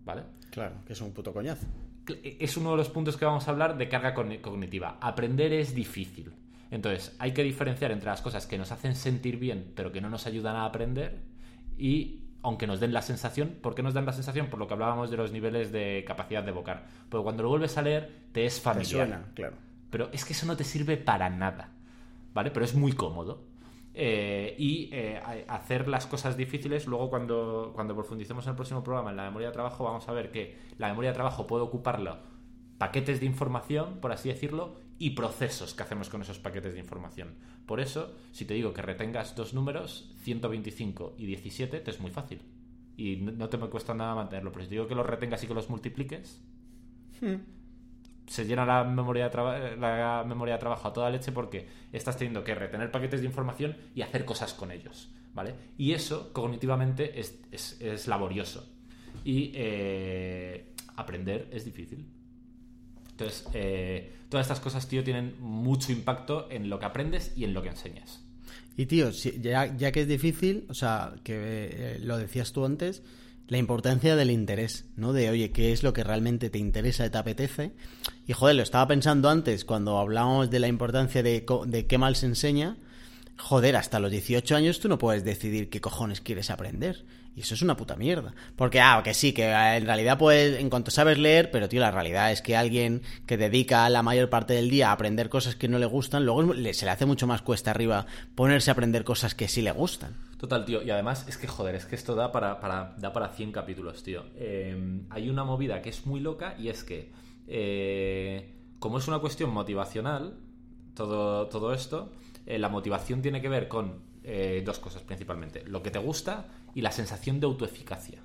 ¿Vale? 0.05 0.23
Claro, 0.51 0.75
que 0.86 0.93
es 0.93 1.01
un 1.01 1.11
puto 1.13 1.34
coñazo. 1.34 1.65
Cl- 2.05 2.38
Es 2.39 2.55
uno 2.55 2.71
de 2.71 2.78
los 2.78 2.89
puntos 2.89 3.17
que 3.17 3.25
vamos 3.25 3.47
a 3.47 3.51
hablar 3.51 3.78
de 3.78 3.89
carga 3.89 4.15
cogn- 4.15 4.39
cognitiva. 4.41 4.97
Aprender 5.01 5.51
es 5.53 5.75
difícil. 5.75 6.32
Entonces, 6.71 7.15
hay 7.19 7.34
que 7.34 7.43
diferenciar 7.43 7.91
entre 7.91 8.09
las 8.09 8.21
cosas 8.21 8.47
que 8.47 8.57
nos 8.57 8.71
hacen 8.71 8.95
sentir 8.95 9.38
bien, 9.38 9.71
pero 9.75 9.91
que 9.91 10.01
no 10.01 10.09
nos 10.09 10.28
ayudan 10.28 10.55
a 10.55 10.65
aprender, 10.65 11.19
y 11.78 12.21
aunque 12.47 12.67
nos 12.67 12.79
den 12.79 12.93
la 12.93 13.01
sensación, 13.01 13.57
¿por 13.61 13.75
qué 13.75 13.83
nos 13.83 13.93
dan 13.93 14.05
la 14.05 14.13
sensación? 14.13 14.47
Por 14.47 14.59
lo 14.59 14.67
que 14.67 14.73
hablábamos 14.73 15.11
de 15.11 15.17
los 15.17 15.31
niveles 15.31 15.71
de 15.71 16.03
capacidad 16.07 16.43
de 16.43 16.49
evocar. 16.51 16.85
Porque 17.09 17.23
cuando 17.23 17.43
lo 17.43 17.49
vuelves 17.49 17.77
a 17.77 17.81
leer, 17.81 18.09
te 18.31 18.45
es 18.45 18.55
Te 18.55 18.61
familiar. 18.61 19.07
suena, 19.07 19.31
claro. 19.35 19.55
Pero 19.89 20.09
es 20.11 20.25
que 20.25 20.33
eso 20.33 20.45
no 20.45 20.55
te 20.57 20.63
sirve 20.63 20.97
para 20.97 21.29
nada. 21.29 21.71
¿Vale? 22.33 22.51
Pero 22.51 22.65
es 22.65 22.73
muy 22.75 22.93
cómodo. 22.93 23.45
eh, 23.99 24.55
y 24.59 24.89
eh, 24.93 25.19
hacer 25.47 25.87
las 25.87 26.05
cosas 26.05 26.37
difíciles. 26.37 26.85
Luego, 26.87 27.09
cuando, 27.09 27.71
cuando 27.73 27.95
profundicemos 27.95 28.45
en 28.45 28.51
el 28.51 28.55
próximo 28.55 28.83
programa 28.83 29.09
en 29.09 29.17
la 29.17 29.23
memoria 29.23 29.47
de 29.47 29.53
trabajo, 29.53 29.83
vamos 29.83 30.07
a 30.07 30.13
ver 30.13 30.31
que 30.31 30.55
la 30.77 30.87
memoria 30.89 31.09
de 31.11 31.15
trabajo 31.15 31.47
puede 31.47 31.63
ocuparlo 31.63 32.17
paquetes 32.77 33.19
de 33.19 33.25
información, 33.25 33.99
por 33.99 34.11
así 34.11 34.29
decirlo, 34.29 34.75
y 34.99 35.11
procesos 35.11 35.73
que 35.73 35.83
hacemos 35.83 36.09
con 36.09 36.21
esos 36.21 36.39
paquetes 36.39 36.73
de 36.73 36.79
información. 36.79 37.35
Por 37.65 37.79
eso, 37.79 38.15
si 38.31 38.45
te 38.45 38.53
digo 38.55 38.73
que 38.73 38.81
retengas 38.81 39.35
dos 39.35 39.53
números, 39.53 40.11
125 40.23 41.15
y 41.17 41.25
17, 41.25 41.79
te 41.79 41.91
es 41.91 41.99
muy 41.99 42.11
fácil. 42.11 42.41
Y 42.97 43.17
no 43.17 43.47
te 43.49 43.57
me 43.57 43.67
cuesta 43.69 43.93
nada 43.93 44.15
mantenerlo. 44.15 44.51
Pero 44.51 44.63
si 44.63 44.69
te 44.69 44.75
digo 44.75 44.87
que 44.87 44.95
los 44.95 45.05
retengas 45.05 45.43
y 45.43 45.47
que 45.47 45.53
los 45.53 45.69
multipliques, 45.69 46.41
se 48.27 48.45
llena 48.45 48.65
la 48.65 48.83
memoria, 48.83 49.25
de 49.25 49.29
traba- 49.29 49.59
la 49.75 50.23
memoria 50.27 50.55
de 50.55 50.59
trabajo 50.59 50.87
a 50.87 50.93
toda 50.93 51.09
leche 51.09 51.31
porque 51.31 51.67
estás 51.93 52.17
teniendo 52.17 52.43
que 52.43 52.55
retener 52.55 52.91
paquetes 52.91 53.21
de 53.21 53.27
información 53.27 53.77
y 53.95 54.01
hacer 54.01 54.25
cosas 54.25 54.53
con 54.53 54.71
ellos, 54.71 55.09
¿vale? 55.33 55.53
Y 55.77 55.93
eso 55.93 56.33
cognitivamente 56.33 57.19
es, 57.19 57.39
es- 57.51 57.79
es 57.81 58.07
laborioso. 58.07 58.67
Y 59.23 59.51
eh, 59.55 60.73
aprender 60.95 61.47
es 61.51 61.65
difícil. 61.65 62.05
Entonces, 63.20 63.45
eh, 63.53 64.11
todas 64.30 64.45
estas 64.45 64.59
cosas, 64.59 64.88
tío, 64.88 65.03
tienen 65.03 65.34
mucho 65.39 65.91
impacto 65.91 66.47
en 66.51 66.70
lo 66.70 66.80
que 66.80 66.86
aprendes 66.86 67.32
y 67.36 67.45
en 67.45 67.53
lo 67.55 67.63
que 67.63 67.70
enseñas. 67.70 68.22
Y 68.78 68.86
tío, 68.86 69.11
si- 69.11 69.39
ya, 69.41 69.76
ya 69.76 69.91
que 69.91 70.01
es 70.01 70.07
difícil, 70.07 70.65
o 70.70 70.76
sea, 70.76 71.13
que 71.24 71.36
eh, 71.36 71.99
lo 71.99 72.18
decías 72.20 72.53
tú 72.53 72.63
antes, 72.63 73.01
la 73.47 73.57
importancia 73.57 74.15
del 74.15 74.30
interés, 74.30 74.86
¿no? 74.97 75.13
De, 75.13 75.32
oye, 75.32 75.51
¿qué 75.51 75.72
es 75.72 75.82
lo 75.82 75.93
que 75.93 76.03
realmente 76.03 76.51
te 76.51 76.59
interesa, 76.59 77.09
te 77.09 77.18
apetece? 77.18 77.72
Y 78.28 78.34
joder, 78.34 78.55
lo 78.55 78.61
estaba 78.61 78.88
pensando 78.88 79.30
antes 79.30 79.65
cuando 79.65 79.97
hablábamos 79.97 80.51
de 80.51 80.59
la 80.59 80.68
importancia 80.68 81.24
de, 81.24 81.43
de 81.65 81.88
qué 81.88 81.97
mal 81.97 82.15
se 82.15 82.28
enseña. 82.28 82.78
Joder, 83.38 83.78
hasta 83.78 83.99
los 83.99 84.11
18 84.11 84.55
años 84.55 84.80
tú 84.80 84.89
no 84.89 84.97
puedes 84.99 85.24
decidir 85.24 85.70
qué 85.72 85.82
cojones 85.82 86.22
quieres 86.22 86.51
aprender. 86.51 87.05
Y 87.38 87.41
eso 87.41 87.53
es 87.53 87.61
una 87.61 87.77
puta 87.77 87.95
mierda. 87.95 88.33
Porque, 88.55 88.81
ah, 88.81 88.99
que 89.03 89.13
sí, 89.13 89.31
que 89.31 89.43
eh, 89.43 89.75
en 89.77 89.85
realidad 89.85 90.17
puedes, 90.17 90.59
en 90.59 90.71
cuanto 90.71 90.89
sabes 90.89 91.19
leer, 91.19 91.51
pero 91.51 91.69
tío, 91.69 91.79
la 91.79 91.91
realidad 91.91 92.31
es 92.31 92.41
que 92.41 92.57
alguien 92.57 93.03
que 93.27 93.38
dedica 93.38 93.88
la 93.91 94.01
mayor 94.01 94.31
parte 94.31 94.55
del 94.55 94.71
día 94.71 94.89
a 94.89 94.93
aprender 94.93 95.29
cosas 95.29 95.55
que 95.55 95.67
no 95.67 95.77
le 95.77 95.85
gustan, 95.85 96.25
luego 96.25 96.55
se 96.73 96.85
le 96.85 96.91
hace 96.91 97.05
mucho 97.05 97.27
más 97.27 97.43
cuesta 97.43 97.69
arriba 97.69 98.07
ponerse 98.33 98.71
a 98.71 98.73
aprender 98.73 99.03
cosas 99.03 99.35
que 99.35 99.47
sí 99.47 99.61
le 99.61 99.71
gustan. 99.71 100.15
Total, 100.39 100.65
tío. 100.65 100.81
Y 100.81 100.89
además 100.89 101.27
es 101.27 101.38
que, 101.38 101.47
joder, 101.47 101.75
es 101.75 101.85
que 101.85 101.93
esto 101.93 102.15
da 102.15 102.31
para, 102.31 102.59
para, 102.59 102.95
da 102.97 103.13
para 103.13 103.29
100 103.29 103.51
capítulos, 103.51 104.01
tío. 104.01 104.23
Eh, 104.35 105.03
hay 105.11 105.29
una 105.29 105.43
movida 105.43 105.83
que 105.83 105.91
es 105.91 106.07
muy 106.07 106.19
loca 106.19 106.55
y 106.57 106.69
es 106.69 106.83
que, 106.83 107.11
eh, 107.45 108.51
como 108.79 108.97
es 108.97 109.07
una 109.07 109.19
cuestión 109.19 109.51
motivacional, 109.51 110.39
todo, 110.95 111.45
todo 111.49 111.71
esto, 111.71 112.11
eh, 112.47 112.57
la 112.57 112.69
motivación 112.69 113.21
tiene 113.21 113.41
que 113.41 113.49
ver 113.49 113.67
con 113.67 114.06
eh, 114.28 114.61
dos 114.65 114.78
cosas 114.80 115.01
principalmente. 115.03 115.63
Lo 115.65 115.82
que 115.82 115.89
te 115.91 115.99
gusta 115.99 116.47
y 116.75 116.82
la 116.82 116.91
sensación 116.91 117.39
de 117.39 117.47
autoeficacia. 117.47 118.21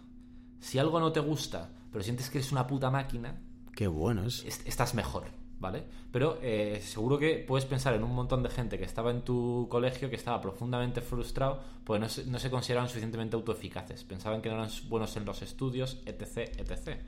Si 0.61 0.78
algo 0.78 0.98
no 1.00 1.12
te 1.12 1.20
gusta, 1.20 1.70
pero 1.90 2.03
sientes 2.05 2.28
que 2.28 2.38
eres 2.38 2.53
una 2.53 2.66
puta 2.66 2.90
máquina, 2.90 3.40
Qué 3.74 3.86
bueno 3.86 4.24
es. 4.26 4.44
est- 4.44 4.66
estás 4.68 4.94
mejor, 4.94 5.24
¿vale? 5.59 5.84
Pero 6.11 6.38
eh, 6.42 6.80
seguro 6.84 7.18
que 7.18 7.44
puedes 7.46 7.64
pensar 7.66 7.94
en 7.94 8.03
un 8.05 8.14
montón 8.14 8.42
de 8.42 8.50
gente 8.50 8.78
que 8.78 8.84
estaba 8.84 9.11
en 9.11 9.22
tu 9.22 9.66
colegio 9.70 10.11
que 10.11 10.16
estaba 10.16 10.40
profundamente 10.40 11.00
frustrado 11.00 11.61
porque 11.84 12.00
no 12.00 12.09
se, 12.09 12.26
no 12.26 12.38
se 12.38 12.50
consideraban 12.50 12.88
suficientemente 12.88 13.36
autoeficaces, 13.36 14.05
pensaban 14.05 14.42
que 14.42 14.48
no 14.50 14.57
eran 14.57 14.70
buenos 14.88 15.16
en 15.16 15.24
los 15.24 15.40
estudios, 15.42 16.03
etc, 16.07 16.50
etc. 16.59 16.98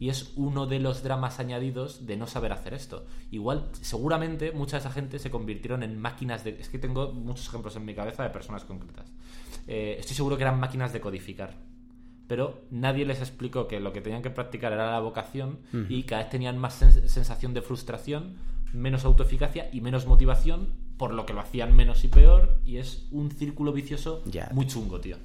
Y 0.00 0.08
es 0.08 0.32
uno 0.36 0.66
de 0.66 0.80
los 0.80 1.02
dramas 1.02 1.38
añadidos 1.40 2.06
de 2.06 2.16
no 2.16 2.26
saber 2.26 2.52
hacer 2.52 2.74
esto. 2.74 3.06
Igual, 3.30 3.68
seguramente, 3.80 4.52
mucha 4.52 4.76
de 4.76 4.80
esa 4.80 4.90
gente 4.90 5.18
se 5.18 5.30
convirtieron 5.30 5.82
en 5.82 5.98
máquinas 5.98 6.42
de... 6.44 6.50
Es 6.60 6.68
que 6.68 6.78
tengo 6.78 7.12
muchos 7.12 7.46
ejemplos 7.48 7.76
en 7.76 7.84
mi 7.84 7.94
cabeza 7.94 8.22
de 8.24 8.30
personas 8.30 8.64
concretas. 8.64 9.06
Eh, 9.68 9.96
estoy 10.00 10.16
seguro 10.16 10.36
que 10.36 10.42
eran 10.42 10.58
máquinas 10.60 10.92
de 10.92 11.00
codificar 11.00 11.54
pero 12.26 12.62
nadie 12.70 13.04
les 13.04 13.18
explicó 13.20 13.68
que 13.68 13.80
lo 13.80 13.92
que 13.92 14.00
tenían 14.00 14.22
que 14.22 14.30
practicar 14.30 14.72
era 14.72 14.90
la 14.90 14.98
vocación 15.00 15.58
y 15.90 16.04
cada 16.04 16.22
vez 16.22 16.30
tenían 16.30 16.56
más 16.56 16.80
sens- 16.80 17.06
sensación 17.06 17.52
de 17.52 17.60
frustración, 17.60 18.36
menos 18.72 19.04
autoeficacia 19.04 19.68
y 19.74 19.82
menos 19.82 20.06
motivación, 20.06 20.68
por 20.96 21.12
lo 21.12 21.26
que 21.26 21.34
lo 21.34 21.40
hacían 21.40 21.76
menos 21.76 22.02
y 22.02 22.08
peor, 22.08 22.58
y 22.64 22.78
es 22.78 23.06
un 23.10 23.30
círculo 23.30 23.74
vicioso 23.74 24.22
Ya. 24.24 24.48
muy 24.54 24.66
chungo, 24.66 25.00
tío. 25.00 25.18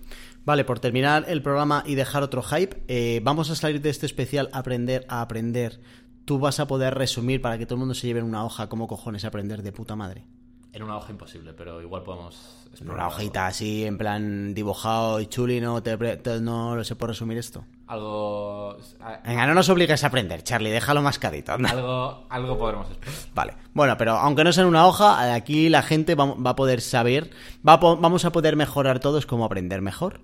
Vale, 0.49 0.65
por 0.65 0.79
terminar 0.79 1.25
el 1.27 1.43
programa 1.43 1.83
y 1.85 1.93
dejar 1.93 2.23
otro 2.23 2.41
hype, 2.41 2.81
eh, 2.87 3.21
vamos 3.23 3.51
a 3.51 3.55
salir 3.55 3.81
de 3.83 3.91
este 3.91 4.07
especial 4.07 4.49
Aprender 4.51 5.05
a 5.07 5.21
Aprender. 5.21 5.79
Tú 6.25 6.39
vas 6.39 6.59
a 6.59 6.65
poder 6.65 6.95
resumir 6.95 7.39
para 7.39 7.59
que 7.59 7.67
todo 7.67 7.75
el 7.75 7.81
mundo 7.81 7.93
se 7.93 8.07
lleve 8.07 8.21
en 8.21 8.25
una 8.25 8.43
hoja 8.43 8.67
cómo 8.67 8.87
cojones 8.87 9.25
aprender 9.25 9.61
de 9.61 9.71
puta 9.71 9.95
madre. 9.95 10.25
En 10.73 10.81
una 10.81 10.97
hoja 10.97 11.11
imposible, 11.11 11.53
pero 11.53 11.79
igual 11.83 12.01
podemos... 12.01 12.65
En 12.81 12.89
una 12.89 13.05
algo. 13.05 13.15
hojita 13.17 13.45
así, 13.45 13.85
en 13.85 13.99
plan 13.99 14.55
dibujado 14.55 15.19
y 15.19 15.27
chuli, 15.27 15.61
¿no? 15.61 15.83
Te, 15.83 15.95
no 16.41 16.75
lo 16.75 16.83
sé 16.83 16.95
por 16.95 17.09
resumir 17.09 17.37
esto. 17.37 17.63
Algo... 17.85 18.75
a- 19.01 19.21
Venga, 19.27 19.45
no 19.45 19.53
nos 19.53 19.69
obligues 19.69 20.03
a 20.03 20.07
aprender, 20.07 20.41
Charlie, 20.43 20.71
déjalo 20.71 21.03
mascadito. 21.03 21.53
anda. 21.53 21.69
Algo, 21.69 22.25
algo 22.27 22.57
podremos 22.57 22.87
explorar. 22.89 23.19
Vale, 23.35 23.53
bueno, 23.75 23.97
pero 23.99 24.13
aunque 24.13 24.43
no 24.43 24.51
sea 24.51 24.63
en 24.63 24.69
una 24.69 24.87
hoja, 24.87 25.31
aquí 25.35 25.69
la 25.69 25.83
gente 25.83 26.15
va, 26.15 26.25
va 26.33 26.49
a 26.51 26.55
poder 26.55 26.81
saber, 26.81 27.29
va 27.67 27.73
a 27.73 27.79
po- 27.79 27.97
vamos 27.97 28.25
a 28.25 28.31
poder 28.31 28.55
mejorar 28.55 28.99
todos 28.99 29.27
cómo 29.27 29.45
aprender 29.45 29.81
mejor. 29.83 30.21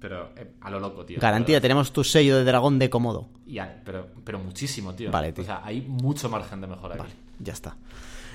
Pero 0.00 0.30
eh, 0.36 0.52
a 0.60 0.70
lo 0.70 0.78
loco, 0.80 1.04
tío. 1.04 1.18
Garantía, 1.20 1.56
Pero- 1.56 1.62
tenemos 1.62 1.92
tu 1.92 2.04
sello 2.04 2.36
de 2.36 2.44
dragón 2.44 2.78
de 2.78 2.88
cómodo. 2.90 3.28
y 3.46 3.58
a- 3.58 3.82
pero, 3.84 4.06
pero 4.24 4.38
muchísimo, 4.38 4.94
tío. 4.94 5.10
Vale, 5.10 5.32
tío. 5.32 5.42
O 5.42 5.46
sea, 5.46 5.60
hay 5.64 5.80
mucho 5.82 6.28
margen 6.28 6.60
de 6.60 6.66
mejora 6.68 6.94
aquí. 6.94 7.02
Vale, 7.04 7.14
ya 7.40 7.52
está. 7.52 7.76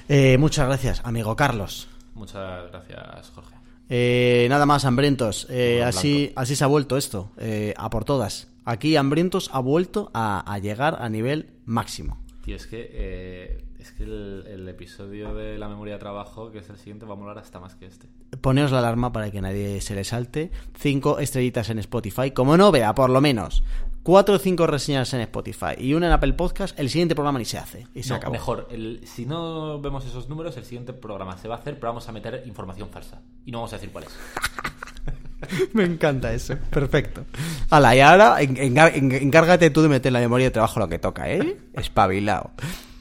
Eh, 0.10 0.38
muchas 0.38 0.68
gracias, 0.68 1.02
amigo 1.06 1.36
Carlos. 1.36 1.88
Muchas 2.16 2.70
gracias, 2.72 3.30
Jorge. 3.34 3.56
Eh, 3.90 4.48
nada 4.50 4.66
más, 4.66 4.86
hambrientos. 4.86 5.48
Así, 5.86 6.32
así 6.36 6.56
se 6.56 6.64
ha 6.64 6.68
vuelto 6.68 6.98
esto, 6.98 7.32
a 7.78 7.90
por 7.90 8.04
todas. 8.06 8.48
Aquí 8.66 8.96
hambrientos 8.96 9.50
ha 9.54 9.60
vuelto 9.60 10.10
a, 10.14 10.40
a 10.52 10.58
llegar 10.60 10.98
a 11.02 11.10
nivel 11.10 11.50
máximo. 11.66 12.18
Tío, 12.44 12.56
es 12.56 12.68
que, 12.68 13.64
es 13.84 13.92
que 13.92 14.04
el, 14.04 14.46
el 14.48 14.68
episodio 14.70 15.34
de 15.34 15.58
la 15.58 15.68
memoria 15.70 15.94
de 15.94 16.00
trabajo, 16.00 16.52
que 16.52 16.60
es 16.60 16.70
el 16.70 16.78
siguiente, 16.78 17.06
va 17.06 17.14
a 17.14 17.18
molar 17.18 17.38
hasta 17.38 17.60
más 17.60 17.76
que 17.76 17.86
este. 17.86 18.08
Poneos 18.42 18.72
la 18.72 18.80
alarma 18.80 19.12
para 19.12 19.30
que 19.32 19.42
nadie 19.42 19.80
se 19.82 19.96
le 19.96 20.04
salte. 20.04 20.52
Cinco 20.78 21.20
estrellitas 21.20 21.70
en 21.70 21.80
Spotify. 21.80 22.32
Como 22.32 22.58
novedad, 22.58 22.96
por 22.96 23.10
lo 23.10 23.22
menos. 23.22 23.64
Cuatro 24.04 24.36
o 24.36 24.40
cinco 24.40 24.68
reseñas 24.68 25.14
en 25.14 25.22
Spotify 25.22 25.76
y 25.78 25.94
una 25.94 26.08
en 26.08 26.14
Apple 26.14 26.34
Podcast. 26.34 26.78
El 26.78 26.90
siguiente 26.90 27.16
programa 27.16 27.40
ni 27.40 27.46
se 27.46 27.58
hace. 27.58 27.88
Y 27.94 28.04
se 28.04 28.10
No, 28.10 28.16
acabó. 28.16 28.34
mejor, 28.34 28.68
el- 28.72 29.00
si 29.06 29.26
no 29.26 29.80
vemos 29.80 30.06
esos 30.06 30.28
números, 30.28 30.58
el 30.58 30.66
siguiente 30.66 30.92
programa 30.92 31.38
se 31.38 31.48
va 31.48 31.56
a 31.56 31.60
hacer, 31.60 31.76
pero 31.76 31.88
vamos 31.90 32.10
a 32.10 32.12
meter 32.12 32.44
información 32.46 32.90
falsa. 32.90 33.22
Y 33.46 33.52
no 33.52 33.60
vamos 33.60 33.72
a 33.72 33.78
decir 33.78 33.92
cuál 33.92 34.04
es. 34.06 34.10
Me 35.74 35.84
encanta 35.84 36.34
eso. 36.34 36.56
Perfecto. 36.70 37.26
Hala, 37.70 37.96
y 37.96 38.00
ahora 38.00 38.42
encárgate 38.42 39.70
tú 39.70 39.82
de 39.82 39.90
meter 39.90 40.10
en 40.10 40.14
la 40.14 40.20
memoria 40.20 40.48
de 40.48 40.52
trabajo 40.52 40.80
lo 40.80 40.88
que 40.88 41.00
toca, 41.00 41.30
¿eh? 41.30 41.58
Espabilado. 41.74 42.52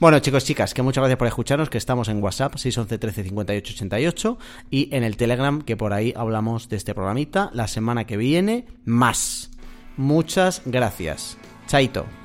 Bueno, 0.02 0.18
chicos, 0.18 0.44
chicas, 0.44 0.74
que 0.74 0.82
muchas 0.82 1.00
gracias 1.00 1.16
por 1.16 1.28
escucharnos, 1.28 1.70
que 1.70 1.78
estamos 1.78 2.08
en 2.08 2.20
WhatsApp 2.20 2.56
611 2.56 2.98
13 2.98 3.22
58 3.22 3.74
88 3.74 4.38
y 4.68 4.92
en 4.92 5.04
el 5.04 5.16
Telegram, 5.16 5.62
que 5.62 5.76
por 5.76 5.92
ahí 5.92 6.12
hablamos 6.16 6.68
de 6.68 6.74
este 6.74 6.92
programita. 6.92 7.50
La 7.52 7.68
semana 7.68 8.04
que 8.04 8.16
viene, 8.16 8.66
más. 8.84 9.52
Muchas 9.96 10.62
gracias. 10.64 11.38
Chaito. 11.68 12.21